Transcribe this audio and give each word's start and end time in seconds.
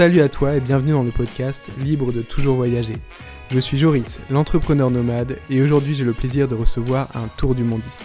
Salut 0.00 0.22
à 0.22 0.30
toi 0.30 0.54
et 0.54 0.60
bienvenue 0.60 0.92
dans 0.92 1.02
le 1.02 1.10
podcast 1.10 1.62
Libre 1.78 2.10
de 2.10 2.22
toujours 2.22 2.56
voyager. 2.56 2.94
Je 3.50 3.60
suis 3.60 3.76
Joris, 3.76 4.18
l'entrepreneur 4.30 4.90
nomade, 4.90 5.36
et 5.50 5.60
aujourd'hui 5.60 5.94
j'ai 5.94 6.04
le 6.04 6.14
plaisir 6.14 6.48
de 6.48 6.54
recevoir 6.54 7.08
un 7.14 7.28
tour 7.36 7.54
du 7.54 7.64
mondiste. 7.64 8.02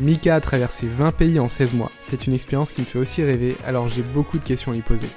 Mika 0.00 0.36
a 0.36 0.40
traversé 0.40 0.86
20 0.86 1.10
pays 1.10 1.40
en 1.40 1.48
16 1.48 1.74
mois. 1.74 1.90
C'est 2.04 2.28
une 2.28 2.34
expérience 2.34 2.70
qui 2.70 2.82
me 2.82 2.86
fait 2.86 3.00
aussi 3.00 3.24
rêver, 3.24 3.56
alors 3.66 3.88
j'ai 3.88 4.02
beaucoup 4.02 4.38
de 4.38 4.44
questions 4.44 4.70
à 4.70 4.74
lui 4.76 4.82
poser. 4.82 5.08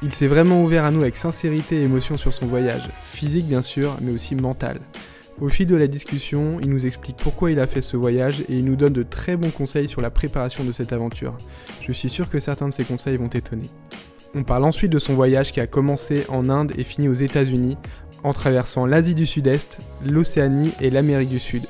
Il 0.00 0.14
s'est 0.14 0.28
vraiment 0.28 0.62
ouvert 0.62 0.84
à 0.84 0.92
nous 0.92 1.00
avec 1.00 1.16
sincérité 1.16 1.80
et 1.80 1.82
émotion 1.82 2.16
sur 2.16 2.32
son 2.32 2.46
voyage, 2.46 2.88
physique 3.12 3.46
bien 3.46 3.62
sûr, 3.62 3.96
mais 4.00 4.12
aussi 4.12 4.36
mental. 4.36 4.80
Au 5.40 5.48
fil 5.48 5.66
de 5.66 5.74
la 5.74 5.88
discussion, 5.88 6.58
il 6.62 6.70
nous 6.70 6.86
explique 6.86 7.16
pourquoi 7.16 7.50
il 7.50 7.58
a 7.58 7.66
fait 7.66 7.82
ce 7.82 7.96
voyage 7.96 8.42
et 8.42 8.54
il 8.54 8.64
nous 8.64 8.76
donne 8.76 8.92
de 8.92 9.02
très 9.02 9.36
bons 9.36 9.50
conseils 9.50 9.88
sur 9.88 10.00
la 10.00 10.10
préparation 10.10 10.62
de 10.62 10.70
cette 10.70 10.92
aventure. 10.92 11.36
Je 11.80 11.92
suis 11.92 12.08
sûr 12.08 12.30
que 12.30 12.38
certains 12.38 12.68
de 12.68 12.72
ces 12.72 12.84
conseils 12.84 13.16
vont 13.16 13.28
t'étonner. 13.28 13.68
On 14.36 14.44
parle 14.44 14.64
ensuite 14.64 14.92
de 14.92 15.00
son 15.00 15.14
voyage 15.14 15.50
qui 15.50 15.60
a 15.60 15.66
commencé 15.66 16.24
en 16.28 16.48
Inde 16.48 16.72
et 16.78 16.84
fini 16.84 17.08
aux 17.08 17.14
États-Unis, 17.14 17.76
en 18.22 18.32
traversant 18.32 18.86
l'Asie 18.86 19.16
du 19.16 19.26
Sud-Est, 19.26 19.78
l'Océanie 20.06 20.72
et 20.80 20.90
l'Amérique 20.90 21.28
du 21.28 21.40
Sud. 21.40 21.64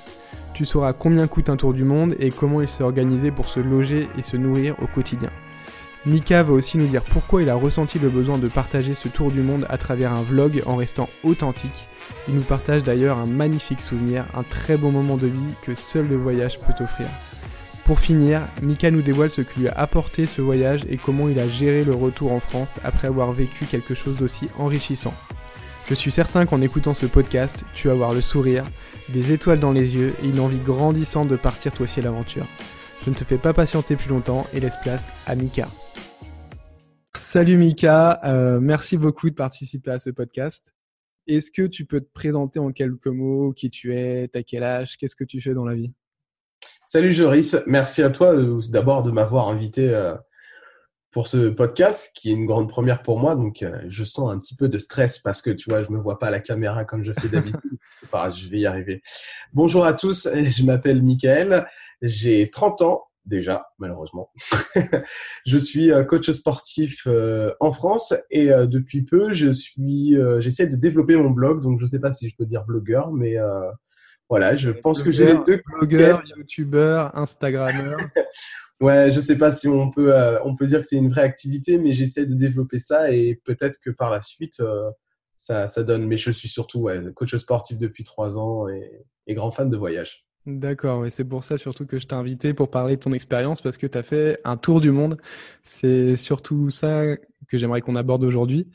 Tu 0.53 0.67
sauras 0.67 0.93
combien 0.93 1.27
coûte 1.27 1.49
un 1.49 1.57
tour 1.57 1.73
du 1.73 1.85
monde 1.85 2.15
et 2.21 2.31
comment 2.31 2.61
il 2.61 2.69
s'est 2.69 2.85
organisé 2.85 3.31
pour 3.31 3.49
se 3.49 3.61
loger 3.61 4.09
et 4.19 4.23
se 4.23 4.37
nourrir 4.37 4.77
au 4.83 4.87
quotidien. 4.87 5.31
Mika 6.07 6.43
va 6.43 6.53
aussi 6.53 6.77
nous 6.77 6.87
dire 6.87 7.03
pourquoi 7.03 7.43
il 7.43 7.49
a 7.49 7.55
ressenti 7.55 7.99
le 7.99 8.11
besoin 8.11 8.37
de 8.37 8.49
partager 8.49 8.93
ce 8.93 9.09
tour 9.09 9.31
du 9.31 9.41
monde 9.41 9.67
à 9.71 9.79
travers 9.79 10.13
un 10.13 10.23
vlog 10.23 10.63
en 10.67 10.77
restant 10.77 11.09
authentique. 11.25 11.89
Il 12.29 12.35
nous 12.35 12.43
partage 12.43 12.83
d'ailleurs 12.83 13.19
un 13.19 13.27
magnifique 13.27 13.81
souvenir, 13.81 14.25
un 14.35 14.43
très 14.43 14.77
beau 14.77 14.91
moment 14.91 15.17
de 15.17 15.27
vie 15.27 15.55
que 15.63 15.75
seul 15.75 16.09
le 16.09 16.17
voyage 16.17 16.59
peut 16.61 16.83
offrir. 16.83 17.07
Pour 17.85 18.01
finir, 18.01 18.49
Mika 18.63 18.91
nous 18.91 19.03
dévoile 19.03 19.31
ce 19.31 19.43
que 19.43 19.61
lui 19.61 19.69
a 19.69 19.73
apporté 19.73 20.25
ce 20.25 20.41
voyage 20.41 20.81
et 20.89 20.97
comment 20.97 21.29
il 21.29 21.39
a 21.39 21.49
géré 21.49 21.85
le 21.85 21.95
retour 21.95 22.33
en 22.33 22.41
France 22.41 22.79
après 22.83 23.09
avoir 23.09 23.33
vécu 23.33 23.67
quelque 23.67 23.95
chose 23.95 24.17
d'aussi 24.17 24.49
enrichissant. 24.59 25.13
Je 25.87 25.93
suis 25.93 26.11
certain 26.11 26.47
qu'en 26.47 26.63
écoutant 26.63 26.95
ce 26.95 27.05
podcast, 27.05 27.67
tu 27.75 27.89
vas 27.89 27.93
avoir 27.93 28.15
le 28.15 28.23
sourire, 28.23 28.65
des 29.11 29.33
étoiles 29.33 29.61
dans 29.61 29.73
les 29.73 29.95
yeux 29.95 30.15
et 30.23 30.29
une 30.29 30.41
envie 30.41 30.61
grandissante 30.61 31.29
de 31.29 31.37
partir 31.37 31.75
toi 31.75 31.85
aussi 31.85 32.01
à 32.01 32.05
l'aventure. 32.05 32.47
Je 33.05 33.11
ne 33.11 33.15
te 33.15 33.23
fais 33.23 33.37
pas 33.37 33.53
patienter 33.53 33.97
plus 33.97 34.09
longtemps 34.09 34.47
et 34.55 34.61
laisse 34.61 34.79
place 34.83 35.13
à 35.27 35.35
Mika. 35.35 35.69
Salut 37.15 37.59
Mika, 37.59 38.21
euh, 38.25 38.61
merci 38.61 38.97
beaucoup 38.97 39.29
de 39.29 39.35
participer 39.35 39.91
à 39.91 39.99
ce 39.99 40.09
podcast. 40.09 40.74
Est-ce 41.27 41.51
que 41.51 41.63
tu 41.63 41.87
peux 41.87 42.01
te 42.01 42.11
présenter 42.13 42.59
en 42.59 42.71
quelques 42.71 43.07
mots 43.07 43.53
qui 43.53 43.71
tu 43.71 43.95
es, 43.95 44.29
t'as 44.29 44.43
quel 44.43 44.63
âge, 44.63 44.99
qu'est-ce 44.99 45.17
que 45.17 45.25
tu 45.25 45.41
fais 45.41 45.55
dans 45.55 45.65
la 45.65 45.75
vie? 45.75 45.93
Salut 46.87 47.13
Joris, 47.13 47.57
merci 47.67 48.03
à 48.03 48.11
toi 48.11 48.35
euh, 48.35 48.61
d'abord 48.69 49.03
de 49.03 49.11
m'avoir 49.11 49.49
invité 49.49 49.89
euh, 49.89 50.15
pour 51.11 51.29
ce 51.29 51.49
podcast 51.49 52.13
qui 52.15 52.31
est 52.31 52.35
une 52.35 52.45
grande 52.45 52.69
première 52.69 53.03
pour 53.03 53.19
moi. 53.19 53.37
Donc 53.37 53.63
euh, 53.63 53.81
je 53.89 54.05
sens 54.05 54.31
un 54.31 54.39
petit 54.39 54.55
peu 54.55 54.69
de 54.69 54.77
stress 54.77 55.19
parce 55.19 55.41
que 55.41 55.51
tu 55.51 55.71
vois, 55.71 55.83
je 55.83 55.91
me 55.91 55.99
vois 55.99 56.19
pas 56.19 56.27
à 56.27 56.31
la 56.31 56.41
caméra 56.41 56.85
comme 56.85 57.05
je 57.05 57.13
fais 57.13 57.29
d'habitude. 57.29 57.79
enfin, 58.05 58.31
je 58.31 58.47
vais 58.51 58.59
y 58.59 58.67
arriver. 58.67 59.01
Bonjour 59.55 59.87
à 59.87 59.95
tous, 59.95 60.29
je 60.31 60.63
m'appelle 60.63 61.03
Michael, 61.03 61.67
j'ai 62.03 62.51
30 62.51 62.83
ans 62.83 63.05
déjà 63.27 63.67
malheureusement. 63.79 64.31
je 65.47 65.59
suis 65.59 65.91
coach 66.09 66.31
sportif 66.31 67.07
en 67.61 67.73
France 67.73 68.15
et 68.31 68.49
depuis 68.49 69.03
peu, 69.03 69.33
je 69.33 69.51
suis 69.51 70.17
j'essaie 70.41 70.67
de 70.67 70.77
développer 70.77 71.17
mon 71.17 71.31
blog 71.31 71.63
donc 71.63 71.81
je 71.81 71.87
sais 71.87 72.01
pas 72.01 72.13
si 72.13 72.29
je 72.29 72.37
peux 72.37 72.47
dire 72.47 72.65
blogueur 72.65 73.13
mais 73.13 73.39
voilà, 74.29 74.57
je 74.57 74.71
pense 74.71 75.03
que 75.03 75.11
j'ai 75.11 75.27
les 75.27 75.39
deux 75.47 75.63
blogueur, 75.67 76.23
youtubeur, 76.37 77.17
instagrammeur. 77.17 77.99
ouais, 78.81 79.11
je 79.11 79.21
sais 79.21 79.37
pas 79.37 79.53
si 79.53 79.69
on 79.69 79.91
peut 79.91 80.15
euh, 80.15 80.39
on 80.45 80.57
peut 80.57 80.67
dire 80.67 80.81
que 80.81 80.87
c'est 80.87 80.97
une 80.97 81.11
vraie 81.11 81.23
activité, 81.23 81.79
mais 81.79 81.93
j'essaie 81.93 82.25
de 82.25 82.35
développer 82.35 82.79
ça 82.79 83.13
et 83.13 83.41
peut-être 83.45 83.79
que 83.81 83.91
par 83.91 84.11
la 84.11 84.23
suite 84.23 84.61
euh, 84.61 84.91
ça, 85.37 85.69
ça 85.69 85.83
donne. 85.83 86.07
Mais 86.07 86.17
je 86.17 86.31
suis 86.31 86.49
surtout 86.49 86.81
ouais, 86.81 87.01
coach 87.15 87.37
sportif 87.37 87.77
depuis 87.77 88.03
trois 88.03 88.39
ans 88.39 88.67
et, 88.69 89.07
grand 89.35 89.51
fan 89.51 89.69
de 89.69 89.77
voyage. 89.77 90.24
D'accord, 90.47 91.07
et 91.07 91.11
c'est 91.11 91.25
pour 91.25 91.43
ça 91.43 91.57
surtout 91.57 91.87
que 91.87 91.99
je 91.99 92.07
t'ai 92.07 92.15
invité 92.15 92.53
pour 92.53 92.71
parler 92.71 92.97
de 92.97 93.01
ton 93.01 93.13
expérience 93.13 93.63
parce 93.63 93.79
que 93.79 93.87
tu 93.87 93.97
as 93.97 94.03
fait 94.03 94.41
un 94.45 94.59
tour 94.59 94.83
du 94.83 94.91
monde. 94.91 95.17
C'est 95.63 96.17
surtout 96.17 96.69
ça 96.69 97.17
que 97.49 97.57
j'aimerais 97.57 97.81
qu'on 97.81 97.97
aborde 97.97 98.25
aujourd'hui. 98.25 98.71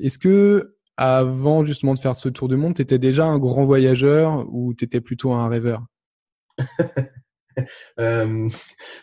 Est-ce 0.00 0.18
que 0.18 0.74
avant 0.96 1.64
justement 1.64 1.94
de 1.94 2.00
faire 2.00 2.16
ce 2.16 2.28
tour 2.28 2.48
du 2.48 2.56
monde, 2.56 2.74
tu 2.74 2.82
étais 2.82 2.98
déjà 2.98 3.24
un 3.24 3.38
grand 3.38 3.64
voyageur 3.64 4.46
ou 4.52 4.74
tu 4.74 4.84
étais 4.84 5.00
plutôt 5.00 5.32
un 5.32 5.48
rêveur? 5.48 5.84
Euh, 8.00 8.48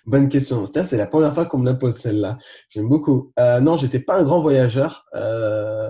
bonne 0.08 0.28
question. 0.28 0.66
C'est 0.66 0.98
la 0.98 1.06
première 1.06 1.36
fois 1.36 1.46
qu'on 1.46 1.60
me 1.60 1.66
la 1.66 1.76
pose 1.76 1.98
celle-là. 1.98 2.40
J'aime 2.72 2.90
beaucoup. 2.90 3.32
Euh, 3.40 3.60
non, 3.60 3.78
j'étais 3.78 4.00
pas 4.00 4.18
un 4.18 4.24
grand 4.24 4.42
voyageur. 4.42 5.06
Euh, 5.14 5.90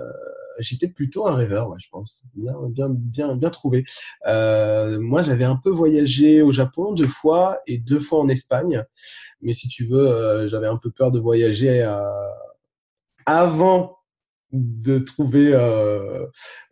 j'étais 0.60 0.88
plutôt 0.88 1.26
un 1.26 1.34
rêveur, 1.34 1.68
ouais, 1.68 1.78
je 1.80 1.88
pense. 1.90 2.24
Bien, 2.34 2.54
bien, 2.68 2.88
bien, 2.90 3.36
bien 3.36 3.50
trouvé. 3.50 3.84
Euh, 4.26 5.00
moi, 5.00 5.22
j'avais 5.22 5.44
un 5.44 5.56
peu 5.56 5.70
voyagé 5.70 6.42
au 6.42 6.52
Japon 6.52 6.92
deux 6.92 7.08
fois 7.08 7.60
et 7.66 7.78
deux 7.78 8.00
fois 8.00 8.20
en 8.20 8.28
Espagne. 8.28 8.84
Mais 9.42 9.52
si 9.52 9.68
tu 9.68 9.84
veux, 9.84 10.46
j'avais 10.48 10.66
un 10.66 10.76
peu 10.76 10.90
peur 10.90 11.10
de 11.10 11.18
voyager 11.18 11.82
avant 13.26 14.00
de 14.52 14.98
trouver 14.98 15.52
euh, 15.54 16.26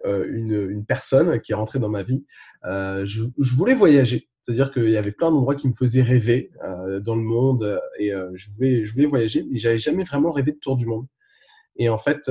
euh, 0.04 0.26
une, 0.30 0.70
une, 0.70 0.84
personne 0.84 1.40
qui 1.40 1.52
est 1.52 1.54
rentrée 1.54 1.78
dans 1.78 1.88
ma 1.88 2.02
vie. 2.02 2.24
Euh, 2.64 3.04
je, 3.04 3.22
voulais 3.54 3.74
voyager, 3.74 4.28
c'est-à-dire 4.42 4.70
qu'il 4.70 4.90
y 4.90 4.96
avait 4.96 5.12
plein 5.12 5.30
d'endroits 5.30 5.54
qui 5.54 5.68
me 5.68 5.74
faisaient 5.74 6.02
rêver 6.02 6.50
euh, 6.64 7.00
dans 7.00 7.14
le 7.14 7.22
monde 7.22 7.80
et 7.98 8.12
euh, 8.12 8.30
je 8.34 8.50
voulais 8.50 8.84
je 8.84 8.92
voulais 8.92 9.06
voyager, 9.06 9.46
mais 9.50 9.58
j'avais 9.58 9.78
jamais 9.78 10.04
vraiment 10.04 10.32
rêvé 10.32 10.52
de 10.52 10.58
tour 10.58 10.76
du 10.76 10.86
monde. 10.86 11.06
Et 11.76 11.88
en 11.88 11.98
fait, 11.98 12.28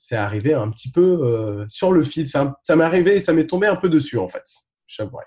c'est 0.00 0.16
arrivé 0.16 0.54
un 0.54 0.70
petit 0.70 0.90
peu 0.90 1.66
sur 1.68 1.92
le 1.92 2.02
fil. 2.02 2.26
Ça, 2.26 2.56
m'est 2.70 2.84
arrivé 2.84 3.16
et 3.16 3.20
ça 3.20 3.34
m'est 3.34 3.46
tombé 3.46 3.66
un 3.66 3.76
peu 3.76 3.90
dessus 3.90 4.16
en 4.16 4.28
fait. 4.28 4.44
J'avouerais. 4.86 5.26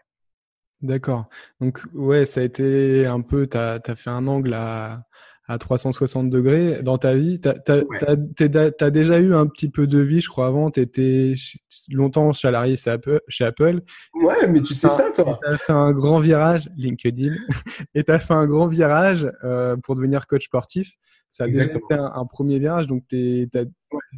D'accord. 0.82 1.30
Donc 1.62 1.84
ouais, 1.94 2.26
ça 2.26 2.42
a 2.42 2.44
été 2.44 3.06
un 3.06 3.22
peu, 3.22 3.48
tu 3.48 3.96
fait 3.96 4.10
un 4.10 4.26
angle 4.26 4.56
à, 4.56 5.04
à 5.48 5.58
360 5.58 6.30
degrés 6.30 6.82
dans 6.82 6.98
ta 6.98 7.14
vie. 7.14 7.40
Tu 7.40 7.50
as, 7.50 8.92
déjà 8.92 9.20
eu 9.20 9.34
un 9.34 9.46
petit 9.48 9.70
peu 9.70 9.88
de 9.88 10.00
vie, 10.00 10.22
je 10.22 10.30
crois, 10.30 10.48
avant. 10.48 10.72
Tu 10.72 10.80
étais 10.80 11.34
longtemps 11.90 12.32
salarié 12.34 12.76
chez 12.76 13.44
Apple. 13.46 13.82
Ouais, 14.14 14.48
mais 14.48 14.62
tu 14.62 14.74
sais 14.74 14.88
ça, 14.88 15.12
toi. 15.12 15.40
Tu 15.44 15.50
as 15.50 15.58
fait 15.58 15.74
un 15.74 15.92
grand 15.92 16.20
virage, 16.20 16.70
LinkedIn, 16.78 17.34
et 17.96 18.04
tu 18.04 18.12
as 18.12 18.20
fait 18.20 18.34
un 18.34 18.46
grand 18.46 18.68
virage 18.68 19.30
euh, 19.44 19.76
pour 19.78 19.96
devenir 19.96 20.28
coach 20.28 20.46
sportif. 20.46 20.94
Ça 21.30 21.46
a 21.46 21.48
déjà 21.48 21.64
été 21.64 21.80
un, 21.90 22.26
premier 22.28 22.60
virage, 22.60 22.86
donc 22.86 23.04
tu 23.10 23.42
es, 23.42 23.50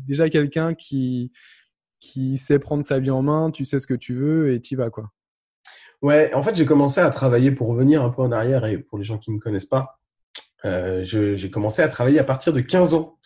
déjà 0.06 0.30
quelqu'un 0.30 0.74
qui, 0.74 1.32
qui 2.02 2.38
sait 2.38 2.60
prendre 2.60 2.84
sa 2.84 3.00
vie 3.00 3.10
en 3.10 3.22
main, 3.22 3.52
tu 3.52 3.64
sais 3.64 3.80
ce 3.80 3.88
que 3.88 3.94
tu 3.94 4.14
veux 4.14 4.54
et 4.54 4.60
tu 4.60 4.76
vas, 4.76 4.90
quoi. 4.90 5.10
Ouais, 6.02 6.34
en 6.34 6.44
fait, 6.44 6.56
j'ai 6.58 6.66
commencé 6.66 7.00
à 7.00 7.10
travailler 7.10 7.52
pour 7.52 7.70
revenir 7.70 8.04
un 8.04 8.10
peu 8.10 8.22
en 8.22 8.34
arrière 8.34 8.66
et 8.66 8.78
pour 8.78 8.98
les 8.98 9.06
gens 9.06 9.18
qui 9.18 9.32
ne 9.32 9.38
me 9.38 9.40
connaissent 9.40 9.66
pas. 9.66 9.98
Euh, 10.64 11.04
j'ai 11.04 11.52
commencé 11.52 11.82
à 11.82 11.88
travailler 11.88 12.20
à 12.20 12.24
partir 12.24 12.54
de 12.54 12.60
15 12.60 12.96
ans 12.96 13.18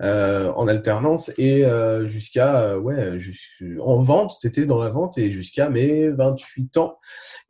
euh, 0.00 0.52
en 0.52 0.68
alternance 0.68 1.32
et 1.38 1.64
euh, 1.64 2.06
jusqu'à 2.06 2.62
euh, 2.62 2.78
ouais 2.78 3.18
en 3.80 3.96
vente 3.96 4.32
c'était 4.38 4.66
dans 4.66 4.78
la 4.78 4.90
vente 4.90 5.18
et 5.18 5.30
jusqu'à 5.30 5.70
mes 5.70 6.10
28 6.10 6.76
ans. 6.76 6.98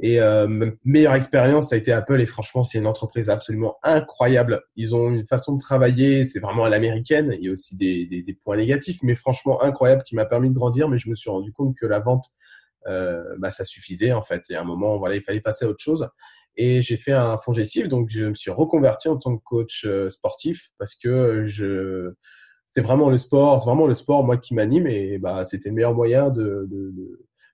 Et 0.01 0.21
euh, 0.21 0.47
ma 0.47 0.67
meilleure 0.85 1.15
expérience 1.15 1.71
ça 1.71 1.75
a 1.75 1.79
été 1.79 1.93
Apple 1.93 2.21
et 2.21 2.27
franchement 2.27 2.65
c'est 2.65 2.79
une 2.79 2.87
entreprise 2.87 3.29
absolument 3.29 3.77
incroyable. 3.83 4.63
Ils 4.77 4.95
ont 4.95 5.11
une 5.11 5.27
façon 5.27 5.55
de 5.55 5.61
travailler 5.61 6.25
c'est 6.25 6.41
vraiment 6.41 6.65
à 6.65 6.69
l'américaine 6.69 7.35
il 7.37 7.45
y 7.45 7.49
a 7.49 7.53
aussi 7.53 7.77
des, 7.77 8.07
des, 8.07 8.23
des, 8.23 8.35
points 8.35 8.57
négatifs 8.57 8.99
mais 9.03 9.15
franchement 9.15 9.63
incroyable 9.63 10.05
qui 10.05 10.15
m'a 10.15 10.27
permis 10.27 10.49
de 10.49 10.55
grandir 10.55 10.89
mais 10.89 10.99
je 10.99 11.11
me 11.11 11.15
suis 11.15 11.31
rendu 11.31 11.53
compte 11.53 11.77
que 11.77 11.87
la 11.87 11.99
vente 11.99 12.27
bah 13.39 13.51
ça 13.51 13.65
suffisait 13.65 14.13
en 14.13 14.23
fait. 14.23 14.45
Et 14.51 14.55
à 14.55 14.61
un 14.61 14.65
moment 14.65 14.99
voilà 14.99 15.17
il 15.17 15.23
fallait 15.23 15.41
passer 15.41 15.65
à 15.65 15.69
autre 15.69 15.83
chose 15.83 16.09
et 16.57 16.83
j'ai 16.83 16.97
fait 16.97 17.13
un 17.13 17.37
fonds 17.37 17.53
gestif, 17.53 17.89
donc 17.89 18.09
je 18.09 18.27
me 18.27 18.35
suis 18.35 18.51
reconverti 18.51 19.09
en 19.09 19.17
tant 19.17 19.37
que 19.37 19.43
coach 19.43 19.85
euh, 19.85 20.11
sportif 20.11 20.71
parce 20.79 20.95
que 20.95 21.45
je 21.45 22.13
c'était 22.67 22.87
vraiment 22.87 23.11
le 23.11 23.19
sport, 23.19 23.61
c'est 23.61 23.67
vraiment 23.67 23.87
le 23.87 23.95
sport 23.95 24.25
moi 24.25 24.37
qui 24.37 24.55
m'anime 24.55 24.87
et 24.87 25.19
bah 25.19 25.45
c'était 25.45 25.69
le 25.69 25.75
meilleur 25.75 25.95
moyen 25.95 26.31
de 26.31 26.69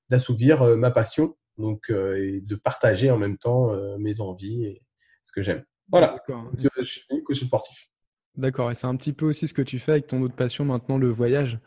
d'assouvir 0.08 0.62
euh, 0.62 0.76
ma 0.76 0.90
passion, 0.90 1.36
donc 1.56 1.90
euh, 1.90 2.16
et 2.16 2.40
de 2.40 2.56
partager 2.56 3.10
en 3.10 3.18
même 3.18 3.38
temps 3.38 3.72
mes 3.98 4.20
envies 4.20 4.64
et 4.64 4.82
ce 5.22 5.32
que 5.32 5.42
j'aime. 5.42 5.62
Voilà. 5.90 6.16
Je 6.58 6.82
suis 6.82 7.02
coach 7.24 7.44
sportif. 7.44 7.88
D'accord, 8.36 8.70
et 8.70 8.74
c'est 8.74 8.86
un 8.86 8.96
petit 8.96 9.12
peu 9.12 9.26
aussi 9.26 9.48
ce 9.48 9.54
que 9.54 9.62
tu 9.62 9.78
fais 9.78 9.92
avec 9.92 10.06
ton 10.06 10.22
autre 10.22 10.36
passion 10.36 10.64
maintenant, 10.64 10.98
le 10.98 11.10
voyage. 11.10 11.58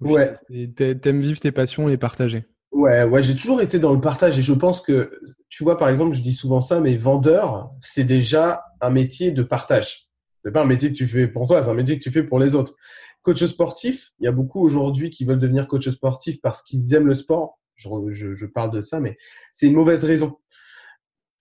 ouais. 0.00 0.32
T'aimes 0.76 1.20
vivre 1.20 1.40
tes 1.40 1.50
passions 1.50 1.88
et 1.88 1.92
les 1.92 1.98
partager. 1.98 2.44
Ouais, 2.74 3.04
ouais, 3.04 3.22
j'ai 3.22 3.36
toujours 3.36 3.62
été 3.62 3.78
dans 3.78 3.92
le 3.92 4.00
partage 4.00 4.36
et 4.36 4.42
je 4.42 4.52
pense 4.52 4.80
que, 4.80 5.20
tu 5.48 5.62
vois, 5.62 5.78
par 5.78 5.88
exemple, 5.88 6.16
je 6.16 6.20
dis 6.20 6.32
souvent 6.32 6.60
ça, 6.60 6.80
mais 6.80 6.96
vendeur, 6.96 7.70
c'est 7.80 8.02
déjà 8.02 8.64
un 8.80 8.90
métier 8.90 9.30
de 9.30 9.44
partage. 9.44 10.08
C'est 10.44 10.50
pas 10.50 10.62
un 10.62 10.66
métier 10.66 10.90
que 10.90 10.96
tu 10.96 11.06
fais 11.06 11.28
pour 11.28 11.46
toi, 11.46 11.62
c'est 11.62 11.70
un 11.70 11.74
métier 11.74 11.96
que 11.96 12.02
tu 12.02 12.10
fais 12.10 12.24
pour 12.24 12.40
les 12.40 12.56
autres. 12.56 12.74
Coach 13.22 13.44
sportif, 13.44 14.10
il 14.18 14.24
y 14.24 14.26
a 14.26 14.32
beaucoup 14.32 14.60
aujourd'hui 14.60 15.10
qui 15.10 15.24
veulent 15.24 15.38
devenir 15.38 15.68
coach 15.68 15.88
sportif 15.88 16.40
parce 16.40 16.62
qu'ils 16.62 16.92
aiment 16.94 17.06
le 17.06 17.14
sport. 17.14 17.60
Je, 17.76 17.88
je, 18.10 18.34
je, 18.34 18.46
parle 18.46 18.72
de 18.72 18.80
ça, 18.80 18.98
mais 18.98 19.16
c'est 19.52 19.68
une 19.68 19.74
mauvaise 19.74 20.04
raison. 20.04 20.36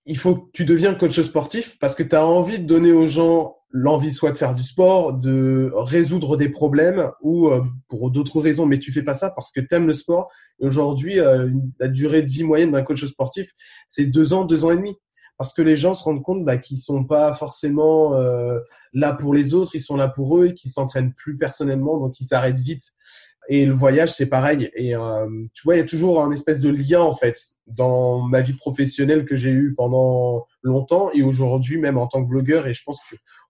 Il 0.06 0.18
faut 0.18 0.36
que 0.36 0.52
tu 0.52 0.66
deviens 0.66 0.94
coach 0.94 1.20
sportif 1.22 1.78
parce 1.80 1.96
que 1.96 2.04
tu 2.04 2.16
as 2.16 2.26
envie 2.26 2.60
de 2.60 2.66
donner 2.66 2.92
aux 2.92 3.08
gens 3.08 3.56
l'envie 3.74 4.12
soit 4.12 4.32
de 4.32 4.38
faire 4.38 4.54
du 4.54 4.62
sport, 4.62 5.14
de 5.14 5.72
résoudre 5.74 6.38
des 6.38 6.48
problèmes 6.48 7.10
ou 7.22 7.48
euh, 7.48 7.64
pour 7.88 8.12
d'autres 8.12 8.40
raisons, 8.40 8.68
mais 8.68 8.78
tu 8.78 8.92
fais 8.92 9.02
pas 9.02 9.16
ça 9.16 9.32
parce 9.32 9.52
que 9.52 9.60
tu 9.60 9.74
aimes 9.74 9.88
le 9.88 9.94
sport. 9.94 10.30
Et 10.60 10.68
aujourd'hui, 10.68 11.20
euh, 11.20 11.50
la 11.80 11.88
durée 11.88 12.22
de 12.22 12.30
vie 12.30 12.44
moyenne 12.44 12.72
d'un 12.72 12.84
coach 12.84 13.04
sportif, 13.04 13.50
c'est 13.88 14.06
deux 14.06 14.34
ans, 14.34 14.46
deux 14.46 14.64
ans 14.64 14.72
et 14.72 14.78
demi. 14.78 14.96
Parce 15.40 15.54
que 15.54 15.64
les 15.64 15.76
gens 15.76 15.96
se 15.96 16.04
rendent 16.04 16.22
compte 16.22 16.46
bah, 16.46 16.58
qu'ils 16.58 16.78
sont 16.78 17.04
pas 17.04 17.34
forcément 17.34 18.14
euh, 18.14 18.60
là 18.94 19.14
pour 19.14 19.34
les 19.34 19.56
autres, 19.56 19.72
ils 19.74 19.82
sont 19.82 19.96
là 19.96 20.08
pour 20.08 20.38
eux 20.38 20.48
et 20.48 20.54
qu'ils 20.54 20.70
s'entraînent 20.70 21.14
plus 21.14 21.36
personnellement, 21.38 21.98
donc 21.98 22.20
ils 22.20 22.26
s'arrêtent 22.26 22.60
vite. 22.60 22.84
Et 23.50 23.66
le 23.66 23.74
voyage, 23.74 24.14
c'est 24.14 24.26
pareil. 24.26 24.70
Et 24.74 24.96
euh, 24.96 25.28
tu 25.54 25.64
vois, 25.64 25.76
il 25.76 25.80
y 25.80 25.82
a 25.82 25.86
toujours 25.86 26.24
un 26.24 26.32
espèce 26.32 26.60
de 26.60 26.70
lien 26.70 27.02
en 27.02 27.14
fait 27.14 27.38
dans 27.68 28.22
ma 28.22 28.42
vie 28.42 28.54
professionnelle 28.54 29.26
que 29.26 29.36
j'ai 29.36 29.50
eue 29.50 29.74
pendant 29.76 30.48
longtemps 30.62 31.12
et 31.14 31.24
aujourd'hui 31.24 31.78
même 31.78 31.98
en 31.98 32.08
tant 32.08 32.24
que 32.24 32.30
blogueur. 32.30 32.68
Et 32.68 32.74
je 32.74 32.84
pense 32.84 33.00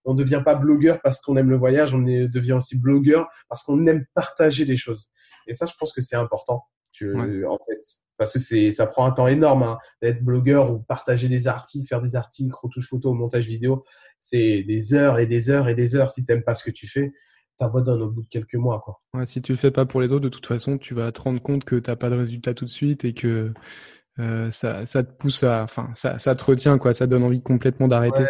qu'on 0.03 0.13
ne 0.13 0.17
devient 0.17 0.41
pas 0.43 0.55
blogueur 0.55 0.99
parce 1.01 1.21
qu'on 1.21 1.37
aime 1.37 1.49
le 1.49 1.57
voyage, 1.57 1.93
on 1.93 1.99
devient 1.99 2.53
aussi 2.53 2.79
blogueur 2.79 3.27
parce 3.49 3.63
qu'on 3.63 3.85
aime 3.85 4.05
partager 4.15 4.65
des 4.65 4.77
choses. 4.77 5.09
Et 5.47 5.53
ça, 5.53 5.65
je 5.65 5.73
pense 5.79 5.93
que 5.93 6.01
c'est 6.01 6.15
important. 6.15 6.63
Tu, 6.91 7.15
En 7.45 7.57
fait, 7.65 7.79
parce 8.17 8.33
que 8.33 8.39
c'est, 8.39 8.71
ça 8.71 8.85
prend 8.85 9.05
un 9.05 9.11
temps 9.11 9.27
énorme 9.27 9.63
hein, 9.63 9.77
d'être 10.01 10.23
blogueur 10.23 10.71
ou 10.71 10.79
partager 10.79 11.27
des 11.27 11.47
articles, 11.47 11.87
faire 11.87 12.01
des 12.01 12.15
articles, 12.15 12.53
retouche 12.61 12.87
photo, 12.87 13.13
montage 13.13 13.47
vidéo. 13.47 13.83
C'est 14.19 14.63
des 14.63 14.93
heures 14.93 15.17
et 15.17 15.25
des 15.25 15.49
heures 15.49 15.67
et 15.67 15.75
des 15.75 15.95
heures. 15.95 16.11
Si 16.11 16.23
t'aimes 16.23 16.43
pas 16.43 16.55
ce 16.55 16.63
que 16.63 16.71
tu 16.71 16.87
fais, 16.87 17.11
t'abandonnes 17.57 18.01
au 18.01 18.09
bout 18.09 18.23
de 18.23 18.27
quelques 18.27 18.55
mois. 18.55 18.81
Quoi. 18.81 18.99
Ouais, 19.13 19.25
si 19.25 19.41
tu 19.41 19.51
le 19.51 19.57
fais 19.57 19.71
pas 19.71 19.85
pour 19.85 20.01
les 20.01 20.11
autres, 20.11 20.23
de 20.23 20.29
toute 20.29 20.45
façon, 20.45 20.77
tu 20.77 20.93
vas 20.93 21.11
te 21.11 21.21
rendre 21.21 21.41
compte 21.41 21.63
que 21.63 21.75
tu 21.75 21.89
n'as 21.89 21.95
pas 21.95 22.09
de 22.09 22.15
résultat 22.15 22.53
tout 22.53 22.65
de 22.65 22.69
suite 22.69 23.05
et 23.05 23.13
que 23.13 23.53
euh, 24.19 24.51
ça, 24.51 24.85
ça, 24.85 25.03
te 25.03 25.11
pousse 25.11 25.43
à. 25.43 25.63
Enfin, 25.63 25.89
ça, 25.93 26.19
ça, 26.19 26.35
te 26.35 26.43
retient, 26.43 26.77
quoi. 26.77 26.93
Ça 26.93 27.07
donne 27.07 27.23
envie 27.23 27.41
complètement 27.41 27.87
d'arrêter. 27.87 28.23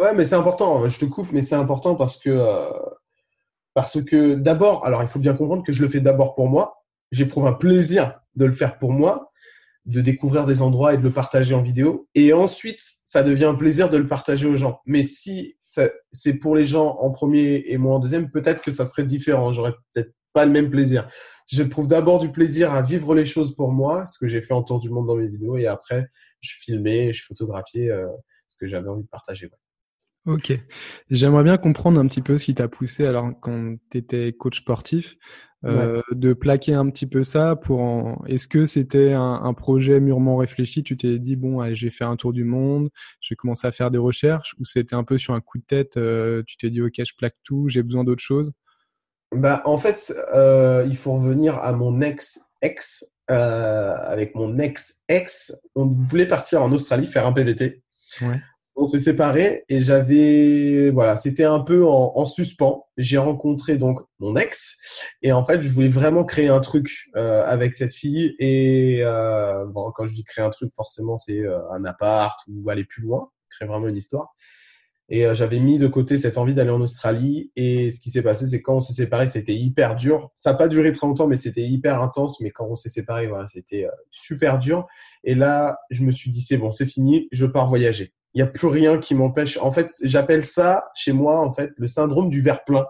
Ouais, 0.00 0.14
mais 0.14 0.26
c'est 0.26 0.34
important. 0.34 0.86
Je 0.86 0.98
te 0.98 1.04
coupe, 1.04 1.32
mais 1.32 1.42
c'est 1.42 1.56
important 1.56 1.94
parce 1.94 2.18
que. 2.18 2.30
Euh, 2.30 2.70
parce 3.74 4.02
que 4.02 4.34
d'abord, 4.34 4.86
alors 4.86 5.02
il 5.02 5.08
faut 5.08 5.18
bien 5.18 5.34
comprendre 5.34 5.62
que 5.62 5.72
je 5.72 5.82
le 5.82 5.88
fais 5.88 6.00
d'abord 6.00 6.34
pour 6.34 6.48
moi. 6.48 6.82
J'éprouve 7.12 7.46
un 7.46 7.52
plaisir 7.52 8.18
de 8.34 8.46
le 8.46 8.52
faire 8.52 8.78
pour 8.78 8.90
moi 8.90 9.30
de 9.86 10.00
découvrir 10.00 10.44
des 10.44 10.62
endroits 10.62 10.94
et 10.94 10.96
de 10.96 11.02
le 11.02 11.12
partager 11.12 11.54
en 11.54 11.62
vidéo. 11.62 12.08
Et 12.14 12.32
ensuite, 12.32 12.80
ça 13.04 13.22
devient 13.22 13.44
un 13.44 13.54
plaisir 13.54 13.88
de 13.88 13.96
le 13.96 14.08
partager 14.08 14.46
aux 14.46 14.56
gens. 14.56 14.80
Mais 14.84 15.04
si 15.04 15.56
c'est 15.64 16.34
pour 16.34 16.56
les 16.56 16.64
gens 16.64 16.98
en 17.00 17.10
premier 17.10 17.64
et 17.68 17.78
moi 17.78 17.94
en 17.94 17.98
deuxième, 18.00 18.30
peut-être 18.30 18.62
que 18.62 18.72
ça 18.72 18.84
serait 18.84 19.04
différent. 19.04 19.52
J'aurais 19.52 19.74
peut-être 19.94 20.12
pas 20.32 20.44
le 20.44 20.50
même 20.50 20.70
plaisir. 20.70 21.08
Je 21.50 21.62
trouve 21.62 21.86
d'abord 21.86 22.18
du 22.18 22.32
plaisir 22.32 22.72
à 22.72 22.82
vivre 22.82 23.14
les 23.14 23.24
choses 23.24 23.54
pour 23.54 23.70
moi, 23.70 24.06
ce 24.08 24.18
que 24.18 24.26
j'ai 24.26 24.40
fait 24.40 24.54
en 24.54 24.62
tour 24.62 24.80
du 24.80 24.90
monde 24.90 25.06
dans 25.06 25.14
mes 25.14 25.28
vidéos, 25.28 25.56
et 25.56 25.66
après, 25.66 26.08
je 26.40 26.52
filmais, 26.58 27.12
je 27.12 27.24
photographiais 27.24 27.88
euh, 27.88 28.06
ce 28.48 28.56
que 28.56 28.66
j'avais 28.66 28.88
envie 28.88 29.04
de 29.04 29.08
partager. 29.08 29.48
Ok. 30.26 30.52
J'aimerais 31.08 31.44
bien 31.44 31.56
comprendre 31.56 32.00
un 32.00 32.06
petit 32.08 32.20
peu 32.20 32.36
ce 32.36 32.46
qui 32.46 32.54
t'a 32.54 32.66
poussé, 32.66 33.06
alors 33.06 33.30
quand 33.40 33.76
tu 33.90 33.98
étais 33.98 34.32
coach 34.32 34.58
sportif, 34.58 35.16
euh, 35.66 36.02
de 36.12 36.32
plaquer 36.32 36.74
un 36.74 36.88
petit 36.88 37.06
peu 37.06 37.24
ça 37.24 37.56
pour 37.56 37.80
en... 37.80 38.24
Est-ce 38.26 38.48
que 38.48 38.66
c'était 38.66 39.12
un, 39.12 39.54
projet 39.54 40.00
mûrement 40.00 40.36
réfléchi? 40.36 40.82
Tu 40.82 40.96
t'es 40.96 41.18
dit, 41.18 41.36
bon, 41.36 41.60
allez, 41.60 41.76
j'ai 41.76 41.90
fait 41.90 42.04
un 42.04 42.16
tour 42.16 42.32
du 42.32 42.44
monde, 42.44 42.88
je 43.20 43.32
vais 43.32 43.36
commencer 43.36 43.66
à 43.66 43.72
faire 43.72 43.90
des 43.90 43.98
recherches, 43.98 44.54
ou 44.58 44.64
c'était 44.64 44.94
un 44.94 45.04
peu 45.04 45.18
sur 45.18 45.34
un 45.34 45.40
coup 45.40 45.58
de 45.58 45.64
tête, 45.64 45.96
euh, 45.96 46.42
tu 46.46 46.56
t'es 46.56 46.70
dit, 46.70 46.82
ok, 46.82 46.94
je 46.98 47.14
plaque 47.16 47.36
tout, 47.44 47.68
j'ai 47.68 47.82
besoin 47.82 48.04
d'autre 48.04 48.22
chose? 48.22 48.52
Bah, 49.34 49.62
En 49.64 49.76
fait, 49.76 50.14
euh, 50.34 50.84
il 50.88 50.96
faut 50.96 51.14
revenir 51.14 51.56
à 51.56 51.72
mon 51.72 52.00
ex-ex. 52.00 53.04
avec 53.28 54.34
mon 54.34 54.58
ex-ex, 54.58 55.52
on 55.74 55.86
voulait 55.86 56.26
partir 56.26 56.62
en 56.62 56.72
Australie 56.72 57.06
faire 57.06 57.26
un 57.26 57.32
PVT. 57.32 57.82
Ouais 58.22 58.40
on 58.76 58.84
s'est 58.84 58.98
séparés 58.98 59.64
et 59.68 59.80
j'avais 59.80 60.90
voilà 60.90 61.16
c'était 61.16 61.44
un 61.44 61.60
peu 61.60 61.84
en, 61.86 62.24
suspens. 62.26 62.86
J'ai 62.98 63.16
rencontré 63.18 63.78
donc 63.78 64.00
mon 64.18 64.36
ex 64.36 64.76
et 65.22 65.32
en 65.32 65.44
fait 65.44 65.62
je 65.62 65.70
voulais 65.70 65.88
vraiment 65.88 66.24
créer 66.24 66.48
un 66.48 66.60
truc 66.60 67.08
euh, 67.16 67.42
avec 67.44 67.74
cette 67.74 67.94
fille 67.94 68.34
et 68.38 69.00
euh, 69.02 69.64
bon 69.66 69.90
quand 69.94 70.06
je 70.06 70.14
dis 70.14 70.24
créer 70.24 70.44
un 70.44 70.50
truc 70.50 70.70
forcément 70.74 71.16
c'est 71.16 71.40
euh, 71.40 71.58
un 71.72 71.84
appart 71.84 72.38
ou 72.48 72.68
aller 72.68 72.84
plus 72.84 73.02
loin 73.02 73.30
créer 73.50 73.66
vraiment 73.66 73.88
une 73.88 73.96
histoire. 73.96 74.34
Et 75.08 75.32
j'avais 75.34 75.60
mis 75.60 75.78
de 75.78 75.86
côté 75.86 76.18
cette 76.18 76.36
envie 76.36 76.52
d'aller 76.52 76.70
en 76.70 76.80
Australie 76.80 77.52
et 77.54 77.92
ce 77.92 78.00
qui 78.00 78.10
s'est 78.10 78.22
passé 78.22 78.48
c'est 78.48 78.60
quand 78.60 78.74
on 78.74 78.80
s'est 78.80 78.92
séparés 78.92 79.28
c'était 79.28 79.54
hyper 79.54 79.94
dur. 79.94 80.32
Ça 80.34 80.50
n'a 80.50 80.58
pas 80.58 80.66
duré 80.66 80.90
très 80.90 81.06
longtemps 81.06 81.28
mais 81.28 81.36
c'était 81.36 81.62
hyper 81.62 82.02
intense. 82.02 82.40
Mais 82.40 82.50
quand 82.50 82.66
on 82.66 82.74
s'est 82.74 82.88
séparés 82.88 83.28
voilà 83.28 83.46
c'était 83.46 83.86
super 84.10 84.58
dur. 84.58 84.84
Et 85.22 85.36
là 85.36 85.78
je 85.90 86.02
me 86.02 86.10
suis 86.10 86.28
dit 86.28 86.40
c'est 86.42 86.56
bon 86.56 86.72
c'est 86.72 86.86
fini 86.86 87.28
je 87.30 87.46
pars 87.46 87.68
voyager 87.68 88.12
il 88.36 88.42
n'y 88.42 88.42
a 88.42 88.50
plus 88.52 88.66
rien 88.66 88.98
qui 88.98 89.14
m'empêche. 89.14 89.56
En 89.56 89.70
fait, 89.70 89.90
j'appelle 90.02 90.44
ça 90.44 90.90
chez 90.94 91.14
moi 91.14 91.40
en 91.40 91.50
fait 91.50 91.70
le 91.78 91.86
syndrome 91.86 92.28
du 92.28 92.42
verre 92.42 92.64
plein. 92.64 92.84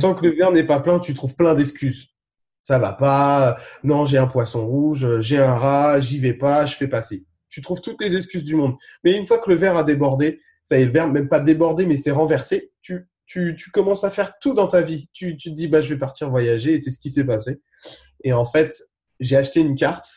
Tant 0.00 0.14
que 0.14 0.24
le 0.24 0.32
verre 0.32 0.50
n'est 0.50 0.64
pas 0.64 0.80
plein, 0.80 0.98
tu 0.98 1.12
trouves 1.12 1.34
plein 1.34 1.52
d'excuses. 1.52 2.14
Ça 2.62 2.78
va 2.78 2.94
pas. 2.94 3.58
Non, 3.84 4.06
j'ai 4.06 4.16
un 4.16 4.26
poisson 4.26 4.66
rouge, 4.66 5.20
j'ai 5.20 5.36
un 5.36 5.56
rat, 5.56 6.00
j'y 6.00 6.18
vais 6.18 6.32
pas, 6.32 6.64
je 6.64 6.74
fais 6.74 6.88
passer. 6.88 7.26
Tu 7.50 7.60
trouves 7.60 7.82
toutes 7.82 8.00
les 8.00 8.16
excuses 8.16 8.44
du 8.44 8.56
monde. 8.56 8.76
Mais 9.04 9.14
une 9.14 9.26
fois 9.26 9.38
que 9.40 9.50
le 9.50 9.56
verre 9.56 9.76
a 9.76 9.84
débordé, 9.84 10.40
ça 10.64 10.78
y 10.78 10.82
est, 10.82 10.86
le 10.86 10.90
verre 10.90 11.08
même 11.08 11.28
pas 11.28 11.40
débordé, 11.40 11.84
mais 11.84 11.98
c'est 11.98 12.10
renversé. 12.10 12.72
Tu, 12.80 13.06
tu, 13.26 13.54
tu 13.54 13.70
commences 13.72 14.04
à 14.04 14.10
faire 14.10 14.38
tout 14.40 14.54
dans 14.54 14.68
ta 14.68 14.80
vie. 14.80 15.10
Tu, 15.12 15.36
tu 15.36 15.50
te 15.50 15.54
dis 15.54 15.68
bah 15.68 15.82
je 15.82 15.92
vais 15.92 15.98
partir 15.98 16.30
voyager 16.30 16.72
et 16.72 16.78
c'est 16.78 16.90
ce 16.90 16.98
qui 16.98 17.10
s'est 17.10 17.24
passé. 17.24 17.60
Et 18.24 18.32
en 18.32 18.46
fait, 18.46 18.82
j'ai 19.20 19.36
acheté 19.36 19.60
une 19.60 19.74
carte, 19.74 20.08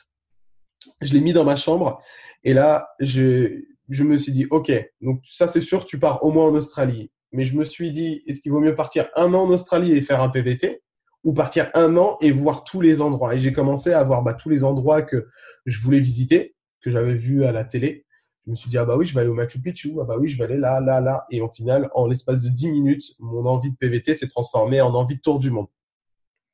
je 1.01 1.11
l'ai 1.11 1.19
mis 1.19 1.33
dans 1.33 1.43
ma 1.43 1.57
chambre 1.57 2.01
et 2.45 2.53
là 2.53 2.87
je 3.01 3.65
je 3.89 4.03
me 4.03 4.17
suis 4.17 4.31
dit, 4.31 4.47
OK, 4.49 4.71
donc 5.01 5.21
ça 5.23 5.47
c'est 5.47 5.61
sûr, 5.61 5.85
tu 5.85 5.99
pars 5.99 6.23
au 6.23 6.31
moins 6.31 6.45
en 6.45 6.55
Australie. 6.55 7.11
Mais 7.31 7.45
je 7.45 7.55
me 7.55 7.63
suis 7.63 7.91
dit, 7.91 8.23
est-ce 8.27 8.41
qu'il 8.41 8.51
vaut 8.51 8.59
mieux 8.59 8.75
partir 8.75 9.09
un 9.15 9.33
an 9.33 9.43
en 9.43 9.49
Australie 9.49 9.91
et 9.91 10.01
faire 10.01 10.21
un 10.21 10.29
PVT 10.29 10.81
ou 11.23 11.33
partir 11.33 11.69
un 11.73 11.97
an 11.97 12.17
et 12.21 12.31
voir 12.31 12.63
tous 12.63 12.81
les 12.81 13.01
endroits? 13.01 13.35
Et 13.35 13.39
j'ai 13.39 13.51
commencé 13.51 13.91
à 13.91 14.03
voir 14.03 14.23
bah, 14.23 14.33
tous 14.33 14.49
les 14.49 14.63
endroits 14.63 15.01
que 15.01 15.27
je 15.65 15.79
voulais 15.81 15.99
visiter, 15.99 16.55
que 16.81 16.89
j'avais 16.89 17.13
vus 17.13 17.43
à 17.43 17.51
la 17.51 17.65
télé. 17.65 18.05
Je 18.45 18.51
me 18.51 18.55
suis 18.55 18.69
dit, 18.69 18.77
ah 18.77 18.85
bah 18.85 18.95
oui, 18.95 19.05
je 19.05 19.13
vais 19.13 19.21
aller 19.21 19.29
au 19.29 19.33
Machu 19.33 19.59
Picchu, 19.59 19.95
ah 19.99 20.03
bah 20.05 20.17
oui, 20.19 20.29
je 20.29 20.37
vais 20.37 20.43
aller 20.45 20.57
là, 20.57 20.79
là, 20.79 21.01
là. 21.01 21.25
Et 21.31 21.41
au 21.41 21.49
final, 21.49 21.89
en 21.95 22.07
l'espace 22.07 22.41
de 22.41 22.49
10 22.49 22.71
minutes, 22.71 23.15
mon 23.19 23.45
envie 23.45 23.71
de 23.71 23.75
PVT 23.75 24.13
s'est 24.13 24.27
transformée 24.27 24.81
en 24.81 24.93
envie 24.93 25.15
de 25.15 25.21
tour 25.21 25.39
du 25.39 25.49
monde. 25.49 25.67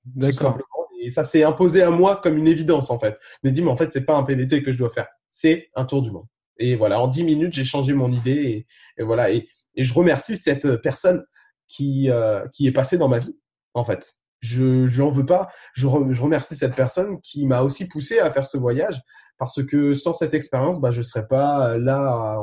D'accord. 0.06 0.58
Et 1.04 1.10
ça 1.10 1.24
s'est 1.24 1.44
imposé 1.44 1.82
à 1.82 1.90
moi 1.90 2.16
comme 2.16 2.38
une 2.38 2.48
évidence, 2.48 2.90
en 2.92 2.98
fait. 2.98 3.18
Je 3.44 3.50
me 3.50 3.54
dis, 3.54 3.62
mais 3.62 3.72
en 3.72 3.76
fait, 3.76 3.92
c'est 3.92 4.06
pas 4.06 4.16
un 4.16 4.24
PVT 4.24 4.64
que 4.64 4.72
je 4.72 4.78
dois 4.78 4.90
faire, 4.90 5.08
c'est 5.30 5.70
un 5.76 5.86
tour 5.86 6.02
du 6.02 6.12
monde. 6.12 6.26
Et 6.58 6.76
voilà, 6.76 7.00
en 7.00 7.08
10 7.08 7.24
minutes, 7.24 7.54
j'ai 7.54 7.66
changé 7.66 7.94
mon 7.94 8.12
idée. 8.12 8.66
Et, 8.98 9.04
voilà. 9.04 9.32
Et, 9.32 9.48
je 9.76 9.94
remercie 9.94 10.38
cette 10.38 10.78
personne 10.78 11.24
qui, 11.68 12.10
euh, 12.10 12.46
qui 12.54 12.68
est 12.68 12.72
passée 12.72 12.98
dans 12.98 13.08
ma 13.08 13.20
vie, 13.20 13.38
en 13.74 13.86
fait. 13.86 14.14
Je 14.42 15.00
n'en 15.00 15.10
veux 15.10 15.26
pas. 15.26 15.50
Je, 15.74 15.88
je, 16.10 16.22
remercie 16.22 16.56
cette 16.56 16.76
personne 16.76 17.22
qui 17.22 17.46
m'a 17.46 17.62
aussi 17.62 17.88
poussé 17.88 18.20
à 18.20 18.30
faire 18.32 18.46
ce 18.46 18.58
voyage 18.58 19.02
parce 19.42 19.64
que 19.66 19.96
sans 19.96 20.14
cette 20.14 20.36
expérience, 20.36 20.80
bah, 20.80 20.92
je 20.92 21.00
ne 21.00 21.04
serais 21.04 21.28
pas 21.28 21.76
là 21.76 22.38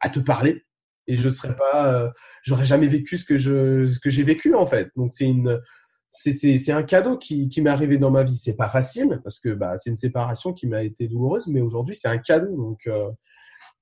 à, 0.00 0.08
te 0.08 0.18
parler 0.18 0.64
et 1.06 1.16
je 1.16 1.28
serais 1.28 1.54
pas, 1.54 1.92
euh, 1.92 2.08
j'aurais 2.42 2.64
jamais 2.64 2.86
vécu 2.86 3.18
ce 3.18 3.24
que 3.26 3.36
je, 3.36 3.86
ce 3.86 4.00
que 4.00 4.08
j'ai 4.08 4.22
vécu 4.22 4.54
en 4.54 4.64
fait. 4.64 4.90
Donc 4.96 5.12
c'est 5.12 5.26
une, 5.26 5.60
c'est 6.08 6.72
un 6.72 6.82
cadeau 6.82 7.18
qui, 7.18 7.50
qui 7.50 7.60
m'est 7.60 7.68
arrivé 7.68 7.98
dans 7.98 8.10
ma 8.10 8.24
vie. 8.24 8.38
C'est 8.38 8.56
pas 8.56 8.70
facile 8.70 9.20
parce 9.22 9.38
que 9.38 9.50
bah, 9.50 9.76
c'est 9.76 9.90
une 9.90 9.96
séparation 9.96 10.54
qui 10.54 10.66
m'a 10.66 10.82
été 10.82 11.06
douloureuse, 11.06 11.48
mais 11.48 11.60
aujourd'hui 11.60 11.94
c'est 11.94 12.08
un 12.08 12.16
cadeau. 12.16 12.56
Donc 12.56 12.86
euh, 12.86 13.10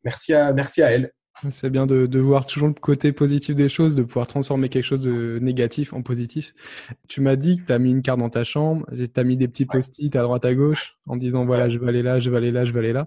merci 0.07 0.33
à, 0.33 0.53
merci 0.53 0.83
à 0.83 0.93
elle. 0.93 1.13
C'est 1.51 1.69
bien 1.69 1.85
de, 1.85 2.07
de, 2.07 2.19
voir 2.19 2.47
toujours 2.47 2.69
le 2.69 2.75
côté 2.75 3.13
positif 3.13 3.55
des 3.55 3.69
choses, 3.69 3.95
de 3.95 4.03
pouvoir 4.03 4.27
transformer 4.27 4.71
quelque 4.71 4.85
chose 4.85 5.03
de 5.03 5.39
négatif 5.43 5.93
en 5.93 6.01
positif. 6.01 6.55
Tu 7.09 7.21
m'as 7.21 7.37
dit 7.37 7.59
que 7.59 7.67
tu 7.67 7.73
as 7.73 7.79
mis 7.79 7.91
une 7.91 8.01
carte 8.01 8.21
dans 8.21 8.31
ta 8.31 8.43
chambre, 8.43 8.87
tu 8.91 9.21
as 9.21 9.25
mis 9.25 9.37
des 9.37 9.47
petits 9.47 9.67
post-it 9.67 10.17
à 10.17 10.23
droite 10.23 10.47
à 10.47 10.55
gauche 10.55 10.97
en 11.07 11.17
disant 11.17 11.45
voilà, 11.45 11.69
je 11.69 11.77
vais 11.79 11.89
aller 11.89 12.03
là, 12.03 12.21
je 12.21 12.31
vais 12.31 12.39
aller 12.39 12.53
là, 12.53 12.65
je 12.65 12.73
vais 12.73 12.79
aller 12.79 12.95
là. 12.95 13.07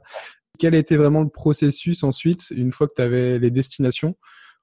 Quel 0.60 0.75
était 0.75 0.98
vraiment 0.98 1.22
le 1.24 1.29
processus 1.29 2.03
ensuite, 2.03 2.51
une 2.51 2.72
fois 2.72 2.88
que 2.88 2.94
tu 2.98 3.01
avais 3.01 3.39
les 3.39 3.50
destinations, 3.50 4.15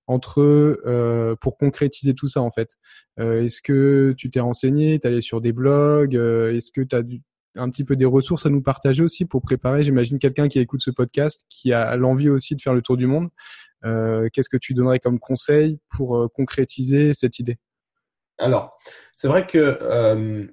entre 0.06 0.42
euh, 0.86 1.34
pour 1.40 1.58
concrétiser 1.58 2.14
tout 2.14 2.28
ça 2.28 2.42
en 2.42 2.52
fait? 2.52 2.76
Euh, 3.18 3.42
Est-ce 3.42 3.60
que 3.62 4.14
tu 4.16 4.30
t'es 4.30 4.40
renseigné, 4.40 5.00
tu 5.00 5.08
allé 5.08 5.20
sur 5.20 5.40
des 5.40 5.52
blogs 5.52 6.16
euh, 6.16 6.54
Est-ce 6.54 6.70
que 6.70 6.82
tu 6.82 6.94
as 6.94 7.02
un 7.56 7.70
petit 7.70 7.84
peu 7.84 7.96
des 7.96 8.04
ressources 8.04 8.46
à 8.46 8.50
nous 8.50 8.62
partager 8.62 9.02
aussi 9.02 9.24
pour 9.24 9.42
préparer, 9.42 9.82
j'imagine, 9.82 10.18
quelqu'un 10.18 10.48
qui 10.48 10.58
écoute 10.58 10.80
ce 10.82 10.90
podcast, 10.90 11.44
qui 11.48 11.72
a 11.72 11.96
l'envie 11.96 12.28
aussi 12.28 12.54
de 12.54 12.60
faire 12.60 12.74
le 12.74 12.82
tour 12.82 12.96
du 12.96 13.06
monde. 13.06 13.28
Euh, 13.84 14.28
qu'est-ce 14.32 14.48
que 14.48 14.56
tu 14.56 14.74
donnerais 14.74 14.98
comme 14.98 15.18
conseil 15.18 15.78
pour 15.90 16.16
euh, 16.16 16.28
concrétiser 16.28 17.14
cette 17.14 17.38
idée? 17.38 17.58
Alors, 18.38 18.76
c'est 19.14 19.28
vrai 19.28 19.46
que 19.46 19.78
euh, 19.80 20.46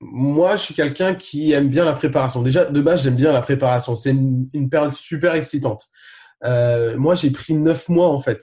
moi, 0.00 0.56
je 0.56 0.62
suis 0.62 0.74
quelqu'un 0.74 1.14
qui 1.14 1.52
aime 1.52 1.68
bien 1.68 1.84
la 1.84 1.92
préparation. 1.92 2.42
Déjà, 2.42 2.64
de 2.64 2.80
base, 2.80 3.02
j'aime 3.02 3.16
bien 3.16 3.32
la 3.32 3.40
préparation. 3.40 3.96
C'est 3.96 4.10
une, 4.10 4.68
période 4.70 4.92
super 4.92 5.34
excitante. 5.34 5.86
moi, 6.42 7.14
j'ai 7.14 7.30
pris 7.30 7.54
neuf 7.54 7.88
mois 7.88 8.08
en 8.08 8.18
fait. 8.18 8.42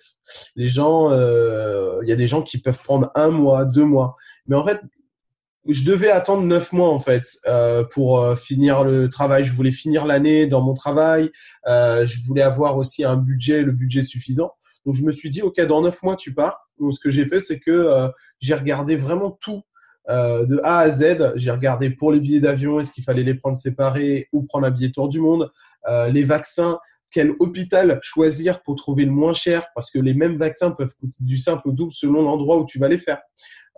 Les 0.55 0.67
gens, 0.67 1.11
il 1.11 2.07
y 2.07 2.11
a 2.11 2.15
des 2.15 2.27
gens 2.27 2.41
qui 2.41 2.59
peuvent 2.59 2.81
prendre 2.81 3.11
un 3.15 3.29
mois, 3.29 3.65
deux 3.65 3.85
mois. 3.85 4.15
Mais 4.47 4.55
en 4.55 4.63
fait, 4.63 4.81
je 5.73 5.83
devais 5.83 6.09
attendre 6.09 6.43
neuf 6.43 6.71
mois 6.71 6.89
en 6.89 6.99
fait 6.99 7.37
euh, 7.47 7.83
pour 7.83 8.19
euh, 8.19 8.35
finir 8.35 8.83
le 8.83 9.09
travail. 9.09 9.43
Je 9.43 9.51
voulais 9.51 9.71
finir 9.71 10.05
l'année 10.05 10.47
dans 10.47 10.61
mon 10.61 10.73
travail. 10.73 11.31
Euh, 11.67 12.05
je 12.05 12.21
voulais 12.25 12.41
avoir 12.41 12.77
aussi 12.77 13.03
un 13.03 13.17
budget, 13.17 13.63
le 13.63 13.71
budget 13.71 14.03
suffisant. 14.03 14.51
Donc 14.85 14.95
je 14.95 15.03
me 15.03 15.11
suis 15.11 15.29
dit, 15.29 15.41
ok, 15.41 15.59
dans 15.61 15.81
neuf 15.81 16.01
mois 16.03 16.15
tu 16.15 16.33
pars. 16.33 16.65
Donc 16.79 16.93
ce 16.93 16.99
que 16.99 17.11
j'ai 17.11 17.27
fait, 17.27 17.39
c'est 17.39 17.59
que 17.59 17.71
euh, 17.71 18.07
j'ai 18.39 18.53
regardé 18.53 18.95
vraiment 18.95 19.31
tout 19.31 19.63
euh, 20.09 20.45
de 20.45 20.59
A 20.63 20.79
à 20.79 20.89
Z. 20.89 21.33
J'ai 21.35 21.51
regardé 21.51 21.89
pour 21.89 22.11
les 22.11 22.19
billets 22.19 22.39
d'avion, 22.39 22.79
est-ce 22.79 22.93
qu'il 22.93 23.03
fallait 23.03 23.23
les 23.23 23.35
prendre 23.35 23.57
séparés 23.57 24.29
ou 24.31 24.43
prendre 24.43 24.67
un 24.67 24.71
billet 24.71 24.91
tour 24.91 25.09
du 25.09 25.19
monde, 25.19 25.51
les 26.11 26.25
vaccins, 26.25 26.79
quel 27.11 27.31
hôpital 27.39 27.99
choisir 28.01 28.61
pour 28.61 28.75
trouver 28.75 29.05
le 29.05 29.11
moins 29.11 29.33
cher? 29.33 29.67
Parce 29.73 29.89
que 29.89 29.99
les 29.99 30.13
mêmes 30.13 30.37
vaccins 30.37 30.71
peuvent 30.71 30.93
coûter 30.99 31.17
du 31.21 31.37
simple 31.37 31.69
au 31.69 31.71
double 31.71 31.91
selon 31.91 32.23
l'endroit 32.23 32.57
où 32.57 32.65
tu 32.65 32.79
vas 32.79 32.89
les 32.89 32.97
faire. 32.97 33.19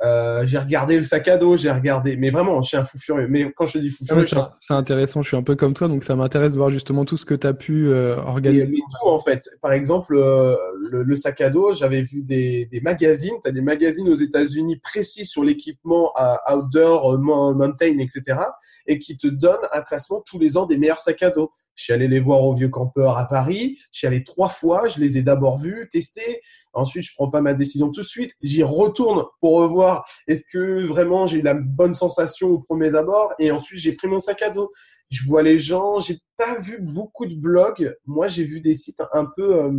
Euh, 0.02 0.46
j'ai 0.46 0.58
regardé 0.58 0.96
le 0.96 1.04
sac 1.04 1.28
à 1.28 1.36
dos, 1.38 1.58
j'ai 1.58 1.70
regardé, 1.70 2.16
mais 2.16 2.30
vraiment, 2.30 2.62
je 2.62 2.70
suis 2.70 2.78
un 2.78 2.86
fou 2.86 2.98
furieux. 2.98 3.28
Mais 3.28 3.52
quand 3.52 3.66
je 3.66 3.80
dis 3.80 3.90
fou 3.90 4.06
furieux, 4.06 4.26
c'est 4.58 4.74
intéressant. 4.74 5.22
Je 5.22 5.28
suis 5.28 5.38
un 5.38 5.44
peu 5.44 5.56
comme 5.56 5.74
toi, 5.74 5.88
donc 5.88 6.04
ça 6.04 6.16
m'intéresse 6.16 6.54
de 6.54 6.58
voir 6.58 6.70
justement 6.70 7.04
tout 7.04 7.18
ce 7.18 7.26
que 7.26 7.34
tu 7.34 7.46
as 7.46 7.54
pu 7.54 7.90
euh, 7.90 8.16
organiser. 8.18 8.68
Mais, 8.68 8.78
tout 8.78 9.08
en 9.08 9.20
fait. 9.20 9.50
Par 9.62 9.74
exemple, 9.74 10.16
euh, 10.16 10.56
le, 10.90 11.04
le, 11.04 11.16
sac 11.16 11.42
à 11.42 11.50
dos, 11.50 11.74
j'avais 11.74 12.02
vu 12.02 12.22
des, 12.22 12.66
des 12.68 12.80
magazines. 12.80 13.36
Tu 13.44 13.50
as 13.50 13.52
des 13.52 13.62
magazines 13.62 14.08
aux 14.08 14.16
États-Unis 14.16 14.78
précis 14.78 15.26
sur 15.26 15.44
l'équipement 15.44 16.14
outdoor, 16.50 17.20
mountain, 17.20 17.98
etc. 17.98 18.40
et 18.88 19.00
qui 19.00 19.18
te 19.18 19.28
donnent 19.28 19.58
un 19.74 19.82
classement 19.82 20.24
tous 20.26 20.40
les 20.40 20.56
ans 20.56 20.66
des 20.66 20.78
meilleurs 20.78 21.00
sacs 21.00 21.24
à 21.24 21.30
dos. 21.30 21.52
Je 21.80 21.86
suis 21.86 21.94
allé 21.94 22.10
les 22.10 22.20
voir 22.20 22.44
au 22.44 22.54
Vieux 22.54 22.68
Campeur 22.68 23.18
à 23.18 23.26
Paris. 23.26 23.78
Je 23.94 24.00
suis 24.00 24.08
allé 24.08 24.26
trois 24.26 24.50
fois. 24.50 24.90
Je 24.90 25.00
les 25.00 25.18
ai 25.18 25.22
d'abord 25.22 25.58
vus, 25.58 25.88
testés. 25.90 26.42
Ensuite, 26.74 27.04
je 27.04 27.14
prends 27.16 27.30
pas 27.30 27.40
ma 27.40 27.54
décision 27.54 27.90
tout 27.90 28.02
de 28.02 28.06
suite. 28.06 28.34
J'y 28.42 28.64
retourne 28.64 29.24
pour 29.40 29.54
revoir 29.54 30.06
est-ce 30.28 30.44
que 30.52 30.86
vraiment 30.86 31.26
j'ai 31.26 31.38
eu 31.38 31.42
la 31.42 31.54
bonne 31.54 31.94
sensation 31.94 32.50
au 32.50 32.60
premier 32.60 32.94
abord. 32.96 33.34
Et 33.40 33.50
ensuite, 33.52 33.80
j'ai 33.80 33.94
pris 33.94 34.10
mon 34.10 34.20
sac 34.20 34.42
à 34.42 34.50
dos. 34.50 34.74
Je 35.10 35.24
vois 35.24 35.42
les 35.42 35.58
gens. 35.58 36.02
J'ai 36.02 36.20
pas 36.36 36.60
vu 36.60 36.82
beaucoup 36.82 37.26
de 37.26 37.36
blogs. 37.36 37.96
Moi, 38.06 38.28
j'ai 38.28 38.44
vu 38.44 38.60
des 38.60 38.76
sites 38.76 39.02
un 39.14 39.26
peu. 39.38 39.64
Euh, 39.64 39.72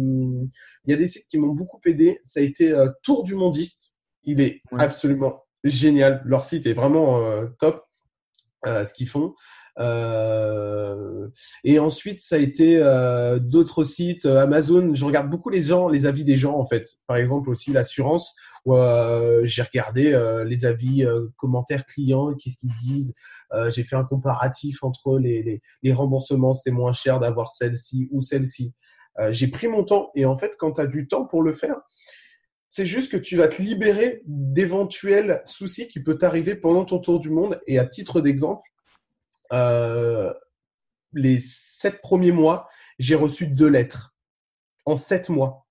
il 0.87 0.91
y 0.91 0.95
a 0.95 0.97
des 0.97 1.07
sites 1.07 1.27
qui 1.29 1.37
m'ont 1.37 1.53
beaucoup 1.53 1.81
aidé. 1.85 2.19
Ça 2.25 2.41
a 2.41 2.43
été 2.43 2.73
euh, 2.73 2.89
Tour 3.03 3.25
du 3.25 3.35
Mondiste. 3.35 3.99
Il 4.25 4.41
est 4.41 4.63
absolument 4.79 5.45
génial. 5.65 6.23
Leur 6.25 6.47
site 6.47 6.65
est 6.65 6.73
vraiment 6.73 7.19
euh, 7.19 7.45
top. 7.59 7.85
ce 8.65 8.95
qu'ils 8.95 9.09
font. 9.09 9.35
Euh, 9.81 11.29
et 11.65 11.79
ensuite, 11.79 12.21
ça 12.21 12.37
a 12.37 12.39
été 12.39 12.79
euh, 12.83 13.39
d'autres 13.39 13.85
sites, 13.85 14.27
euh, 14.27 14.43
Amazon. 14.43 14.95
Je 14.95 15.05
regarde 15.05 15.31
beaucoup 15.31 15.49
les 15.49 15.63
gens, 15.63 15.89
les 15.89 16.07
avis 16.07 16.25
des 16.25 16.37
gens 16.37 16.57
en 16.57 16.65
fait. 16.65 16.85
Par 17.07 17.17
exemple 17.17 17.51
aussi 17.51 17.73
l'assurance, 17.73 18.35
où 18.67 18.75
j'ai 19.45 19.63
regardé 19.63 20.43
les 20.47 20.67
avis, 20.67 21.07
commentaires 21.37 21.87
clients, 21.87 22.35
qu'est-ce 22.35 22.59
qu'ils 22.59 22.75
disent. 22.83 23.15
j'ai 23.71 23.85
fait 23.85 23.97
un 23.97 24.05
comparatif 24.05 24.83
entre 24.83 25.19
les, 25.19 25.63
les, 25.83 25.93
remboursements, 25.95 26.53
c'était 26.53 26.71
moins 26.71 26.93
cher 26.93 27.21
d'avoir 27.21 27.51
celle-ci 27.51 28.09
ou 28.11 28.21
celle-ci. 28.21 28.75
j'ai 29.31 29.49
pris 29.49 29.67
mon 29.67 29.83
temps 29.83 30.11
et 30.15 30.27
en 30.27 30.37
fait, 30.37 30.57
quand 30.59 30.73
tu 30.73 30.81
as 30.83 30.87
du 30.87 31.09
temps 31.09 31.25
pour 31.25 31.43
le 31.43 31.53
faire, 31.55 31.77
c'est 32.69 32.85
juste 32.85 33.11
que 33.11 33.17
tu 33.17 33.37
vas 33.37 33.49
te 33.49 33.63
libérer 33.63 34.23
d'éventuels 34.27 35.41
soucis 35.47 35.89
qui 35.89 36.01
peuvent 36.01 36.19
t'arriver 36.19 36.55
pendant 36.55 36.85
ton 36.85 36.99
tour 36.99 37.19
du 37.19 37.31
monde. 37.31 37.59
Et 37.67 37.79
à 37.79 37.87
titre 37.87 38.21
d'exemple, 38.21 38.63
euh, 39.53 40.33
les 41.13 41.41
sept 41.41 42.01
premiers 42.01 42.33
mois, 42.33 42.69
j'ai 42.99 43.15
reçu 43.15 43.47
deux 43.47 43.69
lettres 43.69 44.15
en 44.87 44.97
sept 44.97 45.29
mois. 45.29 45.67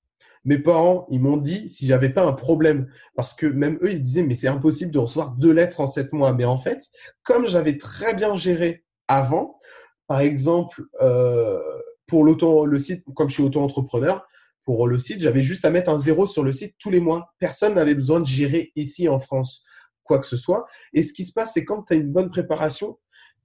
Mes 0.45 0.57
parents, 0.57 1.05
ils 1.09 1.19
m'ont 1.19 1.38
dit 1.38 1.67
si 1.67 1.86
j'avais 1.86 2.09
pas 2.09 2.24
un 2.24 2.33
problème, 2.33 2.89
parce 3.15 3.33
que 3.33 3.45
même 3.45 3.77
eux, 3.81 3.91
ils 3.91 4.01
disaient 4.01 4.24
mais 4.24 4.36
c'est 4.36 4.48
impossible 4.48 4.91
de 4.91 5.00
recevoir 5.00 5.31
deux 5.31 5.51
lettres 5.51 5.81
en 5.81 5.88
sept 5.88 6.13
mois. 6.13 6.33
Mais 6.33 6.45
en 6.45 6.57
fait, 6.57 6.89
comme 7.24 7.48
j'avais 7.48 7.77
très 7.77 8.13
bien 8.13 8.36
géré 8.36 8.86
avant, 9.07 9.59
par 10.07 10.21
exemple 10.21 10.83
euh, 11.01 11.59
pour 12.07 12.24
l'auto, 12.24 12.65
le 12.65 12.79
site, 12.79 13.03
comme 13.15 13.29
je 13.29 13.36
suis 13.36 13.43
auto-entrepreneur, 13.43 14.25
pour 14.63 14.88
le 14.88 14.98
site, 14.98 15.21
j'avais 15.21 15.41
juste 15.41 15.65
à 15.65 15.71
mettre 15.71 15.89
un 15.89 16.00
zéro 16.00 16.25
sur 16.27 16.43
le 16.43 16.53
site 16.53 16.75
tous 16.79 16.89
les 16.89 17.00
mois. 17.00 17.33
Personne 17.39 17.75
n'avait 17.75 17.95
besoin 17.95 18.19
de 18.19 18.25
gérer 18.25 18.71
ici 18.75 19.09
en 19.09 19.19
France 19.19 19.65
quoi 20.03 20.19
que 20.19 20.25
ce 20.25 20.38
soit. 20.38 20.65
Et 20.93 21.03
ce 21.03 21.13
qui 21.13 21.24
se 21.24 21.33
passe, 21.33 21.53
c'est 21.53 21.65
quand 21.65 21.83
tu 21.83 21.93
as 21.93 21.95
une 21.95 22.12
bonne 22.12 22.29
préparation, 22.29 22.98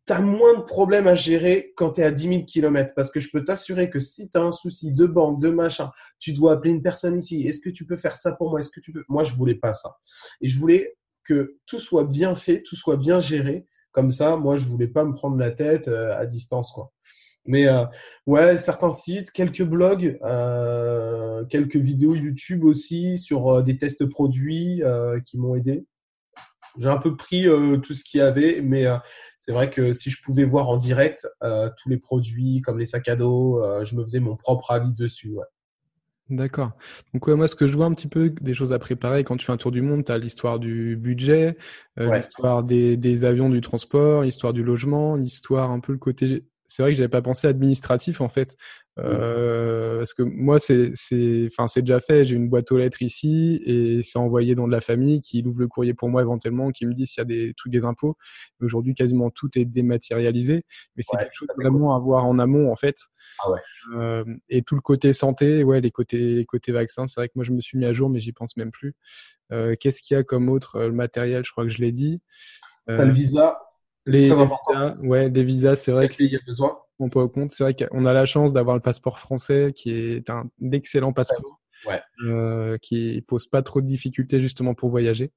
tu 0.07 0.13
as 0.13 0.21
moins 0.21 0.59
de 0.59 0.63
problèmes 0.63 1.07
à 1.07 1.15
gérer 1.15 1.73
quand 1.77 1.93
tu 1.93 2.01
es 2.01 2.05
à 2.05 2.11
10 2.11 2.29
000 2.29 2.45
km. 2.45 2.93
Parce 2.95 3.11
que 3.11 3.21
je 3.21 3.31
peux 3.31 3.45
t'assurer 3.45 3.91
que 3.91 3.99
si 3.99 4.31
tu 4.31 4.39
un 4.39 4.53
souci 4.53 4.93
de 4.93 5.07
banque, 5.07 5.41
de 5.41 5.51
machin, 5.51 5.91
tu 6.19 6.33
dois 6.33 6.53
appeler 6.53 6.71
une 6.73 6.83
personne 6.83 7.19
ici. 7.19 7.47
Est-ce 7.47 7.61
que 7.61 7.71
tu 7.71 7.87
peux 7.87 7.97
faire 7.97 8.17
ça 8.17 8.33
pour 8.33 8.51
moi? 8.51 8.61
Est-ce 8.61 8.71
que 8.71 8.81
tu 8.81 8.93
peux? 8.93 9.05
Moi, 9.09 9.25
je 9.25 9.35
voulais 9.35 9.55
pas 9.55 9.75
ça. 9.75 9.97
Et 10.41 10.49
je 10.49 10.59
voulais 10.59 10.97
que 11.25 11.57
tout 11.67 11.81
soit 11.81 12.05
bien 12.05 12.35
fait, 12.35 12.63
tout 12.63 12.77
soit 12.77 12.97
bien 12.97 13.21
géré. 13.21 13.67
Comme 13.93 14.11
ça, 14.11 14.37
moi, 14.37 14.57
je 14.57 14.65
voulais 14.65 14.89
pas 14.89 15.05
me 15.05 15.13
prendre 15.13 15.39
la 15.39 15.51
tête 15.51 15.89
euh, 15.89 16.17
à 16.17 16.27
distance, 16.27 16.73
quoi. 16.73 16.93
Mais 17.47 17.69
euh, 17.69 17.85
ouais, 18.27 18.57
certains 18.57 18.91
sites, 18.91 19.31
quelques 19.31 19.63
blogs, 19.63 20.19
euh, 20.25 21.45
quelques 21.47 21.77
vidéos 21.77 22.15
YouTube 22.15 22.65
aussi 22.65 23.19
sur 23.19 23.49
euh, 23.49 23.63
des 23.63 23.77
tests 23.77 24.07
produits 24.07 24.83
qui 25.27 25.39
m'ont 25.39 25.55
aidé. 25.55 25.85
J'ai 26.78 26.88
un 26.88 26.99
peu 26.99 27.16
pris 27.16 27.47
tout 27.83 27.95
ce 27.95 28.02
qu'il 28.04 28.19
y 28.19 28.23
avait, 28.23 28.61
mais 28.61 28.87
c'est 29.45 29.52
vrai 29.52 29.71
que 29.71 29.93
si 29.93 30.09
je 30.09 30.23
pouvais 30.23 30.45
voir 30.45 30.71
en 30.71 30.78
direct 30.78 31.28
euh, 31.43 31.69
tous 31.76 31.90
les 31.90 31.99
produits 31.99 32.62
comme 32.62 32.78
les 32.78 32.87
sacs 32.87 33.11
à 33.11 33.14
dos, 33.16 33.62
euh, 33.62 33.85
je 33.85 33.95
me 33.95 34.02
faisais 34.02 34.19
mon 34.19 34.37
propre 34.37 34.71
avis 34.71 34.95
dessus. 34.95 35.35
Ouais. 35.35 35.45
D'accord. 36.31 36.71
Donc 37.12 37.28
moi, 37.28 37.47
ce 37.47 37.54
que 37.54 37.66
je 37.66 37.76
vois 37.76 37.85
un 37.85 37.93
petit 37.93 38.09
peu 38.09 38.31
des 38.31 38.54
choses 38.54 38.73
à 38.73 38.78
préparer 38.78 39.23
quand 39.23 39.37
tu 39.37 39.45
fais 39.45 39.52
un 39.52 39.59
tour 39.59 39.71
du 39.71 39.83
monde, 39.83 40.02
tu 40.02 40.12
as 40.12 40.16
l'histoire 40.16 40.59
du 40.59 40.97
budget, 40.97 41.59
euh, 42.00 42.16
l'histoire 42.16 42.64
des, 42.64 42.97
des, 42.97 43.26
avions, 43.26 43.50
du 43.50 43.61
transport, 43.61 44.23
l'histoire 44.23 44.54
du 44.54 44.62
logement, 44.62 45.14
l'histoire 45.14 45.71
un 45.71 45.81
peu 45.81 45.93
le 45.93 45.99
côté 45.99 46.47
c'est 46.66 46.83
vrai 46.83 46.92
que 46.92 46.97
j'avais 46.99 47.09
pas 47.09 47.23
pensé 47.23 47.47
administratif 47.47 48.21
en 48.21 48.28
fait, 48.28 48.56
euh, 48.99 49.99
parce 49.99 50.14
que 50.14 50.23
moi 50.23 50.59
c'est 50.59 50.90
c'est 50.94 51.47
enfin 51.50 51.68
c'est 51.68 51.83
déjà 51.83 52.00
fait. 52.00 52.25
J'ai 52.25 52.37
une 52.37 52.49
boîte 52.49 52.71
aux 52.73 52.78
lettres 52.78 53.02
ici 53.02 53.61
et 53.64 54.02
c'est 54.02 54.18
envoyé 54.18 54.54
dans 54.54 54.66
de 54.66 54.73
la 54.73 54.80
famille 54.80 55.21
qui 55.21 55.42
ouvre 55.44 55.61
le 55.61 55.68
courrier 55.68 55.94
pour 55.94 56.09
moi 56.09 56.23
éventuellement, 56.23 56.71
qui 56.71 56.87
me 56.87 56.94
dit 56.94 57.06
s'il 57.06 57.21
y 57.21 57.23
a 57.23 57.25
des 57.25 57.54
trucs 57.54 57.73
des 57.73 57.85
impôts. 57.85 58.16
Aujourd'hui 58.61 58.94
quasiment 58.94 59.30
tout 59.30 59.50
est 59.59 59.64
dématérialisé, 59.64 60.64
mais 60.97 61.02
c'est 61.02 61.16
quelque 61.16 61.35
chose 61.35 61.49
vraiment 61.56 61.94
à 61.94 61.99
voir 61.99 62.25
en 62.25 62.38
amont 62.38 62.71
en 62.73 62.76
fait. 62.76 62.97
Ah 63.44 63.50
ouais. 63.50 63.61
euh, 63.97 64.25
et 64.49 64.62
tout 64.62 64.75
le 64.75 64.80
côté 64.80 65.12
santé, 65.12 65.64
ouais 65.64 65.80
les 65.80 65.90
côtés 65.90 66.35
les 66.37 66.44
côtés 66.44 66.73
vaccins, 66.73 67.06
c'est 67.06 67.21
vrai 67.21 67.28
que 67.28 67.35
moi 67.37 67.44
je 67.44 67.52
me 67.52 67.61
suis 67.61 67.78
mis 67.78 67.85
à 67.85 67.92
jour 67.92 68.11
mais 68.11 68.21
j'y 68.21 68.33
pense 68.33 68.56
même 68.56 68.71
plus. 68.71 68.94
Euh, 69.52 69.75
Qu'est-ce 69.78 70.02
qu'il 70.02 70.16
y 70.16 70.21
a 70.21 70.23
comme 70.25 70.49
autre 70.49 70.76
euh, 70.76 70.88
le 70.88 70.94
matériel? 70.94 71.44
Je 71.44 71.52
crois 71.52 71.64
que 71.64 71.71
je 71.71 71.78
l'ai 71.78 71.92
dit. 71.92 72.21
Euh, 72.88 73.04
le 73.04 73.12
visa? 73.12 73.59
Les, 74.07 74.23
visas, 74.23 74.97
ouais, 75.03 75.31
des 75.31 75.45
visas, 75.45 75.77
c'est 75.77 75.93
vrai 75.93 76.09
que 76.09 76.15
il 76.23 76.33
y 76.33 76.37
a 76.37 76.41
besoin. 76.47 76.77
On 76.99 77.09
peut 77.09 77.21
au 77.21 77.29
compte. 77.29 77.53
C'est 77.53 77.65
vrai 77.65 77.75
qu'on 77.75 78.05
a 78.05 78.13
la 78.13 78.27
chance 78.27 78.53
d'avoir 78.53 78.77
le 78.77 78.83
passeport 78.83 79.19
français, 79.19 79.73
qui 79.75 79.91
est 79.91 80.31
un 80.31 80.45
excellent 80.73 81.13
passeport, 81.13 81.61
ouais. 81.87 82.01
euh, 82.27 82.77
qui 82.81 83.23
pose 83.27 83.47
pas 83.47 83.63
trop 83.63 83.81
de 83.81 83.87
difficultés 83.87 84.41
justement 84.41 84.75
pour 84.75 84.91
voyager. 84.91 85.33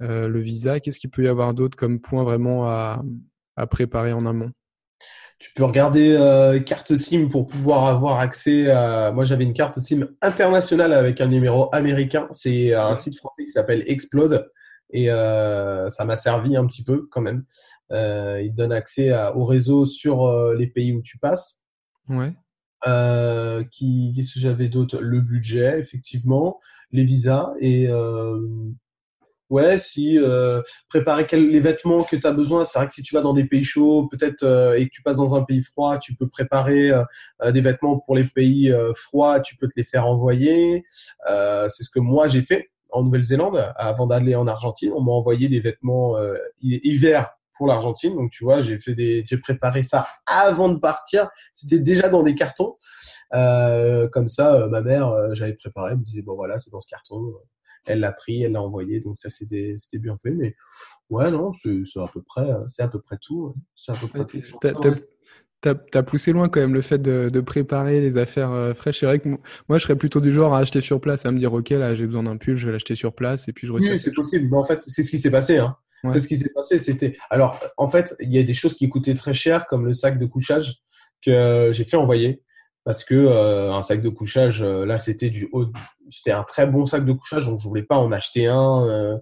Euh, 0.00 0.26
le 0.26 0.40
visa, 0.40 0.80
qu'est-ce 0.80 0.98
qu'il 0.98 1.10
peut 1.10 1.24
y 1.24 1.28
avoir 1.28 1.54
d'autre 1.54 1.76
comme 1.76 2.00
point 2.00 2.24
vraiment 2.24 2.66
à, 2.68 3.02
à, 3.56 3.66
préparer 3.66 4.12
en 4.12 4.26
amont? 4.26 4.50
Tu 5.38 5.50
peux 5.54 5.64
regarder 5.64 6.12
euh, 6.12 6.60
carte 6.60 6.96
SIM 6.96 7.28
pour 7.28 7.46
pouvoir 7.46 7.84
avoir 7.84 8.18
accès 8.18 8.70
à. 8.70 9.12
Moi, 9.12 9.24
j'avais 9.24 9.44
une 9.44 9.52
carte 9.52 9.78
SIM 9.78 10.08
internationale 10.22 10.92
avec 10.92 11.20
un 11.20 11.26
numéro 11.26 11.68
américain. 11.74 12.28
C'est 12.32 12.74
un 12.74 12.96
site 12.96 13.16
français 13.18 13.44
qui 13.44 13.50
s'appelle 13.50 13.84
Explode 13.86 14.48
et 14.92 15.10
euh, 15.10 15.88
ça 15.88 16.04
m'a 16.04 16.16
servi 16.16 16.56
un 16.56 16.66
petit 16.66 16.84
peu 16.84 17.08
quand 17.10 17.20
même. 17.20 17.44
Euh, 17.90 18.40
il 18.42 18.54
donne 18.54 18.72
accès 18.72 19.10
à, 19.10 19.36
au 19.36 19.44
réseau 19.44 19.84
sur 19.84 20.24
euh, 20.24 20.54
les 20.54 20.66
pays 20.66 20.92
où 20.92 21.02
tu 21.02 21.18
passes. 21.18 21.62
Ouais. 22.08 22.32
Euh, 22.86 23.62
qui, 23.70 24.12
qu'est-ce 24.14 24.34
que 24.34 24.40
j'avais 24.40 24.68
d'autre 24.68 24.98
Le 25.00 25.20
budget, 25.20 25.78
effectivement, 25.78 26.58
les 26.90 27.04
visas 27.04 27.52
et 27.60 27.88
ouais, 29.50 29.78
si 29.78 30.18
euh, 30.18 30.62
préparer 30.88 31.26
quel, 31.26 31.48
les 31.48 31.60
vêtements 31.60 32.02
que 32.02 32.16
tu 32.16 32.26
as 32.26 32.32
besoin. 32.32 32.64
C'est 32.64 32.78
vrai 32.78 32.86
que 32.88 32.92
si 32.92 33.02
tu 33.02 33.14
vas 33.14 33.20
dans 33.20 33.34
des 33.34 33.44
pays 33.44 33.62
chauds, 33.62 34.08
peut-être 34.08 34.42
euh, 34.42 34.74
et 34.74 34.86
que 34.86 34.90
tu 34.90 35.02
passes 35.02 35.18
dans 35.18 35.34
un 35.34 35.42
pays 35.42 35.62
froid, 35.62 35.98
tu 35.98 36.14
peux 36.14 36.26
préparer 36.26 36.90
des 37.52 37.60
vêtements 37.60 37.98
pour 38.00 38.16
les 38.16 38.24
pays 38.24 38.72
froids. 38.96 39.40
Tu 39.40 39.56
peux 39.56 39.68
te 39.68 39.74
les 39.76 39.84
faire 39.84 40.06
envoyer. 40.06 40.84
c'est 41.26 41.84
ce 41.84 41.90
que 41.90 42.00
moi 42.00 42.26
j'ai 42.28 42.42
fait 42.42 42.70
en 42.90 43.04
Nouvelle-Zélande 43.04 43.72
avant 43.76 44.06
d'aller 44.06 44.34
en 44.34 44.46
Argentine. 44.48 44.92
On 44.94 45.02
m'a 45.02 45.12
envoyé 45.12 45.48
des 45.48 45.60
vêtements 45.60 46.16
hiver 46.62 47.30
pour 47.56 47.66
l'Argentine. 47.66 48.14
Donc 48.14 48.30
tu 48.30 48.44
vois, 48.44 48.60
j'ai 48.60 48.78
fait 48.78 48.94
des, 48.94 49.24
j'ai 49.26 49.38
préparé 49.38 49.82
ça 49.82 50.06
avant 50.26 50.68
de 50.68 50.78
partir. 50.78 51.28
C'était 51.52 51.78
déjà 51.78 52.08
dans 52.08 52.22
des 52.22 52.34
cartons. 52.34 52.76
Euh, 53.34 54.08
comme 54.08 54.28
ça, 54.28 54.54
euh, 54.54 54.68
ma 54.68 54.80
mère, 54.80 55.08
euh, 55.08 55.28
j'avais 55.32 55.54
préparé, 55.54 55.92
elle 55.92 55.98
me 55.98 56.04
disait 56.04 56.22
bon 56.22 56.34
voilà, 56.34 56.58
c'est 56.58 56.70
dans 56.70 56.80
ce 56.80 56.88
carton. 56.88 57.34
Elle 57.84 58.00
l'a 58.00 58.12
pris, 58.12 58.42
elle 58.42 58.52
l'a 58.52 58.62
envoyé. 58.62 59.00
Donc 59.00 59.18
ça, 59.18 59.28
c'était, 59.28 59.74
c'était 59.76 59.98
bien 59.98 60.16
fait. 60.16 60.30
Mais 60.30 60.54
ouais, 61.10 61.30
non, 61.30 61.52
c'est, 61.60 61.82
c'est 61.84 62.00
à 62.00 62.08
peu 62.12 62.22
près, 62.22 62.48
c'est 62.68 62.82
à 62.82 62.88
peu 62.88 63.00
près 63.00 63.18
tout. 63.20 63.54
C'est 63.74 63.92
à 63.92 63.96
peu 63.96 64.06
près 64.06 64.20
ouais, 64.20 64.26
tout. 64.26 65.02
T'as 65.60 65.74
as 65.94 66.02
poussé 66.02 66.32
loin 66.32 66.48
quand 66.48 66.58
même 66.58 66.74
le 66.74 66.80
fait 66.80 66.98
de, 66.98 67.28
de 67.32 67.40
préparer 67.40 68.00
les 68.00 68.18
affaires 68.18 68.72
fraîches. 68.74 68.98
C'est 68.98 69.06
vrai 69.06 69.20
que 69.20 69.28
moi, 69.28 69.78
je 69.78 69.84
serais 69.84 69.94
plutôt 69.94 70.20
du 70.20 70.32
genre 70.32 70.54
à 70.54 70.58
acheter 70.58 70.80
sur 70.80 71.00
place, 71.00 71.24
à 71.24 71.30
me 71.30 71.38
dire 71.38 71.52
ok 71.52 71.70
là 71.70 71.94
j'ai 71.94 72.06
besoin 72.06 72.24
d'un 72.24 72.36
pull, 72.36 72.56
je 72.56 72.66
vais 72.66 72.72
l'acheter 72.72 72.96
sur 72.96 73.14
place 73.14 73.46
et 73.46 73.52
puis 73.52 73.68
je 73.68 73.72
Oui, 73.72 74.00
c'est 74.00 74.12
possible. 74.12 74.48
Mais 74.50 74.56
en 74.56 74.64
fait, 74.64 74.82
c'est 74.82 75.04
ce 75.04 75.10
qui 75.10 75.20
s'est 75.20 75.30
passé. 75.30 75.58
Hein. 75.58 75.76
C'est 76.08 76.18
ce 76.18 76.26
qui 76.26 76.36
s'est 76.36 76.50
passé. 76.54 76.78
C'était 76.78 77.16
alors 77.30 77.60
en 77.76 77.88
fait, 77.88 78.16
il 78.20 78.32
y 78.32 78.38
a 78.38 78.42
des 78.42 78.54
choses 78.54 78.74
qui 78.74 78.88
coûtaient 78.88 79.14
très 79.14 79.34
cher, 79.34 79.66
comme 79.66 79.86
le 79.86 79.92
sac 79.92 80.18
de 80.18 80.26
couchage 80.26 80.76
que 81.24 81.70
j'ai 81.72 81.84
fait 81.84 81.96
envoyer 81.96 82.42
parce 82.84 83.04
que 83.04 83.14
euh, 83.14 83.72
un 83.72 83.82
sac 83.82 84.02
de 84.02 84.08
couchage, 84.08 84.62
euh, 84.62 84.84
là, 84.84 84.98
c'était 84.98 85.30
du 85.30 85.48
haut, 85.52 85.66
c'était 86.10 86.32
un 86.32 86.42
très 86.42 86.66
bon 86.66 86.86
sac 86.86 87.04
de 87.04 87.12
couchage, 87.12 87.46
donc 87.46 87.60
je 87.60 87.68
voulais 87.68 87.84
pas 87.84 87.96
en 87.96 88.10
acheter 88.10 88.46
un 88.46 88.86
euh, 88.88 89.18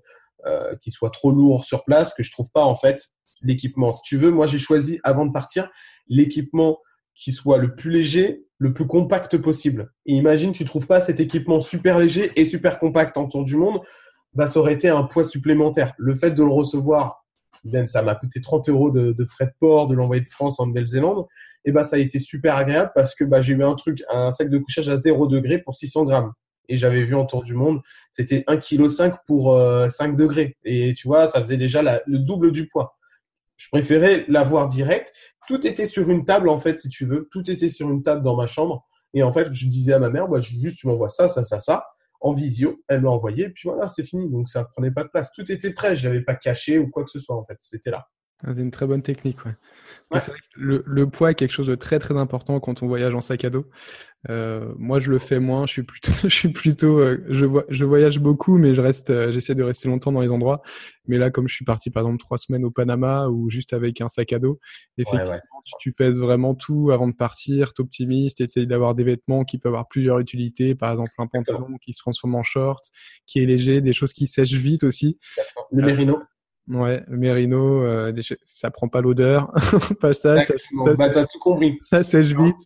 euh, 0.47 0.75
qui 0.81 0.91
soit 0.91 1.11
trop 1.11 1.31
lourd 1.31 1.65
sur 1.65 1.85
place, 1.85 2.15
que 2.15 2.23
je 2.23 2.31
trouve 2.31 2.51
pas 2.53 2.65
en 2.65 2.75
fait 2.75 3.09
l'équipement. 3.43 3.93
Si 3.93 4.03
tu 4.03 4.17
veux, 4.17 4.31
moi, 4.31 4.47
j'ai 4.47 4.59
choisi 4.59 4.99
avant 5.05 5.27
de 5.27 5.33
partir 5.33 5.69
l'équipement 6.09 6.79
qui 7.15 7.33
soit 7.33 7.59
le 7.59 7.75
plus 7.75 7.91
léger, 7.91 8.45
le 8.57 8.73
plus 8.73 8.87
compact 8.87 9.37
possible. 9.37 9.93
Et 10.07 10.15
imagine, 10.15 10.53
tu 10.53 10.65
trouves 10.65 10.87
pas 10.87 11.03
cet 11.03 11.21
équipement 11.21 11.61
super 11.61 11.99
léger 11.99 12.33
et 12.37 12.47
super 12.47 12.79
compact 12.79 13.19
en 13.19 13.27
tour 13.27 13.45
du 13.45 13.57
monde, 13.57 13.81
bah, 14.35 14.47
ça 14.47 14.61
aurait 14.61 14.75
été 14.75 14.89
un 14.89 15.03
poids 15.03 15.25
supplémentaire. 15.25 15.95
Le 15.99 16.15
fait 16.15 16.31
de 16.31 16.43
le 16.43 16.51
recevoir, 16.51 17.25
même 17.65 17.87
ça 17.87 18.03
m'a 18.03 18.15
coûté 18.15 18.41
30 18.41 18.69
euros 18.69 18.91
de, 18.91 19.25
frais 19.25 19.47
de 19.47 19.55
port, 19.59 19.87
de 19.87 19.95
l'envoyer 19.95 20.23
de 20.23 20.29
France 20.29 20.61
en 20.61 20.67
Nouvelle-Zélande, 20.67 21.27
et 21.65 21.73
bah, 21.73 21.85
ça 21.85 21.97
a 21.97 21.99
été 21.99 22.19
super 22.19 22.57
agréable 22.57 22.93
parce 22.95 23.15
que 23.15 23.25
bah, 23.25 23.43
j'ai 23.43 23.53
eu 23.53 23.63
un 23.63 23.75
truc, 23.75 24.03
un 24.11 24.31
sac 24.31 24.49
de 24.49 24.59
couchage 24.59 24.89
à 24.89 24.97
0 24.97 25.27
degré 25.27 25.59
pour 25.59 25.75
600 25.75 26.05
grammes. 26.05 26.33
Et 26.69 26.77
j'avais 26.77 27.03
vu 27.03 27.17
en 27.17 27.27
tour 27.27 27.43
du 27.43 27.55
monde, 27.55 27.81
c'était 28.13 28.45
1,5 28.47 29.11
kg 29.11 29.17
pour 29.27 29.61
5 29.91 30.15
degrés. 30.15 30.57
Et 30.65 30.95
tu 30.95 31.09
vois, 31.09 31.27
ça 31.27 31.41
faisait 31.41 31.57
déjà 31.57 31.83
le 31.83 32.19
double 32.19 32.53
du 32.53 32.69
poids. 32.69 32.97
Je 33.57 33.69
préférais 33.71 34.25
l'avoir 34.29 34.69
direct. 34.69 35.13
Tout 35.49 35.67
était 35.67 35.85
sur 35.85 36.09
une 36.09 36.25
table, 36.25 36.49
en 36.49 36.59
fait, 36.59 36.79
si 36.79 36.89
tu 36.89 37.05
veux. 37.05 37.29
Tout 37.33 37.51
était 37.51 37.69
sur 37.69 37.91
une 37.91 38.03
table 38.03 38.23
dans 38.23 38.37
ma 38.37 38.47
chambre. 38.47 38.87
Et 39.15 39.23
en 39.25 39.33
fait, 39.33 39.53
je 39.53 39.67
disais 39.67 39.93
à 39.93 39.99
ma 39.99 40.11
mère, 40.11 40.29
bah, 40.29 40.41
juste, 40.41 40.79
tu 40.79 40.87
m'envoies 40.87 41.09
ça, 41.09 41.29
ça, 41.29 41.43
ça, 41.43 41.59
ça, 41.59 41.87
en 42.21 42.33
visio. 42.33 42.83
Elle 42.89 43.03
m'a 43.03 43.11
envoyé, 43.11 43.45
et 43.45 43.51
puis 43.51 43.69
voilà, 43.69 43.89
c'est 43.89 44.05
fini. 44.05 44.29
Donc, 44.29 44.49
ça 44.49 44.61
ne 44.61 44.67
prenait 44.67 44.91
pas 44.91 45.05
de 45.05 45.09
place. 45.09 45.33
Tout 45.33 45.51
était 45.51 45.73
prêt. 45.73 45.97
Je 45.97 46.09
l'avais 46.09 46.23
pas 46.23 46.35
caché 46.35 46.79
ou 46.79 46.89
quoi 46.89 47.05
que 47.05 47.11
ce 47.11 47.19
soit, 47.19 47.37
en 47.37 47.45
fait. 47.45 47.57
C'était 47.61 47.91
là. 47.91 48.09
Ah, 48.45 48.55
c'est 48.55 48.63
une 48.63 48.71
très 48.71 48.87
bonne 48.87 49.03
technique, 49.03 49.45
ouais. 49.45 49.55
Vrai 50.11 50.21
que 50.21 50.33
le, 50.57 50.83
le, 50.87 51.07
poids 51.09 51.31
est 51.31 51.35
quelque 51.35 51.53
chose 51.53 51.67
de 51.67 51.75
très 51.75 51.99
très 51.99 52.17
important 52.17 52.59
quand 52.59 52.83
on 52.83 52.87
voyage 52.87 53.15
en 53.15 53.21
sac 53.21 53.45
à 53.45 53.51
dos. 53.51 53.67
Euh, 54.29 54.73
moi, 54.77 54.99
je 54.99 55.11
le 55.11 55.19
fais 55.19 55.41
moins. 55.41 55.67
Je 55.67 55.73
suis 55.73 55.83
plutôt, 55.83 56.13
je 56.23 56.35
suis 56.35 56.49
plutôt, 56.49 56.99
euh, 56.99 57.25
je, 57.29 57.47
je 57.69 57.85
voyage 57.85 58.19
beaucoup, 58.19 58.57
mais 58.57 58.75
je 58.75 58.81
reste, 58.81 59.11
euh, 59.11 59.31
j'essaie 59.33 59.55
de 59.55 59.63
rester 59.63 59.89
longtemps 59.89 60.13
dans 60.13 60.21
les 60.21 60.31
endroits. 60.31 60.63
Mais 61.07 61.19
là, 61.19 61.31
comme 61.31 61.49
je 61.49 61.55
suis 61.55 61.65
parti 61.65 61.91
par 61.91 62.03
exemple 62.03 62.19
trois 62.19 62.39
semaines 62.39 62.65
au 62.65 62.71
Panama 62.71 63.29
ou 63.29 63.51
juste 63.51 63.73
avec 63.73 64.01
un 64.01 64.09
sac 64.09 64.33
à 64.33 64.39
dos, 64.39 64.59
effectivement, 64.97 65.39
Tu, 65.65 65.73
tu, 65.79 65.93
pèses 65.93 66.19
vraiment 66.19 66.55
tout 66.55 66.91
avant 66.91 67.09
de 67.09 67.15
partir, 67.15 67.75
t'optimises, 67.75 68.35
t'essayes 68.35 68.67
d'avoir 68.67 68.95
des 68.95 69.05
vêtements 69.05 69.45
qui 69.45 69.59
peuvent 69.59 69.73
avoir 69.73 69.89
plusieurs 69.89 70.19
utilités, 70.19 70.75
par 70.75 70.93
exemple 70.93 71.11
un 71.19 71.27
pantalon 71.27 71.77
qui 71.83 71.93
se 71.93 72.01
transforme 72.01 72.35
en 72.37 72.43
short, 72.43 72.83
qui 73.27 73.41
est 73.41 73.47
léger, 73.47 73.81
des 73.81 73.93
choses 73.93 74.13
qui 74.13 74.27
sèchent 74.27 74.53
vite 74.53 74.85
aussi. 74.85 75.19
Le 75.73 75.85
mérino. 75.85 76.19
Ouais, 76.69 77.03
le 77.09 77.17
mérino, 77.17 77.83
euh, 77.83 78.13
ça 78.45 78.71
prend 78.71 78.89
pas 78.89 79.01
l'odeur. 79.01 79.53
pas 80.01 80.13
ça, 80.13 80.41
ça, 80.41 80.55
ça, 80.59 81.09
bah, 81.09 81.27
tout 81.27 81.39
compris. 81.41 81.77
Ça 81.81 82.03
sèche 82.05 82.33
vite. 82.33 82.57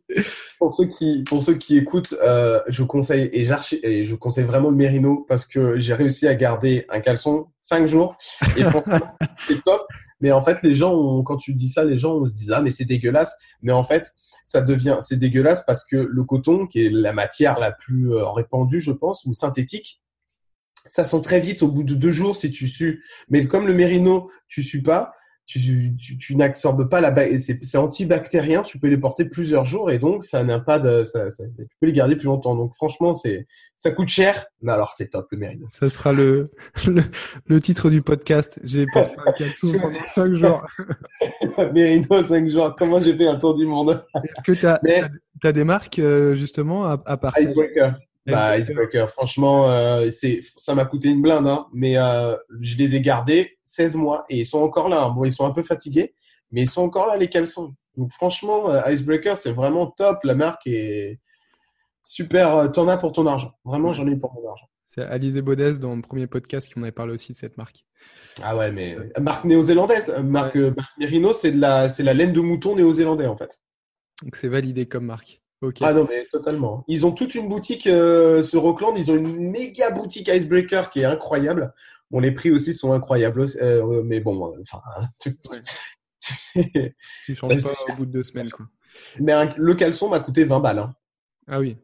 Pour 0.59 0.75
ceux 0.77 0.87
qui, 0.87 1.25
pour 1.25 1.43
ceux 1.43 1.55
qui 1.55 1.79
écoutent, 1.79 2.15
euh, 2.23 2.61
je 2.69 2.83
conseille 2.83 3.31
et, 3.33 3.49
et 3.83 4.05
je 4.05 4.15
conseille 4.15 4.45
vraiment 4.45 4.69
le 4.69 4.77
mérino 4.77 5.25
parce 5.27 5.47
que 5.47 5.79
j'ai 5.81 5.95
réussi 5.95 6.27
à 6.27 6.35
garder 6.35 6.85
un 6.91 7.01
caleçon 7.01 7.47
cinq 7.59 7.87
jours 7.87 8.17
et 8.57 8.65
franchement 8.65 9.01
c'est 9.47 9.63
top. 9.63 9.83
Mais 10.21 10.33
en 10.33 10.43
fait, 10.43 10.63
les 10.63 10.75
gens, 10.75 11.23
quand 11.23 11.37
tu 11.37 11.55
dis 11.55 11.69
ça, 11.69 11.85
les 11.85 11.97
gens 11.97 12.15
on 12.17 12.27
se 12.27 12.35
dit 12.35 12.49
ah 12.53 12.61
mais 12.61 12.71
c'est 12.71 12.85
dégueulasse. 12.85 13.37
Mais 13.63 13.73
en 13.73 13.83
fait, 13.83 14.13
ça 14.43 14.61
devient 14.61 14.99
c'est 15.01 15.17
dégueulasse 15.19 15.65
parce 15.65 15.85
que 15.85 15.97
le 15.97 16.25
coton, 16.25 16.67
qui 16.67 16.85
est 16.85 16.91
la 16.91 17.13
matière 17.13 17.59
la 17.59 17.73
plus 17.73 18.13
euh, 18.13 18.29
répandue, 18.29 18.81
je 18.81 18.93
pense, 18.93 19.25
ou 19.25 19.35
synthétique, 19.35 20.03
ça 20.87 21.05
sent 21.05 21.21
très 21.23 21.41
vite 21.41 21.63
au 21.63 21.69
bout 21.69 21.83
de 21.83 21.95
deux 21.95 22.11
jours 22.11 22.37
si 22.37 22.51
tu 22.51 22.69
sues. 22.69 23.03
Mais 23.29 23.47
comme 23.47 23.67
le 23.67 23.75
mérino, 23.75 24.31
tu 24.49 24.63
sues 24.63 24.83
pas, 24.83 25.13
tu, 25.47 25.95
tu, 25.97 26.17
tu 26.17 26.37
n'absorbes 26.37 26.89
pas 26.89 27.01
la 27.01 27.15
c'est 27.39 27.77
antibactérien, 27.77 28.63
tu 28.63 28.79
peux 28.79 28.89
les 28.89 28.97
porter 28.97 29.27
plusieurs 29.27 29.65
jours 29.65 29.91
et 29.91 29.99
donc 29.99 30.25
ça 30.25 30.43
n'a 30.43 30.59
pas 30.59 30.79
de 30.79 31.05
ça, 31.05 31.31
ça, 31.31 31.45
tu 31.47 31.77
peux 31.81 31.87
les 31.87 31.93
garder 31.93 32.17
plus 32.17 32.27
longtemps. 32.27 32.55
Donc 32.55 32.75
franchement, 32.75 33.13
c'est 33.13 33.47
ça 33.77 33.91
coûte 33.91 34.09
cher, 34.09 34.47
mais 34.63 34.73
alors 34.73 34.95
c'est 34.97 35.09
top 35.09 35.27
le 35.31 35.39
mérino. 35.39 35.67
Ça 35.71 35.91
sera 35.91 36.13
le 36.13 36.51
le, 36.87 37.03
le 37.47 37.61
titre 37.61 37.91
du 37.91 38.01
podcast. 38.01 38.59
J'ai 38.63 38.87
porté 38.87 39.15
un 39.27 39.33
caleçon 39.33 39.73
pendant 39.79 40.07
cinq 40.07 40.35
jours. 40.35 40.63
mérino 41.75 42.23
cinq 42.23 42.49
jours. 42.49 42.75
Comment 42.79 43.01
j'ai 43.01 43.17
fait 43.17 43.27
un 43.27 43.37
tour 43.37 43.55
du 43.55 43.67
monde? 43.67 44.03
Est-ce 44.15 44.43
que 44.43 44.59
tu 44.59 44.67
as, 44.67 44.81
as, 45.43 45.53
des 45.53 45.65
marques 45.65 45.99
euh, 45.99 46.35
justement 46.35 46.87
à, 46.87 47.03
à 47.05 47.17
partir 47.19 47.43
Icebreaker. 47.43 47.99
Bah, 48.27 48.59
Icebreaker, 48.59 49.09
franchement, 49.11 49.71
euh, 49.71 50.11
c'est, 50.11 50.41
ça 50.57 50.75
m'a 50.75 50.87
coûté 50.87 51.09
une 51.11 51.21
blinde, 51.21 51.47
hein, 51.47 51.67
mais 51.73 51.99
euh, 51.99 52.35
je 52.61 52.77
les 52.77 52.95
ai 52.95 53.01
gardés 53.01 53.59
16 53.65 53.97
mois 53.97 54.25
et 54.31 54.41
ils 54.41 54.47
sont 54.47 54.61
encore 54.61 54.89
là. 54.89 55.03
Hein. 55.03 55.11
Bon, 55.11 55.25
ils 55.25 55.33
sont 55.33 55.45
un 55.45 55.51
peu 55.51 55.63
fatigués, 55.63 56.15
mais 56.51 56.63
ils 56.63 56.71
sont 56.71 56.83
encore 56.83 57.07
là, 57.07 57.17
les 57.17 57.29
caleçons. 57.29 57.75
Donc, 57.97 58.13
franchement, 58.13 58.71
euh, 58.71 58.91
Icebreaker, 58.91 59.37
c'est 59.37 59.53
vraiment 59.53 59.89
top. 59.89 60.25
La 60.25 60.35
marque 60.35 60.67
est 60.67 61.21
super. 62.03 62.73
T'en 62.73 62.89
as 62.89 62.97
pour 62.97 63.13
ton 63.13 63.27
argent. 63.27 63.53
Vraiment, 63.65 63.93
j'en 63.93 64.07
ai 64.07 64.17
pour 64.17 64.33
mon 64.33 64.49
argent. 64.49 64.69
C'est 64.83 65.03
Alizé 65.03 65.43
Bodès 65.43 65.79
dans 65.79 65.95
le 65.95 66.03
premier 66.03 66.27
podcast 66.27 66.73
qui 66.73 66.79
m'en 66.79 66.85
avait 66.85 66.93
parlé 66.93 67.13
aussi 67.13 67.33
de 67.33 67.37
cette 67.37 67.59
marque. 67.59 67.85
Ah 68.43 68.57
ouais, 68.57 68.71
mais 68.73 68.97
marque 69.21 69.45
néo-zélandaise. 69.45 70.15
Marque 70.23 70.55
ouais. 70.55 70.73
Merino, 70.99 71.33
c'est 71.33 71.53
de 71.53 71.61
la, 71.61 71.89
c'est 71.89 72.03
la 72.03 72.15
laine 72.15 72.33
de 72.33 72.41
mouton 72.41 72.75
néo-zélandais 72.75 73.27
en 73.27 73.37
fait. 73.37 73.59
Donc 74.23 74.37
c'est 74.37 74.49
validé 74.49 74.87
comme 74.87 75.07
marque. 75.07 75.44
Ah 75.81 75.93
non, 75.93 76.07
mais 76.09 76.27
totalement. 76.27 76.85
Ils 76.89 77.07
ont 77.07 77.13
toute 77.13 77.35
une 77.35 77.49
boutique, 77.49 77.87
euh, 77.87 78.43
ce 78.43 78.57
Rockland, 78.57 78.95
ils 78.97 79.11
ont 79.11 79.17
une 79.17 79.51
méga 79.51 79.91
boutique 79.91 80.29
Icebreaker 80.29 80.91
qui 80.91 81.01
est 81.01 81.05
incroyable. 81.05 81.73
Bon, 82.11 82.21
les 82.21 82.33
prix 82.33 82.51
aussi 82.51 82.75
sont 82.75 82.93
incroyables, 82.93 83.47
euh, 83.63 84.03
mais 84.05 84.21
bon, 84.21 84.53
euh, 84.53 84.61
enfin, 84.63 84.83
tu, 85.21 85.37
tu 86.21 86.35
sais. 86.35 86.95
Tu 87.25 87.35
changes 87.35 87.63
pas 87.63 87.93
au 87.93 87.97
bout 87.97 88.07
de 88.07 88.13
deux 88.13 88.23
semaines, 88.23 88.51
quoi. 88.51 88.67
Mais 89.19 89.33
un, 89.33 89.53
le 89.57 89.75
caleçon 89.75 90.09
m'a 90.09 90.21
coûté 90.21 90.45
20 90.45 90.61
balles. 90.61 90.79
Hein. 90.79 90.95
Ah 91.49 91.61
oui. 91.61 91.77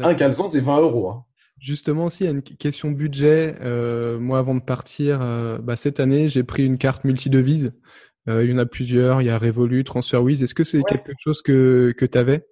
Un 0.00 0.14
caleçon, 0.14 0.46
c'est 0.46 0.60
20 0.60 0.80
euros. 0.80 1.10
Hein. 1.10 1.24
Justement, 1.58 2.06
aussi, 2.06 2.24
il 2.24 2.26
y 2.26 2.28
a 2.28 2.32
une 2.32 2.42
question 2.42 2.90
budget. 2.90 3.56
Euh, 3.60 4.18
moi, 4.18 4.38
avant 4.38 4.54
de 4.54 4.60
partir, 4.60 5.22
euh, 5.22 5.58
bah, 5.58 5.76
cette 5.76 6.00
année, 6.00 6.28
j'ai 6.28 6.42
pris 6.42 6.64
une 6.64 6.78
carte 6.78 7.04
multidevise. 7.04 7.72
Euh, 8.28 8.44
il 8.44 8.50
y 8.50 8.54
en 8.54 8.58
a 8.58 8.66
plusieurs. 8.66 9.22
Il 9.22 9.26
y 9.26 9.30
a 9.30 9.38
Revolut, 9.38 9.84
TransferWiz. 9.84 10.42
Est-ce 10.42 10.54
que 10.54 10.64
c'est 10.64 10.78
ouais. 10.78 10.84
quelque 10.88 11.14
chose 11.18 11.42
que, 11.42 11.94
que 11.96 12.04
tu 12.04 12.18
avais 12.18 12.46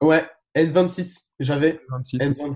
Ouais, 0.00 0.24
N26, 0.56 1.30
j'avais 1.40 1.80
N26. 1.90 2.54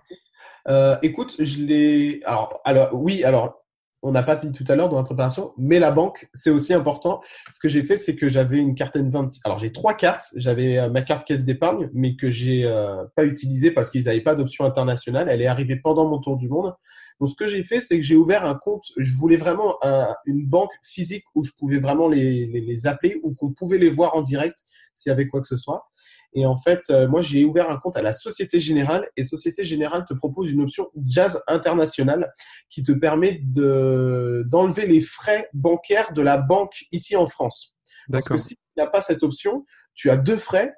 Euh, 0.69 0.97
écoute, 1.03 1.37
je 1.39 1.59
l'ai. 1.59 2.21
Alors, 2.25 2.61
alors, 2.65 2.91
oui, 2.95 3.25
alors, 3.25 3.63
on 4.03 4.11
n'a 4.13 4.23
pas 4.23 4.37
dit 4.37 4.53
tout 4.53 4.65
à 4.69 4.75
l'heure 4.77 4.89
dans 4.89 4.97
la 4.97 5.05
préparation, 5.05 5.53
mais 5.57 5.79
la 5.79 5.91
banque, 5.91 6.29
c'est 6.35 6.51
aussi 6.51 6.75
important. 6.75 7.21
Ce 7.53 7.59
que 7.61 7.69
j'ai 7.69 7.85
fait, 7.85 7.97
c'est 7.97 8.17
que 8.17 8.29
j'avais 8.29 8.59
une 8.59 8.75
carte 8.75 8.97
N26. 8.97 9.41
Alors, 9.45 9.59
j'ai 9.59 9.73
trois 9.73 9.95
cartes. 9.95 10.27
J'avais 10.37 10.79
euh, 10.79 10.89
ma 10.89 11.03
carte 11.03 11.27
caisse 11.27 11.45
d'épargne, 11.45 11.89
mais 11.93 12.17
que 12.17 12.31
j'ai 12.31 12.65
euh, 12.65 13.05
pas 13.17 13.25
utilisée 13.25 13.71
parce 13.71 13.91
qu'ils 13.91 14.05
n'avaient 14.05 14.21
pas 14.21 14.35
d'option 14.35 14.65
internationale. 14.65 15.29
Elle 15.29 15.43
est 15.43 15.47
arrivée 15.47 15.77
pendant 15.77 16.09
mon 16.09 16.19
tour 16.19 16.37
du 16.37 16.49
monde. 16.49 16.75
Donc, 17.21 17.29
ce 17.29 17.35
que 17.35 17.47
j'ai 17.47 17.63
fait, 17.63 17.81
c'est 17.81 17.97
que 17.97 18.05
j'ai 18.05 18.17
ouvert 18.17 18.45
un 18.45 18.55
compte. 18.55 18.85
Je 18.97 19.15
voulais 19.15 19.37
vraiment 19.37 19.77
un, 19.83 20.15
une 20.27 20.47
banque 20.47 20.73
physique 20.83 21.25
où 21.35 21.45
je 21.45 21.51
pouvais 21.57 21.79
vraiment 21.79 22.09
les, 22.09 22.47
les, 22.47 22.61
les 22.61 22.87
appeler 22.87 23.21
ou 23.23 23.35
qu'on 23.35 23.53
pouvait 23.53 23.79
les 23.79 23.91
voir 23.91 24.17
en 24.17 24.23
direct 24.23 24.59
s'il 24.95 25.11
y 25.11 25.13
avait 25.13 25.29
quoi 25.29 25.41
que 25.41 25.47
ce 25.47 25.57
soit. 25.57 25.89
Et 26.35 26.47
en 26.47 26.57
fait, 26.57 26.83
euh, 26.91 27.09
moi, 27.09 27.21
j'ai 27.21 27.45
ouvert 27.45 27.71
un 27.71 27.77
compte 27.77 27.97
à 27.97 28.03
la 28.03 28.13
Société 28.13 28.59
Générale 28.59 29.09
et 29.17 29.25
Société 29.25 29.65
Générale 29.65 30.05
te 30.07 30.15
propose 30.15 30.51
une 30.51 30.63
option 30.63 30.91
Jazz 31.05 31.41
International 31.47 32.33
qui 32.71 32.83
te 32.83 32.93
permet 32.93 33.41
de, 33.43 34.45
d'enlever 34.49 34.87
les 34.87 35.01
frais 35.01 35.49
bancaires 35.53 36.13
de 36.13 36.23
la 36.23 36.39
banque 36.39 36.85
ici 36.91 37.17
en 37.17 37.27
France. 37.27 37.77
Parce 38.11 38.25
que 38.25 38.37
si 38.37 38.57
tu 38.57 38.63
n'as 38.77 38.87
pas 38.87 39.03
cette 39.03 39.23
option, 39.23 39.65
tu 39.95 40.11
as 40.11 40.17
deux 40.17 40.37
frais. 40.37 40.75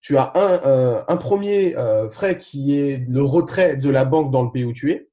Tu 0.00 0.16
as 0.16 0.30
un, 0.36 0.60
euh, 0.66 1.02
un 1.08 1.16
premier 1.16 1.76
euh, 1.76 2.08
frais 2.08 2.38
qui 2.38 2.78
est 2.78 3.04
le 3.08 3.24
retrait 3.24 3.76
de 3.76 3.90
la 3.90 4.04
banque 4.04 4.30
dans 4.30 4.42
le 4.42 4.52
pays 4.52 4.64
où 4.64 4.72
tu 4.72 4.92
es 4.92 5.08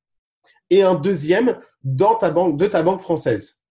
et 0.69 0.81
un 0.83 0.95
deuxième 0.95 1.57
dans 1.83 2.15
ta 2.15 2.31
banque, 2.31 2.57
de 2.57 2.67
ta 2.67 2.83
banque 2.83 2.99
française. 2.99 3.61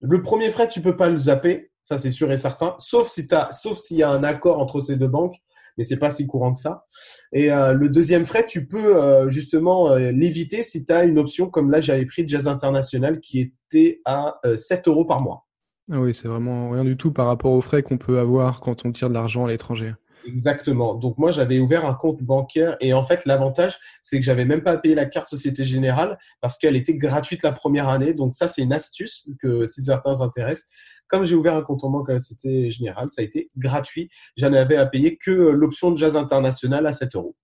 Le 0.00 0.22
premier 0.22 0.50
frais, 0.50 0.68
tu 0.68 0.80
peux 0.80 0.96
pas 0.96 1.08
le 1.08 1.18
zapper 1.18 1.71
ça 1.82 1.98
c'est 1.98 2.10
sûr 2.10 2.30
et 2.32 2.36
certain. 2.36 2.74
Sauf 2.78 3.08
si 3.08 3.26
t'as, 3.26 3.52
sauf 3.52 3.78
s'il 3.78 3.98
y 3.98 4.02
a 4.02 4.10
un 4.10 4.24
accord 4.24 4.58
entre 4.58 4.80
ces 4.80 4.96
deux 4.96 5.08
banques, 5.08 5.36
mais 5.76 5.84
c'est 5.84 5.98
pas 5.98 6.10
si 6.10 6.26
courant 6.26 6.52
que 6.52 6.58
ça. 6.58 6.84
Et 7.32 7.52
euh, 7.52 7.72
le 7.72 7.88
deuxième 7.88 8.24
frais, 8.24 8.46
tu 8.46 8.66
peux 8.66 8.96
euh, 8.96 9.28
justement 9.28 9.90
euh, 9.90 10.10
l'éviter 10.12 10.62
si 10.62 10.84
tu 10.84 10.92
as 10.92 11.04
une 11.04 11.18
option 11.18 11.48
comme 11.48 11.70
là 11.70 11.80
j'avais 11.80 12.06
pris 12.06 12.26
Jazz 12.26 12.46
International 12.46 13.20
qui 13.20 13.52
était 13.70 14.00
à 14.04 14.34
7 14.56 14.88
euros 14.88 15.04
par 15.04 15.20
mois. 15.20 15.46
Ah 15.90 16.00
oui, 16.00 16.14
c'est 16.14 16.28
vraiment 16.28 16.70
rien 16.70 16.84
du 16.84 16.96
tout 16.96 17.12
par 17.12 17.26
rapport 17.26 17.52
aux 17.52 17.60
frais 17.60 17.82
qu'on 17.82 17.98
peut 17.98 18.20
avoir 18.20 18.60
quand 18.60 18.86
on 18.86 18.92
tire 18.92 19.08
de 19.08 19.14
l'argent 19.14 19.46
à 19.46 19.48
l'étranger. 19.48 19.94
Exactement. 20.24 20.94
Donc 20.94 21.18
moi, 21.18 21.32
j'avais 21.32 21.58
ouvert 21.58 21.84
un 21.84 21.94
compte 21.94 22.22
bancaire 22.22 22.76
et 22.80 22.92
en 22.92 23.02
fait, 23.02 23.24
l'avantage, 23.26 23.78
c'est 24.02 24.18
que 24.18 24.24
j'avais 24.24 24.44
même 24.44 24.62
pas 24.62 24.72
à 24.72 24.78
payer 24.78 24.94
la 24.94 25.06
carte 25.06 25.26
Société 25.26 25.64
Générale 25.64 26.18
parce 26.40 26.58
qu'elle 26.58 26.76
était 26.76 26.94
gratuite 26.94 27.42
la 27.42 27.50
première 27.50 27.88
année. 27.88 28.14
Donc 28.14 28.36
ça, 28.36 28.46
c'est 28.46 28.62
une 28.62 28.72
astuce 28.72 29.28
que 29.40 29.64
si 29.64 29.82
certains 29.82 30.20
intéressent, 30.20 30.68
comme 31.12 31.24
j'ai 31.24 31.34
ouvert 31.34 31.54
un 31.54 31.62
compte 31.62 31.84
en 31.84 31.90
banque 31.90 32.08
à 32.08 32.14
la 32.14 32.18
Société 32.18 32.70
Générale, 32.70 33.10
ça 33.10 33.20
a 33.20 33.24
été 33.24 33.50
gratuit. 33.56 34.08
J'en 34.38 34.52
avais 34.54 34.76
à 34.76 34.86
payer 34.86 35.18
que 35.18 35.30
l'option 35.30 35.90
de 35.90 35.98
Jazz 35.98 36.16
International 36.16 36.86
à 36.86 36.92
7 36.92 37.14
euros. 37.16 37.36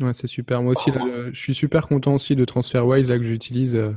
Ouais, 0.00 0.14
c'est 0.14 0.28
super. 0.28 0.62
Moi 0.62 0.72
aussi, 0.72 0.92
je 1.32 1.40
suis 1.40 1.54
super 1.54 1.88
content 1.88 2.14
aussi 2.14 2.36
de 2.36 2.44
TransferWise 2.44 3.08
là 3.08 3.18
que 3.18 3.24
j'utilise. 3.24 3.74
Euh, 3.74 3.92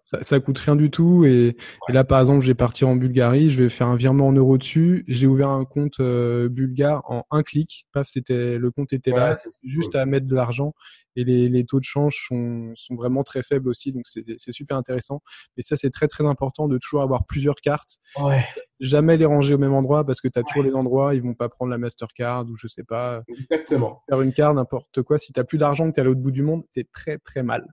ça, 0.00 0.24
ça 0.24 0.40
coûte 0.40 0.58
rien 0.58 0.74
du 0.74 0.90
tout. 0.90 1.24
Et, 1.24 1.56
là, 1.88 2.02
par 2.02 2.18
exemple, 2.18 2.40
je 2.40 2.48
vais 2.48 2.54
partir 2.54 2.88
en 2.88 2.96
Bulgarie, 2.96 3.50
je 3.50 3.62
vais 3.62 3.68
faire 3.68 3.86
un 3.86 3.94
virement 3.94 4.26
en 4.26 4.32
euros 4.32 4.58
dessus. 4.58 5.04
J'ai 5.06 5.28
ouvert 5.28 5.50
un 5.50 5.64
compte 5.64 6.00
euh, 6.00 6.48
bulgare 6.48 7.02
en 7.08 7.24
un 7.30 7.44
clic. 7.44 7.86
Paf, 7.92 8.08
c'était 8.08 8.58
le 8.58 8.70
compte 8.72 8.92
était 8.92 9.12
là. 9.12 9.36
C'est 9.36 9.50
juste 9.62 9.94
à 9.94 10.06
mettre 10.06 10.26
de 10.26 10.34
l'argent 10.34 10.74
et 11.20 11.24
les, 11.24 11.48
les, 11.48 11.64
taux 11.64 11.78
de 11.78 11.84
change 11.84 12.24
sont, 12.28 12.72
sont 12.74 12.94
vraiment 12.94 13.22
très 13.22 13.42
faibles 13.42 13.68
aussi. 13.68 13.92
Donc 13.92 14.04
c'est 14.06 14.52
super 14.52 14.76
intéressant. 14.76 15.20
Et 15.56 15.62
ça, 15.62 15.76
c'est 15.76 15.90
très 15.90 16.08
très 16.08 16.24
important 16.24 16.68
de 16.68 16.78
toujours 16.78 17.02
avoir 17.02 17.26
plusieurs 17.26 17.56
cartes. 17.56 17.98
Ouais. 18.18 18.44
Jamais 18.80 19.16
les 19.16 19.26
ranger 19.26 19.54
au 19.54 19.58
même 19.58 19.74
endroit 19.74 20.04
parce 20.04 20.20
que 20.20 20.28
tu 20.28 20.38
as 20.38 20.42
toujours 20.42 20.62
les 20.62 20.74
endroits, 20.74 21.14
ils 21.14 21.22
vont 21.22 21.34
pas 21.34 21.48
prendre 21.48 21.70
la 21.70 21.78
Mastercard 21.78 22.46
ou 22.46 22.56
je 22.56 22.66
sais 22.66 22.84
pas. 22.84 23.22
Exactement. 23.28 24.02
Faire 24.08 24.22
une 24.22 24.32
carte, 24.32 24.54
n'importe 24.54 25.02
quoi. 25.02 25.18
Si 25.18 25.32
tu 25.32 25.44
plus 25.44 25.58
d'argent 25.58 25.88
que 25.88 25.94
tu 25.94 26.00
es 26.00 26.02
à 26.02 26.04
l'autre 26.04 26.20
bout 26.20 26.30
du 26.30 26.42
monde, 26.42 26.62
tu 26.72 26.80
es 26.80 26.88
très 26.92 27.18
très 27.18 27.42
mal. 27.42 27.66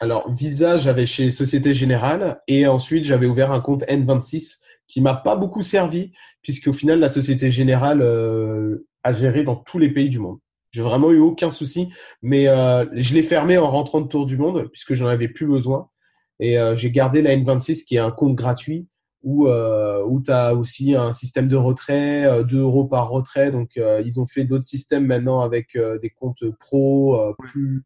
Alors, 0.00 0.30
Visa, 0.32 0.78
j'avais 0.78 1.06
chez 1.06 1.30
Société 1.30 1.74
Générale 1.74 2.40
et 2.48 2.66
ensuite 2.66 3.04
j'avais 3.04 3.26
ouvert 3.26 3.52
un 3.52 3.60
compte 3.60 3.84
N26 3.84 4.58
qui 4.88 5.00
m'a 5.00 5.14
pas 5.14 5.36
beaucoup 5.36 5.62
servi 5.62 6.12
puisqu'au 6.42 6.72
final, 6.72 6.98
la 6.98 7.08
Société 7.08 7.50
Générale 7.50 8.02
euh, 8.02 8.84
a 9.04 9.12
géré 9.12 9.44
dans 9.44 9.56
tous 9.56 9.78
les 9.78 9.90
pays 9.90 10.08
du 10.08 10.18
monde. 10.18 10.38
J'ai 10.72 10.82
vraiment 10.82 11.10
eu 11.10 11.18
aucun 11.18 11.50
souci, 11.50 11.90
mais 12.22 12.48
euh, 12.48 12.86
je 12.94 13.12
l'ai 13.12 13.22
fermé 13.22 13.58
en 13.58 13.68
rentrant 13.68 14.00
de 14.00 14.08
tour 14.08 14.24
du 14.24 14.38
monde 14.38 14.68
puisque 14.72 14.94
j'en 14.94 15.06
avais 15.06 15.28
plus 15.28 15.46
besoin. 15.46 15.90
Et 16.40 16.58
euh, 16.58 16.74
j'ai 16.74 16.90
gardé 16.90 17.20
la 17.20 17.36
N26 17.36 17.84
qui 17.84 17.96
est 17.96 18.00
un 18.00 18.10
compte 18.10 18.34
gratuit 18.34 18.88
où, 19.22 19.48
euh, 19.48 20.02
où 20.06 20.22
tu 20.22 20.30
as 20.30 20.54
aussi 20.54 20.94
un 20.94 21.12
système 21.12 21.46
de 21.46 21.56
retrait, 21.56 22.42
2 22.44 22.58
euros 22.58 22.86
par 22.86 23.10
retrait. 23.10 23.50
Donc, 23.52 23.76
ils 23.76 24.18
ont 24.18 24.26
fait 24.26 24.44
d'autres 24.44 24.64
systèmes 24.64 25.06
maintenant 25.06 25.40
avec 25.40 25.78
des 26.00 26.10
comptes 26.10 26.42
pro 26.58 27.34
plus, 27.38 27.84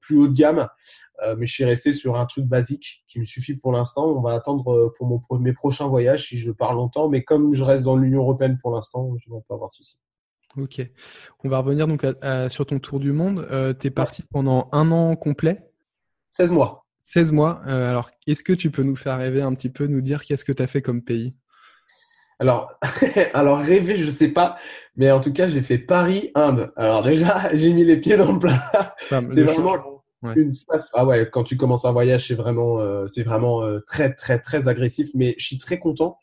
plus 0.00 0.18
haut 0.18 0.28
de 0.28 0.34
gamme. 0.34 0.68
mais 1.38 1.46
je 1.46 1.52
suis 1.52 1.64
resté 1.64 1.92
sur 1.92 2.16
un 2.16 2.26
truc 2.26 2.44
basique 2.44 3.04
qui 3.08 3.20
me 3.20 3.24
suffit 3.24 3.54
pour 3.54 3.72
l'instant. 3.72 4.06
On 4.06 4.20
va 4.20 4.34
attendre 4.34 4.92
pour 4.98 5.06
mon, 5.06 5.38
mes 5.38 5.54
prochains 5.54 5.86
voyages 5.86 6.26
si 6.28 6.36
je 6.36 6.50
pars 6.50 6.74
longtemps. 6.74 7.08
Mais 7.08 7.22
comme 7.22 7.54
je 7.54 7.62
reste 7.62 7.84
dans 7.84 7.96
l'Union 7.96 8.20
européenne 8.20 8.58
pour 8.60 8.72
l'instant, 8.72 9.14
je 9.16 9.30
ne 9.30 9.36
vais 9.36 9.42
pas 9.48 9.54
avoir 9.54 9.70
de 9.70 9.74
souci. 9.74 9.96
Ok. 10.56 10.82
On 11.44 11.48
va 11.48 11.58
revenir 11.58 11.88
donc 11.88 12.04
sur 12.48 12.66
ton 12.66 12.78
tour 12.78 13.00
du 13.00 13.12
monde. 13.12 13.46
Euh, 13.50 13.72
tu 13.78 13.86
es 13.86 13.90
parti 13.90 14.22
pendant 14.22 14.68
un 14.72 14.90
an 14.90 15.16
complet? 15.16 15.70
16 16.32 16.50
mois. 16.52 16.86
16 17.02 17.32
mois. 17.32 17.62
Euh, 17.66 17.90
alors, 17.90 18.10
est-ce 18.26 18.42
que 18.42 18.52
tu 18.52 18.70
peux 18.70 18.82
nous 18.82 18.96
faire 18.96 19.18
rêver 19.18 19.42
un 19.42 19.54
petit 19.54 19.70
peu, 19.70 19.86
nous 19.86 20.00
dire 20.00 20.24
qu'est-ce 20.24 20.44
que 20.44 20.52
tu 20.52 20.62
as 20.62 20.66
fait 20.66 20.82
comme 20.82 21.02
pays? 21.02 21.34
Alors, 22.38 22.72
alors, 23.34 23.58
rêver, 23.58 23.96
je 23.96 24.04
ne 24.04 24.10
sais 24.10 24.28
pas, 24.28 24.56
mais 24.96 25.10
en 25.10 25.20
tout 25.20 25.32
cas, 25.32 25.48
j'ai 25.48 25.62
fait 25.62 25.78
Paris-Inde. 25.78 26.72
Alors 26.76 27.02
déjà, 27.02 27.50
j'ai 27.54 27.72
mis 27.72 27.84
les 27.84 27.96
pieds 27.96 28.16
dans 28.16 28.32
le 28.32 28.38
plat. 28.38 28.94
c'est 29.08 29.42
vraiment 29.42 30.02
une 30.36 30.52
face. 30.70 30.90
Ah 30.94 31.06
ouais, 31.06 31.28
quand 31.30 31.44
tu 31.44 31.56
commences 31.56 31.84
un 31.84 31.92
voyage, 31.92 32.28
c'est 32.28 32.34
vraiment, 32.34 32.78
euh, 32.78 33.06
c'est 33.06 33.22
vraiment 33.22 33.62
très, 33.86 34.12
très, 34.14 34.38
très 34.38 34.68
agressif. 34.68 35.08
Mais 35.14 35.34
je 35.38 35.46
suis 35.46 35.58
très 35.58 35.78
content 35.78 36.18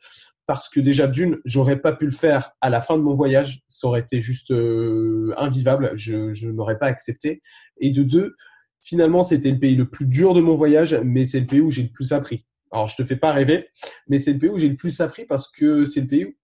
parce 0.50 0.68
que 0.68 0.80
déjà 0.80 1.06
d'une, 1.06 1.38
j'aurais 1.46 1.80
pas 1.80 1.94
pu 1.94 2.06
le 2.06 2.12
faire 2.12 2.54
à 2.60 2.72
la 2.72 2.82
fin 2.82 2.98
de 2.98 3.04
mon 3.04 3.14
voyage, 3.14 3.62
ça 3.70 3.88
aurait 3.88 4.00
été 4.00 4.20
juste 4.20 4.50
euh, 4.50 5.32
invivable, 5.38 5.92
je, 5.94 6.34
je 6.34 6.50
n'aurais 6.50 6.80
pas 6.80 6.88
accepté. 6.88 7.44
Et 7.78 7.92
de 7.92 8.02
deux, 8.02 8.34
finalement, 8.82 9.22
c'était 9.22 9.52
le 9.52 9.60
pays 9.60 9.76
le 9.76 9.88
plus 9.88 10.08
dur 10.08 10.34
de 10.34 10.42
mon 10.42 10.56
voyage, 10.56 11.00
mais 11.04 11.24
c'est 11.24 11.42
le 11.42 11.46
pays 11.46 11.62
où 11.62 11.70
j'ai 11.70 11.84
le 11.84 11.92
plus 11.92 12.14
appris. 12.14 12.48
Alors, 12.72 12.88
je 12.88 12.96
te 12.96 13.04
fais 13.04 13.16
pas 13.16 13.32
rêver, 13.32 13.68
mais 14.08 14.18
c'est 14.18 14.34
le 14.34 14.40
pays 14.40 14.50
où 14.50 14.58
j'ai 14.58 14.70
le 14.70 14.76
plus 14.76 15.00
appris 15.02 15.24
parce 15.26 15.52
que 15.52 15.86
c'est 15.86 16.02
le 16.02 16.08
pays 16.08 16.36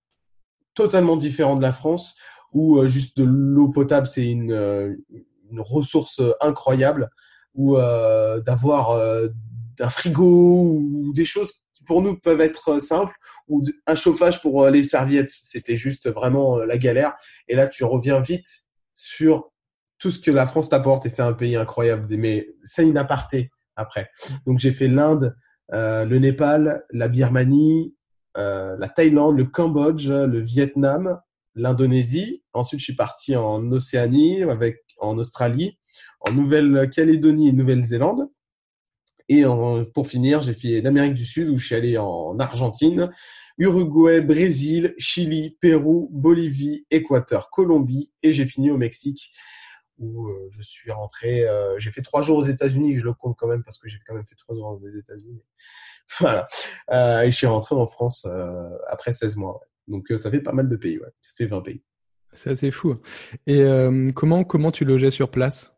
totalement 0.75 1.17
différent 1.17 1.55
de 1.55 1.63
la 1.63 1.71
France, 1.71 2.13
où 2.53 2.77
euh, 2.77 2.87
juste 2.87 3.17
de 3.17 3.23
l'eau 3.23 3.69
potable, 3.69 4.05
c'est 4.05 4.27
une, 4.27 4.51
euh, 4.51 4.93
une, 5.49 5.61
ressource 5.61 6.21
incroyable, 6.41 7.09
ou 7.55 7.75
d'avoir 7.75 8.91
un 9.79 9.89
frigo 9.89 10.77
ou 10.77 11.11
des 11.11 11.25
choses 11.25 11.64
pour 11.85 12.01
nous 12.01 12.17
peuvent 12.17 12.41
être 12.41 12.69
euh, 12.69 12.79
simples 12.79 13.15
ou 13.47 13.63
un 13.87 13.95
chauffage 13.95 14.41
pour 14.41 14.63
euh, 14.63 14.71
les 14.71 14.83
serviettes, 14.83 15.29
c'était 15.29 15.75
juste 15.75 16.09
vraiment 16.11 16.59
euh, 16.59 16.65
la 16.65 16.77
galère. 16.77 17.13
Et 17.47 17.55
là, 17.55 17.67
tu 17.67 17.83
reviens 17.83 18.19
vite 18.19 18.47
sur 18.93 19.51
tout 19.99 20.11
ce 20.11 20.19
que 20.19 20.31
la 20.31 20.45
France 20.45 20.69
t'apporte 20.69 21.05
et 21.05 21.09
c'est 21.09 21.21
un 21.21 21.33
pays 21.33 21.55
incroyable. 21.55 22.07
Mais 22.17 22.47
c'est 22.63 22.87
une 22.87 22.97
aparté 22.97 23.51
après. 23.75 24.09
Donc 24.45 24.59
j'ai 24.59 24.71
fait 24.71 24.87
l'Inde, 24.87 25.35
le 25.71 26.17
Népal, 26.17 26.83
la 26.91 27.07
Birmanie, 27.07 27.95
la 28.35 28.89
Thaïlande, 28.93 29.37
le 29.37 29.45
Cambodge, 29.45 30.09
le 30.09 30.39
Vietnam, 30.39 31.19
l'Indonésie. 31.55 32.43
Ensuite, 32.53 32.79
je 32.79 32.85
suis 32.85 32.95
parti 32.95 33.35
en 33.35 33.71
Océanie, 33.71 34.43
avec 34.43 34.83
en 34.99 35.17
Australie, 35.17 35.77
en 36.21 36.31
Nouvelle-Calédonie 36.31 37.49
et 37.49 37.53
Nouvelle-Zélande. 37.53 38.29
Et 39.27 39.43
pour 39.93 40.07
finir, 40.07 40.41
j'ai 40.41 40.53
fait 40.53 40.81
l'Amérique 40.81 41.15
du 41.15 41.25
Sud 41.25 41.49
où 41.49 41.57
je 41.57 41.65
suis 41.65 41.75
allé 41.75 41.97
en 41.97 42.37
Argentine, 42.37 43.09
Uruguay, 43.57 44.21
Brésil, 44.21 44.93
Chili, 44.97 45.57
Pérou, 45.59 46.09
Bolivie, 46.11 46.85
Équateur, 46.91 47.49
Colombie 47.49 48.11
et 48.21 48.33
j'ai 48.33 48.45
fini 48.45 48.69
au 48.69 48.77
Mexique 48.77 49.31
où 49.97 50.27
euh, 50.27 50.49
je 50.51 50.61
suis 50.61 50.91
rentré. 50.91 51.47
Euh, 51.47 51.77
j'ai 51.79 51.91
fait 51.91 52.01
trois 52.01 52.21
jours 52.21 52.37
aux 52.37 52.45
États-Unis, 52.45 52.95
je 52.95 53.05
le 53.05 53.13
compte 53.13 53.35
quand 53.37 53.47
même 53.47 53.63
parce 53.63 53.77
que 53.77 53.87
j'ai 53.87 53.99
quand 54.05 54.13
même 54.13 54.25
fait 54.25 54.35
trois 54.35 54.55
jours 54.55 54.79
aux 54.81 54.89
États-Unis. 54.89 55.41
Voilà. 56.19 56.45
Euh, 56.91 57.21
et 57.21 57.31
je 57.31 57.35
suis 57.35 57.47
rentré 57.47 57.73
en 57.73 57.87
France 57.87 58.27
après 58.87 59.11
16 59.11 59.37
mois. 59.37 59.59
Donc 59.87 60.13
ça 60.17 60.29
fait 60.29 60.39
pas 60.39 60.51
mal 60.51 60.69
de 60.69 60.75
pays. 60.75 60.99
Ça 61.21 61.31
fait 61.35 61.47
20 61.47 61.61
pays. 61.61 61.81
C'est 62.31 62.51
assez 62.51 62.69
fou. 62.69 62.97
Et 63.47 63.65
comment, 64.13 64.43
comment 64.43 64.71
tu 64.71 64.85
logeais 64.85 65.09
sur 65.09 65.31
place? 65.31 65.74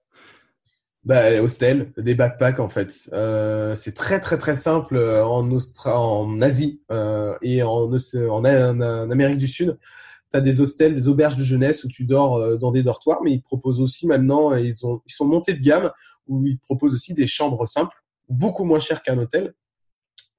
Bah, 1.03 1.41
hostel, 1.41 1.93
des 1.97 2.15
backpacks 2.15 2.59
en 2.59 2.67
fait. 2.67 3.09
Euh, 3.13 3.75
c'est 3.75 3.93
très 3.93 4.19
très 4.19 4.37
très 4.37 4.55
simple 4.55 4.97
euh, 4.97 5.25
en, 5.25 5.49
en 5.85 6.41
Asie 6.41 6.81
euh, 6.91 7.35
et 7.41 7.63
en, 7.63 7.89
en, 7.89 8.43
Amérique 8.43 9.37
du 9.37 9.47
Sud. 9.47 9.77
Tu 10.29 10.37
as 10.37 10.41
des 10.41 10.59
hostels, 10.59 10.93
des 10.93 11.07
auberges 11.07 11.37
de 11.37 11.45
jeunesse 11.45 11.85
où 11.85 11.87
tu 11.87 12.03
dors 12.03 12.57
dans 12.57 12.71
des 12.71 12.83
dortoirs, 12.83 13.21
mais 13.23 13.31
ils 13.31 13.41
proposent 13.41 13.79
aussi 13.79 14.05
maintenant, 14.05 14.53
ils, 14.55 14.85
ont, 14.85 15.01
ils 15.07 15.13
sont 15.13 15.25
montés 15.25 15.53
de 15.53 15.61
gamme, 15.61 15.89
où 16.27 16.45
ils 16.45 16.59
proposent 16.59 16.93
aussi 16.93 17.13
des 17.13 17.27
chambres 17.27 17.65
simples, 17.65 17.95
beaucoup 18.27 18.65
moins 18.65 18.81
chères 18.81 19.01
qu'un 19.01 19.17
hôtel. 19.17 19.53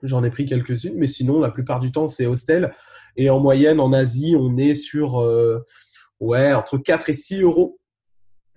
J'en 0.03 0.23
ai 0.23 0.29
pris 0.29 0.45
quelques-unes, 0.45 0.97
mais 0.97 1.07
sinon, 1.07 1.41
la 1.41 1.51
plupart 1.51 1.81
du 1.81 1.91
temps, 1.91 2.07
c'est 2.07 2.27
hostel. 2.27 2.75
Et 3.17 3.31
en 3.31 3.41
moyenne, 3.41 3.81
en 3.81 3.95
Asie, 3.95 4.37
on 4.39 4.59
est 4.59 4.75
sur 4.75 5.27
ouais, 6.21 6.53
entre 6.53 6.77
4 6.77 7.09
et 7.09 7.15
6 7.15 7.41
euros 7.41 7.78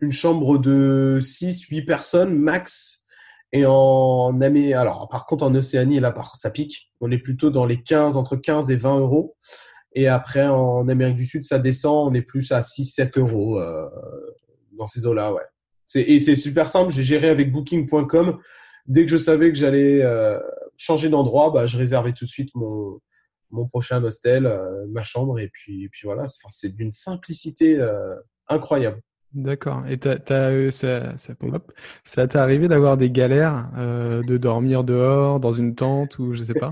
une 0.01 0.11
chambre 0.11 0.57
de 0.57 1.19
6, 1.21 1.61
8 1.63 1.83
personnes 1.83 2.35
max. 2.35 3.05
Et 3.53 3.65
en 3.65 4.39
Amérique, 4.41 4.73
alors 4.73 5.07
par 5.09 5.25
contre 5.25 5.43
en 5.43 5.53
Océanie, 5.53 5.99
là, 5.99 6.13
ça 6.35 6.49
pique. 6.49 6.91
On 7.01 7.11
est 7.11 7.17
plutôt 7.17 7.49
dans 7.49 7.65
les 7.65 7.81
15, 7.81 8.17
entre 8.17 8.35
15 8.35 8.71
et 8.71 8.75
20 8.75 8.99
euros. 8.99 9.35
Et 9.93 10.07
après, 10.07 10.47
en 10.47 10.87
Amérique 10.87 11.17
du 11.17 11.25
Sud, 11.25 11.43
ça 11.43 11.59
descend. 11.59 12.09
On 12.09 12.13
est 12.13 12.21
plus 12.21 12.51
à 12.51 12.61
6, 12.61 12.85
7 12.85 13.17
euros 13.17 13.59
euh, 13.59 13.89
dans 14.77 14.87
ces 14.87 15.05
eaux-là, 15.05 15.33
ouais. 15.33 15.43
Et 15.95 16.19
c'est 16.21 16.37
super 16.37 16.69
simple. 16.69 16.93
J'ai 16.93 17.03
géré 17.03 17.29
avec 17.29 17.51
Booking.com. 17.51 18.39
Dès 18.87 19.05
que 19.05 19.11
je 19.11 19.17
savais 19.17 19.51
que 19.51 19.57
j'allais 19.57 20.01
euh, 20.01 20.39
changer 20.77 21.09
d'endroit, 21.09 21.51
bah, 21.51 21.65
je 21.65 21.77
réservais 21.77 22.13
tout 22.13 22.23
de 22.23 22.29
suite 22.29 22.49
mon, 22.55 23.01
prochain 23.67 24.01
hostel, 24.01 24.45
euh, 24.45 24.85
ma 24.89 25.03
chambre. 25.03 25.37
Et 25.39 25.49
puis 25.49 25.89
voilà, 26.05 26.25
c'est 26.49 26.73
d'une 26.73 26.91
simplicité 26.91 27.77
incroyable. 28.47 29.01
D'accord. 29.33 29.83
Et 29.87 29.97
t'as, 29.97 30.17
euh, 30.51 30.71
ça, 30.71 31.17
ça, 31.17 31.33
ça 32.03 32.27
t'est 32.27 32.37
arrivé 32.37 32.67
d'avoir 32.67 32.97
des 32.97 33.09
galères, 33.09 33.69
euh, 33.77 34.21
de 34.23 34.35
dormir 34.37 34.83
dehors, 34.83 35.39
dans 35.39 35.53
une 35.53 35.73
tente 35.73 36.19
ou 36.19 36.33
je 36.33 36.43
sais 36.43 36.53
pas? 36.53 36.71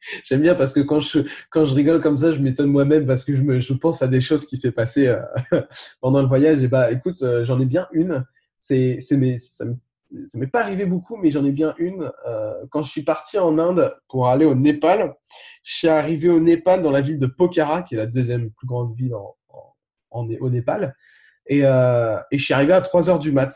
J'aime 0.24 0.40
bien 0.40 0.54
parce 0.56 0.72
que 0.72 0.80
quand 0.80 1.00
je, 1.00 1.20
quand 1.50 1.64
je 1.64 1.74
rigole 1.74 2.00
comme 2.00 2.16
ça, 2.16 2.32
je 2.32 2.40
m'étonne 2.40 2.70
moi-même 2.70 3.06
parce 3.06 3.24
que 3.24 3.34
je, 3.34 3.42
me, 3.42 3.60
je 3.60 3.72
pense 3.74 4.02
à 4.02 4.08
des 4.08 4.20
choses 4.20 4.46
qui 4.46 4.56
s'est 4.56 4.72
passées 4.72 5.08
euh, 5.08 5.60
pendant 6.00 6.20
le 6.20 6.26
voyage. 6.26 6.62
Et 6.64 6.68
bah, 6.68 6.90
écoute, 6.90 7.22
j'en 7.44 7.60
ai 7.60 7.66
bien 7.66 7.86
une. 7.92 8.24
C'est, 8.58 8.98
c'est 9.00 9.16
mes, 9.16 9.38
ça, 9.38 9.66
ça 10.26 10.38
m'est 10.38 10.48
pas 10.48 10.62
arrivé 10.62 10.86
beaucoup, 10.86 11.16
mais 11.16 11.30
j'en 11.30 11.44
ai 11.44 11.52
bien 11.52 11.74
une. 11.78 12.10
Quand 12.70 12.82
je 12.82 12.90
suis 12.90 13.02
parti 13.02 13.38
en 13.38 13.58
Inde 13.58 13.94
pour 14.08 14.28
aller 14.28 14.46
au 14.46 14.54
Népal, 14.56 15.14
je 15.62 15.76
suis 15.76 15.88
arrivé 15.88 16.28
au 16.28 16.40
Népal 16.40 16.82
dans 16.82 16.90
la 16.90 17.02
ville 17.02 17.18
de 17.18 17.26
Pokhara, 17.26 17.82
qui 17.82 17.94
est 17.94 17.98
la 17.98 18.06
deuxième 18.06 18.50
plus 18.50 18.66
grande 18.66 18.96
ville 18.96 19.14
en, 19.14 19.36
en 20.10 20.28
au 20.40 20.50
Népal. 20.50 20.94
Et, 21.46 21.64
euh, 21.64 22.18
et 22.30 22.38
je 22.38 22.44
suis 22.44 22.54
arrivé 22.54 22.72
à 22.72 22.80
3 22.80 23.10
heures 23.10 23.18
du 23.18 23.32
mat. 23.32 23.54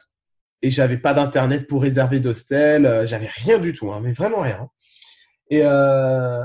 Et 0.62 0.70
j'avais 0.70 0.96
pas 0.96 1.14
d'internet 1.14 1.66
pour 1.68 1.82
réserver 1.82 2.20
d'hostel. 2.20 2.86
Euh, 2.86 3.06
j'avais 3.06 3.26
rien 3.26 3.58
du 3.58 3.72
tout, 3.72 3.92
hein, 3.92 4.00
mais 4.02 4.12
vraiment 4.12 4.40
rien. 4.40 4.68
Et, 5.50 5.62
euh, 5.62 6.42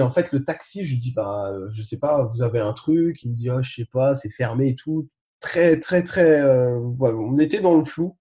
en 0.00 0.10
fait, 0.10 0.32
le 0.32 0.44
taxi, 0.44 0.84
je 0.84 0.90
lui 0.90 0.98
dis, 0.98 1.12
bah, 1.12 1.50
je 1.72 1.82
sais 1.82 1.98
pas, 1.98 2.24
vous 2.24 2.42
avez 2.42 2.60
un 2.60 2.74
truc? 2.74 3.22
Il 3.22 3.30
me 3.30 3.34
dit, 3.34 3.50
oh, 3.50 3.62
je 3.62 3.72
sais 3.72 3.88
pas, 3.90 4.14
c'est 4.14 4.30
fermé 4.30 4.68
et 4.68 4.74
tout. 4.74 5.08
Très, 5.40 5.78
très, 5.80 6.02
très. 6.02 6.42
On 6.42 7.38
était 7.38 7.60
dans 7.60 7.76
le 7.76 7.84
flou. 7.84 8.18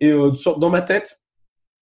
Et 0.00 0.12
dans 0.12 0.70
ma 0.70 0.82
tête, 0.82 1.20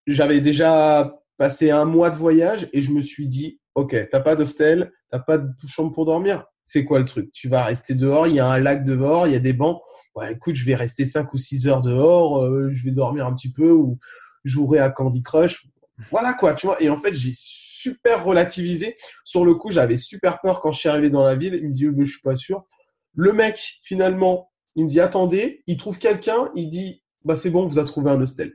j'avais 0.07 0.41
déjà 0.41 1.15
passé 1.37 1.71
un 1.71 1.85
mois 1.85 2.11
de 2.11 2.17
voyage 2.17 2.69
et 2.73 2.81
je 2.81 2.91
me 2.91 3.01
suis 3.01 3.29
dit, 3.29 3.61
ok, 3.75 4.09
t'as 4.11 4.21
pas 4.21 4.37
d'hostel, 4.37 4.93
t'as 5.11 5.21
pas 5.21 5.39
de 5.39 5.53
chambre 5.67 5.93
pour 5.93 6.05
dormir, 6.05 6.45
c'est 6.69 6.85
quoi 6.85 6.99
le 6.99 7.07
truc? 7.07 7.33
Tu 7.33 7.49
vas 7.49 7.65
rester 7.65 7.95
dehors, 7.95 8.27
il 8.27 8.35
y 8.35 8.41
a 8.41 8.47
un 8.47 8.59
lac 8.59 8.85
dehors, 8.85 9.27
il 9.27 9.33
y 9.33 9.37
a 9.37 9.39
des 9.39 9.55
bancs. 9.55 9.81
Ouais, 10.15 10.35
écoute, 10.35 10.55
je 10.55 10.67
vais 10.67 10.75
rester 10.75 11.07
5 11.07 11.33
ou 11.33 11.39
6 11.39 11.67
heures 11.67 11.81
dehors, 11.81 12.45
euh, 12.45 12.69
je 12.75 12.85
vais 12.85 12.91
dormir 12.91 13.27
un 13.27 13.35
petit 13.35 13.51
peu 13.51 13.71
ou 13.71 13.99
jouerai 14.45 14.79
à 14.79 14.91
Candy 14.91 15.23
Crush. 15.23 15.67
Voilà 16.11 16.35
quoi, 16.35 16.53
tu 16.53 16.67
vois. 16.67 16.81
Et 16.83 16.91
en 16.91 16.99
fait, 16.99 17.15
j'ai 17.15 17.33
super 17.35 18.23
relativisé. 18.23 18.97
Sur 19.25 19.47
le 19.47 19.55
coup, 19.55 19.71
j'avais 19.71 19.97
super 19.97 20.43
peur 20.43 20.61
quand 20.61 20.71
je 20.71 20.81
suis 20.81 20.91
arrivé 20.91 21.09
dans 21.09 21.25
la 21.25 21.37
ville. 21.37 21.55
Il 21.55 21.71
me 21.71 21.73
dit, 21.73 21.87
je 22.01 22.05
suis 22.05 22.21
pas 22.21 22.37
sûr. 22.37 22.67
Le 23.15 23.33
mec, 23.33 23.79
finalement, 23.83 24.51
il 24.77 24.85
me 24.85 24.91
dit, 24.91 25.01
attendez, 25.01 25.63
il 25.67 25.79
trouve 25.79 25.99
quelqu'un, 25.99 26.51
il 26.55 26.69
dit, 26.69 27.03
bah 27.25 27.35
c'est 27.35 27.49
bon, 27.49 27.67
vous 27.67 27.79
a 27.79 27.85
trouvé 27.85 28.11
un 28.11 28.21
hostel. 28.21 28.53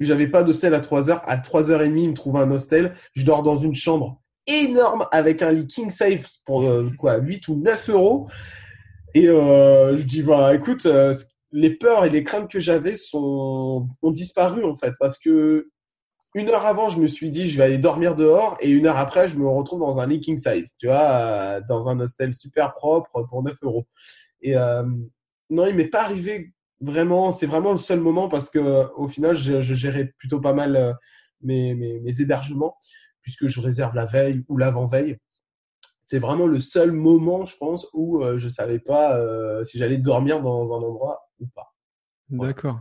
J'avais 0.00 0.26
pas 0.26 0.42
d'hostel 0.42 0.74
à 0.74 0.80
3 0.80 1.08
heures. 1.08 1.22
À 1.24 1.38
3 1.38 1.70
heures 1.70 1.80
et 1.80 1.88
demie, 1.88 2.04
il 2.04 2.10
me 2.10 2.14
trouve 2.14 2.36
un 2.36 2.50
hostel. 2.50 2.94
Je 3.14 3.24
dors 3.24 3.42
dans 3.42 3.56
une 3.56 3.74
chambre 3.74 4.21
énorme 4.46 5.06
avec 5.10 5.42
un 5.42 5.52
lit 5.52 5.66
king 5.66 5.90
safe 5.90 6.26
pour 6.44 6.62
euh, 6.62 6.90
quoi 6.98 7.18
8 7.18 7.48
ou 7.48 7.56
9 7.56 7.90
euros. 7.90 8.28
Et 9.14 9.28
euh, 9.28 9.96
je 9.96 10.02
dis, 10.04 10.22
bah 10.22 10.54
écoute, 10.54 10.86
euh, 10.86 11.14
les 11.50 11.70
peurs 11.70 12.04
et 12.04 12.10
les 12.10 12.24
craintes 12.24 12.50
que 12.50 12.60
j'avais 12.60 12.94
ont 13.12 13.86
disparu 14.04 14.64
en 14.64 14.74
fait 14.74 14.94
parce 14.98 15.18
que 15.18 15.68
une 16.34 16.48
heure 16.48 16.64
avant, 16.64 16.88
je 16.88 16.98
me 16.98 17.06
suis 17.06 17.28
dit, 17.28 17.50
je 17.50 17.58
vais 17.58 17.64
aller 17.64 17.76
dormir 17.76 18.16
dehors, 18.16 18.56
et 18.60 18.70
une 18.70 18.86
heure 18.86 18.96
après, 18.96 19.28
je 19.28 19.36
me 19.36 19.46
retrouve 19.46 19.80
dans 19.80 20.00
un 20.00 20.06
lit 20.06 20.20
king 20.20 20.38
size, 20.38 20.76
tu 20.78 20.86
vois, 20.86 21.60
dans 21.68 21.90
un 21.90 22.00
hostel 22.00 22.32
super 22.32 22.72
propre 22.72 23.24
pour 23.28 23.42
9 23.42 23.54
euros. 23.64 23.84
Et 24.40 24.54
non, 25.50 25.66
il 25.66 25.74
m'est 25.74 25.88
pas 25.88 26.00
arrivé 26.00 26.54
vraiment, 26.80 27.32
c'est 27.32 27.44
vraiment 27.44 27.72
le 27.72 27.76
seul 27.76 28.00
moment 28.00 28.28
parce 28.28 28.48
que 28.48 28.90
au 28.96 29.08
final, 29.08 29.36
je, 29.36 29.60
gérais 29.60 30.06
plutôt 30.16 30.40
pas 30.40 30.54
mal 30.54 30.96
mes, 31.42 31.74
mes 31.74 32.20
hébergements 32.22 32.78
puisque 33.22 33.46
je 33.46 33.60
réserve 33.60 33.94
la 33.94 34.04
veille 34.04 34.44
ou 34.48 34.56
l'avant-veille. 34.56 35.16
C'est 36.02 36.18
vraiment 36.18 36.46
le 36.46 36.60
seul 36.60 36.92
moment, 36.92 37.46
je 37.46 37.56
pense, 37.56 37.86
où 37.94 38.22
euh, 38.22 38.36
je 38.36 38.46
ne 38.46 38.50
savais 38.50 38.78
pas 38.78 39.16
euh, 39.16 39.64
si 39.64 39.78
j'allais 39.78 39.98
dormir 39.98 40.40
dans 40.42 40.72
un 40.72 40.82
endroit 40.82 41.30
ou 41.40 41.46
pas. 41.46 41.74
D'accord. 42.28 42.80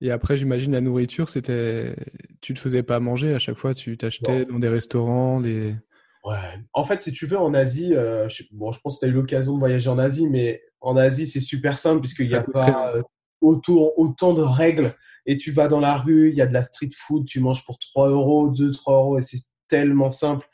Et 0.00 0.10
après, 0.10 0.36
j'imagine 0.36 0.72
la 0.72 0.80
nourriture, 0.80 1.28
c'était, 1.28 1.96
tu 2.40 2.54
te 2.54 2.58
faisais 2.58 2.82
pas 2.82 2.98
manger 2.98 3.34
à 3.34 3.38
chaque 3.38 3.58
fois, 3.58 3.74
tu 3.74 3.96
t'achetais 3.96 4.46
dans 4.46 4.58
des 4.58 4.68
restaurants, 4.68 5.38
les. 5.38 5.76
Ouais. 6.24 6.58
En 6.72 6.82
fait, 6.82 7.00
si 7.02 7.12
tu 7.12 7.26
veux, 7.26 7.38
en 7.38 7.54
Asie, 7.54 7.94
euh, 7.94 8.28
je... 8.28 8.42
bon, 8.50 8.72
je 8.72 8.80
pense 8.80 8.96
que 8.96 9.00
tu 9.00 9.06
as 9.06 9.08
eu 9.12 9.14
l'occasion 9.14 9.54
de 9.54 9.58
voyager 9.58 9.88
en 9.90 9.98
Asie, 9.98 10.28
mais 10.28 10.62
en 10.80 10.96
Asie, 10.96 11.26
c'est 11.26 11.40
super 11.40 11.78
simple 11.78 12.00
puisqu'il 12.00 12.28
n'y 12.28 12.34
a 12.34 12.42
pas 12.42 12.94
autour, 13.40 13.98
autant 13.98 14.32
de 14.32 14.42
règles. 14.42 14.94
Et 15.26 15.36
tu 15.36 15.50
vas 15.50 15.68
dans 15.68 15.80
la 15.80 15.96
rue, 15.96 16.30
il 16.30 16.36
y 16.36 16.40
a 16.40 16.46
de 16.46 16.52
la 16.52 16.62
street 16.62 16.90
food, 16.94 17.26
tu 17.26 17.40
manges 17.40 17.64
pour 17.64 17.78
3 17.78 18.08
euros, 18.10 18.48
2, 18.48 18.70
3 18.70 18.94
euros, 18.94 19.18
et 19.18 19.22
c'est 19.22 19.38
tellement 19.68 20.10
simple. 20.10 20.46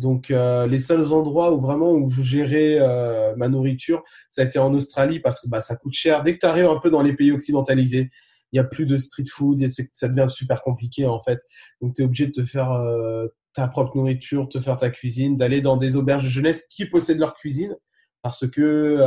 Donc, 0.00 0.30
euh, 0.30 0.66
les 0.66 0.80
seuls 0.80 1.12
endroits 1.12 1.52
où 1.52 1.60
vraiment 1.60 1.92
où 1.92 2.08
je 2.08 2.22
gérais 2.22 2.78
euh, 2.80 3.34
ma 3.36 3.48
nourriture, 3.48 4.02
ça 4.30 4.42
a 4.42 4.44
été 4.46 4.58
en 4.58 4.72
Australie 4.72 5.20
parce 5.20 5.40
que 5.40 5.48
bah, 5.48 5.60
ça 5.60 5.76
coûte 5.76 5.92
cher. 5.92 6.22
Dès 6.22 6.32
que 6.32 6.38
tu 6.38 6.46
arrives 6.46 6.66
un 6.66 6.78
peu 6.80 6.90
dans 6.90 7.02
les 7.02 7.12
pays 7.12 7.32
occidentalisés, 7.32 8.10
il 8.52 8.56
n'y 8.56 8.60
a 8.60 8.64
plus 8.64 8.86
de 8.86 8.96
street 8.96 9.26
food 9.30 9.60
et 9.62 9.68
ça 9.68 10.08
devient 10.08 10.26
super 10.28 10.62
compliqué 10.62 11.06
en 11.06 11.20
fait. 11.20 11.38
Donc, 11.82 11.94
tu 11.94 12.02
es 12.02 12.04
obligé 12.04 12.26
de 12.26 12.32
te 12.32 12.44
faire 12.44 12.72
euh, 12.72 13.26
ta 13.52 13.68
propre 13.68 13.96
nourriture, 13.96 14.48
te 14.48 14.58
faire 14.58 14.76
ta 14.76 14.90
cuisine, 14.90 15.36
d'aller 15.36 15.60
dans 15.60 15.76
des 15.76 15.96
auberges 15.96 16.24
de 16.24 16.30
jeunesse 16.30 16.64
qui 16.70 16.86
possèdent 16.86 17.18
leur 17.18 17.34
cuisine 17.34 17.76
parce 18.22 18.46
que 18.48 18.98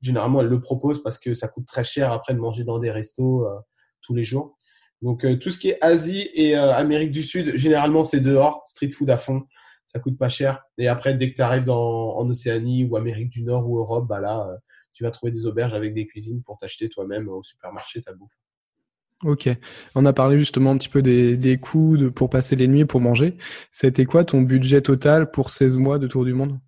généralement 0.00 0.40
elles 0.40 0.48
le 0.48 0.60
proposent 0.60 1.02
parce 1.04 1.18
que 1.18 1.34
ça 1.34 1.46
coûte 1.46 1.66
très 1.66 1.84
cher 1.84 2.12
après 2.12 2.34
de 2.34 2.40
manger 2.40 2.64
dans 2.64 2.80
des 2.80 2.90
restos 2.90 3.46
tous 4.02 4.12
les 4.12 4.24
jours. 4.24 4.58
Donc 5.02 5.24
euh, 5.24 5.36
tout 5.36 5.50
ce 5.50 5.58
qui 5.58 5.68
est 5.70 5.82
Asie 5.82 6.28
et 6.34 6.56
euh, 6.56 6.74
Amérique 6.74 7.10
du 7.10 7.22
Sud, 7.22 7.56
généralement 7.56 8.04
c'est 8.04 8.20
dehors, 8.20 8.62
street 8.66 8.90
food 8.90 9.10
à 9.10 9.16
fond, 9.16 9.42
ça 9.86 9.98
coûte 9.98 10.18
pas 10.18 10.28
cher. 10.28 10.62
Et 10.78 10.88
après 10.88 11.14
dès 11.14 11.30
que 11.30 11.36
tu 11.36 11.42
arrives 11.42 11.64
dans, 11.64 12.16
en 12.16 12.28
Océanie 12.28 12.84
ou 12.84 12.96
Amérique 12.96 13.30
du 13.30 13.42
Nord 13.42 13.68
ou 13.68 13.78
Europe, 13.78 14.06
bah 14.08 14.20
là 14.20 14.46
euh, 14.48 14.56
tu 14.92 15.04
vas 15.04 15.10
trouver 15.10 15.32
des 15.32 15.46
auberges 15.46 15.74
avec 15.74 15.94
des 15.94 16.06
cuisines 16.06 16.42
pour 16.42 16.58
t'acheter 16.58 16.88
toi-même 16.88 17.28
au 17.28 17.42
supermarché 17.42 18.02
ta 18.02 18.12
bouffe. 18.12 18.36
Ok, 19.22 19.50
on 19.94 20.06
a 20.06 20.14
parlé 20.14 20.38
justement 20.38 20.70
un 20.70 20.78
petit 20.78 20.88
peu 20.88 21.02
des, 21.02 21.36
des 21.36 21.58
coûts 21.58 21.98
de, 21.98 22.08
pour 22.08 22.30
passer 22.30 22.56
les 22.56 22.66
nuits 22.66 22.86
pour 22.86 23.00
manger. 23.00 23.36
C'était 23.70 24.06
quoi 24.06 24.24
ton 24.24 24.40
budget 24.40 24.80
total 24.80 25.30
pour 25.30 25.50
16 25.50 25.76
mois 25.76 25.98
de 25.98 26.06
tour 26.06 26.24
du 26.24 26.32
monde? 26.32 26.58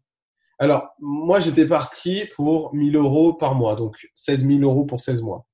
Alors, 0.58 0.90
moi 1.00 1.40
j'étais 1.40 1.66
parti 1.66 2.24
pour 2.36 2.74
1000 2.74 2.94
euros 2.96 3.32
par 3.32 3.54
mois, 3.54 3.74
donc 3.74 3.96
16 4.14 4.46
000 4.46 4.60
euros 4.60 4.84
pour 4.84 5.00
16 5.00 5.22
mois. 5.22 5.46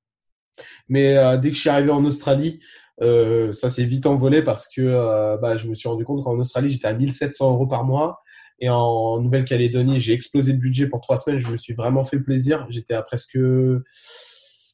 Mais 0.88 1.16
euh, 1.16 1.36
dès 1.36 1.50
que 1.50 1.56
je 1.56 1.60
suis 1.60 1.70
arrivé 1.70 1.90
en 1.90 2.04
Australie, 2.04 2.60
euh, 3.00 3.52
ça 3.52 3.70
s'est 3.70 3.84
vite 3.84 4.06
envolé 4.06 4.42
parce 4.42 4.68
que 4.68 4.80
euh, 4.80 5.36
bah, 5.36 5.56
je 5.56 5.68
me 5.68 5.74
suis 5.74 5.88
rendu 5.88 6.04
compte 6.04 6.24
qu'en 6.24 6.38
Australie, 6.38 6.70
j'étais 6.70 6.88
à 6.88 6.94
1700 6.94 7.52
euros 7.52 7.66
par 7.66 7.84
mois. 7.84 8.22
Et 8.60 8.68
en 8.68 9.20
Nouvelle-Calédonie, 9.20 10.00
j'ai 10.00 10.14
explosé 10.14 10.52
le 10.52 10.58
budget 10.58 10.88
pour 10.88 11.00
trois 11.00 11.16
semaines. 11.16 11.38
Je 11.38 11.48
me 11.48 11.56
suis 11.56 11.74
vraiment 11.74 12.04
fait 12.04 12.18
plaisir. 12.18 12.66
J'étais 12.70 12.94
à 12.94 13.02
presque 13.02 13.38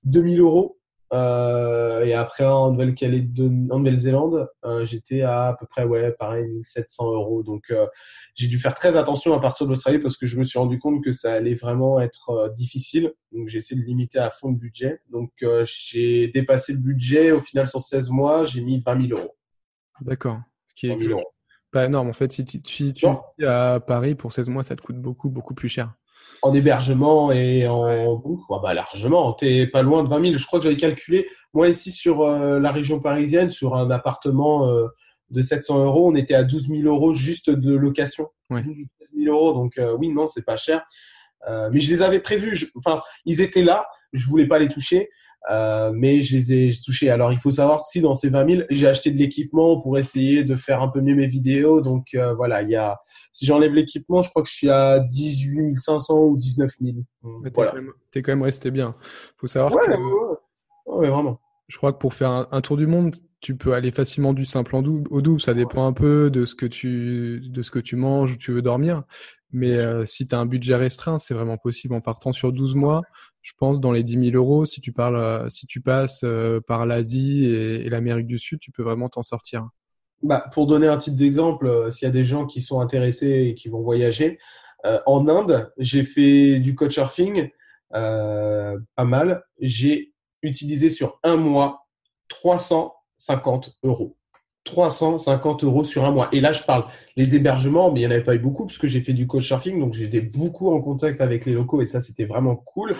2000 0.04 0.40
euros. 0.40 0.78
Euh, 1.14 2.04
et 2.04 2.12
après, 2.12 2.44
en 2.44 2.72
Nouvelle-Zélande, 2.72 4.48
euh, 4.64 4.84
j'étais 4.84 5.22
à 5.22 5.48
à 5.48 5.54
peu 5.54 5.64
près, 5.66 5.84
ouais, 5.84 6.12
pareil, 6.12 6.48
1700 6.48 7.12
euros. 7.12 7.42
Donc, 7.44 7.70
euh, 7.70 7.86
j'ai 8.34 8.48
dû 8.48 8.58
faire 8.58 8.74
très 8.74 8.96
attention 8.96 9.32
à 9.32 9.40
partir 9.40 9.66
de 9.66 9.70
l'Australie 9.70 10.00
parce 10.00 10.16
que 10.16 10.26
je 10.26 10.36
me 10.36 10.42
suis 10.42 10.58
rendu 10.58 10.78
compte 10.80 11.04
que 11.04 11.12
ça 11.12 11.32
allait 11.32 11.54
vraiment 11.54 12.00
être 12.00 12.52
difficile. 12.56 13.12
Donc, 13.30 13.46
j'ai 13.48 13.58
essayé 13.58 13.80
de 13.80 13.86
limiter 13.86 14.18
à 14.18 14.30
fond 14.30 14.48
le 14.48 14.56
budget. 14.56 15.00
Donc, 15.10 15.30
j'ai 15.64 16.28
dépassé 16.28 16.72
le 16.72 16.80
budget. 16.80 17.30
Au 17.30 17.40
final, 17.40 17.68
sur 17.68 17.80
16 17.80 18.10
mois, 18.10 18.44
j'ai 18.44 18.60
mis 18.60 18.80
20 18.80 19.08
000 19.08 19.20
euros. 19.20 19.36
D'accord. 20.00 20.40
Ce 20.66 20.74
qui 20.74 20.88
est 20.88 20.96
pas 21.70 21.86
énorme. 21.86 22.08
En 22.08 22.12
fait, 22.12 22.32
si 22.32 22.44
tu, 22.44 22.92
tu 22.92 23.06
à 23.46 23.80
Paris 23.80 24.14
pour 24.14 24.32
16 24.32 24.48
mois, 24.48 24.64
ça 24.64 24.74
te 24.74 24.82
coûte 24.82 24.96
beaucoup, 24.96 25.28
beaucoup 25.28 25.54
plus 25.54 25.68
cher 25.68 25.94
en 26.42 26.54
hébergement 26.54 27.32
et 27.32 27.66
en 27.66 28.16
bouffe, 28.16 28.42
bah, 28.62 28.74
largement, 28.74 29.32
t'es 29.32 29.66
pas 29.66 29.82
loin 29.82 30.04
de 30.04 30.08
20 30.08 30.22
000. 30.22 30.36
Je 30.36 30.46
crois 30.46 30.58
que 30.58 30.64
j'avais 30.64 30.76
calculé, 30.76 31.28
moi 31.54 31.68
ici 31.68 31.90
sur 31.90 32.22
euh, 32.22 32.58
la 32.58 32.70
région 32.70 33.00
parisienne, 33.00 33.48
sur 33.48 33.74
un 33.76 33.90
appartement 33.90 34.68
euh, 34.68 34.88
de 35.30 35.40
700 35.40 35.84
euros, 35.84 36.10
on 36.10 36.14
était 36.14 36.34
à 36.34 36.42
12 36.42 36.68
000 36.68 36.82
euros 36.82 37.12
juste 37.12 37.48
de 37.48 37.74
location. 37.74 38.28
Ouais. 38.50 38.62
12 38.62 38.76
000 39.16 39.34
euros, 39.34 39.54
donc 39.54 39.78
euh, 39.78 39.96
oui, 39.98 40.10
non, 40.10 40.26
c'est 40.26 40.44
pas 40.44 40.56
cher. 40.58 40.84
mais 41.72 41.80
je 41.80 41.88
les 41.88 42.02
avais 42.02 42.20
prévus, 42.20 42.70
enfin, 42.76 43.00
ils 43.24 43.40
étaient 43.40 43.64
là, 43.64 43.86
je 44.12 44.26
voulais 44.26 44.46
pas 44.46 44.58
les 44.58 44.68
toucher. 44.68 45.08
Euh, 45.50 45.92
mais 45.94 46.22
je 46.22 46.36
les 46.36 46.52
ai 46.52 46.70
touchés. 46.84 47.10
Alors, 47.10 47.32
il 47.32 47.38
faut 47.38 47.50
savoir 47.50 47.82
que 47.82 47.88
si 47.88 48.00
dans 48.00 48.14
ces 48.14 48.30
20 48.30 48.50
000, 48.50 48.62
j'ai 48.70 48.86
acheté 48.86 49.10
de 49.10 49.18
l'équipement 49.18 49.80
pour 49.80 49.98
essayer 49.98 50.42
de 50.44 50.54
faire 50.54 50.80
un 50.80 50.88
peu 50.88 51.00
mieux 51.00 51.14
mes 51.14 51.26
vidéos. 51.26 51.80
Donc, 51.80 52.08
euh, 52.14 52.34
voilà, 52.34 52.62
il 52.62 52.70
y 52.70 52.76
a, 52.76 52.98
si 53.32 53.44
j'enlève 53.44 53.74
l'équipement, 53.74 54.22
je 54.22 54.30
crois 54.30 54.42
que 54.42 54.48
je 54.48 54.54
suis 54.54 54.70
à 54.70 55.00
18 55.00 55.76
500 55.76 56.18
ou 56.18 56.36
19 56.36 56.70
000. 56.80 56.96
Tu 57.22 57.50
voilà. 57.54 57.74
es, 58.14 58.22
quand 58.22 58.32
même 58.32 58.42
resté 58.42 58.70
bien. 58.70 58.94
faut 59.36 59.46
savoir 59.46 59.72
que. 59.72 59.92
Ouais, 60.86 61.08
vraiment. 61.08 61.40
Je 61.68 61.78
crois 61.78 61.92
que 61.92 61.98
pour 61.98 62.14
faire 62.14 62.46
un, 62.50 62.60
tour 62.60 62.76
du 62.76 62.86
monde, 62.86 63.16
tu 63.40 63.56
peux 63.56 63.72
aller 63.72 63.90
facilement 63.90 64.34
du 64.34 64.44
simple 64.44 64.76
en 64.76 64.82
double, 64.82 65.08
au 65.10 65.22
double. 65.22 65.40
Ça 65.40 65.54
dépend 65.54 65.86
un 65.86 65.92
peu 65.92 66.30
de 66.30 66.44
ce 66.44 66.54
que 66.54 66.66
tu, 66.66 67.40
de 67.40 67.62
ce 67.62 67.70
que 67.70 67.78
tu 67.78 67.96
manges 67.96 68.32
ou 68.32 68.36
tu 68.36 68.52
veux 68.52 68.62
dormir. 68.62 69.02
Mais 69.50 69.72
euh, 69.72 70.04
si 70.04 70.26
tu 70.26 70.34
as 70.34 70.38
un 70.38 70.46
budget 70.46 70.74
restreint, 70.74 71.18
c'est 71.18 71.32
vraiment 71.32 71.56
possible 71.56 71.94
en 71.94 72.00
partant 72.00 72.32
sur 72.32 72.52
12 72.52 72.74
mois 72.74 73.02
je 73.44 73.52
pense, 73.58 73.78
dans 73.78 73.92
les 73.92 74.02
10 74.02 74.30
000 74.30 74.36
euros, 74.36 74.64
si 74.64 74.80
tu, 74.80 74.90
parles, 74.90 75.16
euh, 75.16 75.50
si 75.50 75.66
tu 75.66 75.82
passes 75.82 76.22
euh, 76.24 76.60
par 76.66 76.86
l'Asie 76.86 77.44
et, 77.44 77.90
l'Amérique 77.90 78.26
du 78.26 78.38
Sud, 78.38 78.58
tu 78.58 78.72
peux 78.72 78.82
vraiment 78.82 79.10
t'en 79.10 79.22
sortir. 79.22 79.68
Bah, 80.22 80.46
pour 80.52 80.66
donner 80.66 80.88
un 80.88 80.96
titre 80.96 81.18
d'exemple, 81.18 81.66
euh, 81.66 81.90
s'il 81.90 82.06
y 82.06 82.08
a 82.08 82.12
des 82.12 82.24
gens 82.24 82.46
qui 82.46 82.62
sont 82.62 82.80
intéressés 82.80 83.48
et 83.48 83.54
qui 83.54 83.68
vont 83.68 83.82
voyager, 83.82 84.38
en 85.06 85.26
Inde, 85.28 85.72
j'ai 85.78 86.04
fait 86.04 86.58
du 86.58 86.74
couchsurfing, 86.74 87.48
pas 87.90 88.76
mal. 88.98 89.42
J'ai 89.58 90.12
utilisé 90.42 90.90
sur 90.90 91.18
un 91.22 91.36
mois 91.36 91.86
350 92.28 93.78
euros. 93.82 94.18
350 94.64 95.64
euros 95.64 95.84
sur 95.84 96.04
un 96.04 96.10
mois. 96.10 96.28
Et 96.32 96.40
là, 96.42 96.52
je 96.52 96.62
parle 96.62 96.84
les 97.16 97.34
hébergements, 97.34 97.90
mais 97.90 98.00
il 98.00 98.02
n'y 98.02 98.08
en 98.08 98.10
avait 98.10 98.24
pas 98.24 98.34
eu 98.34 98.38
beaucoup 98.38 98.66
parce 98.66 98.76
que 98.76 98.86
j'ai 98.86 99.00
fait 99.00 99.14
du 99.14 99.26
couchsurfing, 99.26 99.80
donc 99.80 99.94
j'étais 99.94 100.20
beaucoup 100.20 100.70
en 100.70 100.82
contact 100.82 101.22
avec 101.22 101.46
les 101.46 101.54
locaux 101.54 101.80
et 101.80 101.86
ça, 101.86 102.02
c'était 102.02 102.26
vraiment 102.26 102.56
cool. 102.56 102.94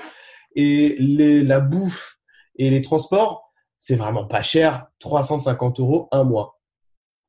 Et 0.55 0.97
la 0.99 1.61
bouffe 1.61 2.19
et 2.57 2.71
les 2.71 2.83
transports, 2.83 3.53
c'est 3.79 3.97
vraiment 3.97 4.27
pas 4.27 4.43
cher. 4.43 4.87
350 5.01 5.81
euros 5.81 6.09
un 6.13 6.25
mois. 6.25 6.61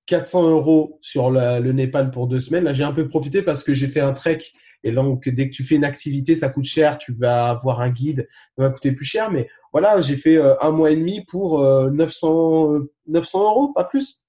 400 0.07 0.49
euros 0.49 0.99
sur 1.01 1.31
le 1.31 1.71
Népal 1.71 2.11
pour 2.11 2.27
deux 2.27 2.39
semaines. 2.39 2.63
Là, 2.63 2.73
j'ai 2.73 2.83
un 2.83 2.93
peu 2.93 3.07
profité 3.07 3.41
parce 3.41 3.63
que 3.63 3.73
j'ai 3.73 3.87
fait 3.87 4.01
un 4.01 4.13
trek. 4.13 4.39
Et 4.83 4.91
donc, 4.91 5.27
dès 5.27 5.49
que 5.49 5.55
tu 5.55 5.63
fais 5.63 5.75
une 5.75 5.83
activité, 5.83 6.35
ça 6.35 6.49
coûte 6.49 6.65
cher. 6.65 6.99
Tu 6.99 7.11
vas 7.13 7.49
avoir 7.49 7.81
un 7.81 7.89
guide, 7.89 8.27
ça 8.55 8.63
va 8.63 8.69
coûter 8.69 8.91
plus 8.91 9.05
cher. 9.05 9.31
Mais 9.31 9.49
voilà, 9.73 9.99
j'ai 9.99 10.15
fait 10.15 10.37
euh, 10.37 10.55
un 10.61 10.71
mois 10.71 10.91
et 10.91 10.95
demi 10.95 11.25
pour 11.25 11.59
900, 11.61 12.73
euh, 12.73 12.93
900 13.07 13.39
euh, 13.39 13.43
euros, 13.43 13.73
pas 13.73 13.83
plus. 13.83 14.23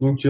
Donc, 0.00 0.26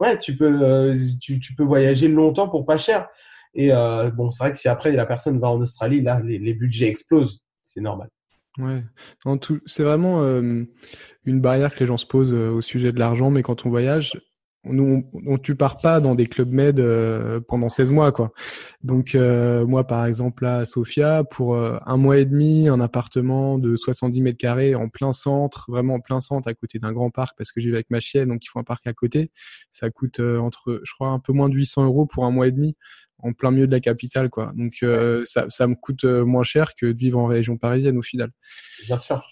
ouais, 0.00 0.16
tu 0.18 0.36
peux, 0.36 0.94
tu, 1.20 1.54
peux 1.56 1.64
voyager 1.64 2.06
longtemps 2.06 2.48
pour 2.48 2.64
pas 2.64 2.78
cher. 2.78 3.08
Et 3.52 3.70
bon, 4.14 4.30
c'est 4.30 4.44
vrai 4.44 4.52
que 4.52 4.58
si 4.58 4.68
après 4.68 4.92
la 4.92 5.06
personne 5.06 5.40
va 5.40 5.48
en 5.48 5.60
Australie, 5.60 6.02
là, 6.02 6.20
les 6.22 6.54
budgets 6.54 6.86
explosent 6.86 7.44
c'est 7.68 7.80
normal. 7.80 8.08
Ouais, 8.58 8.82
c'est 9.66 9.84
vraiment 9.84 10.22
euh, 10.22 10.64
une 11.24 11.40
barrière 11.40 11.72
que 11.72 11.80
les 11.80 11.86
gens 11.86 11.96
se 11.96 12.06
posent 12.06 12.32
euh, 12.32 12.50
au 12.50 12.60
sujet 12.60 12.90
de 12.90 12.98
l'argent, 12.98 13.30
mais 13.30 13.42
quand 13.42 13.66
on 13.66 13.70
voyage, 13.70 14.20
on, 14.64 15.04
on, 15.26 15.38
tu 15.38 15.54
pars 15.54 15.78
pas 15.78 16.00
dans 16.00 16.16
des 16.16 16.26
clubs 16.26 16.50
med 16.50 16.80
euh, 16.80 17.40
pendant 17.40 17.68
16 17.68 17.92
mois 17.92 18.10
quoi. 18.10 18.32
Donc 18.82 19.14
moi 19.14 19.86
par 19.86 20.04
exemple 20.04 20.44
à 20.44 20.66
Sofia 20.66 21.22
pour 21.22 21.56
un 21.56 21.96
mois 21.96 22.18
et 22.18 22.24
demi 22.24 22.68
un 22.68 22.80
appartement 22.80 23.58
de 23.58 23.76
70 23.76 24.20
mètres 24.20 24.38
carrés 24.38 24.74
en 24.74 24.88
plein 24.88 25.12
centre, 25.12 25.66
vraiment 25.70 25.94
en 25.94 26.00
plein 26.00 26.20
centre 26.20 26.48
à 26.48 26.54
côté 26.54 26.80
d'un 26.80 26.92
grand 26.92 27.10
parc 27.10 27.38
parce 27.38 27.52
que 27.52 27.60
j'y 27.60 27.70
vais 27.70 27.76
avec 27.76 27.90
ma 27.90 28.00
chienne 28.00 28.28
donc 28.28 28.44
il 28.44 28.48
faut 28.48 28.58
un 28.58 28.64
parc 28.64 28.86
à 28.88 28.92
côté. 28.92 29.30
Ça 29.70 29.88
coûte 29.90 30.18
entre 30.18 30.80
je 30.82 30.92
crois 30.92 31.10
un 31.10 31.20
peu 31.20 31.32
moins 31.32 31.48
de 31.48 31.54
800 31.54 31.84
euros 31.84 32.06
pour 32.06 32.24
un 32.24 32.32
mois 32.32 32.48
et 32.48 32.52
demi 32.52 32.76
en 33.18 33.32
plein 33.32 33.50
milieu 33.50 33.66
de 33.66 33.72
la 33.72 33.80
capitale 33.80 34.30
quoi. 34.30 34.52
Donc 34.54 34.84
ça, 35.24 35.46
ça 35.48 35.66
me 35.66 35.74
coûte 35.74 36.04
moins 36.04 36.44
cher 36.44 36.74
que 36.74 36.86
de 36.86 36.98
vivre 36.98 37.18
en 37.18 37.26
région 37.26 37.56
parisienne 37.56 37.98
au 37.98 38.02
final. 38.02 38.30
Bien 38.86 38.98
sûr. 38.98 39.22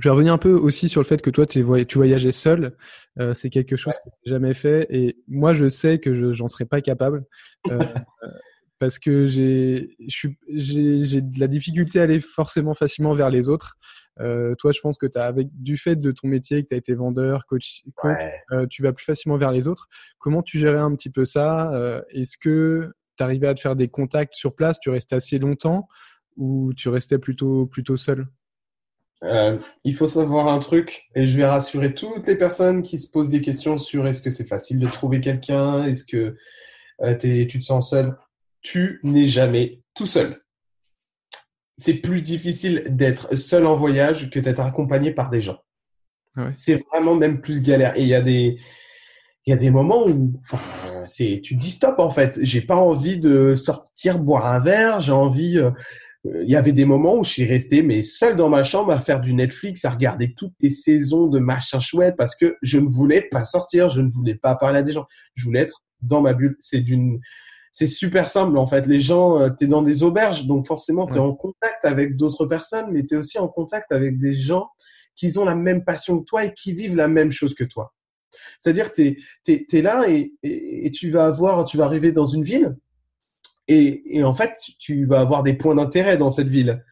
Je 0.00 0.04
vais 0.04 0.10
revenir 0.10 0.32
un 0.32 0.38
peu 0.38 0.52
aussi 0.52 0.88
sur 0.88 1.00
le 1.02 1.06
fait 1.06 1.20
que 1.20 1.28
toi, 1.28 1.46
tu 1.46 1.62
voyageais 1.62 2.32
seul. 2.32 2.76
Euh, 3.20 3.34
c'est 3.34 3.50
quelque 3.50 3.76
chose 3.76 3.94
que 3.94 4.10
j'ai 4.24 4.32
jamais 4.32 4.54
fait. 4.54 4.86
Et 4.88 5.18
moi, 5.28 5.52
je 5.52 5.68
sais 5.68 5.98
que 5.98 6.14
je 6.14 6.32
j'en 6.32 6.48
serais 6.48 6.64
pas 6.64 6.80
capable. 6.80 7.24
Euh, 7.70 7.78
euh, 8.22 8.28
parce 8.78 8.98
que 8.98 9.26
j'ai 9.28 9.94
de 10.08 11.40
la 11.40 11.46
difficulté 11.46 12.00
à 12.00 12.04
aller 12.04 12.20
forcément 12.20 12.74
facilement 12.74 13.12
vers 13.12 13.30
les 13.30 13.48
autres. 13.48 13.76
Euh, 14.20 14.54
toi, 14.56 14.72
je 14.72 14.80
pense 14.80 14.98
que 14.98 15.06
as, 15.14 15.24
avec 15.24 15.48
du 15.52 15.76
fait 15.76 15.96
de 15.96 16.10
ton 16.10 16.26
métier, 16.26 16.62
que 16.62 16.68
tu 16.68 16.74
as 16.74 16.78
été 16.78 16.94
vendeur, 16.94 17.44
coach, 17.46 17.82
tu 18.70 18.82
vas 18.82 18.92
plus 18.92 19.04
facilement 19.04 19.36
vers 19.36 19.52
les 19.52 19.68
autres. 19.68 19.88
Comment 20.18 20.42
tu 20.42 20.58
gérais 20.58 20.80
un 20.80 20.94
petit 20.96 21.10
peu 21.10 21.24
ça 21.24 21.70
Est-ce 22.08 22.36
que 22.38 22.92
tu 23.22 23.24
arrivais 23.24 23.46
à 23.46 23.54
te 23.54 23.60
faire 23.60 23.76
des 23.76 23.88
contacts 23.88 24.34
sur 24.34 24.54
place 24.54 24.80
Tu 24.80 24.90
restais 24.90 25.14
assez 25.14 25.38
longtemps 25.38 25.88
ou 26.36 26.72
tu 26.74 26.88
restais 26.88 27.18
plutôt, 27.18 27.66
plutôt 27.66 27.96
seul? 27.96 28.26
Euh, 29.22 29.58
il 29.84 29.94
faut 29.94 30.08
savoir 30.08 30.48
un 30.48 30.58
truc, 30.58 31.04
et 31.14 31.26
je 31.26 31.36
vais 31.36 31.46
rassurer 31.46 31.94
toutes 31.94 32.26
les 32.26 32.36
personnes 32.36 32.82
qui 32.82 32.98
se 32.98 33.08
posent 33.08 33.28
des 33.30 33.40
questions 33.40 33.78
sur 33.78 34.06
est-ce 34.08 34.20
que 34.20 34.30
c'est 34.30 34.48
facile 34.48 34.80
de 34.80 34.88
trouver 34.88 35.20
quelqu'un, 35.20 35.84
est-ce 35.84 36.04
que 36.04 36.36
euh, 37.02 37.14
tu 37.16 37.58
te 37.58 37.64
sens 37.64 37.90
seul. 37.90 38.16
Tu 38.62 38.98
n'es 39.04 39.28
jamais 39.28 39.80
tout 39.94 40.06
seul. 40.06 40.42
C'est 41.78 41.94
plus 41.94 42.20
difficile 42.20 42.82
d'être 42.88 43.36
seul 43.36 43.66
en 43.66 43.76
voyage 43.76 44.30
que 44.30 44.40
d'être 44.40 44.60
accompagné 44.60 45.12
par 45.12 45.30
des 45.30 45.40
gens. 45.40 45.62
C'est 46.56 46.82
vraiment 46.90 47.14
même 47.14 47.40
plus 47.40 47.62
galère. 47.62 47.96
Et 47.96 48.02
il 48.02 48.08
y 48.08 48.14
a 48.14 48.22
des, 48.22 48.58
il 49.46 49.50
y 49.50 49.52
a 49.52 49.56
des 49.56 49.70
moments 49.70 50.06
où, 50.06 50.32
enfin, 50.38 50.58
c'est, 51.06 51.40
tu 51.42 51.56
dis 51.56 51.70
stop 51.70 51.98
en 51.98 52.08
fait. 52.08 52.38
J'ai 52.42 52.60
pas 52.60 52.76
envie 52.76 53.18
de 53.18 53.56
sortir 53.56 54.18
boire 54.20 54.46
un 54.46 54.60
verre. 54.60 55.00
J'ai 55.00 55.12
envie, 55.12 55.58
euh, 55.58 55.72
il 56.24 56.48
y 56.48 56.54
avait 56.54 56.72
des 56.72 56.84
moments 56.84 57.18
où 57.18 57.24
je 57.24 57.30
suis 57.30 57.44
resté 57.44 57.82
mais 57.82 58.02
seul 58.02 58.36
dans 58.36 58.48
ma 58.48 58.62
chambre 58.62 58.92
à 58.92 59.00
faire 59.00 59.20
du 59.20 59.34
Netflix, 59.34 59.84
à 59.84 59.90
regarder 59.90 60.32
toutes 60.34 60.54
les 60.60 60.70
saisons 60.70 61.26
de 61.26 61.40
machin 61.40 61.80
chouette 61.80 62.14
parce 62.16 62.36
que 62.36 62.56
je 62.62 62.78
ne 62.78 62.86
voulais 62.86 63.22
pas 63.22 63.44
sortir, 63.44 63.88
je 63.88 64.00
ne 64.00 64.08
voulais 64.08 64.36
pas 64.36 64.54
parler 64.54 64.78
à 64.78 64.82
des 64.82 64.92
gens, 64.92 65.06
je 65.34 65.44
voulais 65.44 65.60
être 65.60 65.82
dans 66.02 66.20
ma 66.20 66.34
bulle. 66.34 66.56
C'est 66.60 66.80
d'une, 66.80 67.18
c'est 67.72 67.88
super 67.88 68.30
simple 68.30 68.56
en 68.56 68.66
fait. 68.68 68.86
Les 68.86 69.00
gens, 69.00 69.40
euh, 69.40 69.50
tu 69.50 69.64
es 69.64 69.66
dans 69.66 69.82
des 69.82 70.04
auberges, 70.04 70.46
donc 70.46 70.66
forcément 70.66 71.08
tu 71.08 71.14
es 71.14 71.18
en 71.18 71.34
contact 71.34 71.84
avec 71.84 72.16
d'autres 72.16 72.46
personnes, 72.46 72.86
mais 72.92 73.04
tu 73.04 73.14
es 73.14 73.16
aussi 73.16 73.40
en 73.40 73.48
contact 73.48 73.90
avec 73.90 74.20
des 74.20 74.36
gens 74.36 74.68
qui 75.16 75.36
ont 75.36 75.44
la 75.44 75.56
même 75.56 75.84
passion 75.84 76.20
que 76.20 76.24
toi 76.24 76.44
et 76.44 76.54
qui 76.54 76.72
vivent 76.72 76.96
la 76.96 77.08
même 77.08 77.32
chose 77.32 77.54
que 77.54 77.64
toi. 77.64 77.92
C'est-à-dire 78.58 78.92
tu 78.92 79.16
es, 79.46 79.82
là 79.82 80.04
et, 80.08 80.32
et, 80.42 80.90
tu 80.90 81.10
vas 81.10 81.26
avoir, 81.26 81.64
tu 81.64 81.76
vas 81.76 81.84
arriver 81.84 82.12
dans 82.12 82.24
une 82.24 82.44
ville 82.44 82.76
et, 83.68 84.24
en 84.24 84.34
fait, 84.34 84.54
tu 84.78 85.04
vas 85.04 85.20
avoir 85.20 85.42
des 85.42 85.54
points 85.54 85.74
d'intérêt 85.74 86.16
dans 86.16 86.30
cette 86.30 86.48
ville. 86.48 86.84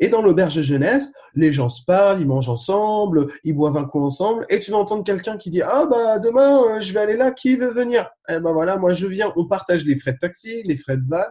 Et 0.00 0.08
dans 0.08 0.22
l'auberge 0.22 0.54
de 0.54 0.62
jeunesse, 0.62 1.10
les 1.34 1.52
gens 1.52 1.68
se 1.68 1.84
parlent, 1.84 2.20
ils 2.20 2.26
mangent 2.26 2.48
ensemble, 2.48 3.26
ils 3.42 3.52
boivent 3.52 3.76
un 3.76 3.84
coup 3.84 4.00
ensemble, 4.00 4.46
et 4.48 4.60
tu 4.60 4.70
vas 4.70 4.76
entendre 4.76 5.02
quelqu'un 5.02 5.36
qui 5.36 5.50
dit 5.50 5.60
ah 5.60 5.86
bah 5.90 6.20
demain 6.20 6.62
euh, 6.62 6.80
je 6.80 6.92
vais 6.92 7.00
aller 7.00 7.16
là, 7.16 7.32
qui 7.32 7.56
veut 7.56 7.72
venir? 7.72 8.08
Eh 8.28 8.38
ben 8.38 8.52
voilà, 8.52 8.76
moi 8.76 8.92
je 8.92 9.08
viens. 9.08 9.32
On 9.34 9.46
partage 9.46 9.84
les 9.84 9.96
frais 9.96 10.12
de 10.12 10.18
taxi, 10.18 10.62
les 10.62 10.76
frais 10.76 10.98
de 10.98 11.04
van, 11.04 11.24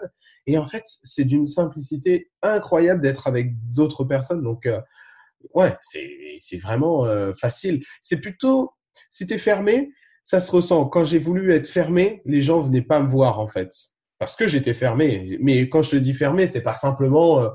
et 0.48 0.58
en 0.58 0.68
fait 0.68 0.84
c'est 0.86 1.24
d'une 1.24 1.46
simplicité 1.46 2.30
incroyable 2.42 3.00
d'être 3.00 3.28
avec 3.28 3.54
d'autres 3.72 4.04
personnes. 4.04 4.44
Donc 4.44 4.66
euh, 4.66 4.82
ouais, 5.54 5.78
c'est 5.82 6.58
vraiment 6.58 7.06
euh, 7.06 7.32
facile. 7.34 7.86
C'est 8.02 8.18
plutôt 8.18 8.74
si 9.10 9.26
t'es 9.26 9.38
fermé, 9.38 9.92
ça 10.24 10.40
se 10.40 10.52
ressent. 10.52 10.86
Quand 10.86 11.04
j'ai 11.04 11.20
voulu 11.20 11.54
être 11.54 11.68
fermé, 11.68 12.22
les 12.26 12.42
gens 12.42 12.60
venaient 12.60 12.82
pas 12.82 13.00
me 13.00 13.08
voir 13.08 13.40
en 13.40 13.48
fait 13.48 13.72
parce 14.20 14.36
que 14.36 14.48
j'étais 14.48 14.74
fermé. 14.74 15.38
Mais 15.42 15.70
quand 15.70 15.82
je 15.82 15.92
te 15.92 15.96
dis 15.96 16.14
fermé, 16.14 16.48
c'est 16.48 16.62
pas 16.62 16.76
simplement 16.76 17.42
euh, 17.42 17.50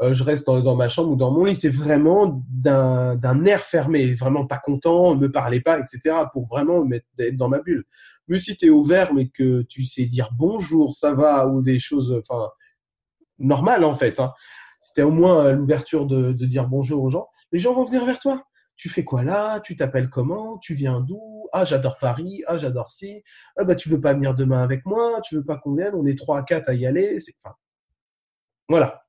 euh, 0.00 0.14
je 0.14 0.22
reste 0.22 0.46
dans, 0.46 0.76
ma 0.76 0.88
chambre 0.88 1.10
ou 1.10 1.16
dans 1.16 1.32
mon 1.32 1.44
lit, 1.44 1.56
c'est 1.56 1.68
vraiment 1.68 2.44
d'un 2.48 3.44
air 3.44 3.60
fermé, 3.60 4.14
vraiment 4.14 4.46
pas 4.46 4.58
content, 4.58 5.14
ne 5.14 5.20
me 5.20 5.32
parlez 5.32 5.60
pas, 5.60 5.80
etc. 5.80 6.16
pour 6.32 6.46
vraiment 6.46 6.84
me 6.84 7.00
être 7.18 7.36
dans 7.36 7.48
ma 7.48 7.58
bulle. 7.58 7.84
Mais 8.28 8.38
si 8.38 8.56
tu 8.56 8.66
es 8.66 8.70
ouvert, 8.70 9.12
mais 9.12 9.28
que 9.28 9.62
tu 9.62 9.84
sais 9.86 10.04
dire 10.04 10.30
bonjour, 10.36 10.94
ça 10.94 11.14
va, 11.14 11.48
ou 11.48 11.62
des 11.62 11.80
choses 11.80 12.16
enfin 12.16 12.48
normales 13.38 13.84
en 13.84 13.94
fait. 13.94 14.20
Hein. 14.20 14.32
Tu 14.94 15.02
au 15.02 15.10
moins 15.10 15.50
l'ouverture 15.50 16.06
de, 16.06 16.32
de 16.32 16.46
dire 16.46 16.68
bonjour 16.68 17.02
aux 17.02 17.10
gens, 17.10 17.26
les 17.50 17.58
gens 17.58 17.72
vont 17.72 17.84
venir 17.84 18.04
vers 18.04 18.20
toi 18.20 18.44
tu 18.78 18.88
fais 18.88 19.04
quoi 19.04 19.24
là? 19.24 19.60
Tu 19.60 19.76
t'appelles 19.76 20.08
comment? 20.08 20.56
Tu 20.58 20.72
viens 20.72 21.00
d'où? 21.00 21.48
Ah, 21.52 21.64
j'adore 21.64 21.98
Paris. 21.98 22.44
Ah, 22.46 22.58
j'adore 22.58 22.90
si. 22.92 23.22
Ah, 23.56 23.64
bah, 23.64 23.74
tu 23.74 23.88
veux 23.88 24.00
pas 24.00 24.14
venir 24.14 24.34
demain 24.34 24.62
avec 24.62 24.86
moi? 24.86 25.20
Tu 25.24 25.34
veux 25.34 25.44
pas 25.44 25.56
qu'on 25.56 25.74
vienne? 25.74 25.94
On 25.94 26.06
est 26.06 26.16
trois 26.16 26.38
à 26.38 26.42
quatre 26.42 26.70
à 26.70 26.74
y 26.74 26.86
aller. 26.86 27.18
C'est, 27.18 27.34
enfin, 27.42 27.56
voilà. 28.68 29.02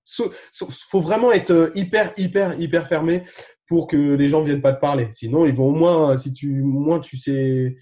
faut 0.89 0.99
vraiment 0.99 1.31
être 1.31 1.51
euh, 1.51 1.71
hyper, 1.75 2.13
hyper, 2.17 2.59
hyper 2.59 2.87
fermé 2.87 3.23
pour 3.67 3.85
que 3.85 3.95
les 3.95 4.27
gens 4.27 4.43
viennent 4.43 4.63
pas 4.63 4.73
te 4.73 4.81
parler. 4.81 5.07
Sinon, 5.11 5.45
ils 5.45 5.53
vont 5.53 5.67
au 5.67 5.75
moins, 5.75 6.17
si 6.17 6.33
tu, 6.33 6.63
moins 6.63 6.99
tu 6.99 7.17
sais, 7.17 7.77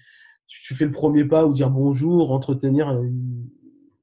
tu 0.46 0.74
fais 0.74 0.84
le 0.84 0.92
premier 0.92 1.24
pas 1.24 1.46
ou 1.46 1.54
dire 1.54 1.70
bonjour, 1.70 2.32
entretenir 2.32 2.88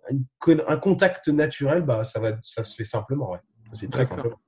un 0.10 0.78
contact 0.78 1.28
naturel, 1.28 1.84
bah, 1.84 2.04
ça 2.04 2.20
va, 2.20 2.36
ça 2.42 2.64
se 2.64 2.76
fait 2.76 2.84
simplement, 2.84 3.30
ouais. 3.30 3.40
Ça 3.70 3.76
se 3.76 3.80
fait 3.82 3.88
très 3.88 4.06
simplement. 4.06 4.40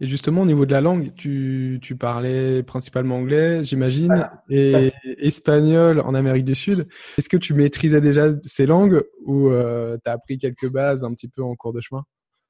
Et 0.00 0.06
justement, 0.06 0.42
au 0.42 0.46
niveau 0.46 0.66
de 0.66 0.72
la 0.72 0.80
langue, 0.80 1.14
tu, 1.14 1.78
tu 1.82 1.96
parlais 1.96 2.62
principalement 2.62 3.16
anglais, 3.16 3.64
j'imagine, 3.64 4.28
et 4.50 4.92
espagnol 5.18 6.00
en 6.00 6.14
Amérique 6.14 6.44
du 6.44 6.54
Sud. 6.54 6.88
Est-ce 7.18 7.28
que 7.28 7.36
tu 7.36 7.54
maîtrisais 7.54 8.00
déjà 8.00 8.30
ces 8.42 8.66
langues 8.66 9.02
ou 9.24 9.50
euh, 9.50 9.96
tu 10.04 10.10
as 10.10 10.14
appris 10.14 10.38
quelques 10.38 10.70
bases 10.70 11.04
un 11.04 11.12
petit 11.14 11.28
peu 11.28 11.42
en 11.42 11.54
cours 11.54 11.72
de 11.72 11.80
chemin? 11.80 12.04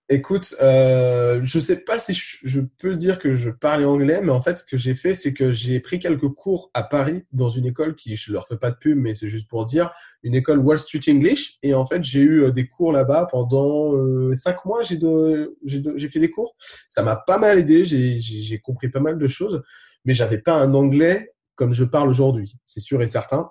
Écoute, 0.09 0.55
euh, 0.61 1.41
je 1.43 1.59
sais 1.59 1.77
pas 1.77 1.99
si 1.99 2.13
je, 2.13 2.61
peux 2.61 2.97
dire 2.97 3.19
que 3.19 3.35
je 3.35 3.51
parlais 3.51 3.85
anglais, 3.85 4.21
mais 4.23 4.33
en 4.33 4.43
fait, 4.43 4.59
ce 4.59 4.65
que 4.65 4.77
j'ai 4.77 4.95
fait, 4.95 5.15
c'est 5.15 5.33
que 5.33 5.53
j'ai 5.53 5.81
pris 5.81 6.01
quelques 6.01 6.29
cours 6.29 6.71
à 6.75 6.83
Paris 6.83 7.25
dans 7.33 7.49
une 7.49 7.67
école 7.67 7.95
qui, 7.95 8.17
je 8.17 8.33
leur 8.33 8.47
fais 8.47 8.59
pas 8.59 8.71
de 8.71 8.77
pub, 8.77 8.99
mais 8.99 9.15
c'est 9.15 9.29
juste 9.29 9.49
pour 9.49 9.65
dire, 9.65 9.91
une 10.23 10.35
école 10.35 10.59
Wall 10.59 10.79
Street 10.79 11.01
English. 11.09 11.59
Et 11.63 11.73
en 11.73 11.87
fait, 11.87 12.05
j'ai 12.05 12.21
eu 12.21 12.45
euh, 12.45 12.51
des 12.51 12.67
cours 12.67 12.93
là-bas 12.93 13.29
pendant 13.31 13.95
euh, 13.95 14.35
cinq 14.35 14.65
mois. 14.65 14.83
J'ai 14.83 16.09
fait 16.09 16.21
des 16.21 16.31
cours. 16.31 16.57
Ça 16.89 17.03
m'a 17.03 17.17
pas 17.17 17.39
mal 17.39 17.59
aidé. 17.59 17.85
J'ai 17.85 18.59
compris 18.59 18.91
pas 18.91 19.01
mal 19.01 19.19
de 19.19 19.29
choses, 19.29 19.63
mais 20.05 20.13
j'avais 20.13 20.39
pas 20.39 20.53
un 20.53 20.75
anglais 20.75 21.33
comme 21.55 21.73
je 21.73 21.85
parle 21.85 22.09
aujourd'hui, 22.09 22.57
c'est 22.65 22.81
sûr 22.81 23.03
et 23.03 23.09
certain. 23.09 23.51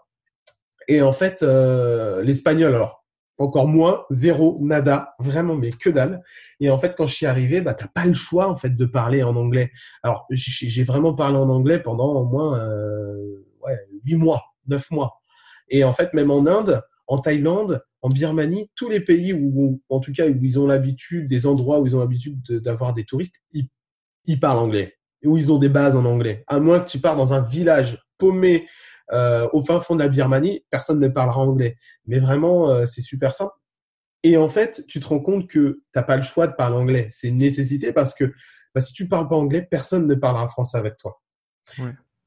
Et 0.87 1.01
en 1.01 1.11
fait, 1.11 1.43
euh, 1.43 2.21
l'espagnol, 2.23 2.73
alors 2.75 3.00
encore 3.41 3.67
moins, 3.67 4.03
zéro, 4.11 4.57
nada, 4.61 5.15
vraiment, 5.19 5.55
mais 5.55 5.71
que 5.71 5.89
dalle. 5.89 6.21
Et 6.59 6.69
en 6.69 6.77
fait, 6.77 6.93
quand 6.95 7.07
je 7.07 7.15
suis 7.15 7.25
arrivé, 7.25 7.61
bah, 7.61 7.73
t'as 7.73 7.87
pas 7.87 8.05
le 8.05 8.13
choix, 8.13 8.47
en 8.47 8.55
fait, 8.55 8.75
de 8.75 8.85
parler 8.85 9.23
en 9.23 9.35
anglais. 9.35 9.71
Alors, 10.03 10.27
j'ai 10.29 10.83
vraiment 10.83 11.13
parlé 11.13 11.37
en 11.37 11.49
anglais 11.49 11.79
pendant 11.79 12.13
au 12.13 12.25
moins, 12.25 12.57
euh, 12.59 13.43
ouais, 13.65 13.77
8 14.05 14.15
mois, 14.15 14.43
9 14.67 14.91
mois. 14.91 15.21
Et 15.69 15.83
en 15.83 15.91
fait, 15.91 16.13
même 16.13 16.29
en 16.29 16.45
Inde, 16.45 16.83
en 17.07 17.17
Thaïlande, 17.17 17.81
en 18.03 18.09
Birmanie, 18.09 18.69
tous 18.75 18.89
les 18.89 18.99
pays 18.99 19.33
où, 19.33 19.81
en 19.89 19.99
tout 19.99 20.11
cas, 20.11 20.27
où 20.27 20.37
ils 20.43 20.59
ont 20.59 20.67
l'habitude, 20.67 21.27
des 21.27 21.47
endroits 21.47 21.79
où 21.79 21.87
ils 21.87 21.95
ont 21.95 21.99
l'habitude 21.99 22.41
d'avoir 22.59 22.93
des 22.93 23.05
touristes, 23.05 23.35
ils, 23.53 24.39
parlent 24.39 24.59
anglais. 24.59 24.93
Où 25.23 25.37
ils 25.37 25.51
ont 25.51 25.57
des 25.57 25.69
bases 25.69 25.95
en 25.95 26.05
anglais. 26.05 26.43
À 26.47 26.59
moins 26.59 26.79
que 26.79 26.89
tu 26.89 26.99
pars 26.99 27.15
dans 27.15 27.33
un 27.33 27.41
village 27.41 27.99
paumé 28.17 28.67
euh, 29.13 29.47
au 29.53 29.61
fin 29.61 29.79
fond 29.79 29.95
de 29.95 30.01
la 30.01 30.07
Birmanie, 30.07 30.63
personne 30.69 30.99
ne 30.99 31.07
parlera 31.07 31.41
anglais. 31.41 31.77
Mais 32.05 32.19
vraiment, 32.19 32.69
euh, 32.69 32.85
c'est 32.85 33.01
super 33.01 33.33
simple. 33.33 33.53
Et 34.23 34.37
en 34.37 34.47
fait, 34.47 34.83
tu 34.87 34.99
te 34.99 35.07
rends 35.07 35.19
compte 35.19 35.47
que 35.47 35.81
t'as 35.91 36.03
pas 36.03 36.15
le 36.15 36.23
choix 36.23 36.47
de 36.47 36.53
parler 36.53 36.77
anglais. 36.77 37.07
C'est 37.11 37.29
une 37.29 37.37
nécessité 37.37 37.91
parce 37.91 38.13
que 38.13 38.31
bah, 38.75 38.81
si 38.81 38.93
tu 38.93 39.07
parles 39.07 39.27
pas 39.27 39.35
anglais, 39.35 39.67
personne 39.69 40.07
ne 40.07 40.15
parlera 40.15 40.47
français 40.47 40.77
avec 40.77 40.97
toi. 40.97 41.21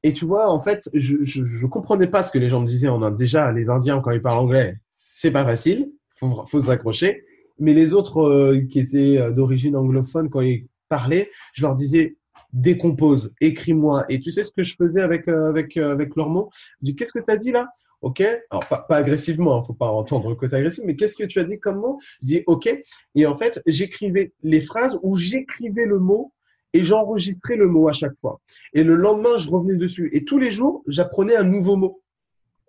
Et 0.03 0.13
tu 0.13 0.25
vois, 0.25 0.49
en 0.49 0.59
fait, 0.59 0.89
je, 0.93 1.17
je, 1.23 1.65
comprenais 1.65 2.07
pas 2.07 2.21
ce 2.21 2.31
que 2.31 2.37
les 2.37 2.49
gens 2.49 2.61
me 2.61 2.65
disaient 2.65 2.87
en 2.87 3.01
Inde. 3.01 3.17
Déjà, 3.17 3.51
les 3.51 3.69
Indiens, 3.69 4.01
quand 4.01 4.11
ils 4.11 4.21
parlent 4.21 4.39
anglais, 4.39 4.77
c'est 4.91 5.31
pas 5.31 5.45
facile. 5.45 5.91
Faut, 6.15 6.45
faut 6.45 6.59
s'accrocher. 6.59 7.25
Mais 7.57 7.73
les 7.73 7.93
autres 7.93 8.21
euh, 8.21 8.61
qui 8.69 8.79
étaient 8.79 9.31
d'origine 9.31 9.75
anglophone, 9.75 10.29
quand 10.29 10.41
ils 10.41 10.67
parlaient, 10.89 11.29
je 11.53 11.63
leur 11.63 11.73
disais, 11.73 12.17
décompose, 12.55 13.33
écris-moi. 13.41 14.05
Et 14.09 14.19
tu 14.19 14.31
sais 14.31 14.43
ce 14.43 14.51
que 14.51 14.63
je 14.63 14.75
faisais 14.75 15.01
avec 15.01 15.27
euh, 15.27 15.49
avec 15.49 15.77
euh, 15.77 15.91
avec 15.91 16.15
mots 16.15 16.49
Je 16.53 16.85
dis 16.85 16.95
qu'est-ce 16.95 17.13
que 17.13 17.19
tu 17.19 17.31
as 17.31 17.37
dit 17.37 17.51
là? 17.51 17.67
Ok, 18.01 18.21
alors 18.21 18.65
pas, 18.67 18.85
pas 18.87 18.97
agressivement, 18.97 19.57
hein, 19.57 19.63
faut 19.65 19.73
pas 19.73 19.87
entendre 19.87 20.29
le 20.29 20.35
côté 20.35 20.55
agressif, 20.55 20.83
mais 20.85 20.95
qu'est-ce 20.95 21.15
que 21.15 21.23
tu 21.23 21.39
as 21.39 21.43
dit 21.43 21.59
comme 21.59 21.77
mot? 21.77 21.99
Je 22.21 22.27
dis 22.27 22.43
ok, 22.45 22.69
et 23.15 23.25
en 23.25 23.35
fait 23.35 23.61
j'écrivais 23.65 24.33
les 24.43 24.61
phrases 24.61 24.99
où 25.01 25.17
j'écrivais 25.17 25.85
le 25.85 25.99
mot 25.99 26.31
et 26.73 26.83
j'enregistrais 26.83 27.55
le 27.55 27.67
mot 27.67 27.87
à 27.89 27.93
chaque 27.93 28.15
fois. 28.21 28.39
Et 28.73 28.83
le 28.83 28.95
lendemain 28.95 29.37
je 29.37 29.49
revenais 29.49 29.77
dessus. 29.77 30.09
Et 30.13 30.23
tous 30.23 30.39
les 30.39 30.51
jours 30.51 30.83
j'apprenais 30.87 31.35
un 31.35 31.43
nouveau 31.43 31.75
mot. 31.75 32.01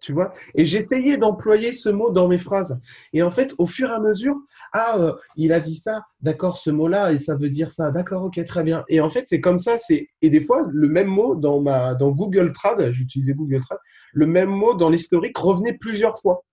Tu 0.06 0.12
vois. 0.12 0.32
Et 0.54 0.64
j'essayais 0.64 1.16
d'employer 1.16 1.72
ce 1.72 1.88
mot 1.88 2.12
dans 2.12 2.28
mes 2.28 2.38
phrases. 2.38 2.78
Et 3.12 3.24
en 3.24 3.30
fait, 3.30 3.56
au 3.58 3.66
fur 3.66 3.90
et 3.90 3.92
à 3.92 3.98
mesure, 3.98 4.36
ah, 4.72 4.98
euh, 5.00 5.12
il 5.34 5.52
a 5.52 5.58
dit 5.58 5.74
ça, 5.74 6.04
d'accord, 6.20 6.58
ce 6.58 6.70
mot-là, 6.70 7.12
et 7.12 7.18
ça 7.18 7.34
veut 7.34 7.50
dire 7.50 7.72
ça, 7.72 7.90
d'accord, 7.90 8.22
ok, 8.22 8.42
très 8.44 8.62
bien. 8.62 8.84
Et 8.88 9.00
en 9.00 9.08
fait, 9.08 9.24
c'est 9.26 9.40
comme 9.40 9.56
ça, 9.56 9.78
c'est 9.78 10.06
et 10.22 10.28
des 10.28 10.40
fois, 10.40 10.64
le 10.70 10.88
même 10.88 11.08
mot 11.08 11.34
dans 11.34 11.60
ma 11.60 11.96
dans 11.96 12.12
Google 12.12 12.52
Trad, 12.52 12.92
j'utilisais 12.92 13.32
Google 13.32 13.60
Trad, 13.62 13.80
le 14.12 14.26
même 14.26 14.48
mot 14.48 14.74
dans 14.74 14.90
l'historique 14.90 15.36
revenait 15.36 15.76
plusieurs 15.76 16.20
fois 16.20 16.44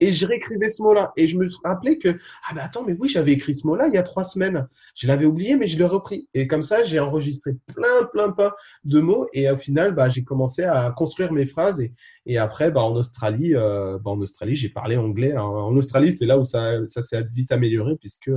et 0.00 0.12
je 0.12 0.26
réécrivais 0.26 0.68
ce 0.68 0.82
mot-là. 0.82 1.12
Et 1.16 1.26
je 1.26 1.38
me 1.38 1.46
suis 1.48 1.60
rappelé 1.64 1.98
que, 1.98 2.16
ah 2.48 2.54
ben 2.54 2.62
attends, 2.62 2.84
mais 2.84 2.94
oui, 2.98 3.08
j'avais 3.08 3.32
écrit 3.32 3.54
ce 3.54 3.66
mot-là 3.66 3.88
il 3.88 3.94
y 3.94 3.98
a 3.98 4.02
trois 4.02 4.24
semaines. 4.24 4.66
Je 4.94 5.06
l'avais 5.06 5.24
oublié, 5.24 5.56
mais 5.56 5.66
je 5.66 5.78
l'ai 5.78 5.84
repris. 5.84 6.28
Et 6.34 6.46
comme 6.46 6.62
ça, 6.62 6.82
j'ai 6.82 7.00
enregistré 7.00 7.52
plein, 7.74 8.04
plein, 8.12 8.30
plein 8.30 8.52
de 8.84 9.00
mots. 9.00 9.28
Et 9.32 9.50
au 9.50 9.56
final, 9.56 9.94
bah, 9.94 10.08
j'ai 10.08 10.24
commencé 10.24 10.64
à 10.64 10.92
construire 10.96 11.32
mes 11.32 11.46
phrases. 11.46 11.80
Et, 11.80 11.92
et 12.26 12.38
après, 12.38 12.70
bah, 12.70 12.82
en 12.82 12.94
Australie, 12.94 13.54
euh, 13.54 13.98
bah, 13.98 14.10
en 14.10 14.20
Australie, 14.20 14.56
j'ai 14.56 14.68
parlé 14.68 14.96
anglais. 14.96 15.32
Hein. 15.32 15.42
En 15.42 15.76
Australie, 15.76 16.16
c'est 16.16 16.26
là 16.26 16.38
où 16.38 16.44
ça, 16.44 16.86
ça 16.86 17.02
s'est 17.02 17.22
vite 17.34 17.52
amélioré 17.52 17.96
puisque 17.96 18.30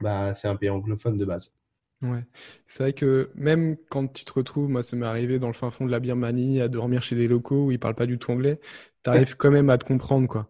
bah, 0.00 0.34
c'est 0.34 0.48
un 0.48 0.56
pays 0.56 0.70
anglophone 0.70 1.16
de 1.16 1.24
base. 1.24 1.52
Ouais, 2.00 2.24
c'est 2.68 2.84
vrai 2.84 2.92
que 2.92 3.30
même 3.34 3.76
quand 3.90 4.06
tu 4.06 4.24
te 4.24 4.32
retrouves, 4.32 4.68
moi 4.68 4.84
ça 4.84 4.94
m'est 4.94 5.04
arrivé 5.04 5.40
dans 5.40 5.48
le 5.48 5.52
fin 5.52 5.68
fond 5.72 5.84
de 5.84 5.90
la 5.90 5.98
Birmanie 5.98 6.60
à 6.60 6.68
dormir 6.68 7.02
chez 7.02 7.16
des 7.16 7.26
locaux 7.26 7.66
où 7.66 7.72
ils 7.72 7.80
parlent 7.80 7.96
pas 7.96 8.06
du 8.06 8.18
tout 8.18 8.30
anglais, 8.30 8.60
tu 9.02 9.10
arrives 9.10 9.36
quand 9.36 9.50
même 9.50 9.68
à 9.68 9.78
te 9.78 9.84
comprendre 9.84 10.28
quoi. 10.28 10.48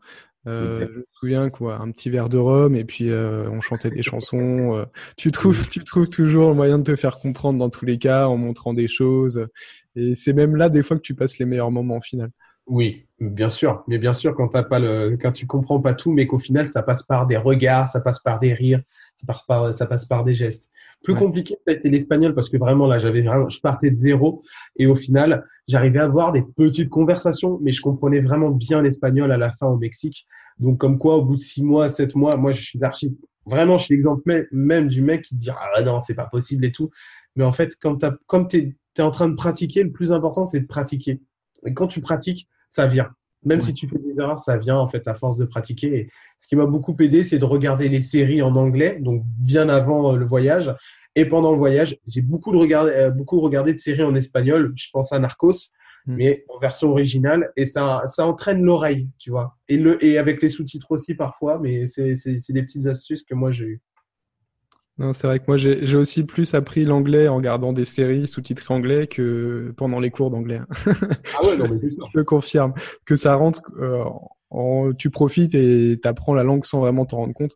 Euh, 0.48 0.74
je 0.74 0.84
me 0.84 1.06
souviens 1.12 1.50
quoi, 1.50 1.76
un 1.76 1.90
petit 1.90 2.08
verre 2.08 2.28
de 2.28 2.38
rhum 2.38 2.74
et 2.74 2.84
puis 2.84 3.10
euh, 3.10 3.48
on 3.50 3.60
chantait 3.60 3.90
des 3.90 4.02
chansons. 4.02 4.76
Euh, 4.76 4.84
tu 5.16 5.30
trouves, 5.30 5.68
tu 5.68 5.84
trouves 5.84 6.08
toujours 6.08 6.48
le 6.48 6.54
moyen 6.54 6.78
de 6.78 6.84
te 6.84 6.96
faire 6.96 7.18
comprendre 7.18 7.58
dans 7.58 7.68
tous 7.68 7.84
les 7.84 7.98
cas 7.98 8.26
en 8.26 8.36
montrant 8.36 8.72
des 8.72 8.88
choses. 8.88 9.46
Et 9.94 10.14
c'est 10.14 10.32
même 10.32 10.56
là 10.56 10.70
des 10.70 10.82
fois 10.82 10.96
que 10.96 11.02
tu 11.02 11.14
passes 11.14 11.38
les 11.38 11.44
meilleurs 11.44 11.70
moments 11.70 11.98
au 11.98 12.00
final. 12.00 12.30
Oui, 12.66 13.06
bien 13.20 13.50
sûr, 13.50 13.82
mais 13.88 13.98
bien 13.98 14.12
sûr 14.12 14.34
quand 14.34 14.48
t'as 14.48 14.62
pas 14.62 14.78
le, 14.78 15.16
quand 15.20 15.32
tu 15.32 15.46
comprends 15.46 15.80
pas 15.80 15.94
tout, 15.94 16.12
mais 16.12 16.26
qu'au 16.26 16.38
final 16.38 16.66
ça 16.66 16.82
passe 16.82 17.02
par 17.02 17.26
des 17.26 17.36
regards, 17.36 17.88
ça 17.88 18.00
passe 18.00 18.20
par 18.20 18.38
des 18.38 18.54
rires, 18.54 18.82
ça 19.18 19.26
passe 19.26 19.42
par, 19.42 19.74
ça 19.74 19.86
passe 19.86 20.04
par 20.04 20.22
des 20.22 20.34
gestes. 20.34 20.70
Plus 21.02 21.14
compliqué, 21.14 21.56
ça 21.66 21.72
a 21.72 21.74
été 21.74 21.90
l'espagnol 21.90 22.34
parce 22.34 22.48
que 22.48 22.56
vraiment 22.56 22.86
là, 22.86 23.00
j'avais 23.00 23.22
vraiment, 23.22 23.48
je 23.48 23.60
partais 23.60 23.90
de 23.90 23.96
zéro 23.96 24.42
et 24.76 24.86
au 24.86 24.94
final, 24.94 25.44
j'arrivais 25.66 25.98
à 25.98 26.04
avoir 26.04 26.30
des 26.30 26.42
petites 26.56 26.88
conversations, 26.88 27.58
mais 27.60 27.72
je 27.72 27.82
comprenais 27.82 28.20
vraiment 28.20 28.50
bien 28.50 28.80
l'espagnol 28.80 29.32
à 29.32 29.36
la 29.36 29.50
fin 29.50 29.66
au 29.66 29.76
Mexique. 29.76 30.24
Donc 30.60 30.78
comme 30.78 30.98
quoi, 30.98 31.16
au 31.16 31.24
bout 31.24 31.34
de 31.34 31.40
six 31.40 31.64
mois, 31.64 31.88
sept 31.88 32.14
mois, 32.14 32.36
moi 32.36 32.52
je 32.52 32.62
suis 32.62 32.82
archi, 32.84 33.18
vraiment, 33.44 33.76
je 33.76 33.86
suis 33.86 33.94
l'exemple 33.94 34.46
même 34.52 34.86
du 34.86 35.02
mec 35.02 35.22
qui 35.22 35.34
dit 35.34 35.50
ah 35.50 35.82
non, 35.82 35.98
c'est 35.98 36.14
pas 36.14 36.26
possible 36.26 36.64
et 36.64 36.72
tout. 36.72 36.90
Mais 37.34 37.44
en 37.44 37.52
fait, 37.52 37.74
quand 37.80 38.04
comme 38.26 38.46
t'es 38.46 38.76
es 38.96 39.02
en 39.02 39.10
train 39.10 39.28
de 39.28 39.34
pratiquer, 39.34 39.82
le 39.82 39.90
plus 39.90 40.12
important 40.12 40.46
c'est 40.46 40.60
de 40.60 40.66
pratiquer. 40.66 41.20
Et 41.66 41.74
quand 41.74 41.88
tu 41.88 42.00
pratiques, 42.00 42.48
ça 42.68 42.86
vient. 42.86 43.10
Même 43.44 43.60
si 43.60 43.72
tu 43.72 43.86
fais 43.88 43.98
des 43.98 44.18
erreurs, 44.20 44.38
ça 44.38 44.56
vient 44.56 44.76
en 44.76 44.88
fait 44.88 45.06
à 45.06 45.14
force 45.14 45.38
de 45.38 45.44
pratiquer. 45.44 45.96
Et 45.96 46.08
ce 46.38 46.48
qui 46.48 46.56
m'a 46.56 46.66
beaucoup 46.66 46.96
aidé, 47.00 47.22
c'est 47.22 47.38
de 47.38 47.44
regarder 47.44 47.88
les 47.88 48.02
séries 48.02 48.42
en 48.42 48.56
anglais, 48.56 48.98
donc 49.00 49.22
bien 49.38 49.68
avant 49.68 50.12
euh, 50.12 50.16
le 50.16 50.24
voyage. 50.24 50.74
Et 51.14 51.24
pendant 51.24 51.52
le 51.52 51.58
voyage, 51.58 51.96
j'ai 52.06 52.20
beaucoup, 52.20 52.52
de 52.52 52.56
regardé, 52.56 52.92
euh, 52.92 53.10
beaucoup 53.10 53.40
regardé 53.40 53.74
de 53.74 53.78
séries 53.78 54.02
en 54.02 54.14
espagnol. 54.14 54.72
Je 54.76 54.88
pense 54.92 55.12
à 55.12 55.18
Narcos, 55.18 55.70
hmm. 56.06 56.14
mais 56.16 56.44
en 56.48 56.58
version 56.58 56.90
originale. 56.90 57.50
Et 57.56 57.64
ça, 57.64 58.02
ça 58.06 58.26
entraîne 58.26 58.62
l'oreille, 58.62 59.08
tu 59.18 59.30
vois. 59.30 59.56
Et, 59.68 59.76
le, 59.76 60.04
et 60.04 60.18
avec 60.18 60.42
les 60.42 60.48
sous-titres 60.48 60.90
aussi 60.90 61.14
parfois, 61.14 61.58
mais 61.60 61.86
c'est 61.86 62.12
des 62.52 62.62
petites 62.62 62.86
astuces 62.86 63.22
que 63.22 63.34
moi 63.34 63.52
j'ai 63.52 63.64
eues. 63.66 63.82
Non, 64.98 65.12
c'est 65.12 65.28
vrai 65.28 65.38
que 65.38 65.44
moi 65.46 65.56
j'ai 65.56 65.96
aussi 65.96 66.24
plus 66.24 66.54
appris 66.54 66.84
l'anglais 66.84 67.28
en 67.28 67.36
regardant 67.36 67.72
des 67.72 67.84
séries 67.84 68.26
sous-titrées 68.26 68.74
anglais 68.74 69.06
que 69.06 69.72
pendant 69.76 70.00
les 70.00 70.10
cours 70.10 70.30
d'anglais. 70.30 70.60
Ah 71.36 71.46
ouais, 71.46 71.56
non, 71.56 71.68
mais 71.68 71.78
c'est 71.78 71.90
Je 72.14 72.20
confirme 72.20 72.74
que 73.04 73.14
ça 73.14 73.36
rentre, 73.36 73.62
euh, 73.78 74.02
en, 74.50 74.92
tu 74.92 75.10
profites 75.10 75.54
et 75.54 76.00
tu 76.02 76.08
apprends 76.08 76.34
la 76.34 76.42
langue 76.42 76.64
sans 76.64 76.80
vraiment 76.80 77.06
t'en 77.06 77.18
rendre 77.18 77.34
compte. 77.34 77.52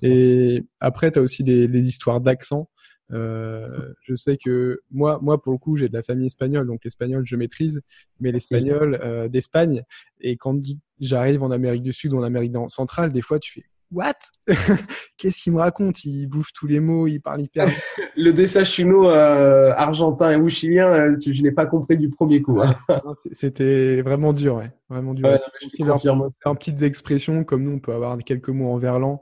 Et 0.00 0.64
après, 0.80 1.12
tu 1.12 1.18
as 1.18 1.22
aussi 1.22 1.44
des, 1.44 1.68
des 1.68 1.86
histoires 1.86 2.22
d'accent. 2.22 2.70
Euh, 3.12 3.92
je 4.02 4.14
sais 4.14 4.38
que 4.42 4.80
moi, 4.90 5.18
moi 5.20 5.40
pour 5.40 5.52
le 5.52 5.58
coup, 5.58 5.76
j'ai 5.76 5.88
de 5.88 5.94
la 5.94 6.02
famille 6.02 6.26
espagnole, 6.26 6.66
donc 6.66 6.80
l'espagnol 6.82 7.24
je 7.26 7.36
maîtrise, 7.36 7.82
mais 8.20 8.32
l'espagnol 8.32 8.98
euh, 9.02 9.28
d'Espagne. 9.28 9.84
Et 10.20 10.36
quand 10.36 10.58
j'arrive 11.00 11.42
en 11.42 11.50
Amérique 11.50 11.82
du 11.82 11.92
Sud 11.92 12.14
ou 12.14 12.18
en 12.18 12.22
Amérique 12.22 12.54
centrale, 12.68 13.12
des 13.12 13.22
fois 13.22 13.38
tu 13.38 13.52
fais 13.52 13.66
What? 13.92 14.14
Qu'est-ce 15.16 15.42
qu'il 15.42 15.52
me 15.52 15.60
raconte? 15.60 16.04
Il 16.04 16.26
bouffe 16.26 16.52
tous 16.52 16.66
les 16.66 16.80
mots, 16.80 17.06
il 17.06 17.20
parle 17.20 17.42
hyper. 17.42 17.66
le 18.16 18.32
desayuno 18.32 19.08
euh, 19.08 19.72
argentin 19.76 20.40
ou 20.40 20.48
chilien, 20.48 20.88
euh, 20.88 21.16
je 21.20 21.42
n'ai 21.42 21.52
pas 21.52 21.66
compris 21.66 21.96
du 21.96 22.10
premier 22.10 22.42
coup. 22.42 22.60
Hein. 22.60 22.74
C'était 23.32 24.02
vraiment 24.02 24.32
dur, 24.32 24.56
ouais. 24.56 24.72
Vraiment 24.88 25.14
dur. 25.14 25.26
Ouais, 25.28 26.18
en, 26.44 26.54
petites 26.54 26.82
expressions, 26.82 27.44
comme 27.44 27.62
nous, 27.62 27.72
on 27.72 27.78
peut 27.78 27.92
avoir 27.92 28.16
quelques 28.18 28.48
mots 28.48 28.72
en 28.72 28.78
verlan. 28.78 29.20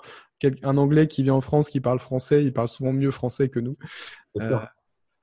Un 0.63 0.77
anglais 0.77 1.07
qui 1.07 1.23
vient 1.23 1.35
en 1.35 1.41
France, 1.41 1.71
qui 1.71 1.81
parle 1.81 1.99
français, 1.99 2.45
il 2.45 2.53
parle 2.53 2.69
souvent 2.69 2.93
mieux 2.93 3.11
français 3.11 3.49
que 3.49 3.61
nous. 3.61 3.75
Euh, 4.41 4.59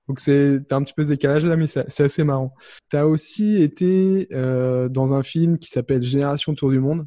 donc 0.07 0.19
c'est 0.19 0.59
un 0.71 0.83
petit 0.83 0.93
peu 0.93 1.03
ce 1.03 1.09
décalage 1.09 1.45
là, 1.45 1.55
mais 1.55 1.67
c'est 1.67 2.03
assez 2.03 2.23
marrant. 2.23 2.53
Tu 2.89 2.97
as 2.97 3.07
aussi 3.07 3.61
été 3.61 4.27
euh, 4.31 4.89
dans 4.89 5.13
un 5.13 5.23
film 5.23 5.57
qui 5.57 5.69
s'appelle 5.69 6.01
Génération 6.01 6.53
Tour 6.53 6.71
du 6.71 6.79
Monde. 6.79 7.05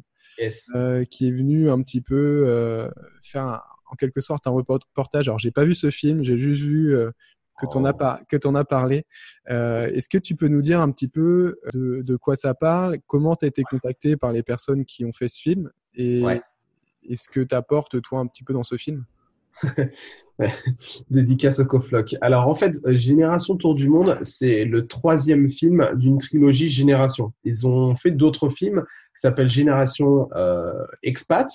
Euh, 0.75 1.05
qui 1.05 1.27
est 1.27 1.31
venu 1.31 1.69
un 1.69 1.81
petit 1.81 2.01
peu 2.01 2.45
euh, 2.47 2.89
faire 3.21 3.61
en 3.89 3.95
quelque 3.95 4.21
sorte 4.21 4.47
un 4.47 4.51
reportage. 4.51 5.27
Alors 5.27 5.39
j'ai 5.39 5.51
pas 5.51 5.63
vu 5.63 5.75
ce 5.75 5.89
film, 5.89 6.23
j'ai 6.23 6.37
juste 6.37 6.63
vu 6.63 6.95
euh, 6.95 7.11
que 7.59 7.65
tu 7.71 7.77
en, 7.77 7.85
as 7.85 8.19
que 8.27 8.47
en 8.47 8.55
as 8.55 8.65
parlé. 8.65 9.05
Est-ce 9.47 10.09
que 10.09 10.17
tu 10.17 10.35
peux 10.35 10.47
nous 10.47 10.61
dire 10.61 10.81
un 10.81 10.91
petit 10.91 11.07
peu 11.07 11.57
de, 11.73 12.15
quoi 12.17 12.35
ça 12.35 12.53
parle, 12.53 12.99
comment 13.07 13.35
tu 13.35 13.45
as 13.45 13.47
été 13.47 13.63
contacté 13.63 14.17
par 14.17 14.31
les 14.31 14.43
personnes 14.43 14.85
qui 14.85 15.05
ont 15.05 15.13
fait 15.13 15.29
ce 15.29 15.39
film 15.39 15.71
et, 15.93 16.21
est 17.07 17.17
ce 17.17 17.29
que 17.29 17.41
tu 17.41 17.53
apportes 17.53 18.01
toi 18.01 18.19
un 18.19 18.25
petit 18.25 18.43
peu 18.43 18.51
dans 18.51 18.63
ce 18.63 18.77
film? 18.77 19.05
Dédicace 21.09 21.59
au 21.59 21.65
Cofloc. 21.65 22.15
Alors 22.21 22.47
en 22.47 22.55
fait, 22.55 22.75
Génération 22.87 23.55
Tour 23.55 23.73
du 23.73 23.89
Monde, 23.89 24.17
c'est 24.23 24.65
le 24.65 24.85
troisième 24.85 25.49
film 25.49 25.89
d'une 25.95 26.17
trilogie 26.17 26.67
Génération. 26.67 27.33
Ils 27.43 27.65
ont 27.65 27.95
fait 27.95 28.11
d'autres 28.11 28.49
films 28.49 28.83
qui 29.15 29.21
s'appellent 29.21 29.49
Génération 29.49 30.27
euh, 30.35 30.73
Expat, 31.03 31.47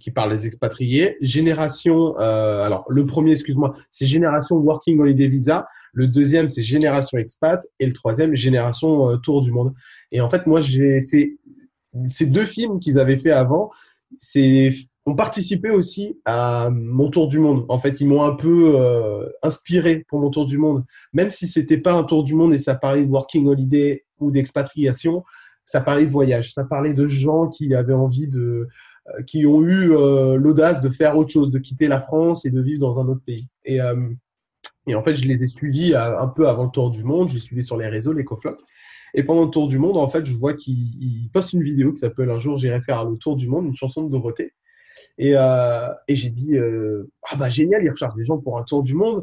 qui 0.00 0.10
parle 0.10 0.32
des 0.32 0.46
expatriés. 0.46 1.16
Génération, 1.20 2.18
euh, 2.18 2.62
alors 2.64 2.84
le 2.88 3.06
premier, 3.06 3.30
excuse-moi, 3.32 3.74
c'est 3.90 4.06
Génération 4.06 4.56
Working 4.56 4.98
Holiday 5.00 5.28
Visa. 5.28 5.66
Le 5.92 6.08
deuxième, 6.08 6.48
c'est 6.48 6.62
Génération 6.62 7.18
Expat. 7.18 7.64
Et 7.78 7.86
le 7.86 7.92
troisième, 7.92 8.34
Génération 8.34 9.10
euh, 9.10 9.16
Tour 9.18 9.42
du 9.42 9.52
Monde. 9.52 9.72
Et 10.10 10.20
en 10.20 10.28
fait, 10.28 10.46
moi, 10.46 10.60
j'ai 10.60 11.00
ces 11.00 12.26
deux 12.26 12.44
films 12.44 12.80
qu'ils 12.80 12.98
avaient 12.98 13.16
fait 13.16 13.30
avant, 13.30 13.70
c'est 14.18 14.74
ont 15.06 15.14
participé 15.14 15.70
aussi 15.70 16.18
à 16.24 16.68
mon 16.70 17.08
tour 17.10 17.28
du 17.28 17.38
monde. 17.38 17.64
En 17.68 17.78
fait, 17.78 18.00
ils 18.00 18.08
m'ont 18.08 18.24
un 18.24 18.34
peu 18.34 18.74
euh, 18.74 19.28
inspiré 19.42 20.04
pour 20.08 20.18
mon 20.18 20.30
tour 20.30 20.46
du 20.46 20.58
monde. 20.58 20.84
Même 21.12 21.30
si 21.30 21.46
c'était 21.46 21.78
pas 21.78 21.92
un 21.92 22.02
tour 22.02 22.24
du 22.24 22.34
monde 22.34 22.52
et 22.52 22.58
ça 22.58 22.74
parlait 22.74 23.04
de 23.04 23.08
working 23.08 23.46
holiday 23.46 24.04
ou 24.18 24.32
d'expatriation, 24.32 25.22
ça 25.64 25.80
parlait 25.80 26.06
de 26.06 26.10
voyage. 26.10 26.52
Ça 26.52 26.64
parlait 26.64 26.92
de 26.92 27.06
gens 27.06 27.48
qui 27.48 27.72
avaient 27.72 27.94
envie 27.94 28.26
de, 28.26 28.66
euh, 29.08 29.22
qui 29.28 29.46
ont 29.46 29.62
eu 29.62 29.92
euh, 29.92 30.36
l'audace 30.36 30.80
de 30.80 30.88
faire 30.88 31.16
autre 31.16 31.30
chose, 31.30 31.52
de 31.52 31.60
quitter 31.60 31.86
la 31.86 32.00
France 32.00 32.44
et 32.44 32.50
de 32.50 32.60
vivre 32.60 32.80
dans 32.80 32.98
un 32.98 33.06
autre 33.06 33.22
pays. 33.24 33.46
Et, 33.64 33.80
en 33.80 35.02
fait, 35.02 35.16
je 35.16 35.24
les 35.26 35.42
ai 35.42 35.48
suivis 35.48 35.94
un 35.96 36.28
peu 36.28 36.48
avant 36.48 36.64
le 36.64 36.70
tour 36.70 36.90
du 36.90 37.04
monde. 37.04 37.28
Je 37.28 37.34
les 37.34 37.40
suivis 37.40 37.64
sur 37.64 37.76
les 37.76 37.88
réseaux, 37.88 38.12
les 38.12 38.24
coflocs. 38.24 38.60
Et 39.14 39.22
pendant 39.22 39.44
le 39.44 39.50
tour 39.50 39.66
du 39.66 39.78
monde, 39.78 39.96
en 39.96 40.08
fait, 40.08 40.26
je 40.26 40.32
vois 40.32 40.54
qu'ils 40.54 41.28
postent 41.32 41.52
une 41.54 41.62
vidéo 41.62 41.92
qui 41.92 41.98
s'appelle 41.98 42.30
Un 42.30 42.38
jour 42.38 42.58
j'irai 42.58 42.80
faire 42.80 43.04
le 43.04 43.16
tour 43.16 43.36
du 43.36 43.48
monde, 43.48 43.66
une 43.66 43.74
chanson 43.74 44.02
de 44.02 44.10
Dorothée. 44.10 44.52
Et, 45.18 45.32
euh, 45.34 45.88
et 46.08 46.14
j'ai 46.14 46.30
dit, 46.30 46.56
euh, 46.56 47.10
ah 47.30 47.36
bah 47.36 47.48
génial, 47.48 47.82
il 47.82 47.90
recherche 47.90 48.14
des 48.14 48.24
gens 48.24 48.38
pour 48.38 48.58
un 48.58 48.62
tour 48.64 48.82
du 48.82 48.94
monde. 48.94 49.22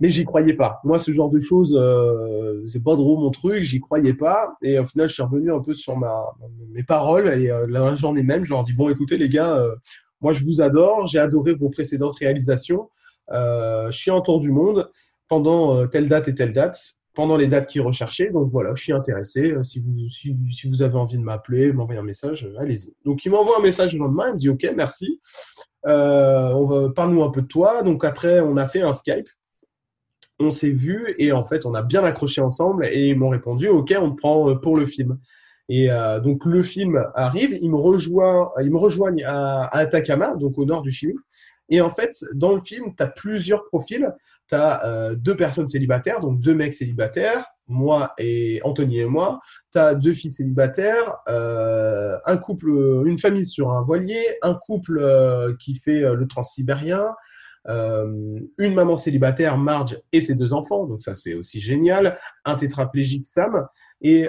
Mais 0.00 0.08
j'y 0.08 0.24
croyais 0.24 0.54
pas. 0.54 0.80
Moi, 0.82 0.98
ce 0.98 1.12
genre 1.12 1.30
de 1.30 1.38
choses, 1.38 1.76
euh, 1.78 2.62
c'est 2.66 2.82
pas 2.82 2.94
trop 2.94 3.16
mon 3.16 3.30
truc, 3.30 3.62
j'y 3.62 3.80
croyais 3.80 4.14
pas. 4.14 4.56
Et 4.62 4.78
au 4.78 4.84
final, 4.84 5.08
je 5.08 5.14
suis 5.14 5.22
revenu 5.22 5.52
un 5.52 5.60
peu 5.60 5.72
sur 5.72 5.96
ma, 5.96 6.34
mes 6.72 6.82
paroles. 6.82 7.28
Et 7.40 7.50
euh, 7.50 7.66
la 7.68 7.94
journée 7.94 8.24
même, 8.24 8.44
je 8.44 8.50
leur 8.50 8.64
dis, 8.64 8.72
bon, 8.72 8.88
écoutez 8.88 9.16
les 9.16 9.28
gars, 9.28 9.56
euh, 9.56 9.74
moi 10.20 10.32
je 10.32 10.44
vous 10.44 10.60
adore, 10.60 11.06
j'ai 11.06 11.20
adoré 11.20 11.54
vos 11.54 11.68
précédentes 11.68 12.16
réalisations. 12.16 12.88
Euh, 13.30 13.90
je 13.90 13.98
suis 13.98 14.10
en 14.10 14.20
tour 14.20 14.40
du 14.40 14.50
monde 14.50 14.90
pendant 15.28 15.86
telle 15.86 16.08
date 16.08 16.28
et 16.28 16.34
telle 16.34 16.52
date 16.52 16.96
pendant 17.14 17.36
les 17.36 17.46
dates 17.46 17.68
qu'ils 17.68 17.82
recherchaient. 17.82 18.30
Donc 18.30 18.50
voilà, 18.50 18.74
je 18.74 18.82
suis 18.82 18.92
intéressé. 18.92 19.52
Euh, 19.52 19.62
si 19.62 19.80
vous, 19.80 20.08
si, 20.08 20.68
vous 20.68 20.82
avez 20.82 20.96
envie 20.96 21.18
de 21.18 21.22
m'appeler, 21.22 21.72
m'envoyer 21.72 22.00
un 22.00 22.04
message, 22.04 22.44
euh, 22.44 22.60
allez-y. 22.60 22.92
Donc 23.04 23.24
il 23.24 23.30
m'envoie 23.30 23.58
un 23.58 23.62
message 23.62 23.94
le 23.94 24.00
lendemain, 24.00 24.28
il 24.28 24.34
me 24.34 24.38
dit 24.38 24.48
OK, 24.48 24.66
merci. 24.76 25.20
Euh, 25.86 26.88
parle-nous 26.90 27.22
un 27.22 27.30
peu 27.30 27.42
de 27.42 27.46
toi. 27.46 27.82
Donc 27.82 28.04
après, 28.04 28.40
on 28.40 28.56
a 28.56 28.66
fait 28.66 28.82
un 28.82 28.92
Skype. 28.92 29.28
On 30.40 30.50
s'est 30.50 30.70
vu 30.70 31.14
et 31.18 31.30
en 31.30 31.44
fait, 31.44 31.64
on 31.64 31.74
a 31.74 31.82
bien 31.82 32.02
accroché 32.02 32.40
ensemble 32.40 32.86
et 32.86 33.08
ils 33.10 33.16
m'ont 33.16 33.28
répondu 33.28 33.68
OK, 33.68 33.94
on 33.96 34.10
te 34.10 34.16
prend 34.16 34.56
pour 34.56 34.76
le 34.76 34.84
film. 34.84 35.18
Et 35.68 35.88
donc 36.24 36.44
le 36.44 36.64
film 36.64 37.06
arrive, 37.14 37.56
il 37.62 37.70
me 37.70 37.76
rejoint, 37.76 38.50
il 38.60 38.70
me 38.72 38.76
rejoignent 38.76 39.24
à, 39.24 39.62
à 39.66 39.78
Atacama, 39.78 40.34
donc 40.34 40.58
au 40.58 40.64
nord 40.64 40.82
du 40.82 40.90
Chili. 40.90 41.14
Et 41.68 41.80
en 41.80 41.88
fait, 41.88 42.16
dans 42.34 42.54
le 42.54 42.60
film, 42.62 42.94
tu 42.96 43.02
as 43.02 43.06
plusieurs 43.06 43.64
profils 43.66 44.12
tu 44.48 44.54
as 44.54 44.84
euh, 44.84 45.14
deux 45.14 45.36
personnes 45.36 45.68
célibataires, 45.68 46.20
donc 46.20 46.40
deux 46.40 46.54
mecs 46.54 46.74
célibataires, 46.74 47.44
moi 47.66 48.12
et 48.18 48.60
Anthony 48.64 49.00
et 49.00 49.04
moi. 49.06 49.40
Tu 49.72 49.78
as 49.78 49.94
deux 49.94 50.12
filles 50.12 50.30
célibataires, 50.30 51.18
euh, 51.28 52.18
un 52.26 52.36
couple, 52.36 52.68
une 53.06 53.18
famille 53.18 53.46
sur 53.46 53.70
un 53.70 53.82
voilier, 53.82 54.22
un 54.42 54.54
couple 54.54 54.98
euh, 55.00 55.54
qui 55.58 55.76
fait 55.76 56.00
le 56.14 56.26
transsibérien, 56.26 57.14
une 57.66 58.74
maman 58.74 58.98
célibataire, 58.98 59.56
Marge, 59.56 59.98
et 60.12 60.20
ses 60.20 60.34
deux 60.34 60.52
enfants. 60.52 60.86
Donc 60.86 61.02
ça, 61.02 61.16
c'est 61.16 61.32
aussi 61.32 61.60
génial. 61.60 62.18
Un 62.44 62.56
tétraplégique, 62.56 63.26
Sam. 63.26 63.66
Et 64.02 64.28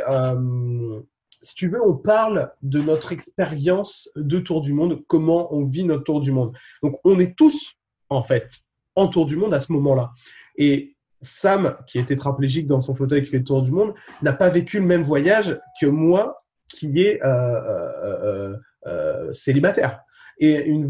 si 1.41 1.53
tu 1.53 1.69
veux, 1.69 1.81
on 1.85 1.95
parle 1.97 2.51
de 2.61 2.79
notre 2.79 3.11
expérience 3.11 4.09
de 4.15 4.39
tour 4.39 4.61
du 4.61 4.71
monde, 4.71 5.03
comment 5.07 5.53
on 5.53 5.63
vit 5.63 5.83
notre 5.83 6.03
tour 6.03 6.21
du 6.21 6.31
monde. 6.31 6.55
Donc 6.81 6.95
on 7.03 7.19
est 7.19 7.37
tous, 7.37 7.73
en 8.09 8.23
fait, 8.23 8.61
en 8.95 9.07
tour 9.07 9.25
du 9.25 9.35
monde 9.35 9.53
à 9.53 9.59
ce 9.59 9.71
moment-là. 9.71 10.11
Et 10.57 10.95
Sam, 11.21 11.77
qui 11.87 11.97
est 11.99 12.05
tétraplégique 12.05 12.67
dans 12.67 12.81
son 12.81 12.95
fauteuil 12.95 13.23
qui 13.23 13.29
fait 13.29 13.39
le 13.39 13.43
tour 13.43 13.61
du 13.61 13.71
monde, 13.71 13.93
n'a 14.21 14.33
pas 14.33 14.49
vécu 14.49 14.79
le 14.79 14.85
même 14.85 15.01
voyage 15.01 15.59
que 15.79 15.85
moi, 15.85 16.45
qui 16.69 17.01
est 17.01 17.23
euh, 17.23 17.27
euh, 17.27 18.57
euh, 18.87 19.31
célibataire. 19.31 20.01
Et 20.37 20.63
une, 20.63 20.87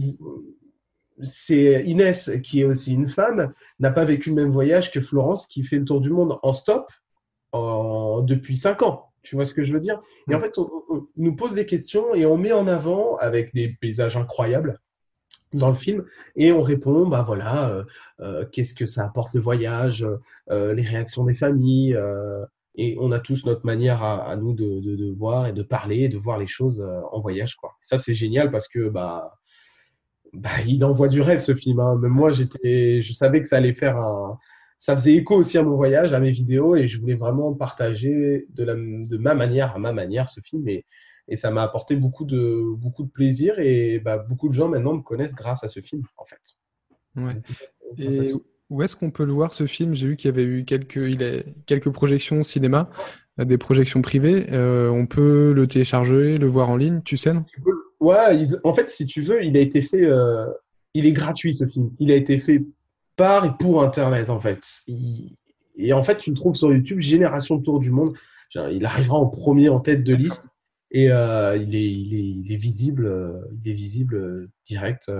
c'est 1.22 1.84
Inès, 1.86 2.32
qui 2.44 2.62
est 2.62 2.66
aussi 2.66 2.94
une 2.94 3.08
femme, 3.08 3.52
n'a 3.80 3.92
pas 3.92 4.06
vécu 4.06 4.30
le 4.30 4.36
même 4.36 4.50
voyage 4.50 4.92
que 4.92 5.02
Florence, 5.02 5.48
qui 5.48 5.64
fait 5.64 5.78
le 5.78 5.86
tour 5.86 6.02
du 6.02 6.10
monde 6.10 6.38
en 6.42 6.54
stop 6.54 6.92
en, 7.52 8.22
depuis 8.22 8.58
cinq 8.58 8.82
ans. 8.82 9.12
Tu 9.24 9.36
vois 9.36 9.46
ce 9.46 9.54
que 9.54 9.64
je 9.64 9.74
veux 9.74 9.80
dire? 9.80 10.02
Et 10.30 10.36
en 10.36 10.40
fait, 10.40 10.58
on, 10.58 10.70
on, 10.90 11.08
nous 11.16 11.36
pose 11.36 11.54
des 11.54 11.66
questions 11.66 12.14
et 12.14 12.26
on 12.26 12.38
met 12.38 12.52
en 12.52 12.68
avant, 12.68 13.16
avec 13.18 13.54
des 13.54 13.70
paysages 13.82 14.18
incroyables, 14.18 14.80
dans 15.56 15.70
le 15.70 15.76
film 15.76 16.04
et 16.36 16.52
on 16.52 16.62
répond 16.62 17.08
bah 17.08 17.24
voilà 17.26 17.70
euh, 17.70 17.84
euh, 18.20 18.46
qu'est-ce 18.52 18.74
que 18.74 18.86
ça 18.86 19.06
apporte 19.06 19.34
le 19.34 19.42
voyage 19.42 20.06
euh, 20.52 20.74
les 20.74 20.84
réactions 20.84 21.24
des 21.24 21.34
familles 21.34 21.98
et 22.78 22.98
on 23.00 23.12
a 23.12 23.20
tous 23.20 23.46
notre 23.46 23.66
manière 23.66 24.04
à, 24.04 24.36
nous 24.36 24.54
de, 24.54 25.14
voir 25.18 25.48
et 25.48 25.54
de 25.54 25.64
parler 25.64 26.10
de 26.10 26.18
voir 26.18 26.38
les 26.38 26.48
choses 26.48 26.86
en 27.12 27.20
voyage 27.22 27.56
quoi 27.56 27.72
ça 27.82 27.98
c'est 27.98 28.14
génial 28.14 28.52
parce 28.52 28.68
que 28.68 28.90
bah, 28.90 29.34
bah 30.34 30.50
il 30.68 30.84
envoie 30.84 31.08
du 31.08 31.22
rêve 31.22 31.40
ce 31.40 31.56
film 31.56 31.80
hein. 31.80 31.96
même 31.96 32.12
moi 32.12 32.32
j'étais 32.32 33.02
je 33.02 33.14
savais 33.14 33.42
que 33.42 33.48
ça 33.48 33.58
allait 33.58 33.74
faire 33.74 33.98
un 33.98 34.38
ça 34.78 34.94
faisait 34.96 35.14
écho 35.14 35.36
aussi 35.38 35.58
à 35.58 35.64
mon 35.64 35.78
voyage 35.78 36.14
à 36.14 36.20
mes 36.20 36.32
vidéos 36.32 36.76
et 36.76 36.88
je 36.88 37.00
voulais 37.00 37.16
vraiment 37.16 37.54
partager 37.54 38.46
de 38.50 38.64
la 38.64 38.76
de 38.76 39.18
ma 39.18 39.34
manière 39.34 39.76
à 39.76 39.80
ma 39.80 39.94
manière 39.94 40.28
ce 40.28 40.42
film 40.42 40.68
et 40.68 40.86
et 41.28 41.36
ça 41.36 41.52
m'a 41.52 41.64
apporté 41.64 41.96
beaucoup 41.96 42.26
de, 42.26 42.62
beaucoup 42.76 43.04
de 43.04 43.10
plaisir 43.10 43.58
et 43.60 44.00
bah, 44.00 44.18
beaucoup 44.18 44.50
de 44.50 44.54
gens 44.54 44.68
maintenant 44.68 44.94
me 44.94 45.02
connaissent 45.02 45.34
grâce 45.34 45.64
à 45.64 45.68
ce 45.68 45.80
film, 45.80 46.04
en 46.18 46.26
fait. 46.26 46.42
Ouais. 47.16 47.42
Et 47.98 48.34
où 48.70 48.82
est-ce 48.82 48.96
qu'on 48.96 49.12
peut 49.12 49.26
le 49.26 49.34
voir 49.34 49.54
ce 49.54 49.68
film? 49.68 49.94
J'ai 49.94 50.08
vu 50.08 50.16
qu'il 50.16 50.30
y 50.30 50.34
avait 50.34 50.44
eu 50.44 50.66
quelques, 50.66 50.96
il 50.96 51.24
a, 51.24 51.44
quelques 51.66 51.90
projections 51.90 52.40
au 52.40 52.44
cinéma, 52.44 52.90
des 53.38 53.58
projections 53.58 54.02
privées. 54.02 54.48
Euh, 54.52 54.90
on 54.90 55.06
peut 55.06 55.54
le 55.54 55.68
télécharger, 55.68 56.38
le 56.38 56.48
voir 56.48 56.70
en 56.70 56.78
ligne, 56.78 57.02
tu 57.04 57.18
sais 57.18 57.34
non? 57.34 57.46
Ouais, 58.00 58.38
il, 58.38 58.60
en 58.64 58.74
fait, 58.74 58.90
si 58.90 59.06
tu 59.06 59.22
veux, 59.22 59.44
il 59.44 59.56
a 59.56 59.60
été 59.60 59.82
fait, 59.82 60.04
euh, 60.04 60.46
il 60.94 61.06
est 61.06 61.12
gratuit 61.12 61.54
ce 61.54 61.66
film. 61.66 61.92
Il 62.00 62.12
a 62.12 62.16
été 62.16 62.38
fait 62.38 62.64
par 63.16 63.46
et 63.46 63.52
pour 63.58 63.84
Internet, 63.84 64.30
en 64.30 64.40
fait. 64.40 64.62
Il, 64.88 65.36
et 65.78 65.94
en 65.94 66.04
fait, 66.04 66.18
tu 66.18 66.30
le 66.30 66.36
trouves 66.36 66.56
sur 66.56 66.72
YouTube, 66.72 67.00
Génération 67.00 67.60
Tour 67.60 67.80
du 67.80 67.92
Monde. 67.92 68.16
Il 68.72 68.86
arrivera 68.86 69.18
en 69.18 69.28
premier 69.28 69.70
en 69.70 69.80
tête 69.80 70.04
de 70.04 70.16
liste 70.16 70.48
et 70.92 71.12
euh, 71.12 71.58
il, 71.58 71.76
est, 71.76 71.92
il, 71.92 72.14
est, 72.14 72.42
il, 72.46 72.52
est, 72.54 72.58
visible, 72.58 73.06
euh, 73.06 73.42
il 73.52 73.72
est 73.72 73.74
visible 73.74 74.16
euh, 74.16 74.50
direct, 74.66 75.12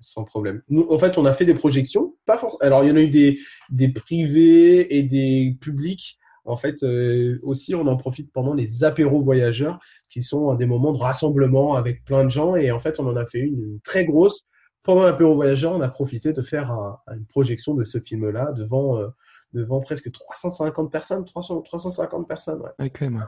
sans 0.00 0.24
problème. 0.24 0.62
Nous, 0.68 0.86
en 0.88 0.98
fait, 0.98 1.18
on 1.18 1.24
a 1.24 1.32
fait 1.32 1.44
des 1.44 1.54
projections. 1.54 2.16
Pas 2.26 2.38
for... 2.38 2.56
Alors, 2.60 2.84
il 2.84 2.88
y 2.88 2.92
en 2.92 2.96
a 2.96 3.00
eu 3.00 3.10
des, 3.10 3.38
des 3.70 3.88
privés 3.90 4.96
et 4.96 5.02
des 5.02 5.56
publics. 5.60 6.18
En 6.44 6.56
fait, 6.56 6.82
euh, 6.82 7.38
aussi, 7.42 7.74
on 7.74 7.86
en 7.86 7.96
profite 7.96 8.32
pendant 8.32 8.54
les 8.54 8.82
apéros 8.82 9.22
voyageurs, 9.22 9.78
qui 10.08 10.22
sont 10.22 10.54
des 10.54 10.66
moments 10.66 10.92
de 10.92 10.98
rassemblement 10.98 11.74
avec 11.74 12.04
plein 12.04 12.24
de 12.24 12.30
gens. 12.30 12.56
Et 12.56 12.70
en 12.70 12.80
fait, 12.80 12.98
on 12.98 13.06
en 13.06 13.16
a 13.16 13.26
fait 13.26 13.40
une, 13.40 13.60
une 13.60 13.80
très 13.80 14.04
grosse. 14.04 14.46
Pendant 14.82 15.04
l'apéro 15.04 15.34
voyageur, 15.34 15.72
on 15.72 15.80
a 15.82 15.88
profité 15.88 16.32
de 16.32 16.42
faire 16.42 16.72
un, 16.72 16.98
une 17.14 17.26
projection 17.26 17.74
de 17.74 17.84
ce 17.84 18.00
film-là 18.00 18.52
devant, 18.52 18.98
euh, 18.98 19.08
devant 19.52 19.80
presque 19.80 20.10
350 20.10 20.90
personnes. 20.90 21.24
300, 21.24 21.60
350 21.60 22.26
personnes, 22.26 22.60
ouais. 22.62 22.86
Okay, 22.86 23.08
ouais. 23.08 23.20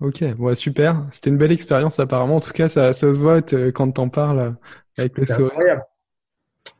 Ok, 0.00 0.24
ouais, 0.38 0.54
super. 0.54 1.06
C'était 1.12 1.30
une 1.30 1.36
belle 1.36 1.52
expérience 1.52 2.00
apparemment. 2.00 2.36
En 2.36 2.40
tout 2.40 2.52
cas, 2.52 2.68
ça, 2.68 2.92
ça 2.92 3.00
se 3.00 3.06
voit 3.06 3.42
quand 3.42 3.90
t'en 3.92 4.08
parles 4.08 4.56
avec 4.96 5.18
le 5.18 5.24
sourire. 5.24 5.52
incroyable. 5.52 5.82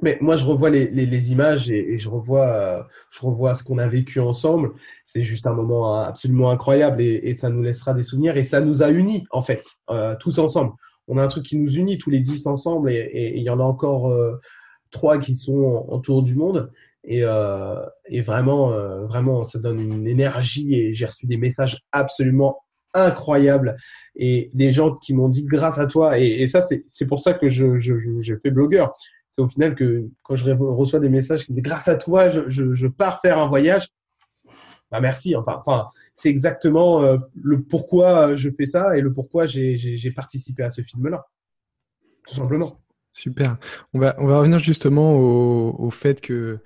Mais 0.02 0.16
moi, 0.20 0.36
je 0.36 0.44
revois 0.46 0.70
les, 0.70 0.88
les, 0.88 1.04
les 1.04 1.32
images 1.32 1.70
et, 1.70 1.92
et, 1.92 1.98
je 1.98 2.08
revois, 2.08 2.46
euh, 2.46 2.82
je 3.10 3.20
revois 3.20 3.54
ce 3.54 3.62
qu'on 3.62 3.78
a 3.78 3.86
vécu 3.86 4.20
ensemble. 4.20 4.72
C'est 5.04 5.20
juste 5.22 5.46
un 5.46 5.52
moment 5.52 5.94
absolument 6.02 6.50
incroyable 6.50 7.02
et, 7.02 7.20
et, 7.22 7.34
ça 7.34 7.50
nous 7.50 7.62
laissera 7.62 7.92
des 7.92 8.02
souvenirs 8.02 8.36
et 8.36 8.42
ça 8.42 8.60
nous 8.60 8.82
a 8.82 8.90
unis 8.90 9.24
en 9.30 9.42
fait, 9.42 9.62
euh, 9.90 10.16
tous 10.18 10.38
ensemble. 10.38 10.72
On 11.08 11.18
a 11.18 11.22
un 11.22 11.28
truc 11.28 11.44
qui 11.44 11.56
nous 11.58 11.72
unit 11.76 11.98
tous 11.98 12.10
les 12.10 12.20
dix 12.20 12.46
ensemble 12.46 12.90
et 12.90 13.32
il 13.36 13.42
y 13.42 13.50
en 13.50 13.60
a 13.60 13.64
encore 13.64 14.10
euh, 14.10 14.40
trois 14.90 15.18
qui 15.18 15.34
sont 15.34 15.84
autour 15.88 16.22
du 16.22 16.34
monde. 16.34 16.70
Et, 17.04 17.24
euh, 17.24 17.84
et 18.06 18.20
vraiment, 18.20 18.70
vraiment, 19.06 19.42
ça 19.42 19.58
donne 19.58 19.80
une 19.80 20.06
énergie 20.06 20.74
et 20.74 20.94
j'ai 20.94 21.06
reçu 21.06 21.26
des 21.26 21.38
messages 21.38 21.78
absolument 21.92 22.58
incroyable. 22.94 23.76
Et 24.16 24.50
des 24.54 24.70
gens 24.70 24.94
qui 24.94 25.14
m'ont 25.14 25.28
dit 25.28 25.44
grâce 25.44 25.78
à 25.78 25.86
toi. 25.86 26.18
Et, 26.18 26.46
ça 26.46 26.62
c'est 26.62 27.06
pour 27.06 27.20
ça 27.20 27.34
que 27.34 27.48
je, 27.48 27.78
je, 27.78 28.34
fais 28.42 28.50
blogueur. 28.50 28.92
C'est 29.30 29.42
au 29.42 29.48
final 29.48 29.74
que 29.74 30.08
quand 30.22 30.36
je 30.36 30.50
reçois 30.50 30.98
des 30.98 31.08
messages 31.08 31.46
qui 31.46 31.52
me 31.52 31.56
disent 31.56 31.64
grâce 31.64 31.88
à 31.88 31.96
toi 31.96 32.30
je, 32.30 32.48
je, 32.48 32.74
je 32.74 32.86
pars 32.86 33.20
faire 33.20 33.38
un 33.38 33.48
voyage. 33.48 33.88
Bah 34.90 35.00
merci. 35.00 35.36
Enfin, 35.36 35.62
enfin 35.64 35.88
c'est 36.14 36.28
exactement 36.28 37.02
euh, 37.02 37.16
le 37.40 37.62
pourquoi 37.62 38.34
je 38.34 38.50
fais 38.50 38.66
ça 38.66 38.96
et 38.96 39.00
le 39.00 39.12
pourquoi 39.12 39.46
j'ai 39.46 40.12
participé 40.14 40.62
à 40.64 40.70
ce 40.70 40.82
film 40.82 41.08
là 41.08 41.26
tout 42.26 42.34
simplement. 42.34 42.80
Super. 43.12 43.56
On 43.92 43.98
va 43.98 44.14
on 44.18 44.26
va 44.26 44.38
revenir 44.38 44.58
justement 44.58 45.14
au, 45.16 45.74
au 45.78 45.90
fait 45.90 46.20
que 46.20 46.60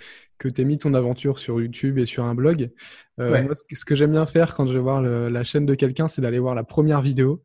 que 0.44 0.54
tu 0.54 0.62
aies 0.62 0.64
mis 0.64 0.78
ton 0.78 0.94
aventure 0.94 1.38
sur 1.38 1.60
YouTube 1.60 1.98
et 1.98 2.06
sur 2.06 2.24
un 2.24 2.34
blog. 2.34 2.70
Euh, 3.18 3.32
ouais. 3.32 3.42
Moi, 3.42 3.54
ce 3.54 3.62
que, 3.64 3.84
que 3.84 3.94
j'aime 3.94 4.12
bien 4.12 4.26
faire 4.26 4.54
quand 4.54 4.66
je 4.66 4.74
vais 4.74 4.78
voir 4.78 5.00
le, 5.00 5.28
la 5.28 5.44
chaîne 5.44 5.66
de 5.66 5.74
quelqu'un, 5.74 6.08
c'est 6.08 6.20
d'aller 6.20 6.38
voir 6.38 6.54
la 6.54 6.64
première 6.64 7.00
vidéo. 7.00 7.42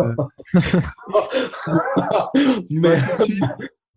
Euh... 0.00 0.14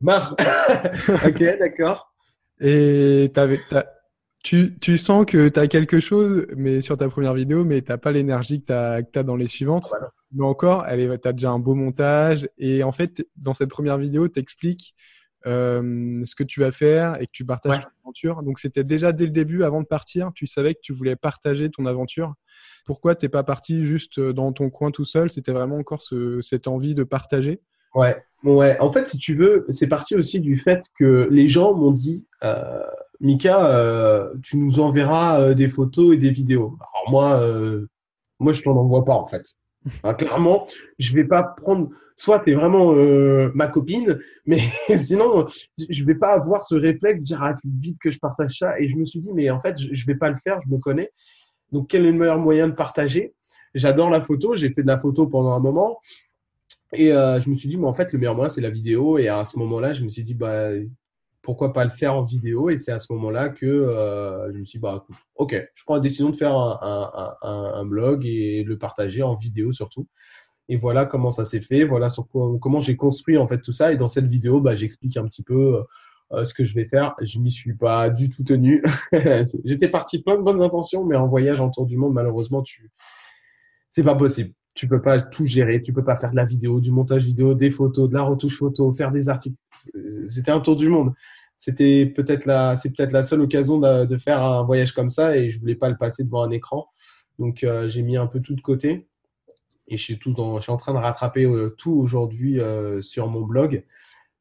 Mars. 0.02 0.36
ok, 1.26 1.44
d'accord. 1.60 2.14
Et 2.60 3.32
avais, 3.36 3.60
tu, 4.44 4.78
tu 4.80 4.98
sens 4.98 5.26
que 5.26 5.50
tu 5.50 5.60
as 5.60 5.68
quelque 5.68 6.00
chose 6.00 6.48
mais 6.56 6.82
sur 6.82 6.98
ta 6.98 7.10
première 7.10 7.34
vidéo, 7.34 7.66
mais 7.66 7.82
tu 7.82 7.92
n'as 7.92 7.98
pas 7.98 8.12
l'énergie 8.12 8.62
que 8.62 8.68
tu 8.68 8.74
as, 8.74 9.20
as, 9.20 9.24
dans 9.24 9.36
les 9.36 9.48
suivantes. 9.48 9.88
Voilà. 9.90 10.12
Mais 10.34 10.46
encore, 10.46 10.86
tu 10.88 11.28
as 11.28 11.34
déjà 11.34 11.50
un 11.50 11.60
beau 11.60 11.76
montage. 11.76 12.48
Et 12.58 12.84
en 12.84 12.92
fait, 12.92 13.28
dans 13.36 13.54
cette 13.54 13.70
première 13.70 13.98
vidéo, 13.98 14.28
tu 14.30 14.40
expliques 14.40 14.96
euh, 15.46 16.22
ce 16.26 16.36
que 16.36 16.44
tu 16.44 16.60
vas 16.60 16.72
faire 16.72 17.22
et 17.22 17.26
que 17.26 17.32
tu 17.32 17.46
partages 17.46 17.78
ouais. 17.78 17.84
ton 17.84 17.90
aventure. 18.04 18.44
Donc 18.44 18.60
c'était 18.60 18.84
déjà 18.84 19.12
dès 19.12 19.26
le 19.26 19.32
début, 19.32 19.64
avant 19.64 19.82
de 19.82 19.88
partir, 19.88 20.32
tu 20.34 20.48
savais 20.48 20.76
que 20.76 20.82
tu 20.82 20.94
voulais 20.94 21.16
partager 21.16 21.70
ton 21.70 21.86
aventure. 21.86 22.34
Pourquoi 22.86 23.16
t'es 23.16 23.30
pas 23.30 23.44
parti 23.44 23.84
juste 23.84 24.20
dans 24.20 24.52
ton 24.54 24.70
coin 24.70 24.92
tout 24.92 25.06
seul? 25.06 25.32
C'était 25.32 25.52
vraiment 25.52 25.78
encore 25.78 26.02
ce, 26.02 26.42
cette 26.42 26.68
envie 26.68 26.96
de 26.96 27.04
partager? 27.04 27.62
Ouais, 27.94 28.24
ouais. 28.44 28.80
En 28.80 28.92
fait, 28.92 29.08
si 29.08 29.18
tu 29.18 29.36
veux, 29.36 29.66
c'est 29.70 29.88
parti 29.88 30.16
aussi 30.16 30.40
du 30.40 30.58
fait 30.58 30.86
que 30.98 31.28
les 31.30 31.50
gens 31.50 31.74
m'ont 31.76 31.92
dit, 31.92 32.26
euh, 32.44 32.82
Mika, 33.22 33.68
euh, 33.68 34.34
tu 34.44 34.58
nous 34.58 34.80
enverras 34.80 35.42
euh, 35.42 35.54
des 35.54 35.70
photos 35.70 36.16
et 36.16 36.18
des 36.18 36.32
vidéos. 36.32 36.78
Alors 36.80 37.12
moi, 37.12 37.40
euh, 37.40 37.88
moi, 38.40 38.52
je 38.52 38.62
t'en 38.64 38.76
envoie 38.76 39.06
pas 39.06 39.14
en 39.14 39.26
fait. 39.26 39.46
Enfin, 39.88 40.14
clairement, 40.14 40.68
je 41.00 41.14
vais 41.14 41.24
pas 41.24 41.44
prendre. 41.44 41.90
Soit 42.22 42.42
tu 42.42 42.52
es 42.52 42.54
vraiment 42.54 42.94
euh, 42.94 43.50
ma 43.56 43.66
copine, 43.66 44.20
mais 44.46 44.60
sinon, 44.96 45.48
je 45.90 46.04
vais 46.04 46.14
pas 46.14 46.34
avoir 46.36 46.64
ce 46.64 46.76
réflexe 46.76 47.22
de 47.22 47.26
dire 47.26 47.40
ah, 47.42 47.56
vite 47.80 47.98
que 48.00 48.12
je 48.12 48.20
partage 48.20 48.60
ça. 48.60 48.80
Et 48.80 48.88
je 48.88 48.96
me 48.96 49.06
suis 49.06 49.20
dit, 49.20 49.34
mais 49.34 49.50
en 49.50 49.60
fait, 49.60 49.76
je, 49.80 50.06
vais 50.06 50.14
pas 50.14 50.30
le 50.30 50.36
faire, 50.36 50.60
je 50.64 50.70
me 50.70 50.78
connais. 50.78 51.10
Donc, 51.72 51.88
quel 51.90 52.06
est 52.06 52.12
le 52.12 52.20
meilleur 52.20 52.38
moyen 52.38 52.68
de 52.68 52.74
partager? 52.74 53.34
J'adore 53.74 54.12
la 54.12 54.22
photo, 54.22 54.56
j'ai 54.56 54.72
fait 54.72 54.84
de 54.84 54.88
la 54.88 55.00
photo 55.00 55.26
pendant 55.26 55.56
un 55.56 55.60
moment. 55.60 56.00
Et 56.94 57.12
euh, 57.12 57.42
je 57.42 57.50
me 57.50 57.56
suis 57.56 57.68
dit, 57.68 57.78
mais 57.78 57.88
en 57.88 57.94
fait, 57.94 58.14
le 58.14 58.20
meilleur 58.20 58.36
moyen, 58.36 58.50
c'est 58.50 58.62
la 58.62 58.70
vidéo. 58.70 59.18
Et 59.18 59.28
à 59.28 59.44
ce 59.44 59.58
moment-là, 59.58 59.94
je 59.94 60.04
me 60.04 60.10
suis 60.10 60.24
dit, 60.24 60.36
bah, 60.36 60.70
pourquoi 61.42 61.74
pas 61.74 61.86
le 61.86 61.90
faire 61.90 62.16
en 62.16 62.22
vidéo? 62.22 62.70
Et 62.70 62.78
c'est 62.78 62.92
à 62.92 63.00
ce 63.00 63.12
moment-là 63.14 63.50
que 63.50 63.66
euh, 63.66 64.54
je 64.54 64.60
me 64.60 64.64
suis 64.64 64.78
dit, 64.78 64.84
bah, 64.84 65.08
ok, 65.38 65.56
je 65.74 65.84
prends 65.86 65.96
la 65.96 66.02
décision 66.02 66.30
de 66.30 66.36
faire 66.36 66.54
un, 66.56 67.36
un, 67.42 67.86
blog 67.88 68.28
et 68.28 68.64
le 68.64 68.78
partager 68.78 69.24
en 69.24 69.34
vidéo 69.34 69.72
surtout. 69.72 70.08
Et 70.72 70.78
voilà 70.78 71.04
comment 71.06 71.32
ça 71.32 71.44
s'est 71.44 71.60
fait, 71.60 71.84
voilà 71.84 72.08
comment 72.32 72.80
j'ai 72.80 72.96
construit 72.96 73.38
en 73.38 73.46
fait 73.46 73.60
tout 73.60 73.74
ça. 73.74 73.92
Et 73.92 73.98
dans 73.98 74.08
cette 74.08 74.28
vidéo, 74.28 74.62
bah, 74.62 74.74
j'explique 74.74 75.18
un 75.18 75.26
petit 75.26 75.44
peu 75.44 75.84
euh, 76.32 76.46
ce 76.46 76.54
que 76.54 76.64
je 76.64 76.74
vais 76.74 76.88
faire. 76.88 77.14
Je 77.22 77.40
m'y 77.40 77.52
suis 77.52 77.74
pas 77.74 78.10
du 78.10 78.30
tout 78.30 78.44
tenu. 78.44 78.82
J'étais 79.66 79.90
parti 79.90 80.20
plein 80.20 80.38
de 80.38 80.44
bonnes 80.44 80.62
intentions, 80.62 81.04
mais 81.04 81.18
en 81.18 81.28
voyage 81.28 81.60
en 81.60 81.70
tour 81.70 81.86
du 81.86 81.98
monde, 81.98 82.14
malheureusement, 82.14 82.62
tu, 82.62 82.90
c'est 83.92 84.04
pas 84.04 84.16
possible 84.16 84.54
tu 84.74 84.88
peux 84.88 85.02
pas 85.02 85.20
tout 85.20 85.46
gérer, 85.46 85.82
tu 85.82 85.92
peux 85.92 86.04
pas 86.04 86.16
faire 86.16 86.30
de 86.30 86.38
la 86.38 86.46
vidéo, 86.46 86.80
du 86.80 86.92
montage 86.92 87.26
vidéo, 87.26 87.54
des 87.54 87.70
photos, 87.70 88.08
de 88.08 88.14
la 88.14 88.22
retouche 88.22 88.58
photo, 88.58 88.94
faire 88.94 89.12
des 89.12 89.28
articles. 89.28 89.58
C'était 90.24 90.52
un 90.52 90.62
tour 90.62 90.78
du 90.78 90.88
monde. 90.88 91.14
c'était 91.58 92.06
peut-être 92.06 92.46
la, 92.46 92.78
c'est 92.78 92.90
peut-être 92.90 93.12
la 93.12 93.24
seule 93.24 93.42
occasion 93.42 93.80
de, 93.80 94.18
faire 94.18 94.42
un 94.42 94.64
voyage 94.64 94.94
comme 94.94 95.10
ça 95.10 95.36
et 95.36 95.50
je 95.50 95.60
voulais 95.60 95.76
pas 95.76 95.90
le 95.90 95.98
passer 95.98 96.24
devant 96.24 96.44
un 96.44 96.52
écran. 96.52 96.88
Donc 97.38 97.64
euh, 97.66 97.90
j'ai 97.90 98.02
mis 98.02 98.16
un 98.16 98.28
peu 98.28 98.40
tout 98.40 98.56
de 98.56 98.62
côté 98.62 99.10
et 99.92 99.98
je 99.98 100.04
suis 100.04 100.18
tout 100.18 100.34
je 100.36 100.62
suis 100.62 100.72
en 100.72 100.78
train 100.78 100.94
de 100.94 101.00
rattraper 101.00 101.46
euh, 101.46 101.76
tout 101.78 101.94
aujourd'hui 101.94 102.60
sur 103.02 103.28
mon 103.28 103.42
blog. 103.42 103.84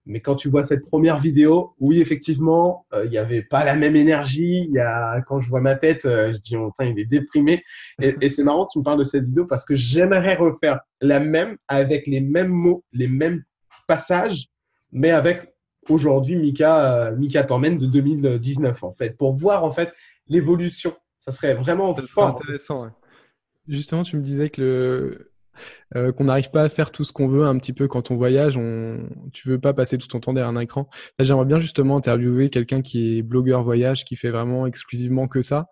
Mais 0.06 0.20
quand 0.20 0.34
tu 0.34 0.48
vois 0.48 0.64
cette 0.64 0.84
première 0.84 1.18
vidéo, 1.18 1.74
oui, 1.78 2.00
effectivement, 2.00 2.86
euh, 2.94 3.04
il 3.04 3.10
n'y 3.10 3.18
avait 3.18 3.42
pas 3.42 3.64
la 3.64 3.76
même 3.76 3.96
énergie. 3.96 4.68
Y 4.70 4.78
a, 4.78 5.20
quand 5.22 5.40
je 5.40 5.48
vois 5.48 5.60
ma 5.60 5.76
tête, 5.76 6.06
euh, 6.06 6.32
je 6.32 6.38
dis, 6.38 6.56
oh, 6.56 6.72
il 6.80 6.98
est 6.98 7.04
déprimé. 7.04 7.62
Et, 8.00 8.16
et 8.20 8.30
c'est 8.30 8.42
marrant 8.42 8.66
que 8.66 8.72
tu 8.72 8.78
me 8.78 8.84
parles 8.84 8.98
de 8.98 9.04
cette 9.04 9.24
vidéo 9.24 9.44
parce 9.44 9.64
que 9.64 9.76
j'aimerais 9.76 10.36
refaire 10.36 10.80
la 11.00 11.20
même 11.20 11.58
avec 11.68 12.06
les 12.06 12.20
mêmes 12.20 12.48
mots, 12.48 12.82
les 12.92 13.08
mêmes 13.08 13.44
passages, 13.86 14.48
mais 14.90 15.10
avec 15.10 15.52
aujourd'hui 15.88 16.36
Mika, 16.36 17.08
euh, 17.08 17.16
Mika 17.16 17.44
t'emmène 17.44 17.78
de 17.78 17.86
2019 17.86 18.82
en 18.82 18.92
fait, 18.92 19.16
pour 19.16 19.34
voir 19.34 19.64
en 19.64 19.70
fait 19.70 19.92
l'évolution. 20.28 20.94
Ça 21.18 21.30
serait 21.30 21.54
vraiment 21.54 21.94
fort. 21.94 22.28
intéressant. 22.28 22.90
Justement, 23.68 24.02
tu 24.02 24.16
me 24.16 24.22
disais 24.22 24.48
que 24.48 24.60
le, 24.62 25.32
euh, 25.96 26.12
qu'on 26.12 26.24
n'arrive 26.24 26.50
pas 26.50 26.62
à 26.62 26.68
faire 26.68 26.90
tout 26.90 27.04
ce 27.04 27.12
qu'on 27.12 27.28
veut 27.28 27.44
un 27.44 27.58
petit 27.58 27.72
peu 27.72 27.88
quand 27.88 28.10
on 28.10 28.16
voyage. 28.16 28.58
Tu 29.32 29.48
veux 29.48 29.60
pas 29.60 29.74
passer 29.74 29.98
tout 29.98 30.08
ton 30.08 30.20
temps 30.20 30.32
derrière 30.32 30.50
un 30.50 30.60
écran. 30.60 30.88
j'aimerais 31.18 31.46
bien 31.46 31.60
justement 31.60 31.96
interviewer 31.96 32.50
quelqu'un 32.50 32.82
qui 32.82 33.18
est 33.18 33.22
blogueur 33.22 33.62
voyage, 33.62 34.04
qui 34.04 34.16
fait 34.16 34.30
vraiment 34.30 34.66
exclusivement 34.66 35.28
que 35.28 35.42
ça. 35.42 35.68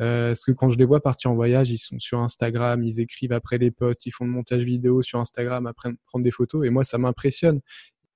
Euh, 0.00 0.28
parce 0.28 0.44
que 0.44 0.52
quand 0.52 0.70
je 0.70 0.78
les 0.78 0.84
vois 0.84 1.00
partir 1.00 1.30
en 1.30 1.34
voyage, 1.34 1.70
ils 1.70 1.78
sont 1.78 1.98
sur 1.98 2.20
Instagram, 2.20 2.82
ils 2.82 3.00
écrivent 3.00 3.32
après 3.32 3.58
les 3.58 3.70
posts, 3.70 4.06
ils 4.06 4.10
font 4.10 4.24
le 4.24 4.30
montage 4.30 4.62
vidéo 4.62 5.02
sur 5.02 5.18
Instagram 5.18 5.66
après 5.66 5.90
prendre 6.06 6.24
des 6.24 6.30
photos. 6.30 6.66
Et 6.66 6.70
moi, 6.70 6.84
ça 6.84 6.98
m'impressionne. 6.98 7.60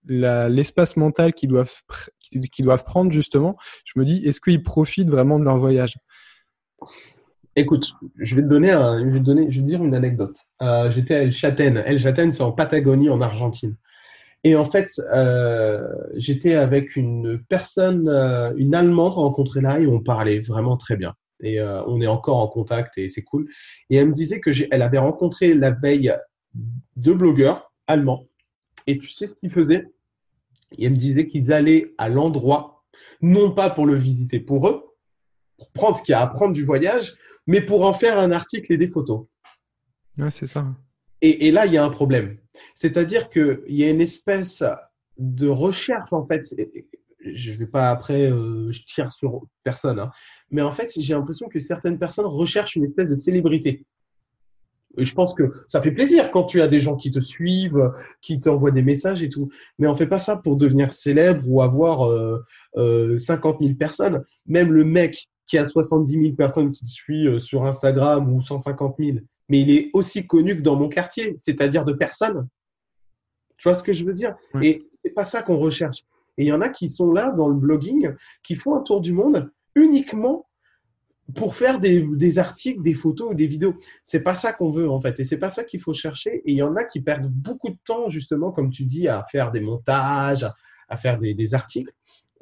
L'espace 0.08 0.96
mental 0.96 1.34
qu'ils 1.34 1.50
doivent 1.50 2.84
prendre 2.84 3.10
justement, 3.10 3.56
je 3.84 3.98
me 3.98 4.04
dis, 4.04 4.24
est-ce 4.24 4.40
qu'ils 4.40 4.62
profitent 4.62 5.10
vraiment 5.10 5.38
de 5.38 5.44
leur 5.44 5.58
voyage? 5.58 5.96
Écoute, 7.58 7.94
je 8.18 8.36
vais 8.36 8.42
te 8.42 8.48
donner, 8.48 8.72
je 8.72 9.18
vais 9.18 9.20
te 9.20 9.60
dire 9.60 9.82
une 9.82 9.94
anecdote. 9.94 10.38
Euh, 10.60 10.90
J'étais 10.90 11.14
à 11.14 11.22
El 11.22 11.32
Chaten. 11.32 11.78
El 11.86 11.98
Chaten, 11.98 12.30
c'est 12.30 12.42
en 12.42 12.52
Patagonie, 12.52 13.08
en 13.08 13.22
Argentine. 13.22 13.76
Et 14.44 14.54
en 14.54 14.64
fait, 14.66 14.90
euh, 15.14 15.88
j'étais 16.14 16.54
avec 16.54 16.96
une 16.96 17.42
personne, 17.48 18.08
euh, 18.10 18.52
une 18.58 18.74
Allemande 18.74 19.14
rencontrée 19.14 19.62
là, 19.62 19.80
et 19.80 19.86
on 19.86 20.00
parlait 20.00 20.38
vraiment 20.38 20.76
très 20.76 20.96
bien. 20.96 21.14
Et 21.42 21.60
on 21.60 22.00
est 22.00 22.06
encore 22.06 22.38
en 22.38 22.48
contact, 22.48 22.96
et 22.96 23.10
c'est 23.10 23.22
cool. 23.22 23.46
Et 23.90 23.96
elle 23.96 24.08
me 24.08 24.12
disait 24.12 24.40
que 24.40 24.50
elle 24.70 24.80
avait 24.80 24.98
rencontré 24.98 25.52
la 25.52 25.70
veille 25.70 26.14
deux 26.96 27.12
blogueurs 27.12 27.72
allemands. 27.86 28.26
Et 28.86 28.96
tu 28.96 29.10
sais 29.10 29.26
ce 29.26 29.34
qu'ils 29.34 29.50
faisaient? 29.50 29.84
Et 30.78 30.86
elle 30.86 30.92
me 30.92 30.96
disait 30.96 31.26
qu'ils 31.26 31.52
allaient 31.52 31.92
à 31.98 32.08
l'endroit, 32.08 32.84
non 33.20 33.50
pas 33.50 33.68
pour 33.68 33.84
le 33.84 33.94
visiter 33.94 34.40
pour 34.40 34.66
eux, 34.68 34.84
pour 35.58 35.70
prendre 35.72 35.98
ce 35.98 36.02
qu'il 36.02 36.12
y 36.12 36.14
a 36.14 36.20
à 36.20 36.24
apprendre 36.24 36.54
du 36.54 36.64
voyage, 36.64 37.14
mais 37.46 37.60
pour 37.60 37.84
en 37.84 37.92
faire 37.92 38.18
un 38.18 38.32
article 38.32 38.72
et 38.72 38.76
des 38.76 38.88
photos. 38.88 39.26
Ouais, 40.18 40.30
c'est 40.30 40.46
ça. 40.46 40.66
Et, 41.22 41.50
là, 41.50 41.66
il 41.66 41.72
y 41.72 41.78
a 41.78 41.84
un 41.84 41.90
problème. 41.90 42.36
C'est-à-dire 42.74 43.30
qu'il 43.30 43.62
y 43.68 43.84
a 43.84 43.90
une 43.90 44.00
espèce 44.00 44.62
de 45.18 45.48
recherche, 45.48 46.12
en 46.12 46.26
fait. 46.26 46.42
Je 47.24 47.50
ne 47.50 47.56
vais 47.56 47.66
pas 47.66 47.90
après, 47.90 48.30
euh, 48.30 48.70
je 48.70 48.82
tire 48.82 49.12
sur 49.12 49.42
personne, 49.64 49.98
hein. 49.98 50.10
mais 50.50 50.62
en 50.62 50.70
fait, 50.70 50.92
j'ai 50.96 51.14
l'impression 51.14 51.48
que 51.48 51.58
certaines 51.58 51.98
personnes 51.98 52.26
recherchent 52.26 52.76
une 52.76 52.84
espèce 52.84 53.10
de 53.10 53.16
célébrité. 53.16 53.84
Et 54.98 55.04
je 55.04 55.14
pense 55.14 55.34
que 55.34 55.52
ça 55.68 55.82
fait 55.82 55.90
plaisir 55.90 56.30
quand 56.30 56.44
tu 56.44 56.60
as 56.60 56.68
des 56.68 56.80
gens 56.80 56.96
qui 56.96 57.10
te 57.10 57.20
suivent, 57.20 57.92
qui 58.22 58.40
t'envoient 58.40 58.70
des 58.70 58.82
messages 58.82 59.22
et 59.22 59.28
tout. 59.28 59.50
Mais 59.78 59.88
on 59.88 59.94
fait 59.94 60.06
pas 60.06 60.18
ça 60.18 60.36
pour 60.36 60.56
devenir 60.56 60.92
célèbre 60.92 61.42
ou 61.46 61.62
avoir 61.62 62.08
euh, 62.08 62.42
euh, 62.76 63.18
50 63.18 63.58
000 63.60 63.74
personnes. 63.74 64.24
Même 64.46 64.72
le 64.72 64.84
mec 64.84 65.28
qui 65.46 65.58
a 65.58 65.64
70 65.64 66.12
000 66.12 66.34
personnes 66.34 66.72
qui 66.72 66.84
te 66.84 66.90
suivent 66.90 67.34
euh, 67.34 67.38
sur 67.38 67.64
Instagram 67.64 68.32
ou 68.32 68.40
150 68.40 68.96
000, 68.98 69.18
mais 69.48 69.60
il 69.60 69.70
est 69.70 69.90
aussi 69.92 70.26
connu 70.26 70.56
que 70.56 70.62
dans 70.62 70.76
mon 70.76 70.88
quartier, 70.88 71.36
c'est-à-dire 71.38 71.84
de 71.84 71.92
personnes. 71.92 72.48
Tu 73.56 73.68
vois 73.68 73.74
ce 73.74 73.82
que 73.82 73.92
je 73.92 74.04
veux 74.04 74.12
dire? 74.12 74.34
Et 74.60 74.86
c'est 75.04 75.12
pas 75.12 75.24
ça 75.24 75.42
qu'on 75.42 75.56
recherche. 75.56 76.02
Et 76.36 76.44
il 76.44 76.48
y 76.48 76.52
en 76.52 76.60
a 76.60 76.68
qui 76.68 76.88
sont 76.88 77.12
là 77.12 77.30
dans 77.30 77.48
le 77.48 77.54
blogging, 77.54 78.12
qui 78.42 78.56
font 78.56 78.76
un 78.76 78.82
tour 78.82 79.00
du 79.00 79.12
monde 79.12 79.50
uniquement 79.74 80.46
pour 81.34 81.56
faire 81.56 81.80
des, 81.80 82.02
des 82.02 82.38
articles, 82.38 82.82
des 82.82 82.94
photos 82.94 83.30
ou 83.30 83.34
des 83.34 83.46
vidéos. 83.46 83.74
C'est 84.04 84.20
pas 84.20 84.34
ça 84.34 84.52
qu'on 84.52 84.70
veut 84.70 84.88
en 84.88 85.00
fait, 85.00 85.18
et 85.20 85.24
c'est 85.24 85.38
pas 85.38 85.50
ça 85.50 85.64
qu'il 85.64 85.80
faut 85.80 85.94
chercher. 85.94 86.42
Et 86.44 86.52
il 86.52 86.56
y 86.56 86.62
en 86.62 86.76
a 86.76 86.84
qui 86.84 87.00
perdent 87.00 87.28
beaucoup 87.28 87.70
de 87.70 87.78
temps 87.84 88.08
justement, 88.08 88.52
comme 88.52 88.70
tu 88.70 88.84
dis, 88.84 89.08
à 89.08 89.24
faire 89.30 89.50
des 89.50 89.60
montages, 89.60 90.46
à 90.88 90.96
faire 90.96 91.18
des, 91.18 91.34
des 91.34 91.54
articles. 91.54 91.92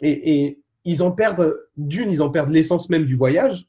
Et, 0.00 0.44
et, 0.44 0.60
ils 0.84 1.02
en 1.02 1.10
perdent, 1.10 1.56
d'une, 1.76 2.10
ils 2.10 2.22
en 2.22 2.30
perdent 2.30 2.50
l'essence 2.50 2.90
même 2.90 3.04
du 3.04 3.16
voyage. 3.16 3.66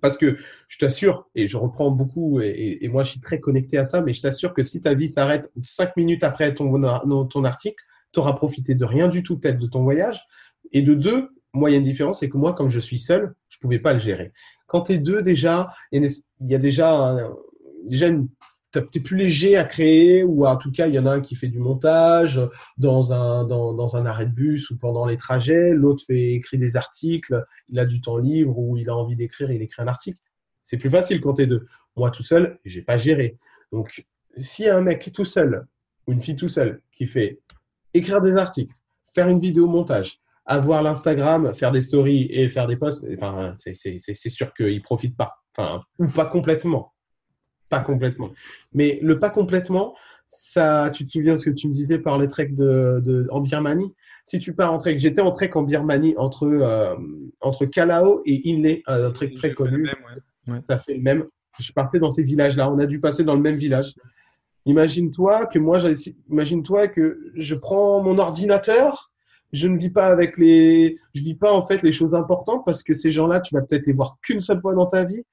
Parce 0.00 0.16
que 0.16 0.36
je 0.68 0.78
t'assure, 0.78 1.28
et 1.34 1.48
je 1.48 1.56
reprends 1.56 1.90
beaucoup, 1.90 2.40
et, 2.40 2.88
moi 2.88 3.02
je 3.02 3.10
suis 3.10 3.20
très 3.20 3.40
connecté 3.40 3.76
à 3.76 3.84
ça, 3.84 4.02
mais 4.02 4.12
je 4.12 4.22
t'assure 4.22 4.54
que 4.54 4.62
si 4.62 4.80
ta 4.80 4.94
vie 4.94 5.08
s'arrête 5.08 5.50
cinq 5.64 5.96
minutes 5.96 6.22
après 6.22 6.54
ton, 6.54 7.26
ton 7.26 7.44
article, 7.44 7.82
tu 8.12 8.20
auras 8.20 8.34
profité 8.34 8.76
de 8.76 8.84
rien 8.84 9.08
du 9.08 9.24
tout 9.24 9.38
peut-être 9.38 9.58
de 9.58 9.66
ton 9.66 9.82
voyage. 9.82 10.24
Et 10.72 10.82
de 10.82 10.94
deux, 10.94 11.30
une 11.54 11.82
différence, 11.82 12.20
c'est 12.20 12.28
que 12.28 12.36
moi, 12.36 12.52
comme 12.52 12.68
je 12.68 12.78
suis 12.78 12.98
seul, 12.98 13.34
je 13.48 13.58
pouvais 13.58 13.80
pas 13.80 13.92
le 13.92 13.98
gérer. 13.98 14.32
Quand 14.66 14.82
tu 14.82 14.92
es 14.92 14.98
deux 14.98 15.22
déjà, 15.22 15.68
il 15.92 16.06
y 16.42 16.54
a 16.54 16.58
déjà, 16.58 17.16
déjà 17.84 18.08
une 18.08 18.28
es 18.78 19.00
plus 19.00 19.16
léger 19.16 19.56
à 19.56 19.64
créer 19.64 20.22
ou 20.22 20.46
en 20.46 20.56
tout 20.56 20.70
cas 20.70 20.86
il 20.86 20.94
y 20.94 20.98
en 20.98 21.06
a 21.06 21.10
un 21.10 21.20
qui 21.20 21.34
fait 21.34 21.48
du 21.48 21.58
montage 21.58 22.40
dans 22.78 23.12
un 23.12 23.44
dans, 23.44 23.72
dans 23.72 23.96
un 23.96 24.06
arrêt 24.06 24.26
de 24.26 24.32
bus 24.32 24.70
ou 24.70 24.78
pendant 24.78 25.06
les 25.06 25.16
trajets 25.16 25.70
l'autre 25.70 26.04
fait 26.06 26.34
écrire 26.34 26.60
des 26.60 26.76
articles 26.76 27.44
il 27.68 27.78
a 27.78 27.84
du 27.84 28.00
temps 28.00 28.18
libre 28.18 28.56
ou 28.58 28.76
il 28.76 28.88
a 28.88 28.96
envie 28.96 29.16
d'écrire 29.16 29.50
il 29.50 29.62
écrit 29.62 29.82
un 29.82 29.88
article. 29.88 30.18
C'est 30.64 30.76
plus 30.76 30.90
facile 30.90 31.20
quand 31.20 31.34
t'es 31.34 31.46
deux. 31.46 31.66
Moi 31.96 32.10
tout 32.10 32.22
seul 32.22 32.58
j'ai 32.64 32.82
pas 32.82 32.96
géré. 32.96 33.38
Donc 33.72 34.04
a 34.36 34.76
un 34.76 34.80
mec 34.80 35.10
tout 35.12 35.24
seul 35.24 35.66
ou 36.06 36.12
une 36.12 36.20
fille 36.20 36.36
tout 36.36 36.48
seul 36.48 36.80
qui 36.92 37.06
fait 37.06 37.40
écrire 37.92 38.20
des 38.20 38.36
articles 38.36 38.74
faire 39.12 39.28
une 39.28 39.40
vidéo 39.40 39.66
montage 39.66 40.20
avoir 40.46 40.82
l'Instagram 40.82 41.52
faire 41.54 41.72
des 41.72 41.80
stories 41.80 42.28
et 42.30 42.48
faire 42.48 42.66
des 42.66 42.76
posts 42.76 43.04
enfin 43.14 43.54
c'est 43.56 44.30
sûr 44.30 44.54
qu'il 44.54 44.80
profite 44.82 45.16
pas. 45.16 45.34
Enfin 45.56 45.82
ou 45.98 46.06
pas 46.06 46.26
complètement 46.26 46.92
pas 47.70 47.80
complètement. 47.80 48.30
Mais 48.74 48.98
le 49.00 49.18
pas 49.18 49.30
complètement, 49.30 49.94
ça, 50.28 50.90
tu 50.92 51.06
te 51.06 51.12
souviens 51.12 51.34
de 51.34 51.38
ce 51.38 51.48
que 51.48 51.54
tu 51.54 51.68
me 51.68 51.72
disais 51.72 51.98
par 51.98 52.18
les 52.18 52.28
treks 52.28 52.54
de, 52.54 53.26
en 53.30 53.40
Birmanie? 53.40 53.94
Si 54.26 54.38
tu 54.38 54.52
pars 54.52 54.72
en 54.72 54.78
trek, 54.78 54.98
j'étais 54.98 55.22
en 55.22 55.32
trek 55.32 55.50
en 55.54 55.62
Birmanie 55.62 56.14
entre, 56.18 56.46
euh, 56.46 56.94
entre 57.40 57.64
Kalao 57.64 58.22
et 58.26 58.42
Inle, 58.44 58.82
un 58.86 59.10
trek 59.10 59.32
très 59.34 59.54
connu. 59.54 59.88
Ça 60.68 60.78
fait 60.78 60.94
le 60.94 61.00
même. 61.00 61.24
Je 61.58 61.72
passais 61.72 61.98
dans 61.98 62.10
ces 62.10 62.22
villages-là. 62.22 62.70
On 62.70 62.78
a 62.78 62.86
dû 62.86 63.00
passer 63.00 63.24
dans 63.24 63.34
le 63.34 63.40
même 63.40 63.56
village. 63.56 63.94
Imagine-toi 64.66 65.46
que 65.46 65.58
moi, 65.58 65.78
imagine-toi 66.30 66.88
que 66.88 67.32
je 67.34 67.54
prends 67.54 68.02
mon 68.02 68.18
ordinateur. 68.18 69.10
Je 69.52 69.66
ne 69.66 69.76
vis 69.76 69.90
pas 69.90 70.06
avec 70.06 70.38
les, 70.38 70.96
je 71.14 71.22
vis 71.22 71.34
pas 71.34 71.52
en 71.52 71.66
fait 71.66 71.82
les 71.82 71.90
choses 71.90 72.14
importantes 72.14 72.62
parce 72.64 72.84
que 72.84 72.94
ces 72.94 73.10
gens-là, 73.10 73.40
tu 73.40 73.54
vas 73.54 73.62
peut-être 73.62 73.86
les 73.86 73.92
voir 73.92 74.16
qu'une 74.22 74.40
seule 74.40 74.60
fois 74.60 74.74
dans 74.74 74.86
ta 74.86 75.04
vie 75.04 75.24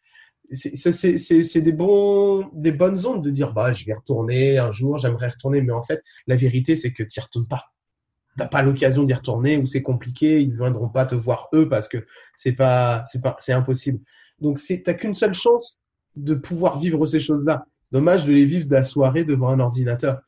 c'est 0.52 1.62
des, 1.62 1.72
bons, 1.72 2.50
des 2.54 2.72
bonnes 2.72 3.06
ondes 3.06 3.24
de 3.24 3.30
dire 3.30 3.54
bah, 3.54 3.72
je 3.72 3.86
vais 3.86 3.94
retourner 3.94 4.58
un 4.58 4.72
jour, 4.72 4.98
j'aimerais 4.98 5.28
retourner. 5.28 5.62
Mais 5.62 5.74
en 5.74 5.82
fait, 5.82 6.04
la 6.28 6.36
vérité, 6.36 6.76
c'est 6.76 6.92
que 6.92 7.04
tu 7.04 7.20
n'y 7.20 7.24
retournes 7.24 7.48
pas. 7.48 7.64
Tu 8.38 8.44
n'as 8.44 8.48
pas 8.48 8.62
l'occasion 8.62 9.04
d'y 9.04 9.14
retourner 9.14 9.58
ou 9.58 9.66
c'est 9.66 9.82
compliqué. 9.82 10.42
Ils 10.42 10.52
ne 10.52 10.58
viendront 10.58 10.90
pas 10.90 11.06
te 11.06 11.16
voir 11.16 11.50
eux 11.54 11.68
parce 11.68 11.88
que 11.88 12.06
c'est 12.36 12.54
pas, 12.54 13.04
c'est 13.40 13.54
impossible. 13.54 14.00
Donc, 14.40 14.60
tu 14.60 14.84
n'as 14.86 14.94
qu'une 14.94 15.16
seule 15.16 15.34
chance 15.34 15.80
de 16.16 16.34
pouvoir 16.34 16.80
vivre 16.80 17.06
ces 17.06 17.20
choses-là. 17.20 17.66
Dommage 17.92 18.26
de 18.26 18.32
les 18.34 18.46
vivre 18.46 18.68
de 18.68 18.74
la 18.74 18.84
soirée 18.84 19.24
devant 19.24 19.50
un 19.50 19.60
ordinateur. 19.60 20.22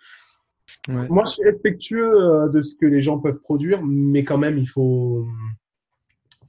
Moi, 0.87 1.23
je 1.25 1.31
suis 1.33 1.43
respectueux 1.43 2.13
euh, 2.13 2.49
de 2.49 2.61
ce 2.61 2.73
que 2.75 2.85
les 2.85 3.01
gens 3.01 3.19
peuvent 3.19 3.39
produire, 3.39 3.81
mais 3.83 4.23
quand 4.23 4.37
même, 4.37 4.57
il 4.57 4.67
faut, 4.67 5.27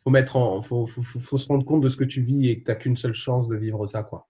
faut 0.03 0.11
mettre 0.11 0.37
en, 0.37 0.63
faut, 0.63 0.87
faut, 0.87 1.03
faut, 1.03 1.39
se 1.39 1.47
rendre 1.47 1.65
compte 1.65 1.83
de 1.83 1.89
ce 1.89 1.97
que 1.97 2.05
tu 2.05 2.23
vis 2.23 2.49
et 2.49 2.61
que 2.61 2.65
tu 2.65 2.71
n'as 2.71 2.77
qu'une 2.77 2.97
seule 2.97 3.15
chance 3.15 3.49
de 3.49 3.57
vivre 3.57 3.87
ça, 3.87 4.03
quoi. 4.03 4.29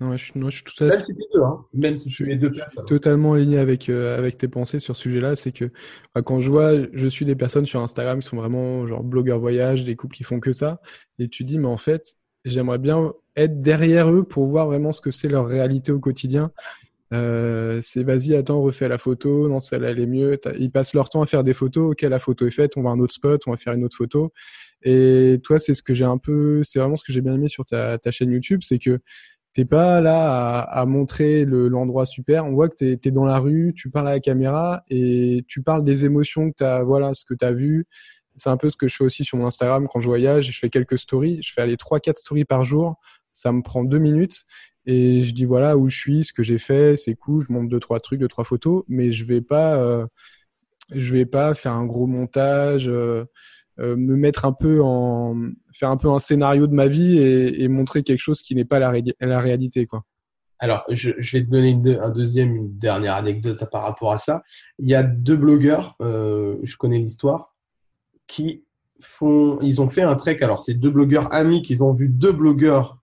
Non, 0.00 0.16
je, 0.16 0.32
je 0.34 0.50
suis 0.50 0.64
tout 0.64 0.84
à 0.84 0.88
Même 0.88 1.02
si 1.02 1.14
tu 1.14 1.22
deux, 1.32 1.42
hein. 1.42 1.64
Même 1.72 1.96
si 1.96 2.08
tu 2.08 2.32
es 2.32 2.36
deux 2.36 2.50
personnes. 2.50 2.86
Totalement 2.86 3.34
aligné 3.34 3.58
avec, 3.58 3.88
euh, 3.88 4.18
avec 4.18 4.36
tes 4.36 4.48
pensées 4.48 4.80
sur 4.80 4.96
ce 4.96 5.02
sujet-là. 5.02 5.36
C'est 5.36 5.52
que 5.52 5.70
bah, 6.14 6.22
quand 6.22 6.40
je 6.40 6.50
vois, 6.50 6.72
je 6.92 7.06
suis 7.06 7.24
des 7.24 7.36
personnes 7.36 7.66
sur 7.66 7.80
Instagram 7.80 8.18
qui 8.20 8.26
sont 8.26 8.36
vraiment 8.36 8.86
genre 8.86 9.04
blogueurs 9.04 9.38
voyage, 9.38 9.84
des 9.84 9.94
couples 9.94 10.16
qui 10.16 10.24
font 10.24 10.40
que 10.40 10.52
ça. 10.52 10.80
Et 11.18 11.28
tu 11.28 11.44
dis, 11.44 11.58
mais 11.58 11.68
en 11.68 11.76
fait, 11.76 12.16
j'aimerais 12.44 12.78
bien 12.78 13.12
être 13.36 13.60
derrière 13.60 14.10
eux 14.10 14.24
pour 14.24 14.46
voir 14.46 14.66
vraiment 14.66 14.92
ce 14.92 15.00
que 15.00 15.12
c'est 15.12 15.28
leur 15.28 15.46
réalité 15.46 15.92
au 15.92 16.00
quotidien. 16.00 16.50
Euh, 17.12 17.78
c'est 17.82 18.02
vas-y, 18.02 18.34
attends, 18.34 18.62
refais 18.62 18.88
la 18.88 18.98
photo. 18.98 19.48
Non, 19.48 19.60
celle-là, 19.60 19.90
elle 19.90 20.00
est 20.00 20.06
mieux. 20.06 20.40
Ils 20.58 20.70
passent 20.70 20.94
leur 20.94 21.10
temps 21.10 21.22
à 21.22 21.26
faire 21.26 21.42
des 21.42 21.54
photos. 21.54 21.92
Ok, 21.92 22.02
la 22.02 22.18
photo 22.18 22.46
est 22.46 22.50
faite. 22.50 22.76
On 22.76 22.82
va 22.82 22.90
à 22.90 22.92
un 22.92 23.00
autre 23.00 23.14
spot. 23.14 23.42
On 23.46 23.50
va 23.50 23.56
faire 23.56 23.74
une 23.74 23.84
autre 23.84 23.96
photo. 23.96 24.32
Et 24.82 25.40
toi, 25.44 25.58
c'est 25.58 25.74
ce 25.74 25.82
que 25.82 25.94
j'ai 25.94 26.04
un 26.04 26.18
peu, 26.18 26.62
c'est 26.64 26.78
vraiment 26.78 26.96
ce 26.96 27.04
que 27.04 27.12
j'ai 27.12 27.20
bien 27.20 27.34
aimé 27.34 27.48
sur 27.48 27.64
ta, 27.64 27.98
chaîne 28.10 28.32
YouTube, 28.32 28.60
c'est 28.64 28.78
que 28.78 28.98
t'es 29.52 29.64
pas 29.64 30.00
là 30.00 30.60
à, 30.60 30.86
montrer 30.86 31.44
l'endroit 31.44 32.06
super. 32.06 32.44
On 32.46 32.52
voit 32.52 32.68
que 32.68 32.76
tu 32.76 33.08
es, 33.08 33.10
dans 33.10 33.24
la 33.24 33.38
rue, 33.38 33.74
tu 33.76 33.90
parles 33.90 34.08
à 34.08 34.12
la 34.12 34.20
caméra 34.20 34.82
et 34.90 35.44
tu 35.46 35.62
parles 35.62 35.84
des 35.84 36.04
émotions 36.04 36.50
que 36.50 36.56
tu 36.58 36.64
as, 36.64 36.82
voilà, 36.82 37.14
ce 37.14 37.24
que 37.24 37.34
tu 37.34 37.44
as 37.44 37.52
vu, 37.52 37.86
c'est 38.34 38.50
un 38.50 38.56
peu 38.56 38.70
ce 38.70 38.76
que 38.76 38.88
je 38.88 38.96
fais 38.96 39.04
aussi 39.04 39.24
sur 39.24 39.38
mon 39.38 39.46
Instagram 39.46 39.86
quand 39.88 40.00
je 40.00 40.06
voyage. 40.06 40.50
Je 40.50 40.58
fais 40.58 40.70
quelques 40.70 40.98
stories. 40.98 41.42
Je 41.42 41.52
fais 41.52 41.60
aller 41.60 41.76
3-4 41.76 42.18
stories 42.18 42.44
par 42.44 42.64
jour. 42.64 42.96
Ça 43.32 43.52
me 43.52 43.62
prend 43.62 43.84
deux 43.84 43.98
minutes. 43.98 44.44
Et 44.84 45.22
je 45.22 45.32
dis 45.32 45.44
voilà 45.44 45.76
où 45.76 45.88
je 45.88 45.96
suis, 45.96 46.24
ce 46.24 46.32
que 46.32 46.42
j'ai 46.42 46.58
fait, 46.58 46.96
c'est 46.96 47.14
cool. 47.14 47.44
Je 47.46 47.52
monte 47.52 47.68
deux, 47.68 47.80
trois 47.80 48.00
trucs, 48.00 48.20
deux, 48.20 48.28
trois 48.28 48.44
photos. 48.44 48.84
Mais 48.88 49.12
je 49.12 49.24
vais 49.24 49.40
pas, 49.40 49.76
euh, 49.76 50.06
je 50.90 51.12
vais 51.12 51.26
pas 51.26 51.54
faire 51.54 51.72
un 51.72 51.86
gros 51.86 52.06
montage. 52.06 52.88
Euh, 52.88 53.24
euh, 53.78 53.96
me 53.96 54.16
mettre 54.16 54.44
un 54.44 54.52
peu 54.52 54.82
en 54.82 55.34
faire 55.72 55.88
un 55.88 55.96
peu 55.96 56.10
un 56.10 56.18
scénario 56.18 56.66
de 56.66 56.74
ma 56.74 56.88
vie 56.88 57.16
et, 57.18 57.68
montrer 57.68 58.02
quelque 58.02 58.20
chose 58.20 58.42
qui 58.42 58.54
n'est 58.54 58.66
pas 58.66 58.78
la, 58.78 59.40
réalité 59.40 59.86
quoi. 59.86 60.04
Alors, 60.58 60.84
je, 60.90 61.10
vais 61.10 61.42
te 61.42 61.48
donner 61.48 61.70
une, 61.70 61.88
un 61.88 62.10
deuxième, 62.10 62.54
une 62.54 62.78
dernière 62.78 63.14
anecdote 63.14 63.64
par 63.70 63.82
rapport 63.82 64.12
à 64.12 64.18
ça. 64.18 64.42
Il 64.78 64.90
y 64.90 64.94
a 64.94 65.02
deux 65.02 65.36
blogueurs, 65.36 65.96
je 66.00 66.76
connais 66.76 66.98
l'histoire, 66.98 67.56
qui 68.26 68.64
font, 69.00 69.58
ils 69.60 69.80
ont 69.80 69.88
fait 69.88 70.02
un 70.02 70.14
trek. 70.14 70.38
Alors, 70.42 70.60
c'est 70.60 70.74
deux 70.74 70.90
blogueurs 70.90 71.32
amis 71.34 71.62
qu'ils 71.62 71.82
ont 71.82 71.92
vu 71.92 72.08
deux 72.08 72.32
blogueurs, 72.32 73.01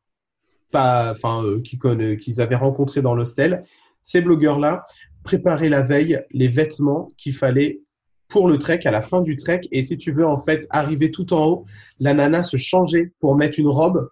qu'ils 0.71 2.41
avaient 2.41 2.55
rencontrés 2.55 3.01
dans 3.01 3.15
l'hostel. 3.15 3.63
Ces 4.03 4.21
blogueurs-là 4.21 4.85
préparaient 5.23 5.69
la 5.69 5.81
veille 5.81 6.21
les 6.31 6.47
vêtements 6.47 7.11
qu'il 7.17 7.33
fallait 7.33 7.81
pour 8.27 8.47
le 8.47 8.57
trek, 8.57 8.81
à 8.85 8.91
la 8.91 9.01
fin 9.01 9.21
du 9.21 9.35
trek. 9.35 9.61
Et 9.71 9.83
si 9.83 9.97
tu 9.97 10.11
veux, 10.11 10.25
en 10.25 10.37
fait, 10.37 10.67
arriver 10.69 11.11
tout 11.11 11.33
en 11.33 11.45
haut, 11.47 11.65
la 11.99 12.13
nana 12.13 12.43
se 12.43 12.57
changeait 12.57 13.11
pour 13.19 13.35
mettre 13.35 13.59
une 13.59 13.67
robe, 13.67 14.09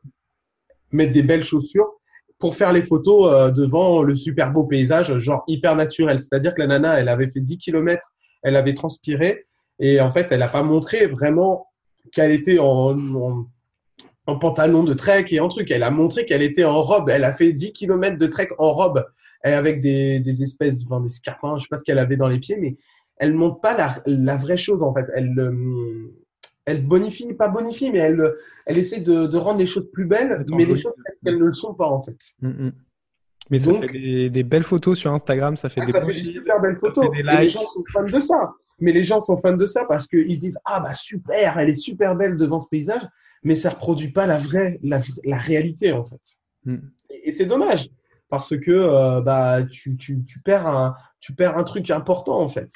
mettre 0.92 1.12
des 1.12 1.24
belles 1.24 1.44
chaussures 1.44 1.92
pour 2.40 2.56
faire 2.56 2.74
les 2.74 2.84
photos 2.84 3.32
euh, 3.32 3.52
devant 3.52 4.04
le 4.04 4.16
super 4.16 4.52
beau 4.52 4.64
paysage, 4.64 5.18
genre 5.20 5.44
hyper 5.48 5.76
naturel. 5.76 6.20
C'est-à-dire 6.20 6.54
que 6.54 6.62
la 6.62 6.68
nana, 6.68 7.00
elle 7.00 7.10
avait 7.10 7.28
fait 7.28 7.42
10 7.42 7.58
km, 7.58 8.12
elle 8.44 8.56
avait 8.56 8.74
transpiré, 8.74 9.46
et 9.80 10.00
en 10.02 10.10
fait, 10.10 10.28
elle 10.32 10.40
n'a 10.40 10.48
pas 10.48 10.64
montré 10.64 11.08
vraiment 11.08 11.68
qu'elle 12.12 12.32
était 12.32 12.60
en, 12.60 13.46
pantalon 14.36 14.84
de 14.84 14.94
trek 14.94 15.26
et 15.30 15.40
en 15.40 15.48
truc. 15.48 15.72
Elle 15.72 15.84
a 15.84 15.92
montré 15.92 16.26
qu'elle 16.26 16.42
était 16.42 16.66
en 16.66 16.82
robe. 16.82 17.10
Elle 17.10 17.24
a 17.24 17.34
fait 17.34 17.54
10 17.54 17.72
km 17.74 18.18
de 18.18 18.28
trek 18.28 18.50
en 18.58 18.74
robe, 18.74 19.06
et 19.46 19.50
avec 19.50 19.80
des, 19.80 20.20
des 20.20 20.44
espèces, 20.44 20.80
enfin, 20.86 21.02
des 21.02 21.10
scarpins, 21.10 21.58
je 21.58 21.64
sais 21.64 21.70
pas 21.70 21.78
ce 21.78 21.84
qu'elle 21.84 22.00
avait 22.00 22.18
dans 22.18 22.28
les 22.28 22.40
pieds, 22.40 22.58
mais 22.58 22.76
elle 23.18 23.34
montre 23.34 23.60
pas 23.62 23.76
la, 23.76 23.96
la 24.06 24.38
vraie 24.38 24.58
chose 24.58 24.82
en 24.84 24.94
fait. 24.94 25.06
Elle, 25.16 25.38
euh, 25.40 26.14
elle 26.66 26.86
bonifie, 26.86 27.34
pas 27.34 27.48
bonifie, 27.48 27.92
mais 27.92 28.00
elle, 28.00 28.34
elle 28.66 28.78
essaie 28.78 29.00
de, 29.00 29.26
de 29.28 29.38
rendre 29.38 29.60
les 29.60 29.66
choses 29.66 29.90
plus 29.92 30.06
belles, 30.06 30.46
mais 30.50 30.66
les 30.66 30.78
choses 30.78 30.94
qu'elles 31.24 31.38
ne 31.38 31.46
le 31.46 31.54
sont 31.54 31.74
pas 31.74 31.88
en 31.88 32.02
fait. 32.04 32.18
Mm, 32.42 32.68
mm. 32.68 32.72
Mais 33.50 33.60
ça 33.60 33.74
fait 33.74 33.88
des, 33.88 34.30
des, 34.30 34.44
belles 34.44 34.64
photos 34.64 34.98
sur 34.98 35.14
Instagram, 35.14 35.56
ça 35.56 35.70
fait 35.70 35.80
ah, 35.82 35.86
des, 35.86 35.92
ça 35.94 36.02
fait 36.02 36.08
des 36.08 36.26
super 36.26 36.60
belles 36.60 36.76
photos. 36.76 37.08
les 37.14 37.50
gens 37.50 37.62
sont 37.62 37.84
fans 37.94 38.04
de 38.04 38.20
ça. 38.20 38.54
Mais 38.80 38.92
les 38.92 39.04
gens 39.04 39.22
sont 39.22 39.38
fans 39.38 39.56
de 39.56 39.66
ça 39.66 39.86
parce 39.86 40.06
qu'ils 40.06 40.36
se 40.36 40.40
disent 40.40 40.60
ah 40.66 40.80
bah 40.80 40.94
super, 40.94 41.58
elle 41.58 41.70
est 41.70 41.76
super 41.76 42.16
belle 42.16 42.38
devant 42.38 42.60
ce 42.60 42.68
paysage, 42.70 43.02
mais 43.44 43.56
ça 43.56 43.70
reproduit 43.70 44.12
pas 44.12 44.26
la 44.26 44.38
vraie, 44.38 44.80
la, 44.84 45.00
la 45.24 45.38
réalité 45.38 45.92
en 45.92 46.06
fait. 46.06 46.22
Mm. 46.66 46.78
Et, 47.10 47.30
et 47.30 47.32
c'est 47.32 47.46
dommage 47.46 47.90
parce 48.30 48.58
que 48.58 48.72
euh, 48.72 49.22
bah 49.22 49.64
tu, 49.64 49.96
tu, 49.98 50.24
tu 50.26 50.40
perds 50.40 50.68
un 50.68 50.96
tu 51.20 51.34
perds 51.34 51.58
un 51.58 51.64
truc 51.64 51.90
important 51.92 52.40
en 52.40 52.48
fait. 52.48 52.70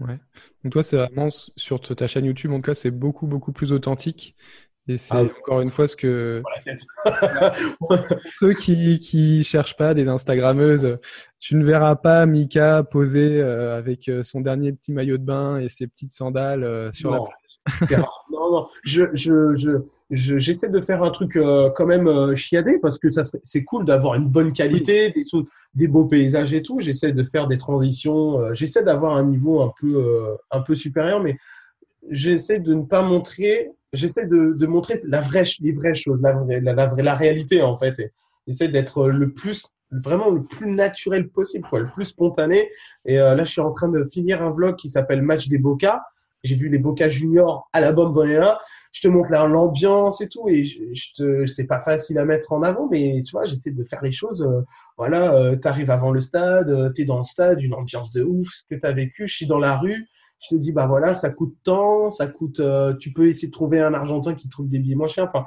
Ouais. 0.00 0.18
Donc 0.62 0.72
toi, 0.72 0.82
c'est 0.82 0.96
vraiment 0.96 1.28
sur 1.30 1.80
ta 1.80 2.06
chaîne 2.06 2.24
YouTube, 2.24 2.52
en 2.52 2.56
tout 2.56 2.62
cas, 2.62 2.74
c'est 2.74 2.90
beaucoup, 2.90 3.26
beaucoup 3.26 3.52
plus 3.52 3.72
authentique. 3.72 4.36
Et 4.90 4.96
c'est 4.96 5.14
ah 5.14 5.22
encore 5.22 5.60
une 5.60 5.70
fois 5.70 5.86
ce 5.86 5.96
que 5.96 6.42
ceux 8.32 8.54
qui 8.54 8.98
qui 9.00 9.44
cherchent 9.44 9.76
pas 9.76 9.92
des 9.92 10.08
Instagrammeuses, 10.08 10.98
tu 11.38 11.56
ne 11.56 11.64
verras 11.64 11.94
pas 11.96 12.24
Mika 12.24 12.84
poser 12.84 13.38
euh, 13.38 13.76
avec 13.76 14.08
euh, 14.08 14.22
son 14.22 14.40
dernier 14.40 14.72
petit 14.72 14.92
maillot 14.92 15.18
de 15.18 15.24
bain 15.24 15.58
et 15.58 15.68
ses 15.68 15.88
petites 15.88 16.12
sandales 16.12 16.64
euh, 16.64 16.90
sur 16.92 17.10
la 17.10 17.18
plage. 17.18 18.00
non, 18.32 18.50
non, 18.50 18.68
je, 18.82 19.04
je, 19.12 19.54
je, 19.56 19.72
j'essaie 20.10 20.68
de 20.68 20.80
faire 20.80 21.02
un 21.02 21.10
truc 21.10 21.36
euh, 21.36 21.70
quand 21.70 21.86
même 21.86 22.08
euh, 22.08 22.34
chiadé 22.34 22.78
parce 22.78 22.98
que 22.98 23.10
ça 23.10 23.22
c'est 23.44 23.64
cool 23.64 23.84
d'avoir 23.84 24.14
une 24.14 24.28
bonne 24.28 24.52
qualité, 24.52 25.10
des, 25.10 25.24
des 25.74 25.88
beaux 25.88 26.06
paysages 26.06 26.52
et 26.52 26.62
tout. 26.62 26.80
J'essaie 26.80 27.12
de 27.12 27.22
faire 27.24 27.46
des 27.46 27.58
transitions, 27.58 28.40
euh, 28.40 28.54
j'essaie 28.54 28.82
d'avoir 28.82 29.16
un 29.16 29.24
niveau 29.24 29.60
un 29.62 29.72
peu 29.78 30.36
un 30.50 30.60
peu 30.60 30.74
supérieur, 30.74 31.22
mais 31.22 31.36
j'essaie 32.08 32.58
de 32.58 32.74
ne 32.74 32.82
pas 32.82 33.02
montrer, 33.02 33.70
j'essaie 33.92 34.26
de, 34.26 34.54
de, 34.54 34.66
montrer 34.66 35.00
la 35.04 35.20
vraie, 35.20 35.44
les 35.60 35.72
vraies 35.72 35.94
choses, 35.94 36.20
la, 36.22 36.32
la, 36.60 36.72
la, 36.72 36.94
la 36.96 37.14
réalité 37.14 37.62
en 37.62 37.76
fait. 37.76 37.94
J'essaie 38.46 38.68
d'être 38.68 39.08
le 39.08 39.32
plus 39.32 39.66
vraiment 39.90 40.30
le 40.30 40.42
plus 40.42 40.70
naturel 40.70 41.28
possible, 41.28 41.66
quoi, 41.68 41.80
le 41.80 41.88
plus 41.88 42.04
spontané. 42.06 42.70
Et 43.06 43.16
là, 43.16 43.42
je 43.42 43.50
suis 43.50 43.60
en 43.60 43.70
train 43.70 43.88
de 43.88 44.04
finir 44.04 44.42
un 44.42 44.50
vlog 44.50 44.76
qui 44.76 44.90
s'appelle 44.90 45.22
Match 45.22 45.48
des 45.48 45.56
Boca 45.56 46.02
j'ai 46.44 46.54
vu 46.54 46.68
les 46.68 46.78
Boca 46.78 47.08
Juniors 47.08 47.68
à 47.72 47.80
la 47.80 47.92
Bombonera. 47.92 48.58
Je 48.92 49.02
te 49.02 49.08
montre 49.08 49.30
l'ambiance 49.30 50.20
et 50.20 50.28
tout, 50.28 50.48
et 50.48 50.64
je, 50.64 51.12
te, 51.14 51.46
c'est 51.46 51.66
pas 51.66 51.80
facile 51.80 52.18
à 52.18 52.24
mettre 52.24 52.52
en 52.52 52.62
avant, 52.62 52.88
mais 52.90 53.22
tu 53.24 53.32
vois, 53.32 53.44
j'essaie 53.44 53.70
de 53.70 53.84
faire 53.84 54.02
les 54.02 54.12
choses. 54.12 54.42
Euh, 54.42 54.62
voilà, 54.96 55.34
euh, 55.34 55.56
tu 55.56 55.68
arrives 55.68 55.90
avant 55.90 56.10
le 56.10 56.20
stade, 56.20 56.70
euh, 56.70 56.90
tu 56.94 57.02
es 57.02 57.04
dans 57.04 57.18
le 57.18 57.22
stade, 57.22 57.60
une 57.60 57.74
ambiance 57.74 58.10
de 58.10 58.22
ouf, 58.22 58.48
ce 58.48 58.62
que 58.68 58.80
tu 58.80 58.86
as 58.86 58.92
vécu. 58.92 59.26
Je 59.26 59.34
suis 59.34 59.46
dans 59.46 59.58
la 59.58 59.76
rue, 59.76 60.06
je 60.40 60.48
te 60.48 60.54
dis, 60.54 60.72
bah 60.72 60.86
voilà, 60.86 61.14
ça 61.14 61.30
coûte 61.30 61.54
tant, 61.64 62.10
ça 62.10 62.28
coûte. 62.28 62.62
tu 62.98 63.12
peux 63.12 63.28
essayer 63.28 63.48
de 63.48 63.52
trouver 63.52 63.80
un 63.80 63.92
Argentin 63.94 64.34
qui 64.34 64.48
trouve 64.48 64.68
des 64.68 64.78
billets 64.78 64.96
moins 64.96 65.08
chers. 65.08 65.24
Enfin, 65.24 65.44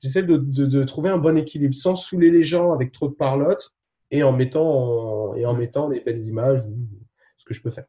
j'essaie 0.00 0.22
de, 0.22 0.36
de, 0.38 0.66
de, 0.66 0.84
trouver 0.84 1.10
un 1.10 1.18
bon 1.18 1.36
équilibre 1.36 1.74
sans 1.74 1.94
saouler 1.94 2.30
les 2.30 2.44
gens 2.44 2.72
avec 2.72 2.92
trop 2.92 3.08
de 3.08 3.14
parlotte 3.14 3.74
et 4.10 4.22
en 4.22 4.32
mettant, 4.32 5.34
et 5.34 5.44
en 5.44 5.54
mettant 5.54 5.88
des 5.88 6.00
belles 6.00 6.22
images 6.22 6.64
ou 6.66 6.88
ce 7.36 7.44
que 7.44 7.52
je 7.52 7.60
peux 7.60 7.70
faire. 7.70 7.84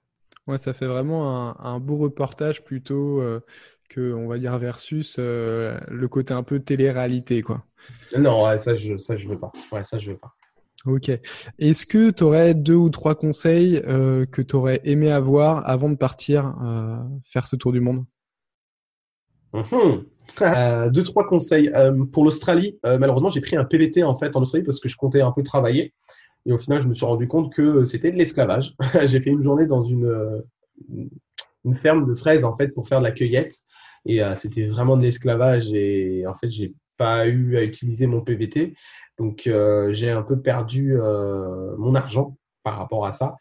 Ouais, 0.49 0.57
ça 0.57 0.73
fait 0.73 0.87
vraiment 0.87 1.63
un, 1.63 1.79
beau 1.79 1.97
reportage 1.97 2.63
plutôt 2.63 3.21
euh, 3.21 3.39
que, 3.87 4.13
on 4.13 4.27
va 4.27 4.39
dire, 4.39 4.57
versus 4.57 5.17
euh, 5.19 5.77
le 5.89 6.07
côté 6.07 6.33
un 6.33 6.41
peu 6.41 6.59
télé-réalité, 6.59 7.43
quoi. 7.43 7.63
Non, 8.17 8.57
ça, 8.57 8.75
je 8.75 8.97
ça, 8.97 9.15
je 9.15 9.27
veux 9.27 9.37
pas. 9.37 9.51
Ouais, 9.71 9.83
ça, 9.83 9.99
je 9.99 10.09
veux 10.09 10.17
pas. 10.17 10.33
Ok. 10.87 11.11
Est-ce 11.59 11.85
que 11.85 12.09
tu 12.09 12.23
aurais 12.23 12.55
deux 12.55 12.73
ou 12.73 12.89
trois 12.89 13.13
conseils 13.13 13.79
euh, 13.85 14.25
que 14.25 14.41
tu 14.41 14.55
aurais 14.55 14.81
aimé 14.85 15.11
avoir 15.11 15.69
avant 15.69 15.89
de 15.89 15.97
partir 15.97 16.55
faire 17.23 17.45
ce 17.45 17.55
tour 17.55 17.71
du 17.71 17.79
monde? 17.79 18.05
Mmh. 19.53 19.61
Deux, 20.91 21.03
trois 21.03 21.27
conseils. 21.27 21.71
pour 22.11 22.23
l'Australie, 22.23 22.79
malheureusement, 22.83 23.29
j'ai 23.29 23.41
pris 23.41 23.55
un 23.55 23.65
PVT 23.65 24.03
en 24.03 24.15
fait 24.15 24.35
en 24.35 24.41
Australie 24.41 24.65
parce 24.65 24.79
que 24.79 24.89
je 24.89 24.97
comptais 24.97 25.21
un 25.21 25.31
peu 25.31 25.43
travailler. 25.43 25.93
Et 26.49 26.51
au 26.51 26.57
final, 26.57 26.81
je 26.81 26.87
me 26.87 26.93
suis 26.93 27.05
rendu 27.05 27.27
compte 27.27 27.53
que 27.53 27.83
c'était 27.83 28.11
de 28.11 28.17
l'esclavage. 28.17 28.73
j'ai 29.05 29.19
fait 29.19 29.29
une 29.29 29.41
journée 29.41 29.67
dans 29.67 29.83
une, 29.83 30.43
une 31.63 31.75
ferme 31.75 32.07
de 32.07 32.15
fraises 32.15 32.43
en 32.43 32.55
fait 32.55 32.69
pour 32.69 32.87
faire 32.87 32.99
de 32.99 33.03
la 33.03 33.11
cueillette. 33.11 33.53
Et 34.05 34.23
euh, 34.23 34.33
c'était 34.33 34.65
vraiment 34.65 34.97
de 34.97 35.03
l'esclavage. 35.03 35.71
Et 35.71 36.25
en 36.25 36.33
fait, 36.33 36.49
j'ai 36.49 36.73
pas 36.97 37.27
eu 37.27 37.55
à 37.55 37.61
utiliser 37.61 38.07
mon 38.07 38.21
PVT. 38.21 38.73
Donc, 39.19 39.45
euh, 39.45 39.91
j'ai 39.91 40.09
un 40.09 40.23
peu 40.23 40.41
perdu 40.41 40.99
euh, 40.99 41.75
mon 41.77 41.93
argent 41.93 42.35
par 42.63 42.79
rapport 42.79 43.05
à 43.05 43.13
ça. 43.13 43.35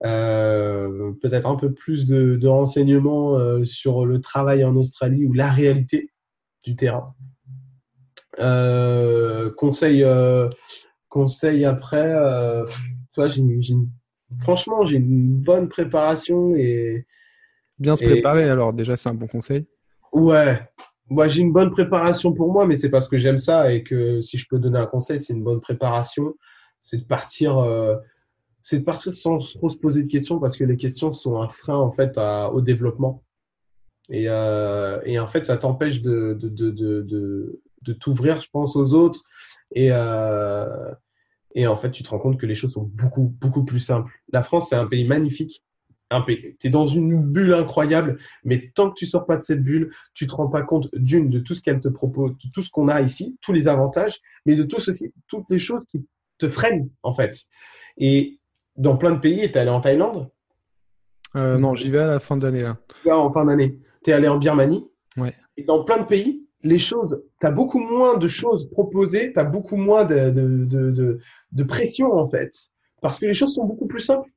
Peut-être 0.00 1.48
un 1.48 1.56
peu 1.56 1.72
plus 1.72 2.06
de 2.06 2.46
renseignements 2.46 3.64
sur 3.64 4.06
le 4.06 4.20
travail 4.20 4.64
en 4.64 4.76
Australie 4.76 5.26
ou 5.26 5.32
la 5.32 5.50
réalité 5.50 6.10
du 6.62 6.76
terrain. 6.76 7.14
conseil 9.56 10.04
Conseil 11.14 11.64
après, 11.64 12.12
euh, 12.12 12.66
toi, 13.12 13.28
j'ai, 13.28 13.44
franchement, 14.40 14.84
j'ai 14.84 14.96
une 14.96 15.36
bonne 15.36 15.68
préparation 15.68 16.56
et. 16.56 17.06
Bien 17.78 17.94
se 17.94 18.04
préparer, 18.04 18.50
alors 18.50 18.72
déjà, 18.72 18.96
c'est 18.96 19.10
un 19.10 19.14
bon 19.14 19.28
conseil. 19.28 19.64
Ouais. 20.10 20.60
Moi, 21.08 21.28
j'ai 21.28 21.42
une 21.42 21.52
bonne 21.52 21.70
préparation 21.70 22.32
pour 22.32 22.52
moi, 22.52 22.66
mais 22.66 22.74
c'est 22.74 22.90
parce 22.90 23.06
que 23.06 23.16
j'aime 23.16 23.38
ça 23.38 23.72
et 23.72 23.84
que 23.84 24.20
si 24.22 24.38
je 24.38 24.46
peux 24.50 24.58
donner 24.58 24.80
un 24.80 24.86
conseil, 24.86 25.20
c'est 25.20 25.34
une 25.34 25.44
bonne 25.44 25.60
préparation. 25.60 26.34
C'est 26.80 26.98
de 26.98 27.04
partir, 27.04 27.58
euh, 27.58 27.94
c'est 28.62 28.80
de 28.80 28.84
partir 28.84 29.14
sans 29.14 29.38
trop 29.38 29.68
se 29.68 29.76
poser 29.76 30.02
de 30.02 30.10
questions 30.10 30.40
parce 30.40 30.56
que 30.56 30.64
les 30.64 30.76
questions 30.76 31.12
sont 31.12 31.40
un 31.40 31.48
frein 31.48 31.76
en 31.76 31.92
fait 31.92 32.18
au 32.52 32.60
développement. 32.60 33.22
Et, 34.08 34.24
euh, 34.28 35.00
et, 35.04 35.20
en 35.20 35.28
fait, 35.28 35.46
ça 35.46 35.58
t'empêche 35.58 36.02
de, 36.02 36.36
de, 36.40 36.48
de, 36.48 36.72
de, 36.72 37.62
de 37.82 37.92
t'ouvrir, 37.92 38.40
je 38.40 38.50
pense, 38.50 38.74
aux 38.74 38.94
autres. 38.94 39.22
Et, 39.76 39.90
euh, 39.92 40.92
et 41.54 41.66
en 41.66 41.76
fait, 41.76 41.90
tu 41.90 42.02
te 42.02 42.10
rends 42.10 42.18
compte 42.18 42.38
que 42.38 42.46
les 42.46 42.54
choses 42.54 42.72
sont 42.72 42.90
beaucoup, 42.94 43.34
beaucoup 43.40 43.64
plus 43.64 43.80
simples. 43.80 44.12
La 44.32 44.42
France, 44.42 44.68
c'est 44.70 44.76
un 44.76 44.86
pays 44.86 45.06
magnifique. 45.06 45.62
Tu 46.28 46.56
es 46.62 46.70
dans 46.70 46.86
une 46.86 47.20
bulle 47.22 47.54
incroyable, 47.54 48.18
mais 48.44 48.70
tant 48.74 48.90
que 48.90 48.94
tu 48.94 49.06
sors 49.06 49.26
pas 49.26 49.36
de 49.36 49.42
cette 49.42 49.64
bulle, 49.64 49.90
tu 50.12 50.26
te 50.28 50.34
rends 50.34 50.48
pas 50.48 50.62
compte 50.62 50.88
d'une, 50.94 51.28
de 51.28 51.40
tout 51.40 51.54
ce 51.54 51.60
qu'elle 51.60 51.80
te 51.80 51.88
propose, 51.88 52.32
de 52.32 52.50
tout 52.52 52.62
ce 52.62 52.70
qu'on 52.70 52.86
a 52.88 53.00
ici, 53.02 53.36
tous 53.40 53.52
les 53.52 53.66
avantages, 53.66 54.20
mais 54.46 54.54
de 54.54 54.62
tout 54.62 54.80
ceci, 54.80 55.12
toutes 55.26 55.50
les 55.50 55.58
choses 55.58 55.84
qui 55.86 56.06
te 56.38 56.46
freinent, 56.46 56.88
en 57.02 57.12
fait. 57.12 57.44
Et 57.96 58.38
dans 58.76 58.96
plein 58.96 59.10
de 59.12 59.18
pays, 59.18 59.40
tu 59.40 59.44
es 59.44 59.56
allé 59.56 59.70
en 59.70 59.80
Thaïlande? 59.80 60.30
Euh, 61.34 61.58
Non, 61.58 61.74
j'y 61.74 61.90
vais 61.90 62.00
à 62.00 62.06
la 62.06 62.20
fin 62.20 62.36
d'année, 62.36 62.62
là. 62.62 62.78
En 63.12 63.30
fin 63.30 63.44
d'année. 63.44 63.80
Tu 64.04 64.10
es 64.10 64.12
allé 64.12 64.28
en 64.28 64.38
Birmanie? 64.38 64.86
Ouais. 65.16 65.34
Et 65.56 65.64
dans 65.64 65.82
plein 65.82 65.98
de 65.98 66.04
pays, 66.06 66.43
les 66.64 66.78
choses, 66.78 67.22
tu 67.40 67.46
as 67.46 67.50
beaucoup 67.50 67.78
moins 67.78 68.16
de 68.16 68.26
choses 68.26 68.68
proposées, 68.70 69.32
tu 69.32 69.38
as 69.38 69.44
beaucoup 69.44 69.76
moins 69.76 70.04
de, 70.04 70.30
de, 70.30 71.20
de, 71.52 71.62
pression 71.62 72.12
en 72.12 72.28
fait. 72.28 72.50
Parce 73.00 73.20
que 73.20 73.26
les 73.26 73.34
choses 73.34 73.54
sont 73.54 73.64
beaucoup 73.64 73.86
plus 73.86 74.00
simples. 74.00 74.30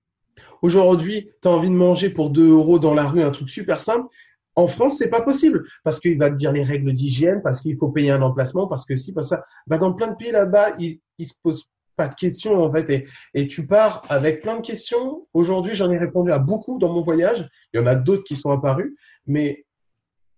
Aujourd'hui, 0.61 1.29
tu 1.41 1.47
as 1.47 1.51
envie 1.51 1.69
de 1.69 1.73
manger 1.73 2.09
pour 2.09 2.29
2 2.29 2.49
euros 2.51 2.79
dans 2.79 2.93
la 2.93 3.07
rue 3.07 3.21
un 3.21 3.31
truc 3.31 3.49
super 3.49 3.81
simple. 3.81 4.07
En 4.55 4.67
France, 4.67 4.97
c'est 4.97 5.09
pas 5.09 5.21
possible 5.21 5.63
parce 5.83 5.99
qu'il 5.99 6.17
va 6.17 6.29
te 6.29 6.35
dire 6.35 6.51
les 6.51 6.63
règles 6.63 6.91
d'hygiène, 6.91 7.41
parce 7.41 7.61
qu'il 7.61 7.77
faut 7.77 7.89
payer 7.89 8.11
un 8.11 8.21
emplacement, 8.21 8.67
parce 8.67 8.85
que 8.85 8.95
si, 8.95 9.13
parce 9.13 9.29
ça. 9.29 9.45
Bah, 9.67 9.77
dans 9.77 9.93
plein 9.93 10.07
de 10.07 10.15
pays 10.15 10.31
là-bas, 10.31 10.75
ils, 10.79 10.99
ils 11.17 11.27
se 11.27 11.33
posent 11.41 11.69
pas 11.95 12.07
de 12.07 12.15
questions 12.15 12.63
en 12.63 12.71
fait 12.71 12.89
et, 12.91 13.07
et 13.33 13.47
tu 13.47 13.65
pars 13.65 14.03
avec 14.09 14.41
plein 14.41 14.57
de 14.57 14.61
questions. 14.61 15.27
Aujourd'hui, 15.33 15.73
j'en 15.73 15.89
ai 15.91 15.97
répondu 15.97 16.31
à 16.31 16.39
beaucoup 16.39 16.77
dans 16.77 16.93
mon 16.93 17.01
voyage. 17.01 17.47
Il 17.73 17.79
y 17.79 17.83
en 17.83 17.87
a 17.87 17.95
d'autres 17.95 18.23
qui 18.23 18.35
sont 18.35 18.51
apparus, 18.51 18.95
mais 19.25 19.65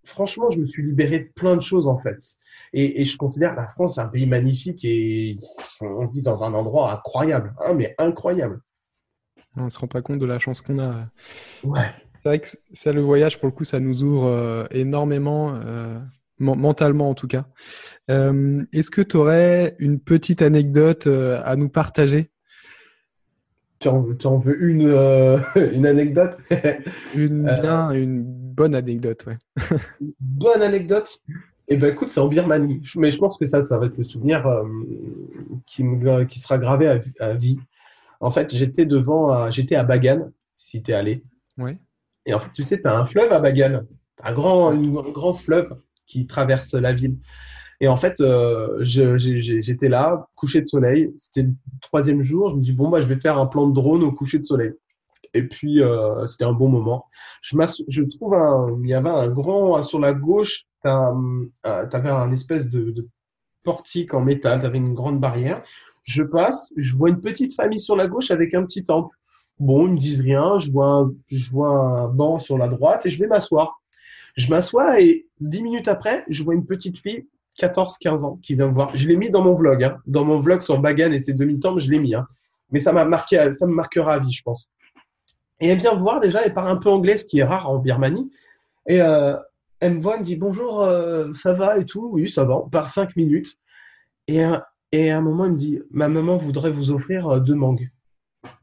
franchement, 0.04 0.50
je 0.50 0.60
me 0.60 0.66
suis 0.66 0.84
libéré 0.84 1.20
de 1.20 1.30
plein 1.36 1.56
de 1.56 1.62
choses 1.62 1.88
en 1.88 1.97
fait. 1.97 2.18
Et, 2.74 3.02
et 3.02 3.06
je 3.06 3.18
considère 3.18 3.56
la 3.56 3.68
France 3.68 3.97
un 3.97 4.08
pays 4.08 4.26
magnifique 4.26 4.84
et 4.84 5.38
on 5.82 6.06
vit 6.06 6.22
dans 6.22 6.43
un 6.43 6.54
endroit 6.54 6.93
incroyable, 6.93 7.54
hein, 7.66 7.74
mais 7.74 7.95
incroyable. 7.97 8.62
On 9.56 9.70
se 9.70 9.80
rend 9.80 9.88
pas 9.88 10.02
compte 10.02 10.20
de 10.20 10.26
la 10.26 10.39
chance 10.39 10.62
qu'on 10.62 10.80
a. 10.80 11.10
Ouais. 11.64 11.82
C'est 12.22 12.30
vrai 12.30 12.39
que 12.39 12.47
ça, 12.72 12.91
le 12.91 13.02
voyage, 13.02 13.39
pour 13.39 13.47
le 13.47 13.52
coup, 13.54 13.64
ça 13.64 13.80
nous 13.80 14.04
ouvre 14.04 14.28
euh, 14.28 14.66
énormément, 14.72 15.56
euh, 15.56 15.97
mentalement 16.38 17.10
en 17.10 17.14
tout 17.14 17.28
cas. 17.28 17.45
Euh, 18.10 18.64
Est-ce 18.74 18.91
que 18.91 19.02
tu 19.02 19.18
aurais 19.18 19.76
une 19.80 20.00
petite 20.00 20.41
anecdote 20.41 21.08
à 21.08 21.56
nous 21.56 21.70
partager? 21.70 22.30
Tu 23.80 23.88
en, 23.88 24.14
tu 24.14 24.28
en 24.28 24.38
veux 24.38 24.62
une, 24.62 24.89
une 25.74 25.86
anecdote? 25.86 26.38
Une 27.16 27.43
bien, 27.43 27.91
une 27.91 28.39
bonne 28.60 28.76
anecdote, 28.76 29.26
ouais. 29.26 29.38
Bonne 30.20 30.62
anecdote. 30.62 31.20
Eh 31.68 31.78
ben 31.78 31.91
écoute, 31.93 32.07
c'est 32.10 32.20
en 32.20 32.28
Birmanie. 32.28 32.82
Mais 32.97 33.10
je 33.12 33.18
pense 33.18 33.38
que 33.38 33.45
ça, 33.45 33.62
ça 33.62 33.78
va 33.78 33.86
être 33.88 33.97
le 33.97 34.03
souvenir 34.03 34.45
euh, 34.47 34.64
qui, 35.66 35.84
me, 35.84 36.24
qui 36.26 36.39
sera 36.39 36.57
gravé 36.57 36.88
à, 36.88 36.97
vi- 36.97 37.14
à 37.20 37.34
vie. 37.34 37.60
En 38.20 38.30
fait, 38.32 38.53
j'étais 38.55 38.86
devant, 38.86 39.49
j'étais 39.49 39.76
à 39.76 39.84
Bagan, 39.84 40.32
si 40.55 40.82
t'es 40.84 40.93
allé. 40.93 41.24
Ouais. 41.57 41.78
Et 42.26 42.34
en 42.34 42.39
fait, 42.39 42.49
tu 42.51 42.64
sais, 42.64 42.82
tu 42.82 42.88
as 42.88 42.97
un 42.97 43.05
fleuve 43.05 43.32
à 43.32 43.39
Bagan, 43.39 43.82
un 44.24 44.34
grand, 44.34 44.72
un 44.72 45.12
grand 45.12 45.34
fleuve 45.34 45.70
qui 46.05 46.28
traverse 46.28 46.74
la 46.74 46.91
ville. 46.93 47.18
Et 47.82 47.88
en 47.88 47.95
fait, 47.95 48.20
euh, 48.20 48.78
j'étais 48.82 49.88
là, 49.88 50.28
coucher 50.36 50.60
de 50.60 50.66
soleil. 50.66 51.14
C'était 51.18 51.43
le 51.43 51.53
troisième 51.82 52.24
jour. 52.24 52.49
Je 52.49 52.55
me 52.55 52.62
dis, 52.62 52.74
bon, 52.74 52.89
bah, 52.89 52.99
je 52.99 53.05
vais 53.07 53.20
faire 53.20 53.38
un 53.38 53.45
plan 53.45 53.68
de 53.68 53.74
drone 53.74 54.03
au 54.03 54.12
coucher 54.12 54.39
de 54.39 54.45
soleil. 54.45 54.74
Et 55.34 55.43
puis, 55.43 55.82
euh, 55.82 56.25
c'était 56.27 56.45
un 56.45 56.53
bon 56.53 56.69
moment. 56.69 57.05
Je, 57.41 58.03
trouve 58.03 58.34
un, 58.34 58.77
il 58.82 58.89
y 58.89 58.93
avait 58.93 59.09
un 59.09 59.27
grand, 59.30 59.82
sur 59.84 59.99
la 59.99 60.13
gauche, 60.13 60.65
tu 60.84 60.89
avais 60.89 62.09
un 62.09 62.32
espèce 62.32 62.69
de, 62.69 63.07
portique 63.63 64.13
en 64.13 64.21
métal, 64.21 64.61
tu 64.61 64.65
avais 64.65 64.77
une 64.77 64.93
grande 64.93 65.19
barrière. 65.19 65.61
Je 66.03 66.23
passe, 66.23 66.71
je 66.75 66.95
vois 66.95 67.09
une 67.09 67.21
petite 67.21 67.53
famille 67.53 67.80
sur 67.80 67.95
la 67.95 68.07
gauche 68.07 68.32
avec 68.32 68.53
un 68.53 68.63
petit 68.63 68.84
temple. 68.84 69.15
Bon, 69.59 69.88
ils 69.88 69.93
me 69.93 69.97
disent 69.97 70.21
rien, 70.21 70.57
je 70.57 70.71
vois 70.71 70.88
un, 70.88 71.13
je 71.27 71.51
vois 71.51 71.69
un 71.69 72.07
banc 72.07 72.39
sur 72.39 72.57
la 72.57 72.67
droite 72.67 73.05
et 73.05 73.09
je 73.09 73.19
vais 73.19 73.27
m'asseoir. 73.27 73.82
Je 74.38 74.47
m'assois 74.47 75.01
et 75.01 75.27
dix 75.41 75.61
minutes 75.61 75.88
après, 75.88 76.23
je 76.30 76.43
vois 76.43 76.53
une 76.53 76.65
petite 76.65 76.97
fille, 76.99 77.27
14-15 77.59 78.23
ans, 78.23 78.39
qui 78.41 78.55
vient 78.55 78.67
me 78.67 78.73
voir. 78.73 78.95
Je 78.95 79.07
l'ai 79.07 79.17
mis 79.17 79.30
dans 79.30 79.43
mon 79.43 79.53
vlog, 79.53 79.84
hein. 79.84 79.97
dans 80.07 80.23
mon 80.23 80.39
vlog 80.39 80.61
sur 80.61 80.80
Bagan 80.80 81.11
et 81.11 81.19
ses 81.19 81.34
demi-temps, 81.34 81.77
je 81.77 81.91
l'ai 81.91 81.99
mis. 81.99 82.15
Hein. 82.15 82.25
Mais 82.71 82.80
ça 82.80 82.93
m'a 82.93 83.03
marqué, 83.03 83.51
ça 83.51 83.67
me 83.67 83.73
marquera 83.73 84.13
à 84.13 84.19
vie, 84.19 84.32
je 84.32 84.43
pense. 84.43 84.69
Et 85.62 85.68
elle 85.68 85.78
vient 85.78 85.93
me 85.93 85.99
voir 85.99 86.20
déjà, 86.20 86.43
elle 86.43 86.53
parle 86.53 86.70
un 86.70 86.78
peu 86.78 86.89
anglais, 86.89 87.18
ce 87.18 87.26
qui 87.26 87.39
est 87.39 87.43
rare 87.43 87.70
en 87.70 87.80
Birmanie. 87.80 88.32
Et 88.88 89.01
euh, 89.01 89.36
elle 89.80 89.95
me 89.95 90.01
voit, 90.01 90.14
elle 90.14 90.22
me 90.22 90.26
dit 90.26 90.36
bonjour, 90.36 90.84
euh, 90.84 91.34
ça 91.34 91.53
va 91.53 91.78
et 91.78 91.86
tout? 91.86 92.10
Oui, 92.14 92.30
ça 92.30 92.43
va. 92.43 92.55
On 92.57 92.70
parle 92.70 92.88
cinq 92.88 93.16
minutes. 93.16 93.57
Et, 94.28 94.43
euh, 94.43 94.57
à 94.93 95.18
un 95.18 95.22
moment, 95.22 95.45
elle 95.45 95.51
me 95.51 95.57
dit 95.57 95.80
ma 95.91 96.07
maman 96.07 96.38
voudrait 96.38 96.72
vous 96.72 96.91
offrir 96.91 97.41
deux 97.41 97.55
mangues. 97.55 97.91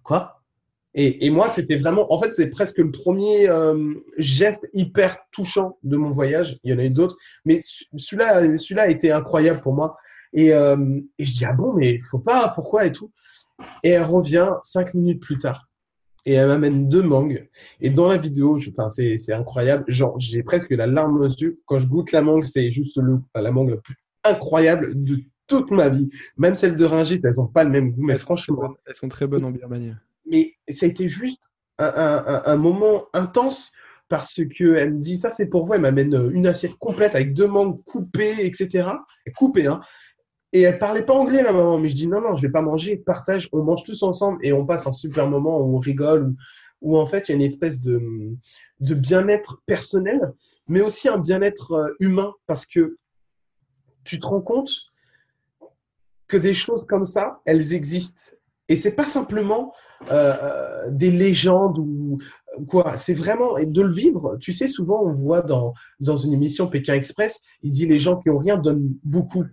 Quoi? 0.02 0.42
Et, 0.94 1.28
moi, 1.28 1.50
c'était 1.50 1.76
vraiment, 1.76 2.10
en 2.10 2.18
fait, 2.18 2.32
c'est 2.32 2.48
presque 2.48 2.78
le 2.78 2.90
premier 2.90 3.48
geste 4.16 4.68
hyper 4.72 5.18
touchant 5.30 5.78
de 5.82 5.98
mon 5.98 6.08
voyage. 6.08 6.58
Il 6.64 6.70
y 6.72 6.74
en 6.74 6.78
a 6.78 6.84
eu 6.84 6.90
d'autres, 6.90 7.18
mais 7.44 7.58
ce- 7.58 7.84
celui-là, 7.96 8.56
celui-là 8.56 8.84
a 8.84 8.88
été 8.88 9.12
incroyable 9.12 9.60
pour 9.60 9.74
moi. 9.74 9.98
Et, 10.32 10.46
et 10.46 11.24
je 11.24 11.32
dis 11.32 11.44
ah 11.44 11.52
bon, 11.52 11.74
mais 11.74 12.00
faut 12.00 12.18
pas, 12.18 12.48
pourquoi 12.48 12.86
et 12.86 12.92
tout? 12.92 13.12
Et 13.82 13.90
elle 13.90 14.04
revient 14.04 14.50
cinq 14.62 14.94
minutes 14.94 15.20
plus 15.20 15.36
tard 15.36 15.68
et 16.26 16.32
elle 16.34 16.48
m'amène 16.48 16.88
deux 16.88 17.02
mangues. 17.02 17.48
Et 17.80 17.88
dans 17.88 18.08
la 18.08 18.16
vidéo, 18.18 18.58
je, 18.58 18.70
enfin, 18.70 18.90
c'est, 18.90 19.32
incroyable. 19.32 19.84
Genre, 19.88 20.18
j'ai 20.18 20.42
presque 20.42 20.70
la 20.70 20.86
larme 20.86 21.20
aux 21.20 21.28
yeux. 21.28 21.60
Quand 21.64 21.78
je 21.78 21.86
goûte 21.86 22.12
la 22.12 22.20
mangue, 22.20 22.44
c'est 22.44 22.70
juste 22.72 22.98
le, 23.00 23.20
la 23.34 23.50
mangue 23.52 23.70
la 23.70 23.76
plus 23.76 23.94
incroyable 24.24 25.02
de 25.02 25.18
toute 25.46 25.70
ma 25.70 25.88
vie. 25.88 26.08
Même 26.36 26.56
celles 26.56 26.74
de 26.74 26.84
Ringis, 26.84 27.20
elles 27.24 27.40
ont 27.40 27.46
pas 27.46 27.62
le 27.62 27.70
même 27.70 27.92
goût, 27.92 28.02
mais 28.02 28.14
Elles 28.14 28.18
sont 28.18 28.24
franchement, 28.24 28.56
bonnes- 28.56 28.74
elles 28.86 28.94
sont 28.96 29.08
très 29.08 29.26
bonnes 29.28 29.44
en 29.44 29.52
Birmanie. 29.52 29.92
mais 30.28 30.54
ça 30.68 30.86
a 30.86 30.88
été 30.88 31.08
juste 31.08 31.40
un, 31.78 32.42
un- 32.46 32.56
moment 32.56 33.04
intense 33.12 33.70
parce 34.08 34.34
que 34.58 34.74
elle 34.76 34.94
me 34.94 35.00
dit 35.00 35.18
ça 35.18 35.30
c'est 35.30 35.46
pour 35.46 35.66
vous, 35.66 35.74
elle 35.74 35.82
m'amène 35.82 36.30
une 36.32 36.46
assiette 36.46 36.74
complète 36.80 37.14
avec 37.14 37.34
deux 37.34 37.46
mangues 37.46 37.82
coupées, 37.84 38.34
etc. 38.46 38.88
Coupées, 39.36 39.66
hein. 39.66 39.80
Et 40.52 40.62
elle 40.62 40.78
parlait 40.78 41.04
pas 41.04 41.14
anglais 41.14 41.42
la 41.42 41.52
maman, 41.52 41.78
mais 41.78 41.88
je 41.88 41.96
dis 41.96 42.06
non 42.06 42.20
non, 42.20 42.36
je 42.36 42.42
vais 42.42 42.52
pas 42.52 42.62
manger, 42.62 42.96
partage, 42.96 43.48
on 43.52 43.62
mange 43.62 43.82
tous 43.82 44.02
ensemble 44.02 44.38
et 44.44 44.52
on 44.52 44.64
passe 44.64 44.86
un 44.86 44.92
super 44.92 45.28
moment 45.28 45.60
où 45.60 45.76
on 45.76 45.78
rigole, 45.78 46.34
où, 46.80 46.96
en 46.98 47.06
fait 47.06 47.28
il 47.28 47.32
y 47.32 47.34
a 47.34 47.36
une 47.36 47.42
espèce 47.42 47.80
de, 47.80 48.00
de 48.80 48.94
bien-être 48.94 49.60
personnel, 49.66 50.32
mais 50.68 50.80
aussi 50.80 51.08
un 51.08 51.18
bien-être 51.18 51.72
euh, 51.72 51.96
humain 52.00 52.32
parce 52.46 52.64
que 52.64 52.96
tu 54.04 54.18
te 54.18 54.26
rends 54.26 54.40
compte 54.40 54.70
que 56.28 56.36
des 56.36 56.54
choses 56.54 56.84
comme 56.84 57.04
ça, 57.04 57.40
elles 57.44 57.72
existent. 57.72 58.32
Et 58.68 58.74
c'est 58.74 58.92
pas 58.92 59.04
simplement 59.04 59.72
euh, 60.10 60.34
euh, 60.42 60.90
des 60.90 61.10
légendes 61.10 61.78
ou 61.78 62.18
quoi. 62.68 62.98
C'est 62.98 63.14
vraiment 63.14 63.54
de 63.60 63.82
le 63.82 63.92
vivre. 63.92 64.36
Tu 64.40 64.52
sais, 64.52 64.66
souvent 64.66 65.02
on 65.04 65.12
voit 65.12 65.42
dans 65.42 65.72
dans 66.00 66.16
une 66.16 66.32
émission 66.32 66.66
Pékin 66.66 66.94
Express, 66.94 67.40
il 67.62 67.70
dit 67.70 67.86
les 67.86 67.98
gens 67.98 68.16
qui 68.16 68.28
ont 68.30 68.38
rien 68.38 68.56
donnent 68.56 68.92
beaucoup. 69.04 69.44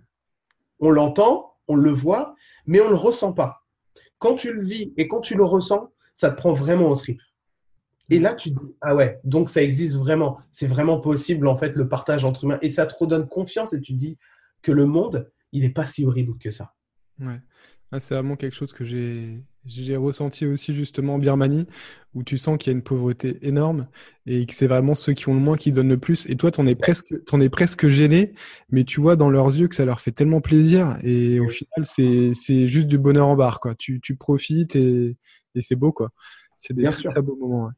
On 0.80 0.90
l'entend, 0.90 1.54
on 1.68 1.76
le 1.76 1.90
voit, 1.90 2.34
mais 2.66 2.80
on 2.80 2.88
le 2.88 2.96
ressent 2.96 3.32
pas. 3.32 3.62
Quand 4.18 4.34
tu 4.34 4.52
le 4.52 4.62
vis 4.62 4.92
et 4.96 5.08
quand 5.08 5.20
tu 5.20 5.34
le 5.34 5.44
ressens, 5.44 5.92
ça 6.14 6.30
te 6.30 6.36
prend 6.36 6.52
vraiment 6.52 6.88
au 6.88 6.96
trip. 6.96 7.20
Et 8.10 8.18
là, 8.18 8.34
tu 8.34 8.52
te 8.54 8.58
dis, 8.58 8.74
ah 8.82 8.94
ouais, 8.94 9.18
donc 9.24 9.48
ça 9.48 9.62
existe 9.62 9.96
vraiment. 9.96 10.38
C'est 10.50 10.66
vraiment 10.66 11.00
possible, 11.00 11.48
en 11.48 11.56
fait, 11.56 11.74
le 11.74 11.88
partage 11.88 12.24
entre 12.24 12.44
humains. 12.44 12.58
Et 12.60 12.70
ça 12.70 12.86
te 12.86 12.94
redonne 12.94 13.26
confiance 13.26 13.72
et 13.72 13.80
tu 13.80 13.94
dis 13.94 14.18
que 14.62 14.72
le 14.72 14.86
monde, 14.86 15.30
il 15.52 15.62
n'est 15.62 15.70
pas 15.70 15.86
si 15.86 16.04
horrible 16.04 16.36
que 16.38 16.50
ça. 16.50 16.74
Ouais. 17.18 17.40
Ah, 17.96 18.00
c'est 18.00 18.14
vraiment 18.14 18.34
quelque 18.36 18.56
chose 18.56 18.72
que 18.72 18.84
j'ai 18.84 19.40
j'ai 19.66 19.96
ressenti 19.96 20.44
aussi 20.46 20.74
justement 20.74 21.14
en 21.14 21.18
Birmanie, 21.18 21.66
où 22.14 22.22
tu 22.24 22.38
sens 22.38 22.58
qu'il 22.58 22.72
y 22.72 22.74
a 22.74 22.76
une 22.76 22.82
pauvreté 22.82 23.38
énorme 23.46 23.86
et 24.26 24.44
que 24.46 24.52
c'est 24.52 24.66
vraiment 24.66 24.94
ceux 24.94 25.12
qui 25.14 25.28
ont 25.28 25.34
le 25.34 25.40
moins 25.40 25.56
qui 25.56 25.70
donnent 25.72 25.88
le 25.88 25.98
plus. 25.98 26.28
Et 26.28 26.36
toi, 26.36 26.50
t'en 26.50 26.66
es 26.66 26.74
presque, 26.74 27.14
t'en 27.24 27.40
es 27.40 27.48
presque 27.48 27.86
gêné, 27.88 28.34
mais 28.70 28.84
tu 28.84 29.00
vois 29.00 29.16
dans 29.16 29.30
leurs 29.30 29.46
yeux 29.56 29.68
que 29.68 29.74
ça 29.76 29.84
leur 29.86 30.00
fait 30.00 30.12
tellement 30.12 30.40
plaisir. 30.40 30.98
Et 31.04 31.38
au 31.40 31.48
final, 31.48 31.86
c'est 31.86 32.32
c'est 32.34 32.68
juste 32.68 32.88
du 32.88 32.98
bonheur 32.98 33.28
en 33.28 33.36
barre, 33.36 33.60
quoi. 33.60 33.74
Tu, 33.76 34.00
tu 34.00 34.16
profites 34.16 34.76
et, 34.76 35.16
et 35.54 35.60
c'est 35.62 35.76
beau, 35.76 35.92
quoi. 35.92 36.10
C'est 36.58 36.74
des 36.74 36.82
Bien 36.82 36.92
très, 36.92 37.00
sûr. 37.00 37.22
beaux 37.22 37.36
moments. 37.36 37.66
ouais. 37.66 37.72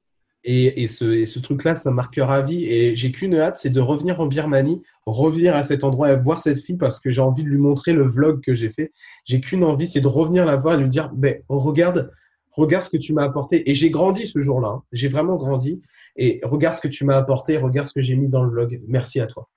Et, 0.49 0.87
ce, 0.87 1.25
ce 1.25 1.39
truc-là, 1.41 1.75
ça 1.75 1.91
marquera 1.91 2.41
vie. 2.41 2.65
Et 2.67 2.95
j'ai 2.95 3.11
qu'une 3.11 3.35
hâte, 3.35 3.57
c'est 3.57 3.69
de 3.69 3.81
revenir 3.81 4.21
en 4.21 4.27
Birmanie, 4.27 4.81
revenir 5.05 5.57
à 5.57 5.65
cet 5.65 5.83
endroit 5.83 6.13
et 6.13 6.17
voir 6.17 6.41
cette 6.41 6.61
fille 6.61 6.77
parce 6.77 7.01
que 7.01 7.11
j'ai 7.11 7.21
envie 7.21 7.43
de 7.43 7.49
lui 7.49 7.59
montrer 7.59 7.93
le 7.93 8.07
vlog 8.07 8.41
que 8.43 8.55
j'ai 8.55 8.71
fait. 8.71 8.93
J'ai 9.25 9.41
qu'une 9.41 9.65
envie, 9.65 9.89
c'est 9.89 10.01
de 10.01 10.07
revenir 10.07 10.45
la 10.45 10.55
voir 10.55 10.79
et 10.79 10.83
lui 10.83 10.89
dire, 10.89 11.11
ben, 11.13 11.43
regarde, 11.49 12.13
regarde 12.53 12.85
ce 12.85 12.91
que 12.91 12.97
tu 12.97 13.13
m'as 13.13 13.25
apporté. 13.25 13.69
Et 13.69 13.75
j'ai 13.75 13.91
grandi 13.91 14.25
ce 14.25 14.41
jour-là. 14.41 14.69
hein. 14.69 14.83
J'ai 14.93 15.09
vraiment 15.09 15.37
grandi. 15.37 15.83
Et 16.17 16.41
regarde 16.45 16.77
ce 16.77 16.81
que 16.81 16.89
tu 16.89 17.05
m'as 17.05 17.17
apporté, 17.17 17.57
regarde 17.57 17.89
ce 17.89 17.93
que 17.93 18.03
j'ai 18.03 18.15
mis 18.15 18.29
dans 18.29 18.45
le 18.45 18.51
vlog. 18.51 18.81
Merci 18.87 19.21
à 19.21 19.27
toi. 19.27 19.49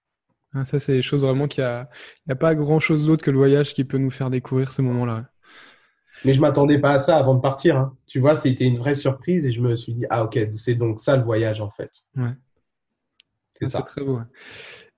Ah, 0.54 0.66
ça, 0.66 0.80
c'est 0.80 0.94
des 0.94 1.02
choses 1.04 1.22
vraiment 1.22 1.48
qu'il 1.48 1.64
y 1.64 1.68
a, 2.32 2.36
pas 2.36 2.56
grand 2.56 2.80
chose 2.80 3.06
d'autre 3.06 3.24
que 3.24 3.30
le 3.30 3.38
voyage 3.38 3.76
qui 3.76 3.84
peut 3.84 4.00
nous 4.00 4.10
faire 4.10 4.32
découvrir 4.32 4.72
ces 4.72 4.82
moments-là. 4.82 5.30
Mais 6.26 6.34
je 6.34 6.42
m'attendais 6.42 6.80
pas 6.80 6.92
à 6.92 7.00
ça 7.00 7.18
avant 7.18 7.36
de 7.36 7.40
partir. 7.42 7.78
hein. 7.78 7.96
Tu 8.08 8.20
vois, 8.20 8.36
c'était 8.36 8.66
une 8.66 8.78
vraie 8.78 8.94
surprise 8.96 9.46
et 9.46 9.52
je 9.52 9.62
me 9.62 9.76
suis 9.76 9.94
dit, 9.94 10.06
ah 10.10 10.24
ok, 10.26 10.40
c'est 10.54 10.76
donc 10.76 11.00
ça 11.00 11.16
le 11.16 11.24
voyage 11.24 11.62
en 11.62 11.70
fait. 11.70 11.92
Ouais. 12.18 12.32
C'est 13.54 13.66
Ah, 13.66 13.70
ça. 13.70 13.82
très 13.82 14.02
beau. 14.04 14.20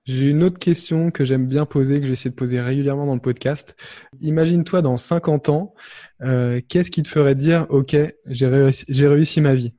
J'ai 0.04 0.30
une 0.30 0.42
autre 0.42 0.58
question 0.58 1.12
que 1.12 1.24
j'aime 1.24 1.46
bien 1.46 1.64
poser, 1.64 2.00
que 2.00 2.06
j'essaie 2.06 2.28
de 2.30 2.34
poser 2.34 2.60
régulièrement 2.60 3.06
dans 3.06 3.14
le 3.14 3.20
podcast. 3.20 3.76
Imagine-toi 4.20 4.82
dans 4.82 4.96
50 4.96 5.48
ans, 5.48 5.74
euh, 6.22 6.60
qu'est-ce 6.68 6.90
qui 6.90 7.02
te 7.04 7.08
ferait 7.08 7.36
dire, 7.36 7.66
OK, 7.70 7.96
j'ai 8.26 8.46
réussi, 8.48 8.84
j'ai 8.88 9.06
réussi 9.06 9.40
ma 9.40 9.54
vie? 9.54 9.74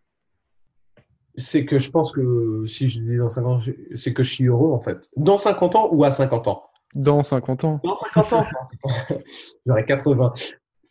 C'est 1.35 1.65
que 1.65 1.77
je 1.79 1.89
pense 1.89 2.11
que 2.13 2.63
si 2.67 2.89
je 2.89 3.01
dis 3.01 3.17
dans 3.17 3.27
50 3.27 3.51
ans, 3.61 3.73
c'est 3.95 4.13
que 4.13 4.23
je 4.23 4.29
suis 4.31 4.45
heureux 4.45 4.71
en 4.71 4.79
fait. 4.79 5.09
Dans 5.17 5.37
50 5.37 5.75
ans 5.75 5.89
ou 5.91 6.03
à 6.05 6.11
50 6.11 6.47
ans? 6.47 6.63
Dans 6.95 7.21
50 7.23 7.63
ans. 7.65 7.81
Dans 7.83 7.95
50 8.13 8.33
ans 8.33 8.45
J'aurais 9.65 9.83
80. 9.85 10.31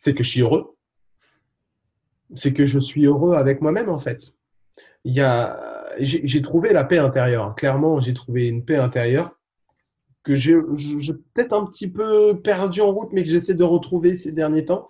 C'est 0.03 0.13
que 0.13 0.21
je 0.21 0.29
suis 0.31 0.41
heureux. 0.41 0.75
C'est 2.35 2.51
que 2.51 2.65
je 2.65 2.77
suis 2.77 3.05
heureux 3.05 3.35
avec 3.35 3.61
moi-même 3.61 3.87
en 3.87 3.99
fait. 3.99 4.35
J'ai 5.05 6.41
trouvé 6.41 6.73
la 6.73 6.83
paix 6.83 6.97
intérieure. 6.97 7.55
Clairement, 7.55 8.01
j'ai 8.01 8.13
trouvé 8.13 8.49
une 8.49 8.65
paix 8.65 8.75
intérieure 8.75 9.39
que 10.23 10.35
j'ai 10.35 10.55
peut-être 10.55 11.53
un 11.53 11.65
petit 11.65 11.87
peu 11.87 12.37
perdu 12.41 12.81
en 12.81 12.91
route, 12.91 13.13
mais 13.13 13.23
que 13.23 13.29
j'essaie 13.29 13.55
de 13.55 13.63
retrouver 13.63 14.15
ces 14.15 14.33
derniers 14.33 14.65
temps. 14.65 14.89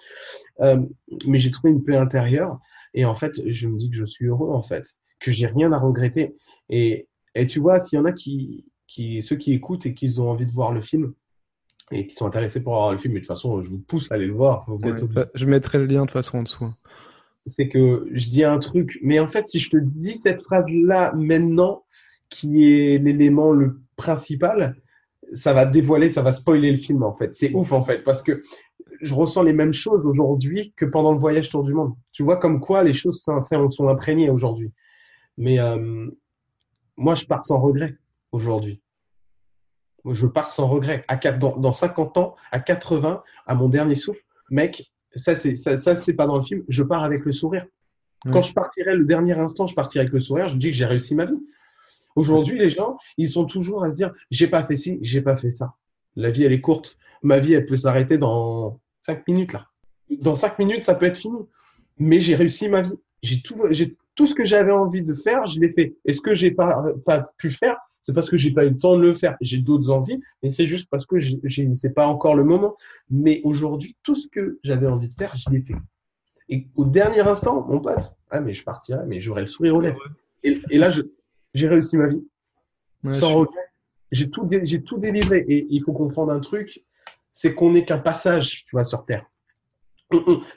Euh, 0.62 0.82
mais 1.28 1.38
j'ai 1.38 1.52
trouvé 1.52 1.72
une 1.72 1.84
paix 1.84 1.96
intérieure 1.96 2.60
et 2.96 3.06
en 3.06 3.14
fait, 3.14 3.48
je 3.48 3.68
me 3.68 3.78
dis 3.78 3.92
que 3.92 3.96
je 3.96 4.06
suis 4.06 4.26
heureux 4.26 4.50
en 4.50 4.64
fait, 4.64 4.96
que 5.20 5.30
j'ai 5.30 5.46
rien 5.46 5.72
à 5.74 5.78
regretter. 5.78 6.36
Et 6.70 7.08
Et 7.36 7.46
tu 7.46 7.60
vois, 7.60 7.80
s'il 7.80 8.00
y 8.00 8.02
en 8.02 8.06
a 8.06 8.14
qui, 8.14 8.66
qui, 8.88 9.22
ceux 9.22 9.36
qui 9.36 9.54
écoutent 9.54 9.86
et 9.86 9.94
qui 9.94 10.20
ont 10.20 10.32
envie 10.32 10.48
de 10.48 10.52
voir 10.52 10.72
le 10.72 10.82
film, 10.82 11.14
et 11.92 12.08
qui 12.08 12.16
sont 12.16 12.26
intéressés 12.26 12.62
pour 12.62 12.74
voir 12.74 12.92
le 12.92 12.98
film, 12.98 13.14
mais 13.14 13.20
de 13.20 13.26
toute 13.26 13.36
façon, 13.36 13.62
je 13.62 13.70
vous 13.70 13.80
pousse 13.80 14.12
à 14.12 14.16
aller 14.16 14.26
le 14.26 14.34
voir. 14.34 14.66
Vous 14.68 14.88
êtes 14.88 15.04
je 15.34 15.46
mettrai 15.46 15.78
le 15.78 15.86
lien 15.86 16.02
de 16.02 16.06
toute 16.06 16.12
façon 16.12 16.40
en 16.40 16.44
dessous. 16.44 16.66
Hein. 16.66 16.76
C'est 17.48 17.68
que 17.68 18.08
je 18.12 18.30
dis 18.30 18.44
un 18.44 18.58
truc, 18.60 19.00
mais 19.04 19.20
en 19.20 19.28
fait, 19.28 19.50
si 19.50 19.60
je 19.60 19.70
te 19.70 19.78
dis 19.78 20.14
cette 20.14 20.42
phrase-là 20.44 21.14
maintenant, 21.16 21.84
qui 22.30 22.66
est 22.66 22.98
l'élément 22.98 23.52
le 23.52 23.82
principal, 23.96 24.76
ça 25.34 25.54
va 25.54 25.66
dévoiler, 25.66 26.10
ça 26.10 26.22
va 26.22 26.32
spoiler 26.32 26.72
le 26.72 26.78
film 26.78 27.04
en 27.04 27.14
fait. 27.14 27.36
C'est 27.36 27.54
ouf 27.54 27.72
en 27.72 27.82
fait, 27.82 28.04
parce 28.04 28.24
que 28.24 28.42
je 29.02 29.14
ressens 29.14 29.44
les 29.44 29.54
mêmes 29.54 29.74
choses 29.74 30.06
aujourd'hui 30.06 30.74
que 30.76 30.86
pendant 30.86 31.12
le 31.12 31.18
voyage 31.18 31.50
tour 31.50 31.64
du 31.64 31.74
monde. 31.74 31.94
Tu 32.12 32.24
vois 32.24 32.38
comme 32.38 32.60
quoi 32.60 32.84
les 32.84 32.94
choses 32.94 33.22
sont, 33.22 33.40
sont 33.42 33.88
imprégnées 33.90 34.30
aujourd'hui. 34.30 34.72
Mais 35.38 35.60
euh, 35.60 36.08
moi, 36.98 37.16
je 37.16 37.26
pars 37.26 37.44
sans 37.44 37.60
regret 37.60 37.98
aujourd'hui. 38.32 38.82
Je 40.10 40.28
pars 40.28 40.52
sans 40.52 40.68
regret. 40.68 41.06
À, 41.08 41.18
dans, 41.18 41.58
dans 41.58 41.74
50 41.74 42.18
ans, 42.18 42.36
à 42.52 42.60
80, 42.60 43.24
à 43.46 43.56
mon 43.56 43.70
dernier 43.70 43.96
souffle, 43.96 44.22
mec, 44.50 44.92
ça, 45.16 45.36
c'est 45.36 45.56
ça, 45.56 45.78
ça 45.78 45.98
c'est 45.98 46.14
pas 46.14 46.28
dans 46.28 46.38
le 46.38 46.44
film. 46.44 46.64
Je 46.68 46.84
pars 46.84 47.04
avec 47.04 47.26
le 47.26 47.32
sourire. 47.32 47.66
Quand 48.32 48.42
je 48.42 48.54
partirai 48.54 48.96
le 48.96 49.04
dernier 49.04 49.34
instant, 49.34 49.68
je 49.68 49.76
partirai 49.76 50.04
avec 50.04 50.14
le 50.14 50.20
sourire. 50.20 50.48
Je 50.48 50.56
dis 50.56 50.70
que 50.70 50.76
j'ai 50.76 50.86
réussi 50.86 51.14
ma 51.14 51.26
vie. 51.26 51.40
Aujourd'hui, 52.16 52.58
les 52.58 52.70
gens, 52.70 52.98
ils 53.18 53.30
sont 53.30 53.46
toujours 53.46 53.84
à 53.84 53.92
se 53.92 53.98
dire, 53.98 54.14
j'ai 54.30 54.48
pas 54.48 54.64
fait 54.64 54.76
ci, 54.76 55.00
j'ai 55.02 55.22
pas 55.22 55.36
fait 55.36 55.52
ça. 55.52 55.74
La 56.16 56.30
vie, 56.30 56.44
elle 56.44 56.54
est 56.54 56.62
courte. 56.62 56.98
Ma 57.22 57.40
vie, 57.40 57.54
elle 57.54 57.66
peut 57.66 57.76
s'arrêter 57.76 58.18
dans 58.18 58.80
cinq 59.02 59.28
minutes 59.28 59.54
là. 59.54 59.68
Dans 60.22 60.36
cinq 60.36 60.60
minutes, 60.60 60.84
ça 60.84 60.96
peut 60.96 61.06
être 61.06 61.18
fini. 61.18 61.40
Mais 61.98 62.20
j'ai 62.20 62.36
réussi 62.36 62.70
ma 62.70 62.84
vie. 62.84 62.94
J'ai 63.24 63.42
tout, 63.42 63.62
j'ai 63.72 63.98
tout 64.16 64.26
ce 64.26 64.36
que 64.36 64.46
j'avais 64.46 64.72
envie 64.72 65.02
de 65.02 65.14
faire, 65.14 65.48
je 65.48 65.60
l'ai 65.60 65.70
fait. 65.70 65.96
Et 66.06 66.14
ce 66.14 66.22
que 66.22 66.34
j'ai 66.34 66.52
pas, 66.52 66.84
pas 67.06 67.32
pu 67.38 67.50
faire, 67.50 67.78
c'est 68.04 68.14
parce 68.14 68.30
que 68.30 68.38
j'ai 68.38 68.52
pas 68.52 68.66
eu 68.66 68.70
le 68.70 68.78
temps 68.78 68.96
de 68.96 69.02
le 69.02 69.14
faire. 69.14 69.36
J'ai 69.42 69.58
d'autres 69.58 69.90
envies, 69.90 70.22
mais 70.44 70.50
c'est 70.50 70.68
juste 70.68 70.90
parce 70.90 71.06
que 71.06 71.16
c'est 71.74 71.94
pas 71.94 72.06
encore 72.06 72.36
le 72.36 72.44
moment. 72.44 72.76
Mais 73.10 73.42
aujourd'hui, 73.44 73.96
tout 74.04 74.14
ce 74.14 74.28
que 74.28 74.60
j'avais 74.64 74.88
envie 74.88 75.08
de 75.08 75.14
faire, 75.14 75.36
je 75.36 75.50
l'ai 75.50 75.62
fait. 75.62 75.76
Et 76.50 76.68
au 76.76 76.86
dernier 76.86 77.22
instant, 77.22 77.66
mon 77.66 77.80
pote, 77.80 78.16
ah 78.30 78.42
mais 78.42 78.54
je 78.54 78.64
partirais, 78.64 79.06
mais 79.08 79.20
j'aurais 79.20 79.42
le 79.42 79.48
sourire 79.48 79.76
aux 79.76 79.82
lèvres. 79.82 80.04
Et, 80.44 80.60
et 80.70 80.78
là, 80.78 80.90
j'ai 81.54 81.68
réussi 81.68 81.98
ma 81.98 82.08
vie, 82.08 82.24
sans 83.12 83.34
regret. 83.34 83.56
J'ai 84.12 84.30
tout, 84.30 84.48
j'ai 84.64 84.84
tout 84.84 84.98
délivré. 85.00 85.46
Et 85.48 85.66
il 85.70 85.82
faut 85.82 85.94
comprendre 85.94 86.32
un 86.32 86.42
truc, 86.42 86.84
c'est 87.32 87.56
qu'on 87.56 87.72
n'est 87.72 87.86
qu'un 87.86 87.98
passage, 87.98 88.66
tu 88.66 88.76
vois, 88.76 88.84
sur 88.84 89.06
Terre 89.06 89.26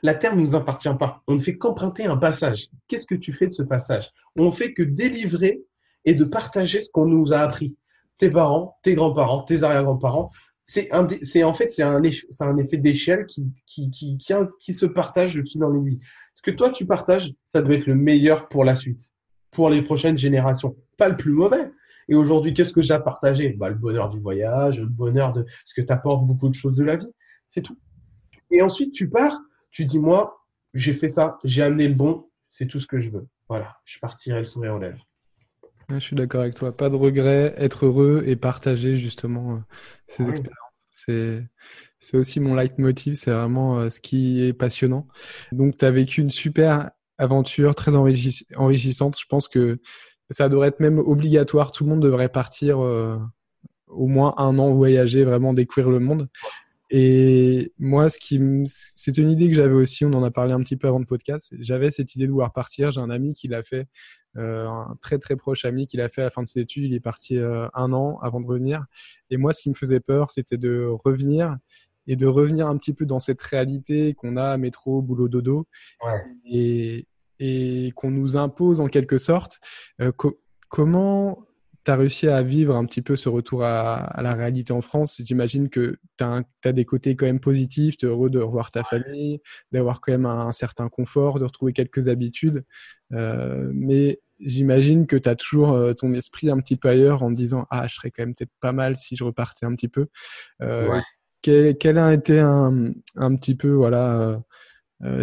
la 0.03 0.14
terre 0.14 0.36
ne 0.36 0.40
nous 0.40 0.55
appartient 0.55 0.94
pas. 0.99 1.22
On 1.26 1.34
ne 1.34 1.38
fait 1.38 1.57
qu'emprunter 1.57 2.07
un 2.07 2.16
passage. 2.16 2.68
Qu'est-ce 2.88 3.07
que 3.07 3.14
tu 3.14 3.32
fais 3.32 3.47
de 3.47 3.53
ce 3.53 3.62
passage? 3.62 4.11
On 4.36 4.51
fait 4.51 4.72
que 4.72 4.82
délivrer 4.82 5.62
et 6.07 6.14
de 6.14 6.24
partager 6.24 6.80
ce 6.80 6.90
qu'on 6.90 7.07
nous 7.07 7.32
a 7.32 7.38
appris. 7.38 7.76
Tes 8.16 8.30
parents, 8.30 8.78
tes 8.82 8.94
grands-parents, 8.94 9.42
tes 9.42 9.62
arrière-grands-parents. 9.62 10.30
C'est 10.64 10.90
en 10.92 11.54
fait 11.54 11.70
c'est 11.70 11.82
un, 11.82 12.02
effet 12.02 12.76
d'échelle 12.78 13.26
qui 13.26 14.72
se 14.72 14.86
partage 14.86 15.34
de 15.34 15.42
fil 15.42 15.62
en 15.62 15.74
aiguille. 15.74 16.00
Ce 16.34 16.42
que 16.42 16.50
toi 16.50 16.70
tu 16.70 16.86
partages, 16.86 17.32
ça 17.44 17.62
doit 17.62 17.74
être 17.74 17.86
le 17.86 17.94
meilleur 17.94 18.48
pour 18.48 18.64
la 18.64 18.74
suite, 18.74 19.12
pour 19.50 19.70
les 19.70 19.82
prochaines 19.82 20.18
générations, 20.18 20.76
pas 20.96 21.09
le 21.09 21.16
plus 21.16 21.32
mauvais. 21.32 21.70
Et 22.09 22.14
aujourd'hui, 22.14 22.54
qu'est-ce 22.54 22.72
que 22.72 22.82
j'ai 22.82 22.94
à 22.94 23.00
partager? 23.00 23.50
Bah, 23.50 23.68
Le 23.68 23.74
bonheur 23.74 24.11
du 24.11 24.20
voyage, 24.20 24.78
le 24.78 24.86
bonheur 24.86 25.32
de 25.32 25.44
ce 25.64 25.74
que 25.74 25.84
tu 25.84 25.92
apportes 25.92 26.24
beaucoup 26.26 26.48
de 26.48 26.54
choses 26.54 26.76
de 26.76 26.84
la 26.84 26.96
vie. 26.96 27.12
C'est 27.48 27.62
tout. 27.62 27.78
Et 28.50 28.62
ensuite, 28.62 28.92
tu 28.92 29.11
pars, 29.11 29.40
tu 29.70 29.84
dis, 29.84 29.98
moi, 29.98 30.38
j'ai 30.74 30.92
fait 30.92 31.09
ça, 31.09 31.38
j'ai 31.42 31.62
amené 31.62 31.88
le 31.88 31.94
bon, 31.94 32.28
c'est 32.50 32.66
tout 32.66 32.78
ce 32.78 32.86
que 32.86 33.00
je 33.00 33.11
veux. 33.11 33.26
Voilà, 33.48 33.76
je 33.84 33.98
partirai 33.98 34.40
le 34.40 34.46
sourire 34.46 34.74
aux 34.74 34.78
lèvres. 34.78 35.04
Je 35.91 35.99
suis 35.99 36.16
d'accord 36.16 36.43
avec 36.43 36.55
toi. 36.55 36.76
Pas 36.76 36.89
de 36.89 36.97
regret, 36.97 37.55
être 37.59 37.87
heureux 37.87 38.22
et 38.26 38.37
partager 38.37 38.97
justement 38.97 39.55
euh, 39.55 39.59
ces 40.07 40.28
expériences. 40.28 40.87
C'est, 40.91 41.47
c'est 42.01 42.16
aussi 42.16 42.41
mon 42.41 42.55
leitmotiv, 42.55 43.14
c'est 43.14 43.30
vraiment 43.30 43.78
euh, 43.78 43.91
ce 43.91 44.01
qui 44.01 44.43
est 44.43 44.53
passionnant. 44.53 45.07
Donc, 45.53 45.76
tu 45.76 45.84
as 45.84 45.91
vécu 45.91 46.20
une 46.20 46.30
super 46.30 46.91
aventure, 47.18 47.74
très 47.74 47.93
enrichissante. 47.95 49.18
Je 49.18 49.26
pense 49.28 49.49
que 49.49 49.80
ça 50.30 50.49
devrait 50.49 50.68
être 50.68 50.80
même 50.80 50.99
obligatoire. 50.99 51.72
Tout 51.72 51.84
le 51.84 51.91
monde 51.91 52.03
devrait 52.03 52.28
partir 52.28 52.82
euh, 52.82 53.18
au 53.87 54.07
moins 54.07 54.34
un 54.39 54.59
an 54.59 54.72
voyager, 54.74 55.24
vraiment 55.24 55.53
découvrir 55.53 55.91
le 55.91 56.01
monde. 56.01 56.28
Et 56.91 57.72
moi, 57.78 58.11
ce 58.11 58.18
qui 58.18 58.41
c'est 58.66 59.18
une 59.18 59.30
idée 59.30 59.49
que 59.49 59.55
j'avais 59.55 59.74
aussi. 59.74 60.05
On 60.05 60.12
en 60.12 60.22
a 60.22 60.30
parlé 60.30 60.53
un 60.53 60.61
petit 60.61 60.76
peu 60.76 60.87
avant 60.87 61.01
le 61.01 61.05
podcast. 61.05 61.53
J'avais 61.59 61.91
cette 61.91 62.14
idée 62.14 62.26
de 62.26 62.30
vouloir 62.30 62.53
partir. 62.53 62.93
J'ai 62.93 63.01
un 63.01 63.11
ami 63.11 63.32
qui 63.32 63.49
l'a 63.49 63.62
fait, 63.62 63.89
euh, 64.37 64.68
un 64.68 64.97
très 65.01 65.18
très 65.18 65.37
proche 65.37 65.64
ami 65.64 65.87
qui 65.87 65.97
l'a 65.97 66.09
fait 66.09 66.20
à 66.20 66.24
la 66.24 66.30
fin 66.30 66.43
de 66.43 66.49
ses 66.49 66.61
études. 66.61 66.84
Il 66.84 66.95
est 66.95 67.01
parti 67.01 67.39
euh, 67.39 67.66
un 67.74 67.93
an 67.93 68.18
avant 68.22 68.41
de 68.41 68.47
revenir. 68.47 68.84
Et 69.30 69.37
moi, 69.37 69.53
ce 69.53 69.62
qui 69.62 69.68
me 69.68 69.74
faisait 69.74 70.01
peur, 70.01 70.30
c'était 70.30 70.59
de 70.59 70.87
revenir 71.05 71.57
et 72.07 72.14
de 72.14 72.26
revenir 72.26 72.68
un 72.68 72.76
petit 72.76 72.93
peu 72.93 73.05
dans 73.05 73.18
cette 73.18 73.43
réalité 73.43 74.14
qu'on 74.14 74.37
a 74.37 74.57
métro, 74.57 75.03
boulot, 75.03 75.28
dodo, 75.28 75.66
ouais. 76.05 76.22
et, 76.45 77.09
et 77.41 77.93
qu'on 77.97 78.12
nous 78.12 78.37
impose 78.37 78.80
en 78.80 78.87
quelque 78.87 79.18
sorte. 79.18 79.59
Euh, 80.01 80.12
comment 80.68 81.47
tu 81.87 81.93
as 81.93 81.97
réussi 81.97 82.26
à 82.26 82.43
vivre 82.43 82.74
un 82.74 82.84
petit 82.84 83.01
peu 83.01 83.14
ce 83.14 83.28
retour 83.28 83.62
à, 83.62 84.20
la 84.20 84.34
réalité 84.34 84.72
en 84.72 84.80
France. 84.80 85.22
J'imagine 85.24 85.68
que 85.68 85.99
tu 86.18 86.24
as, 86.24 86.72
des 86.72 86.84
côtés 86.84 87.14
quand 87.14 87.26
même 87.26 87.39
positifs, 87.39 87.97
tu 87.97 88.07
es 88.07 88.09
heureux 88.09 88.28
de 88.28 88.41
revoir 88.41 88.72
ta 88.72 88.82
famille, 88.82 89.41
d'avoir 89.70 90.01
quand 90.01 90.11
même 90.11 90.26
un, 90.26 90.51
certain 90.51 90.89
confort, 90.89 91.39
de 91.39 91.45
retrouver 91.45 91.72
quelques 91.72 92.09
habitudes. 92.09 92.64
Euh, 93.12 93.70
mais 93.72 94.20
j'imagine 94.41 95.07
que 95.07 95.14
tu 95.14 95.28
as 95.28 95.37
toujours 95.37 95.74
euh, 95.74 95.93
ton 95.93 96.12
esprit 96.12 96.51
un 96.51 96.59
petit 96.59 96.74
peu 96.74 96.89
ailleurs 96.89 97.22
en 97.22 97.30
disant 97.30 97.68
Ah, 97.70 97.87
je 97.87 97.95
serais 97.95 98.11
quand 98.11 98.24
même 98.24 98.34
peut-être 98.34 98.53
pas 98.61 98.72
mal 98.72 98.97
si 98.97 99.14
je 99.14 99.22
repartais 99.22 99.64
un 99.64 99.74
petit 99.76 99.89
peu. 99.89 100.09
Euh, 100.62 101.01
quel, 101.41 101.99
a 101.99 102.12
été 102.12 102.41
un, 102.41 102.91
un 103.14 103.37
petit 103.37 103.55
peu 103.55 103.70
voilà, 103.70 104.43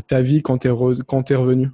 ta 0.07 0.21
vie 0.21 0.41
quand 0.41 0.59
tu 0.59 0.69
es, 0.69 0.71
es 0.71 1.35
revenu? 1.35 1.71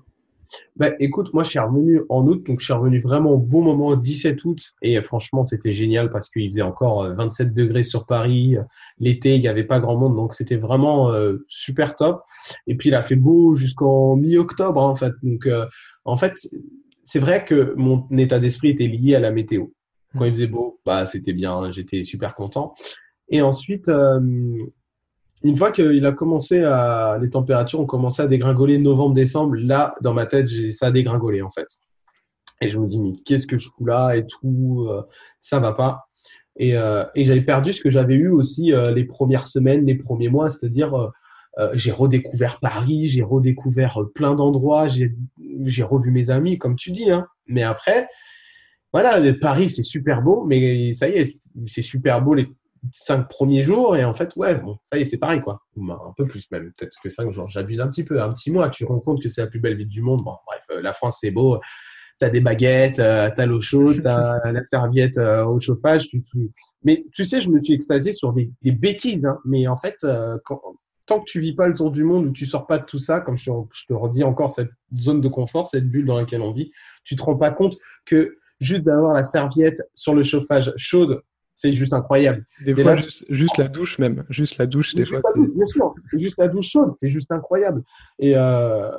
Bah, 0.76 0.92
écoute, 1.00 1.34
moi, 1.34 1.44
je 1.44 1.50
suis 1.50 1.60
revenu 1.60 2.02
en 2.10 2.26
août, 2.26 2.44
donc 2.46 2.60
je 2.60 2.66
suis 2.66 2.74
revenu 2.74 3.00
vraiment 3.00 3.32
au 3.32 3.38
bon 3.38 3.62
moment, 3.62 3.96
17 3.96 4.44
août, 4.46 4.60
et 4.82 5.02
franchement, 5.04 5.44
c'était 5.44 5.74
génial 5.74 6.10
parce 6.10 6.30
qu'il 6.30 6.50
faisait 6.50 6.62
encore 6.62 7.08
27 7.16 7.48
euh, 7.48 7.52
degrés 7.52 7.84
sur 7.84 8.06
Paris. 8.06 8.58
L'été, 9.00 9.36
il 9.36 9.42
n'y 9.42 9.48
avait 9.48 9.64
pas 9.64 9.80
grand 9.80 9.98
monde, 9.98 10.16
donc 10.16 10.34
c'était 10.34 10.56
vraiment 10.56 11.12
euh, 11.12 11.46
super 11.48 11.96
top. 11.96 12.24
Et 12.68 12.76
puis, 12.76 12.90
il 12.90 12.96
a 12.96 13.04
fait 13.04 13.16
beau 13.16 13.54
jusqu'en 13.54 14.16
mi-octobre, 14.16 14.82
hein, 14.82 14.88
en 14.88 14.96
fait. 14.96 15.14
Donc, 15.22 15.46
euh, 15.46 15.66
en 16.06 16.18
fait, 16.18 16.34
c'est 17.04 17.20
vrai 17.20 17.46
que 17.46 17.74
mon 17.76 18.08
état 18.18 18.40
d'esprit 18.40 18.70
était 18.70 18.88
lié 18.88 19.16
à 19.16 19.20
la 19.20 19.32
météo. 19.32 19.68
Quand 20.18 20.26
il 20.26 20.32
faisait 20.32 20.48
beau, 20.48 20.80
bah, 20.88 21.06
c'était 21.06 21.34
bien, 21.34 21.70
j'étais 21.70 22.02
super 22.02 22.34
content. 22.34 22.74
Et 23.30 23.44
ensuite, 23.44 23.92
une 25.44 25.56
fois 25.56 25.72
qu'il 25.72 26.06
a 26.06 26.12
commencé 26.12 26.62
à, 26.64 27.18
les 27.22 27.30
températures 27.30 27.80
ont 27.80 27.86
commencé 27.86 28.22
à 28.22 28.28
dégringoler 28.28 28.78
novembre-décembre, 28.78 29.56
là, 29.56 29.94
dans 30.02 30.14
ma 30.14 30.26
tête, 30.26 30.48
ça 30.74 30.88
a 30.88 30.92
dégringolé, 30.92 31.42
en 31.42 31.50
fait. 31.50 31.68
Et 32.62 32.68
je 32.68 32.78
me 32.78 32.88
dis, 32.88 33.00
mais 33.00 33.14
qu'est-ce 33.26 33.48
que 33.48 33.58
je 33.58 33.70
fous 33.70 33.86
là 33.86 34.16
et 34.16 34.26
tout, 34.28 34.88
euh, 34.90 35.04
ça 35.42 35.60
va 35.60 35.72
pas. 35.72 36.10
Et, 36.58 36.76
euh, 36.76 37.06
et 37.16 37.24
j'avais 37.24 37.42
perdu 37.42 37.72
ce 37.72 37.82
que 37.82 37.90
j'avais 37.90 38.16
eu 38.16 38.28
aussi 38.28 38.74
euh, 38.74 38.92
les 38.92 39.06
premières 39.06 39.48
semaines, 39.48 39.86
les 39.86 39.96
premiers 39.96 40.28
mois, 40.28 40.50
c'est-à-dire, 40.50 41.12
j'ai 41.74 41.92
redécouvert 41.92 42.58
Paris, 42.62 43.10
j'ai 43.10 43.22
redécouvert 43.22 44.00
plein 44.16 44.34
d'endroits, 44.34 44.88
j'ai 44.88 45.84
revu 45.84 46.10
mes 46.10 46.30
amis, 46.30 46.58
comme 46.58 46.78
tu 46.78 46.92
dis, 46.92 47.12
hein. 47.12 47.28
Mais 47.48 47.64
après, 47.64 48.08
voilà, 48.94 49.20
Paris, 49.34 49.68
c'est 49.68 49.84
super 49.84 50.22
beau, 50.22 50.46
mais 50.46 50.94
ça 50.94 51.10
y 51.10 51.14
est, 51.14 51.38
c'est 51.66 51.82
super 51.82 52.22
beau 52.22 52.34
les 52.34 52.48
cinq 52.92 53.28
premiers 53.28 53.64
jours 53.64 53.96
et 53.96 54.04
en 54.04 54.14
fait 54.14 54.36
ouais 54.36 54.60
bon 54.60 54.78
ça 54.92 54.98
y 55.00 55.02
est 55.02 55.06
c'est 55.06 55.18
pareil 55.18 55.42
quoi. 55.42 55.62
Un 55.78 56.14
peu 56.18 56.26
plus 56.26 56.50
même 56.52 56.72
peut-être 56.78 56.98
que 57.02 57.10
cinq 57.10 57.32
jours. 57.32 57.50
J'abuse 57.50 57.82
un 57.82 57.88
petit 57.88 58.04
peu 58.04 58.22
un 58.22 58.32
petit 58.34 58.52
mois 58.52 58.70
tu 58.70 58.86
te 58.86 58.90
rends 58.90 59.00
compte 59.00 59.22
que 59.22 59.30
c'est 59.30 59.42
la 59.42 59.48
plus 59.48 59.60
belle 59.60 59.76
ville 59.76 59.88
du 59.88 60.02
monde. 60.02 60.22
Bon 60.24 60.36
bref 60.48 60.64
euh, 60.72 60.82
la 60.82 60.94
France 60.94 61.20
c'est 61.22 61.32
beau. 61.32 61.60
T'as 62.20 62.30
des 62.30 62.42
baguettes 62.42 63.00
euh, 63.00 63.30
t'as 63.34 63.46
l'eau 63.46 63.62
chaude 63.62 64.02
t'as 64.04 64.52
la 64.52 64.64
serviette 64.64 65.18
euh, 65.18 65.46
au 65.46 65.60
chauffage 65.60 66.08
tu, 66.08 66.24
mais 66.84 67.06
tu 67.14 67.24
sais 67.24 67.40
je 67.40 67.50
me 67.50 67.62
suis 67.62 67.74
extasié 67.74 68.12
sur 68.12 68.34
des, 68.34 68.52
des 68.62 68.72
bêtises 68.72 69.24
hein, 69.26 69.38
mais 69.46 69.68
en 69.68 69.78
fait 69.78 69.96
quand, 70.44 70.62
tant 71.06 71.20
que 71.20 71.26
tu 71.26 71.40
vis 71.40 71.56
pas 71.56 71.68
le 71.68 71.74
tour 71.74 71.92
du 71.92 72.04
monde 72.04 72.26
ou 72.26 72.32
tu 72.34 72.46
sors 72.46 72.68
pas 72.68 72.78
de 72.78 72.86
tout 72.86 73.00
ça 73.00 73.22
comme 73.22 73.38
je 73.38 73.46
te, 73.46 73.52
je 73.74 73.86
te 73.86 73.94
redis 73.94 74.26
encore 74.26 74.52
cette 74.52 74.70
zone 74.98 75.22
de 75.22 75.30
confort 75.30 75.68
cette 75.68 75.90
bulle 75.90 76.06
dans 76.06 76.18
laquelle 76.18 76.42
on 76.42 76.52
vit 76.52 76.72
tu 77.06 77.16
te 77.16 77.24
rends 77.24 77.38
pas 77.38 77.52
compte 77.52 77.78
que 78.06 78.38
juste 78.60 78.84
d'avoir 78.84 79.14
la 79.14 79.24
serviette 79.24 79.82
sur 79.96 80.14
le 80.14 80.24
chauffage 80.24 80.74
chaude 80.76 81.22
c'est 81.60 81.74
juste 81.74 81.92
incroyable. 81.92 82.46
Des 82.64 82.74
fois, 82.74 82.96
juste, 82.96 83.58
la 83.58 83.68
douche 83.68 84.00
même, 84.00 84.24
juste 84.30 84.58
la 84.58 84.66
douche, 84.66 84.96
des 84.96 85.06
fois. 85.06 85.20
bien 85.36 85.66
sûr, 85.66 85.94
juste 86.14 86.40
la 86.40 86.48
douche 86.48 86.70
chaude, 86.70 86.94
c'est 86.98 87.10
juste 87.10 87.30
incroyable. 87.34 87.84
Et, 88.18 88.32
euh, 88.38 88.90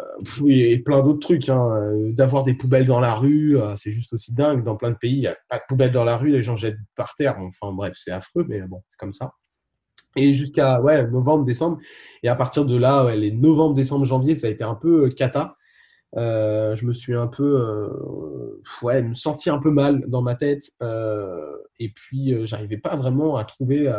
et 0.47 0.79
plein 0.81 1.03
d'autres 1.03 1.21
trucs, 1.21 1.49
hein. 1.49 1.71
Euh, 1.71 2.13
d'avoir 2.13 2.43
des 2.43 2.53
poubelles 2.53 2.85
dans 2.85 3.01
la 3.01 3.15
rue, 3.15 3.59
euh, 3.59 3.77
c'est 3.77 3.93
juste 3.93 4.13
aussi 4.13 4.35
dingue. 4.35 4.63
Dans 4.63 4.77
plein 4.77 4.91
de 4.91 4.97
pays, 4.97 5.15
il 5.15 5.21
n'y 5.21 5.27
a 5.27 5.39
pas 5.49 5.57
de 5.57 5.63
poubelles 5.69 5.91
dans 5.91 6.05
la 6.05 6.19
rue, 6.19 6.33
les 6.33 6.43
gens 6.43 6.55
jettent 6.55 6.77
par 6.97 7.15
terre. 7.17 7.37
Enfin 7.39 7.73
bref, 7.73 7.95
c'est 7.97 8.13
affreux, 8.13 8.45
mais 8.47 8.61
bon, 8.61 8.83
c'est 8.91 8.99
comme 8.99 9.13
ça. 9.13 9.33
Et 10.17 10.35
jusqu'à 10.35 10.83
ouais, 10.83 11.07
novembre, 11.07 11.45
décembre. 11.45 11.79
Et 12.23 12.29
à 12.29 12.37
partir 12.37 12.67
de 12.67 12.77
là, 12.77 13.15
les 13.17 13.31
novembre, 13.31 13.75
décembre, 13.75 14.05
janvier, 14.05 14.35
ça 14.35 14.49
a 14.49 14.51
été 14.51 14.65
un 14.65 14.75
peu 14.75 15.09
cata. 15.09 15.57
Euh, 16.17 16.75
je 16.75 16.87
me 16.87 16.93
suis 16.93 17.15
un 17.15 17.29
peu, 17.29 17.61
euh, 17.61 18.61
ouais, 18.83 19.03
me 19.03 19.15
senti 19.15 19.49
un 19.51 19.59
peu 19.59 19.71
mal 19.71 20.05
dans 20.09 20.23
ma 20.23 20.35
tête. 20.35 20.71
Euh, 20.83 21.57
et 21.79 21.91
puis, 21.91 22.35
euh, 22.35 22.45
j'arrivais 22.45 22.79
pas 22.79 22.97
vraiment 22.97 23.37
à 23.37 23.45
trouver 23.45 23.93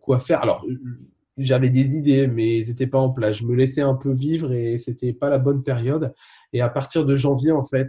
quoi 0.00 0.18
faire. 0.18 0.42
Alors, 0.42 0.64
j'avais 1.36 1.70
des 1.70 1.96
idées, 1.96 2.28
mais 2.28 2.58
ils 2.58 2.68
n'étaient 2.68 2.86
pas 2.86 2.98
en 2.98 3.10
place. 3.10 3.38
Je 3.38 3.44
me 3.44 3.54
laissais 3.54 3.82
un 3.82 3.94
peu 3.94 4.12
vivre 4.12 4.52
et 4.52 4.78
c'était 4.78 5.12
pas 5.12 5.28
la 5.28 5.38
bonne 5.38 5.62
période. 5.62 6.14
Et 6.52 6.60
à 6.60 6.68
partir 6.68 7.04
de 7.04 7.16
janvier, 7.16 7.52
en 7.52 7.64
fait, 7.64 7.88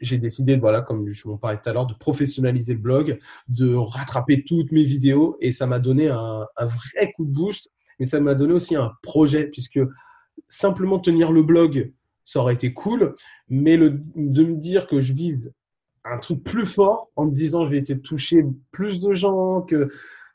j'ai 0.00 0.18
décidé, 0.18 0.56
voilà, 0.56 0.80
comme 0.82 1.08
je 1.08 1.28
m'en 1.28 1.36
parlais 1.36 1.58
tout 1.58 1.68
à 1.68 1.72
l'heure, 1.72 1.86
de 1.86 1.94
professionnaliser 1.94 2.74
le 2.74 2.78
blog, 2.78 3.18
de 3.48 3.74
rattraper 3.74 4.44
toutes 4.44 4.70
mes 4.70 4.84
vidéos 4.84 5.36
et 5.40 5.50
ça 5.50 5.66
m'a 5.66 5.80
donné 5.80 6.08
un, 6.08 6.46
un, 6.56 6.66
vrai 6.66 7.12
coup 7.16 7.24
de 7.24 7.32
boost, 7.32 7.68
mais 7.98 8.06
ça 8.06 8.20
m'a 8.20 8.36
donné 8.36 8.52
aussi 8.52 8.76
un 8.76 8.92
projet 9.02 9.46
puisque 9.46 9.80
simplement 10.48 10.98
tenir 10.98 11.32
le 11.32 11.42
blog, 11.42 11.92
ça 12.24 12.40
aurait 12.40 12.54
été 12.54 12.72
cool, 12.72 13.16
mais 13.48 13.78
de 13.78 14.44
me 14.44 14.56
dire 14.56 14.86
que 14.86 15.00
je 15.00 15.12
vise 15.12 15.52
un 16.04 16.18
truc 16.18 16.42
plus 16.42 16.66
fort 16.66 17.10
en 17.16 17.26
me 17.26 17.32
disant 17.32 17.64
je 17.64 17.70
vais 17.70 17.78
essayer 17.78 17.94
de 17.94 18.02
toucher 18.02 18.44
plus 18.70 19.00
de 19.00 19.12
gens, 19.12 19.62
que 19.62 19.88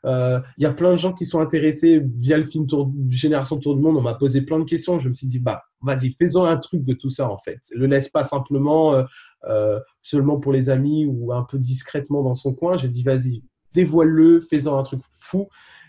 il 0.04 0.10
euh, 0.10 0.38
y 0.58 0.66
a 0.66 0.72
plein 0.72 0.92
de 0.92 0.96
gens 0.98 1.14
qui 1.14 1.24
sont 1.24 1.40
intéressés 1.40 2.02
via 2.18 2.36
le 2.36 2.44
film 2.44 2.66
Tour, 2.66 2.92
Génération 3.08 3.58
Tour 3.58 3.74
du 3.74 3.80
Monde. 3.80 3.96
On 3.96 4.02
m'a 4.02 4.12
posé 4.12 4.42
plein 4.42 4.58
de 4.58 4.64
questions. 4.64 4.98
Je 4.98 5.08
me 5.08 5.14
suis 5.14 5.26
dit, 5.26 5.38
bah, 5.38 5.62
vas-y, 5.80 6.12
faisons 6.12 6.44
un 6.44 6.58
truc 6.58 6.84
de 6.84 6.92
tout 6.92 7.08
ça, 7.08 7.30
en 7.30 7.38
fait. 7.38 7.60
Le 7.72 7.86
laisse 7.86 8.10
pas 8.10 8.22
simplement 8.22 8.92
euh, 8.92 9.04
euh, 9.48 9.80
seulement 10.02 10.38
pour 10.38 10.52
les 10.52 10.68
amis 10.68 11.06
ou 11.06 11.32
un 11.32 11.42
peu 11.44 11.58
discrètement 11.58 12.22
dans 12.22 12.34
son 12.34 12.52
coin. 12.52 12.76
J'ai 12.76 12.88
dit, 12.88 13.02
vas-y, 13.02 13.42
dévoile-le, 13.72 14.40
faisons 14.40 14.76
un 14.76 14.82
truc 14.82 15.00
fou. 15.08 15.48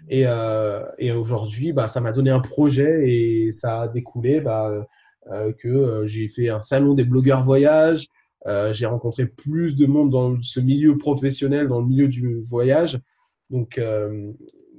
Et, 0.09 0.23
euh, 0.25 0.83
et 0.97 1.11
aujourd'hui, 1.11 1.73
bah, 1.73 1.87
ça 1.87 2.01
m'a 2.01 2.11
donné 2.11 2.29
un 2.29 2.39
projet 2.39 3.09
et 3.09 3.51
ça 3.51 3.81
a 3.81 3.87
découlé 3.87 4.41
bah, 4.41 4.71
euh, 5.31 5.51
que 5.53 6.05
j'ai 6.05 6.27
fait 6.27 6.49
un 6.49 6.61
salon 6.61 6.93
des 6.93 7.03
blogueurs 7.03 7.43
voyage. 7.43 8.07
j'ai 8.71 8.85
rencontré 8.85 9.25
plus 9.25 9.75
de 9.75 9.85
monde 9.85 10.11
dans 10.11 10.41
ce 10.41 10.59
milieu 10.59 10.97
professionnel, 10.97 11.67
dans 11.67 11.79
le 11.79 11.87
milieu 11.87 12.07
du 12.07 12.41
voyage. 12.41 12.99
Donc, 13.49 13.77
euh, 13.77 14.31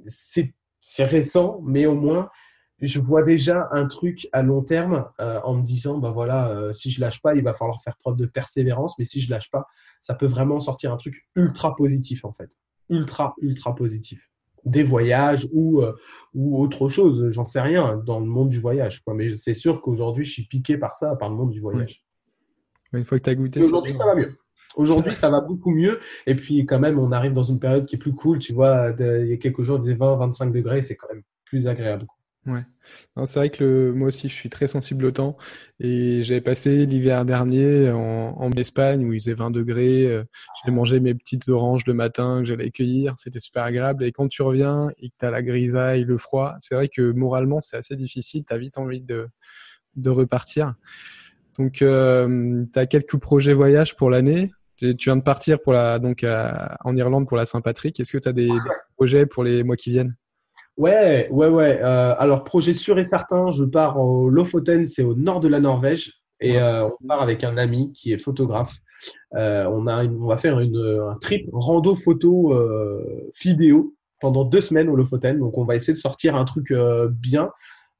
c'est 0.05 0.53
récent, 0.99 1.61
mais 1.63 1.85
au 1.85 1.95
moins, 1.95 2.29
je 2.79 2.99
vois 2.99 3.23
déjà 3.23 3.67
un 3.71 3.87
truc 3.87 4.27
à 4.31 4.43
long 4.43 4.61
terme 4.61 5.09
euh, 5.19 5.39
en 5.43 5.55
me 5.55 5.63
disant, 5.63 5.97
bah 5.97 6.11
voilà, 6.11 6.49
euh, 6.49 6.73
si 6.73 6.91
je 6.91 7.01
lâche 7.01 7.21
pas, 7.21 7.35
il 7.35 7.43
va 7.43 7.53
falloir 7.53 7.81
faire 7.81 7.97
preuve 7.97 8.17
de 8.17 8.25
persévérance, 8.25 8.97
mais 8.99 9.05
si 9.05 9.19
je 9.19 9.29
lâche 9.29 9.49
pas, 9.49 9.65
ça 9.99 10.13
peut 10.13 10.27
vraiment 10.27 10.59
sortir 10.59 10.93
un 10.93 10.97
truc 10.97 11.27
ultra 11.35 11.75
positif 11.75 12.23
en 12.23 12.31
fait, 12.31 12.51
ultra 12.89 13.33
ultra 13.41 13.73
positif, 13.73 14.29
des 14.65 14.83
voyages 14.83 15.47
ou 15.51 15.81
euh, 15.81 15.93
ou 16.33 16.61
autre 16.61 16.87
chose, 16.89 17.31
j'en 17.31 17.45
sais 17.45 17.61
rien 17.61 18.01
dans 18.05 18.19
le 18.19 18.25
monde 18.25 18.49
du 18.49 18.59
voyage, 18.59 19.01
quoi. 19.03 19.13
Mais 19.13 19.35
c'est 19.35 19.53
sûr 19.53 19.81
qu'aujourd'hui, 19.81 20.23
je 20.23 20.31
suis 20.31 20.43
piqué 20.43 20.77
par 20.77 20.95
ça, 20.95 21.15
par 21.15 21.29
le 21.29 21.35
monde 21.35 21.49
du 21.49 21.59
voyage. 21.59 22.03
Oui. 22.93 22.99
Une 22.99 23.05
fois 23.05 23.17
que 23.17 23.23
tu 23.23 23.29
as 23.31 23.35
goûté, 23.35 23.59
aujourd'hui, 23.59 23.93
ça 23.93 24.05
va 24.05 24.15
mieux. 24.15 24.37
Aujourd'hui, 24.75 25.15
ça 25.15 25.29
va 25.29 25.41
beaucoup 25.41 25.71
mieux. 25.71 25.99
Et 26.27 26.35
puis, 26.35 26.63
quand 26.65 26.79
même, 26.79 26.99
on 26.99 27.11
arrive 27.11 27.33
dans 27.33 27.43
une 27.43 27.59
période 27.59 27.87
qui 27.87 27.95
est 27.95 27.99
plus 27.99 28.13
cool. 28.13 28.37
Tu 28.37 28.53
vois, 28.53 28.93
il 28.99 29.27
y 29.27 29.33
a 29.33 29.37
quelques 29.37 29.63
jours, 29.63 29.77
il 29.77 29.81
disait 29.81 29.95
20, 29.95 30.17
25 30.17 30.51
degrés. 30.51 30.83
C'est 30.83 30.95
quand 30.95 31.07
même 31.11 31.23
plus 31.45 31.67
agréable. 31.67 32.05
Ouais. 32.47 32.63
C'est 33.25 33.39
vrai 33.39 33.49
que 33.49 33.91
moi 33.91 34.07
aussi, 34.07 34.29
je 34.29 34.33
suis 34.33 34.49
très 34.49 34.67
sensible 34.67 35.03
au 35.05 35.11
temps. 35.11 35.37
Et 35.81 36.23
j'avais 36.23 36.41
passé 36.41 36.85
l'hiver 36.85 37.25
dernier 37.25 37.91
en, 37.91 38.49
Espagne 38.57 39.05
où 39.05 39.13
il 39.13 39.19
faisait 39.19 39.33
20 39.33 39.51
degrés. 39.51 40.07
Euh, 40.07 40.23
j'ai 40.65 40.71
mangé 40.71 40.99
mes 41.01 41.13
petites 41.13 41.49
oranges 41.49 41.85
le 41.85 41.93
matin 41.93 42.39
que 42.39 42.45
j'allais 42.45 42.71
cueillir. 42.71 43.13
C'était 43.17 43.39
super 43.39 43.63
agréable. 43.63 44.05
Et 44.05 44.13
quand 44.13 44.29
tu 44.29 44.41
reviens 44.41 44.89
et 44.97 45.09
que 45.09 45.15
tu 45.19 45.25
as 45.25 45.31
la 45.31 45.43
grisaille, 45.43 46.05
le 46.05 46.17
froid, 46.17 46.55
c'est 46.59 46.75
vrai 46.75 46.87
que 46.87 47.11
moralement, 47.11 47.59
c'est 47.59 47.75
assez 47.77 47.97
difficile. 47.97 48.45
Tu 48.47 48.53
as 48.53 48.57
vite 48.57 48.77
envie 48.77 49.01
de, 49.01 49.29
repartir. 50.09 50.75
Donc, 51.59 51.81
euh, 51.81 52.63
tu 52.71 52.79
as 52.79 52.85
quelques 52.85 53.17
projets 53.17 53.53
voyage 53.53 53.97
pour 53.97 54.09
l'année. 54.09 54.51
Tu 54.77 54.95
viens 54.97 55.17
de 55.17 55.23
partir 55.23 55.59
pour 55.59 55.73
la, 55.73 55.99
donc, 55.99 56.23
en 56.23 56.95
Irlande 56.95 57.27
pour 57.27 57.35
la 57.35 57.45
Saint-Patrick. 57.45 57.99
Est-ce 57.99 58.11
que 58.11 58.19
tu 58.19 58.29
as 58.29 58.33
des, 58.33 58.49
projets 58.95 59.25
pour 59.25 59.43
les 59.43 59.63
mois 59.63 59.75
qui 59.75 59.89
viennent? 59.89 60.15
Ouais, 60.77 61.27
ouais, 61.31 61.47
ouais. 61.47 61.79
Euh, 61.81 62.13
alors, 62.17 62.43
projet 62.43 62.73
sûr 62.73 62.99
et 62.99 63.03
certain, 63.03 63.49
je 63.51 63.63
pars 63.63 63.99
au 63.99 64.29
Lofoten, 64.29 64.85
c'est 64.85 65.03
au 65.03 65.15
nord 65.15 65.39
de 65.39 65.47
la 65.47 65.59
Norvège. 65.59 66.13
Et 66.39 66.59
euh, 66.59 66.87
on 66.87 67.07
part 67.07 67.21
avec 67.21 67.43
un 67.43 67.57
ami 67.57 67.91
qui 67.93 68.13
est 68.13 68.17
photographe. 68.19 68.77
Euh, 69.35 69.65
on, 69.65 69.87
a 69.87 70.03
une, 70.03 70.21
on 70.21 70.27
va 70.27 70.37
faire 70.37 70.59
une, 70.59 70.77
un 71.11 71.17
trip 71.17 71.49
rando 71.51 71.95
photo 71.95 72.53
euh, 72.53 73.29
vidéo 73.41 73.95
pendant 74.21 74.43
deux 74.45 74.61
semaines 74.61 74.89
au 74.89 74.95
Lofoten. 74.95 75.39
Donc, 75.39 75.57
on 75.57 75.65
va 75.65 75.75
essayer 75.75 75.93
de 75.93 75.97
sortir 75.97 76.35
un 76.35 76.45
truc 76.45 76.69
euh, 76.71 77.09
bien. 77.11 77.49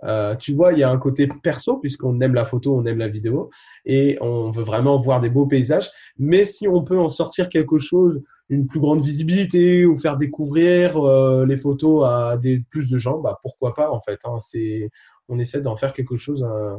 Euh, 0.03 0.35
tu 0.35 0.53
vois, 0.53 0.73
il 0.73 0.79
y 0.79 0.83
a 0.83 0.89
un 0.91 0.97
côté 0.99 1.27
perso, 1.41 1.77
puisqu'on 1.77 2.21
aime 2.21 2.35
la 2.35 2.45
photo, 2.45 2.75
on 2.75 2.85
aime 2.85 2.99
la 2.99 3.07
vidéo, 3.07 3.49
et 3.85 4.17
on 4.21 4.51
veut 4.51 4.63
vraiment 4.63 4.97
voir 4.97 5.19
des 5.19 5.29
beaux 5.29 5.47
paysages. 5.47 5.89
Mais 6.19 6.45
si 6.45 6.67
on 6.67 6.83
peut 6.83 6.99
en 6.99 7.09
sortir 7.09 7.49
quelque 7.49 7.79
chose, 7.79 8.21
une 8.49 8.67
plus 8.67 8.79
grande 8.79 9.01
visibilité, 9.01 9.85
ou 9.85 9.97
faire 9.97 10.17
découvrir 10.17 10.97
euh, 10.97 11.45
les 11.45 11.57
photos 11.57 12.05
à 12.05 12.37
des, 12.37 12.59
plus 12.69 12.89
de 12.89 12.97
gens, 12.97 13.19
bah, 13.19 13.39
pourquoi 13.41 13.73
pas, 13.73 13.91
en 13.91 13.99
fait. 13.99 14.19
Hein, 14.25 14.37
c'est, 14.39 14.89
on 15.27 15.39
essaie 15.39 15.61
d'en 15.61 15.75
faire 15.75 15.93
quelque 15.93 16.15
chose 16.15 16.43
euh, 16.43 16.77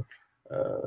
euh 0.53 0.79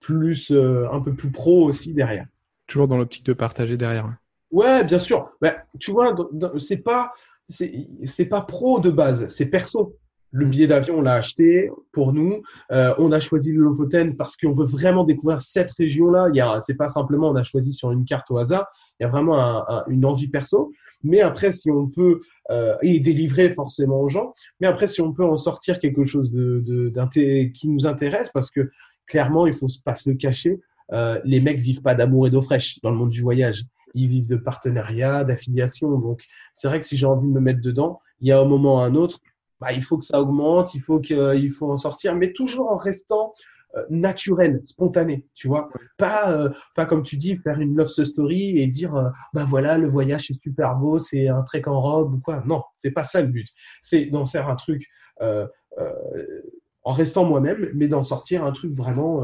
plus, 0.00 0.52
euh, 0.52 0.86
un 0.92 1.00
peu 1.00 1.12
plus 1.12 1.30
pro 1.30 1.64
aussi 1.64 1.92
derrière. 1.92 2.26
Toujours 2.66 2.86
dans 2.86 2.96
l'optique 2.96 3.26
de 3.26 3.32
partager 3.32 3.76
derrière. 3.76 4.14
Ouais, 4.50 4.84
bien 4.84 4.98
sûr. 4.98 5.30
Bah, 5.40 5.56
tu 5.80 5.90
vois, 5.90 6.14
c'est 6.58 6.78
pas, 6.78 7.12
c'est 7.48 8.26
pas 8.26 8.42
pro 8.42 8.80
de 8.80 8.90
base, 8.90 9.28
c'est 9.28 9.46
perso. 9.46 9.96
Le 10.30 10.44
billet 10.44 10.66
d'avion, 10.66 10.98
on 10.98 11.00
l'a 11.00 11.14
acheté 11.14 11.70
pour 11.90 12.12
nous. 12.12 12.42
Euh, 12.70 12.94
on 12.98 13.12
a 13.12 13.20
choisi 13.20 13.50
le 13.50 13.62
Lofoten 13.62 14.14
parce 14.14 14.36
qu'on 14.36 14.52
veut 14.52 14.66
vraiment 14.66 15.04
découvrir 15.04 15.40
cette 15.40 15.70
région-là. 15.72 16.28
Il 16.32 16.36
y 16.36 16.40
a, 16.40 16.60
c'est 16.60 16.74
pas 16.74 16.88
simplement 16.88 17.30
on 17.30 17.36
a 17.36 17.44
choisi 17.44 17.72
sur 17.72 17.90
une 17.92 18.04
carte 18.04 18.30
au 18.30 18.36
hasard. 18.36 18.66
Il 18.98 19.04
y 19.04 19.06
a 19.06 19.08
vraiment 19.08 19.38
un, 19.38 19.64
un, 19.68 19.84
une 19.88 20.04
envie 20.04 20.28
perso. 20.28 20.72
Mais 21.02 21.20
après, 21.20 21.52
si 21.52 21.70
on 21.70 21.86
peut 21.86 22.20
euh, 22.50 22.76
et 22.82 22.98
délivrer 22.98 23.50
forcément 23.50 24.00
aux 24.00 24.08
gens. 24.08 24.34
Mais 24.60 24.66
après, 24.66 24.86
si 24.86 25.00
on 25.00 25.12
peut 25.12 25.24
en 25.24 25.36
sortir 25.36 25.78
quelque 25.78 26.04
chose 26.04 26.30
qui 26.30 27.68
nous 27.68 27.86
intéresse, 27.86 28.30
parce 28.30 28.50
que 28.50 28.70
clairement, 29.06 29.46
il 29.46 29.52
faut 29.52 29.66
pas 29.84 29.94
se 29.94 30.08
le 30.08 30.16
cacher. 30.16 30.60
Euh, 30.92 31.20
les 31.24 31.40
mecs 31.40 31.60
vivent 31.60 31.82
pas 31.82 31.94
d'amour 31.94 32.26
et 32.26 32.30
d'eau 32.30 32.40
fraîche 32.40 32.80
dans 32.82 32.90
le 32.90 32.96
monde 32.96 33.10
du 33.10 33.20
voyage. 33.20 33.64
Ils 33.94 34.08
vivent 34.08 34.28
de 34.28 34.36
partenariat, 34.36 35.24
d'affiliation. 35.24 35.98
Donc, 35.98 36.24
c'est 36.54 36.68
vrai 36.68 36.80
que 36.80 36.86
si 36.86 36.96
j'ai 36.96 37.06
envie 37.06 37.26
de 37.26 37.32
me 37.32 37.40
mettre 37.40 37.60
dedans, 37.60 38.00
il 38.20 38.28
y 38.28 38.32
a 38.32 38.40
un 38.40 38.44
moment 38.44 38.76
ou 38.76 38.78
un 38.78 38.94
autre, 38.94 39.20
bah, 39.60 39.72
il 39.72 39.82
faut 39.82 39.98
que 39.98 40.04
ça 40.04 40.20
augmente, 40.20 40.74
il 40.74 40.80
faut 40.80 41.00
qu'il 41.00 41.50
faut 41.50 41.70
en 41.70 41.76
sortir, 41.76 42.14
mais 42.14 42.32
toujours 42.32 42.70
en 42.70 42.76
restant 42.76 43.34
euh, 43.76 43.84
naturel, 43.90 44.62
spontané, 44.64 45.26
tu 45.34 45.46
vois. 45.46 45.68
Pas, 45.98 46.32
euh, 46.32 46.48
pas 46.74 46.86
comme 46.86 47.02
tu 47.02 47.16
dis, 47.16 47.36
faire 47.36 47.60
une 47.60 47.76
love 47.76 47.88
story 47.88 48.58
et 48.58 48.66
dire, 48.66 48.96
euh, 48.96 49.10
bah 49.34 49.44
voilà, 49.44 49.76
le 49.76 49.86
voyage 49.86 50.30
est 50.30 50.40
super 50.40 50.76
beau, 50.76 50.98
c'est 50.98 51.28
un 51.28 51.42
trek 51.42 51.62
en 51.66 51.78
robe 51.78 52.14
ou 52.14 52.18
quoi. 52.18 52.42
Non, 52.46 52.62
c'est 52.76 52.92
pas 52.92 53.04
ça 53.04 53.20
le 53.20 53.28
but. 53.28 53.46
C'est 53.82 54.06
d'en 54.06 54.24
faire 54.24 54.48
un 54.48 54.56
truc 54.56 54.86
en 55.20 56.90
restant 56.92 57.24
moi-même, 57.24 57.70
mais 57.74 57.88
d'en 57.88 58.02
sortir 58.02 58.42
un 58.42 58.52
truc 58.52 58.72
vraiment 58.72 59.20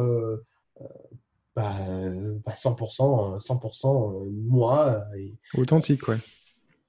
bah, 1.57 1.77
bah 2.45 2.53
100%, 2.53 3.39
100% 3.39 4.31
moi. 4.31 5.05
Et... 5.17 5.35
Authentique, 5.57 6.07
ouais. 6.09 6.19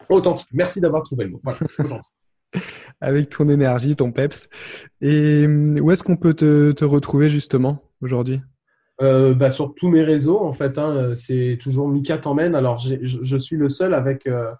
Authentique. 0.09 0.49
Merci 0.51 0.81
d'avoir 0.81 1.03
trouvé 1.03 1.25
le 1.25 1.31
mot. 1.31 1.41
Voilà, 1.43 1.59
authentique 1.79 2.11
avec 3.01 3.29
ton 3.29 3.49
énergie, 3.49 3.95
ton 3.95 4.11
peps. 4.11 4.49
Et 5.01 5.45
hum, 5.45 5.79
où 5.79 5.91
est-ce 5.91 6.03
qu'on 6.03 6.17
peut 6.17 6.33
te, 6.33 6.71
te, 6.71 6.85
retrouver 6.85 7.29
justement 7.29 7.81
aujourd'hui? 8.01 8.41
Euh, 9.01 9.33
bah, 9.33 9.49
Sur 9.49 9.75
tous 9.75 9.89
mes 9.89 10.03
réseaux, 10.03 10.39
en 10.39 10.53
fait. 10.53 10.77
Hein, 10.77 11.13
c'est 11.13 11.57
toujours 11.61 11.87
Mika 11.87 12.17
t'emmène. 12.17 12.55
Alors, 12.55 12.79
je, 12.79 13.37
suis 13.37 13.57
le 13.57 13.69
seul 13.69 13.93
avec, 13.93 14.27
euh, 14.27 14.51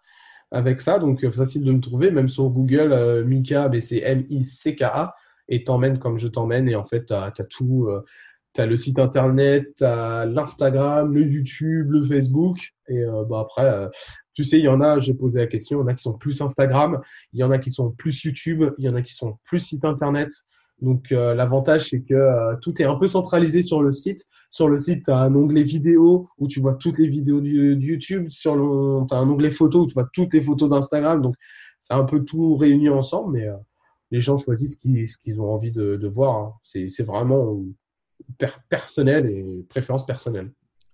avec 0.52 0.82
ça, 0.82 1.00
donc 1.00 1.24
euh, 1.24 1.32
facile 1.32 1.64
de 1.64 1.72
me 1.72 1.80
trouver. 1.80 2.12
Même 2.12 2.30
sur 2.30 2.50
Google, 2.50 2.92
euh, 2.92 3.24
Mika, 3.24 3.70
c'est 3.80 4.00
M-I-C-K-A. 4.00 5.16
Et 5.48 5.64
t'emmène 5.64 6.00
comme 6.00 6.18
je 6.18 6.28
t'emmène. 6.28 6.68
Et 6.68 6.76
en 6.76 6.84
fait, 6.84 7.06
tu 7.06 7.14
as, 7.14 7.32
tout. 7.50 7.88
Euh, 8.56 8.62
tu 8.62 8.62
as 8.62 8.66
le 8.66 8.78
site 8.78 9.00
internet, 9.00 9.68
tu 9.78 9.84
as 9.84 10.26
l'Instagram, 10.26 11.14
le 11.14 11.22
YouTube, 11.22 11.92
le 11.92 12.04
Facebook. 12.04 12.58
Et 12.88 13.04
bah, 13.30 13.42
après, 13.42 13.90
tu 14.34 14.44
sais, 14.44 14.58
il 14.60 14.66
y 14.66 14.70
en 14.70 14.82
a, 14.82 15.00
j'ai 15.00 15.14
posé 15.14 15.40
la 15.40 15.48
question, 15.48 15.80
il 15.80 15.82
y 15.82 15.84
en 15.84 15.88
a 15.88 15.94
qui 15.94 16.04
sont 16.04 16.18
plus 16.18 16.42
Instagram, 16.42 17.02
il 17.34 17.40
y 17.40 17.44
en 17.44 17.52
a 17.52 17.58
qui 17.58 17.72
sont 17.72 17.92
plus 17.92 18.24
YouTube, 18.24 18.64
il 18.78 18.86
y 18.86 18.90
en 18.90 18.96
a 18.96 19.02
qui 19.02 19.14
sont 19.14 19.38
plus 19.46 19.60
site 19.60 19.86
internet. 19.86 20.30
Donc 20.82 21.12
euh, 21.12 21.34
l'avantage 21.36 21.90
c'est 21.90 22.02
que 22.02 22.14
euh, 22.14 22.56
tout 22.62 22.82
est 22.82 22.86
un 22.86 22.96
peu 22.96 23.08
centralisé 23.08 23.62
sur 23.62 23.82
le 23.82 23.94
site. 23.94 24.26
Sur 24.50 24.68
le 24.68 24.78
site, 24.78 25.06
tu 25.06 25.12
as 25.12 25.18
un 25.18 25.34
onglet 25.34 25.64
vidéo 25.64 26.30
où 26.38 26.48
tu 26.48 26.60
vois 26.60 26.76
toutes 26.76 27.00
les 27.00 27.08
vidéos 27.08 27.40
du, 27.42 27.76
YouTube. 27.80 28.30
Sur 28.30 28.56
le, 28.56 29.06
tu 29.08 29.16
un 29.16 29.30
onglet 29.30 29.52
photo 29.52 29.84
où 29.84 29.88
tu 29.88 29.94
vois 29.94 30.10
toutes 30.14 30.34
les 30.34 30.42
photos 30.42 30.70
d'Instagram. 30.70 31.22
Donc 31.22 31.36
c'est 31.80 31.94
un 31.94 32.04
peu 32.04 32.24
tout 32.26 32.56
réuni 32.58 32.90
ensemble, 32.90 33.38
mais 33.38 33.48
euh, 33.48 33.56
les 34.12 34.20
gens 34.20 34.38
choisissent 34.38 34.74
ce 34.74 34.78
qu'ils, 34.78 35.06
qu'ils 35.24 35.40
ont 35.40 35.52
envie 35.54 35.72
de, 35.72 35.96
de 35.96 36.08
voir. 36.08 36.36
Hein. 36.36 36.54
C'est, 36.64 37.04
vraiment 37.04 37.62
personnel 38.70 39.30
et 39.30 39.66
préférence 39.70 40.06
personnelle. 40.06 40.52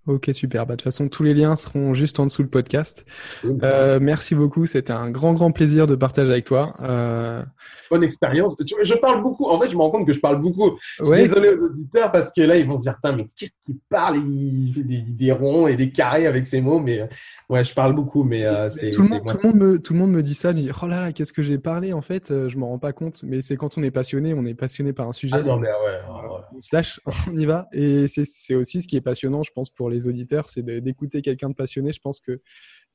Ok, 0.08 0.32
super. 0.34 0.66
Bah, 0.66 0.74
de 0.74 0.78
toute 0.78 0.84
façon, 0.84 1.10
tous 1.10 1.22
les 1.22 1.36
liens 1.36 1.56
seront 1.56 1.94
juste 1.94 2.20
en 2.20 2.26
dessous 2.26 2.42
le 2.42 2.48
podcast. 2.48 3.06
Euh, 3.46 4.00
merci 4.02 4.34
beaucoup. 4.34 4.66
C'était 4.66 4.94
un 4.94 5.12
grand, 5.12 5.34
grand 5.34 5.52
plaisir 5.52 5.86
de 5.86 5.94
partager 5.94 6.32
avec 6.32 6.46
toi. 6.46 6.74
Euh... 6.82 7.44
Bonne 7.92 8.04
expérience. 8.04 8.58
Je 8.60 8.96
parle 8.96 9.22
beaucoup. 9.22 9.48
En 9.48 9.60
fait, 9.60 9.70
je 9.70 9.76
me 9.78 9.82
rends 9.82 9.92
compte 9.92 10.08
que 10.08 10.14
je 10.14 10.20
parle 10.20 10.42
beaucoup. 10.42 10.72
Je 10.98 11.06
suis 11.06 11.16
désolé 11.16 11.50
aux 11.50 11.66
auditeurs 11.66 12.12
parce 12.12 12.32
que 12.32 12.42
là, 12.42 12.58
ils 12.58 12.68
vont 12.68 12.80
se 12.80 12.84
dire, 12.84 12.98
mais 13.16 13.30
qu'est-ce 13.38 13.58
qu'il 13.64 13.78
parle? 13.90 14.18
Il 14.18 14.74
fait 14.74 14.84
des, 14.84 15.02
des, 15.02 15.32
ronds 15.32 15.68
et 15.68 15.76
des 15.76 15.92
carrés 15.92 16.26
avec 16.26 16.48
ses 16.48 16.62
mots. 16.62 16.80
Mais 16.80 17.08
ouais, 17.50 17.64
je 17.64 17.74
parle 17.76 17.94
beaucoup. 17.94 18.24
Mais 18.24 18.44
euh, 18.44 18.72
c'est 18.72 18.90
tout, 18.90 19.04
le 19.04 19.10
monde, 19.10 19.22
tout, 19.28 19.38
le 19.44 19.50
monde 19.50 19.60
me, 19.60 19.80
tout 19.80 19.94
le 19.94 20.00
monde 20.00 20.12
me 20.12 20.24
dit 20.24 20.34
ça. 20.34 20.52
Dit, 20.52 20.72
oh 20.82 20.88
là 20.88 21.00
là, 21.00 21.12
qu'est-ce 21.12 21.34
que 21.34 21.44
j'ai 21.44 21.60
parlé 21.60 21.94
En 21.94 22.02
fait, 22.02 22.32
euh, 22.32 22.50
je 22.50 22.58
m'en 22.58 22.70
rends 22.70 22.80
pas 22.80 22.92
compte. 22.92 23.22
Mais 23.22 23.42
c'est 23.42 23.56
quand 23.56 23.78
on 23.78 23.84
est 23.84 23.92
passionné, 23.92 24.34
on 24.34 24.46
est 24.48 24.56
passionné 24.56 24.94
par 24.94 25.08
un 25.08 25.14
sujet. 25.14 25.36
Ah 25.38 25.44
non, 25.44 25.58
mais 25.58 25.68
ouais. 25.68 26.30
ouais. 26.30 26.40
On 26.56 26.60
se 26.60 26.76
lâche, 26.76 27.00
on 27.32 27.38
y 27.38 27.46
va. 27.46 27.68
Et 27.72 28.08
c'est 28.08 28.56
aussi 28.56 28.82
ce 28.82 28.88
qui 28.88 28.98
est 28.98 29.02
passionnant, 29.02 29.44
je 29.44 29.52
pense, 29.54 29.70
pour 29.70 29.91
les 29.92 30.08
auditeurs, 30.08 30.50
c'est 30.50 30.64
d'écouter 30.64 31.22
quelqu'un 31.22 31.50
de 31.50 31.56
passionné. 31.56 31.92
Je 31.92 32.00
pense 32.00 32.20
que 32.20 32.42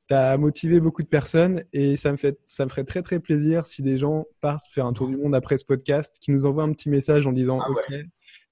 tu 0.07 0.13
as 0.13 0.37
motivé 0.37 0.79
beaucoup 0.79 1.03
de 1.03 1.07
personnes 1.07 1.63
et 1.73 1.97
ça 1.97 2.11
me, 2.11 2.17
fait, 2.17 2.39
ça 2.45 2.65
me 2.65 2.69
ferait 2.69 2.83
très 2.83 3.01
très 3.01 3.19
plaisir 3.19 3.65
si 3.65 3.81
des 3.81 3.97
gens 3.97 4.25
partent 4.41 4.65
faire 4.71 4.85
un 4.85 4.93
tour 4.93 5.07
du 5.07 5.17
monde 5.17 5.35
après 5.35 5.57
ce 5.57 5.65
podcast, 5.65 6.17
qui 6.21 6.31
nous 6.31 6.45
envoient 6.45 6.63
un 6.63 6.71
petit 6.71 6.89
message 6.89 7.27
en 7.27 7.31
disant 7.31 7.59
ah 7.61 7.69
Ok, 7.69 7.93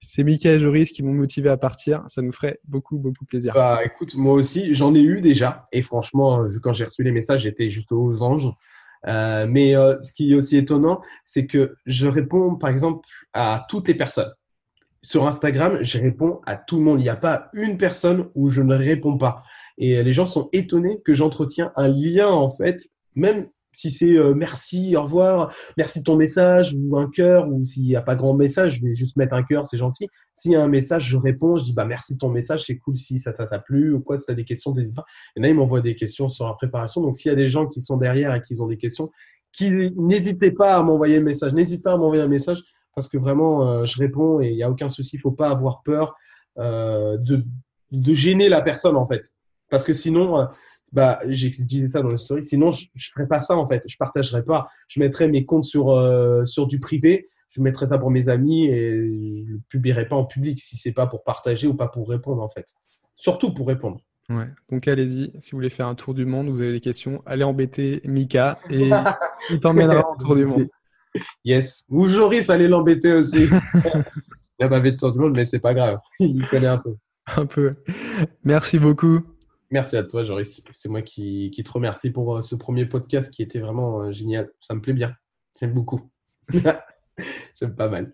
c'est 0.02 0.24
Mika 0.24 0.54
et 0.54 0.60
Joris 0.60 0.92
qui 0.92 1.04
m'ont 1.04 1.14
motivé 1.14 1.50
à 1.50 1.58
partir. 1.58 2.04
Ça 2.08 2.22
nous 2.22 2.32
ferait 2.32 2.60
beaucoup 2.66 2.98
beaucoup 2.98 3.26
plaisir. 3.26 3.54
Bah 3.54 3.82
écoute, 3.84 4.16
moi 4.16 4.34
aussi, 4.34 4.74
j'en 4.74 4.94
ai 4.94 5.02
eu 5.02 5.22
déjà 5.22 5.68
et 5.72 5.82
franchement, 5.82 6.46
quand 6.62 6.74
j'ai 6.74 6.86
reçu 6.86 7.04
les 7.04 7.12
messages, 7.12 7.44
j'étais 7.44 7.70
juste 7.70 7.92
aux 7.92 8.22
anges. 8.22 8.50
Euh, 9.08 9.46
mais 9.48 9.76
euh, 9.76 10.02
ce 10.02 10.14
qui 10.14 10.32
est 10.32 10.36
aussi 10.36 10.58
étonnant, 10.58 11.02
c'est 11.24 11.46
que 11.46 11.76
je 11.86 12.08
réponds 12.08 12.56
par 12.56 12.70
exemple 12.70 13.08
à 13.34 13.66
toutes 13.70 13.88
les 13.88 13.94
personnes 13.94 14.34
sur 15.06 15.28
Instagram, 15.28 15.78
je 15.82 16.00
réponds 16.00 16.42
à 16.48 16.58
tout 16.58 16.78
le 16.78 16.84
monde. 16.84 17.00
Il 17.00 17.04
n'y 17.04 17.10
a 17.10 17.16
pas 17.16 17.50
une 17.54 17.78
personne 17.78 18.28
où 18.34 18.50
je 18.50 18.64
ne 18.64 18.76
réponds 18.76 19.20
pas. 19.20 19.44
Et 19.78 20.02
les 20.02 20.14
gens 20.14 20.26
sont 20.26 20.50
étonnés 20.52 21.00
que 21.06 21.14
j'entretiens 21.14 21.72
un 21.76 21.88
lien, 21.88 22.28
en 22.28 22.50
fait, 22.50 22.90
même 23.14 23.48
si 23.76 23.92
c'est 23.92 24.18
euh, 24.18 24.34
merci, 24.34 24.96
au 24.96 25.04
revoir, 25.04 25.54
merci 25.78 26.00
de 26.00 26.06
ton 26.06 26.16
message, 26.16 26.74
ou 26.76 26.98
un 26.98 27.08
cœur, 27.10 27.48
ou 27.50 27.64
s'il 27.66 27.84
n'y 27.84 27.96
a 27.96 28.02
pas 28.02 28.16
grand 28.16 28.34
message, 28.34 28.78
je 28.78 28.82
vais 28.82 28.96
juste 28.96 29.16
mettre 29.16 29.36
un 29.36 29.44
cœur, 29.44 29.68
c'est 29.68 29.78
gentil. 29.78 30.08
S'il 30.38 30.54
y 30.54 30.56
a 30.56 30.64
un 30.64 30.70
message, 30.70 31.08
je 31.08 31.18
réponds, 31.18 31.58
je 31.58 31.66
dis 31.66 31.74
bah 31.74 31.86
merci 31.86 32.16
de 32.16 32.20
ton 32.20 32.30
message, 32.30 32.64
c'est 32.66 32.78
cool 32.78 32.98
si 32.98 33.20
ça 33.20 33.32
t'a 33.32 33.60
plu, 33.60 33.94
ou 33.94 34.00
quoi, 34.00 34.18
si 34.18 34.26
tu 34.26 34.32
as 34.32 34.36
des 34.36 34.46
questions, 34.46 34.74
n'hésite 34.74 34.96
pas. 34.96 35.06
Et 35.36 35.42
là, 35.42 35.50
ils 35.50 35.56
m'envoient 35.56 35.82
des 35.82 35.96
questions 35.96 36.30
sur 36.30 36.48
la 36.48 36.54
préparation. 36.54 37.02
Donc, 37.02 37.16
s'il 37.16 37.30
y 37.30 37.34
a 37.34 37.36
des 37.36 37.50
gens 37.50 37.68
qui 37.68 37.82
sont 37.82 37.98
derrière 37.98 38.34
et 38.34 38.42
qui 38.42 38.60
ont 38.60 38.68
des 38.68 38.78
questions, 38.78 39.12
n'hésitez 39.62 40.52
pas 40.52 40.78
à 40.78 40.82
m'envoyer 40.82 41.18
un 41.18 41.22
message, 41.22 41.54
n'hésite 41.54 41.84
pas 41.84 41.94
à 41.94 41.98
m'envoyer 41.98 42.24
un 42.24 42.28
message 42.28 42.64
parce 42.96 43.10
que 43.10 43.18
vraiment, 43.18 43.70
euh, 43.70 43.86
je 43.86 44.00
réponds 44.00 44.40
et 44.40 44.50
il 44.50 44.56
n'y 44.56 44.64
a 44.64 44.72
aucun 44.72 44.90
souci. 44.90 45.18
Il 45.18 45.20
faut 45.20 45.32
pas 45.32 45.50
avoir 45.50 45.84
peur 45.84 46.16
euh, 46.58 47.18
de, 47.18 47.46
de 47.92 48.14
gêner 48.14 48.50
la 48.50 48.62
personne, 48.62 48.96
en 48.96 49.06
fait. 49.06 49.34
Parce 49.70 49.84
que 49.84 49.94
sinon, 49.94 50.40
euh, 50.40 50.46
bah, 50.94 51.20
j'ai 51.28 51.50
disais 51.50 51.90
ça 51.90 52.02
dans 52.02 52.10
le 52.10 52.18
story, 52.18 52.46
sinon, 52.46 52.72
je 52.72 52.86
ne 52.96 53.02
ferais 53.14 53.28
pas 53.28 53.42
ça, 53.42 53.58
en 53.58 53.68
fait. 53.68 53.84
Je 53.86 53.98
partagerais 53.98 54.44
pas. 54.44 54.70
Je 54.88 55.02
mettrais 55.02 55.28
mes 55.28 55.46
comptes 55.46 55.66
sur, 55.66 55.88
sur 56.46 56.68
du 56.68 56.80
privé. 56.80 57.30
Je 57.50 57.62
mettrais 57.62 57.88
ça 57.88 57.98
pour 57.98 58.12
mes 58.12 58.30
amis 58.30 58.68
et 58.68 59.46
je 59.46 59.54
ne 59.54 59.60
publierais 59.70 60.08
pas 60.08 60.16
en 60.16 60.26
public 60.26 60.60
si 60.60 60.78
c'est 60.78 60.92
pas 60.92 61.08
pour 61.08 61.24
partager 61.24 61.68
ou 61.68 61.76
pas 61.76 61.90
pour 61.90 62.10
répondre, 62.10 62.42
en 62.42 62.50
fait. 62.50 62.74
Surtout 63.18 63.54
pour 63.54 63.68
répondre. 63.68 64.00
Ouais, 64.30 64.50
donc 64.72 64.88
allez-y, 64.88 65.32
si 65.40 65.52
vous 65.52 65.58
voulez 65.58 65.70
faire 65.70 65.86
un 65.86 65.94
tour 65.94 66.16
du 66.16 66.26
monde, 66.26 66.50
vous 66.50 66.60
avez 66.60 66.72
des 66.72 66.80
questions, 66.80 67.22
allez 67.28 67.44
embêter 67.44 68.02
Mika 68.06 68.58
et 68.72 68.90
il 69.52 69.60
t'emmènera 69.60 70.10
en 70.10 70.16
tour 70.16 70.36
du 70.36 70.46
monde. 70.46 70.68
Yes. 71.44 71.84
Ou 71.90 72.08
Joris 72.08 72.50
allait 72.50 72.68
l'embêter 72.68 73.14
aussi. 73.14 73.46
Il 74.60 74.66
a 74.66 74.70
pas 74.70 74.82
fait 74.82 74.96
tout 74.96 75.08
le 75.08 75.16
monde, 75.16 75.36
mais 75.36 75.46
c'est 75.46 75.60
pas 75.60 75.74
grave. 75.74 76.00
Il 76.20 76.48
connaît 76.48 76.68
un 76.68 76.78
peu. 76.78 76.96
Un 77.36 77.46
peu. 77.46 77.72
Merci 78.44 78.80
beaucoup. 78.80 79.22
Merci 79.72 79.98
à 79.98 80.04
toi, 80.04 80.24
Joris. 80.24 80.64
C'est 80.76 80.90
moi 80.90 81.02
qui, 81.02 81.52
qui, 81.52 81.64
te 81.64 81.72
remercie 81.72 82.12
pour 82.12 82.38
euh, 82.38 82.42
ce 82.42 82.56
premier 82.56 82.86
podcast 82.86 83.32
qui 83.32 83.42
était 83.42 83.60
vraiment 83.60 84.04
euh, 84.04 84.12
génial. 84.12 84.50
Ça 84.62 84.76
me 84.76 84.82
plaît 84.82 84.94
bien. 84.94 85.14
J'aime 85.60 85.74
beaucoup. 85.74 86.10
J'aime 87.60 87.76
pas 87.76 87.90
mal. 87.90 88.14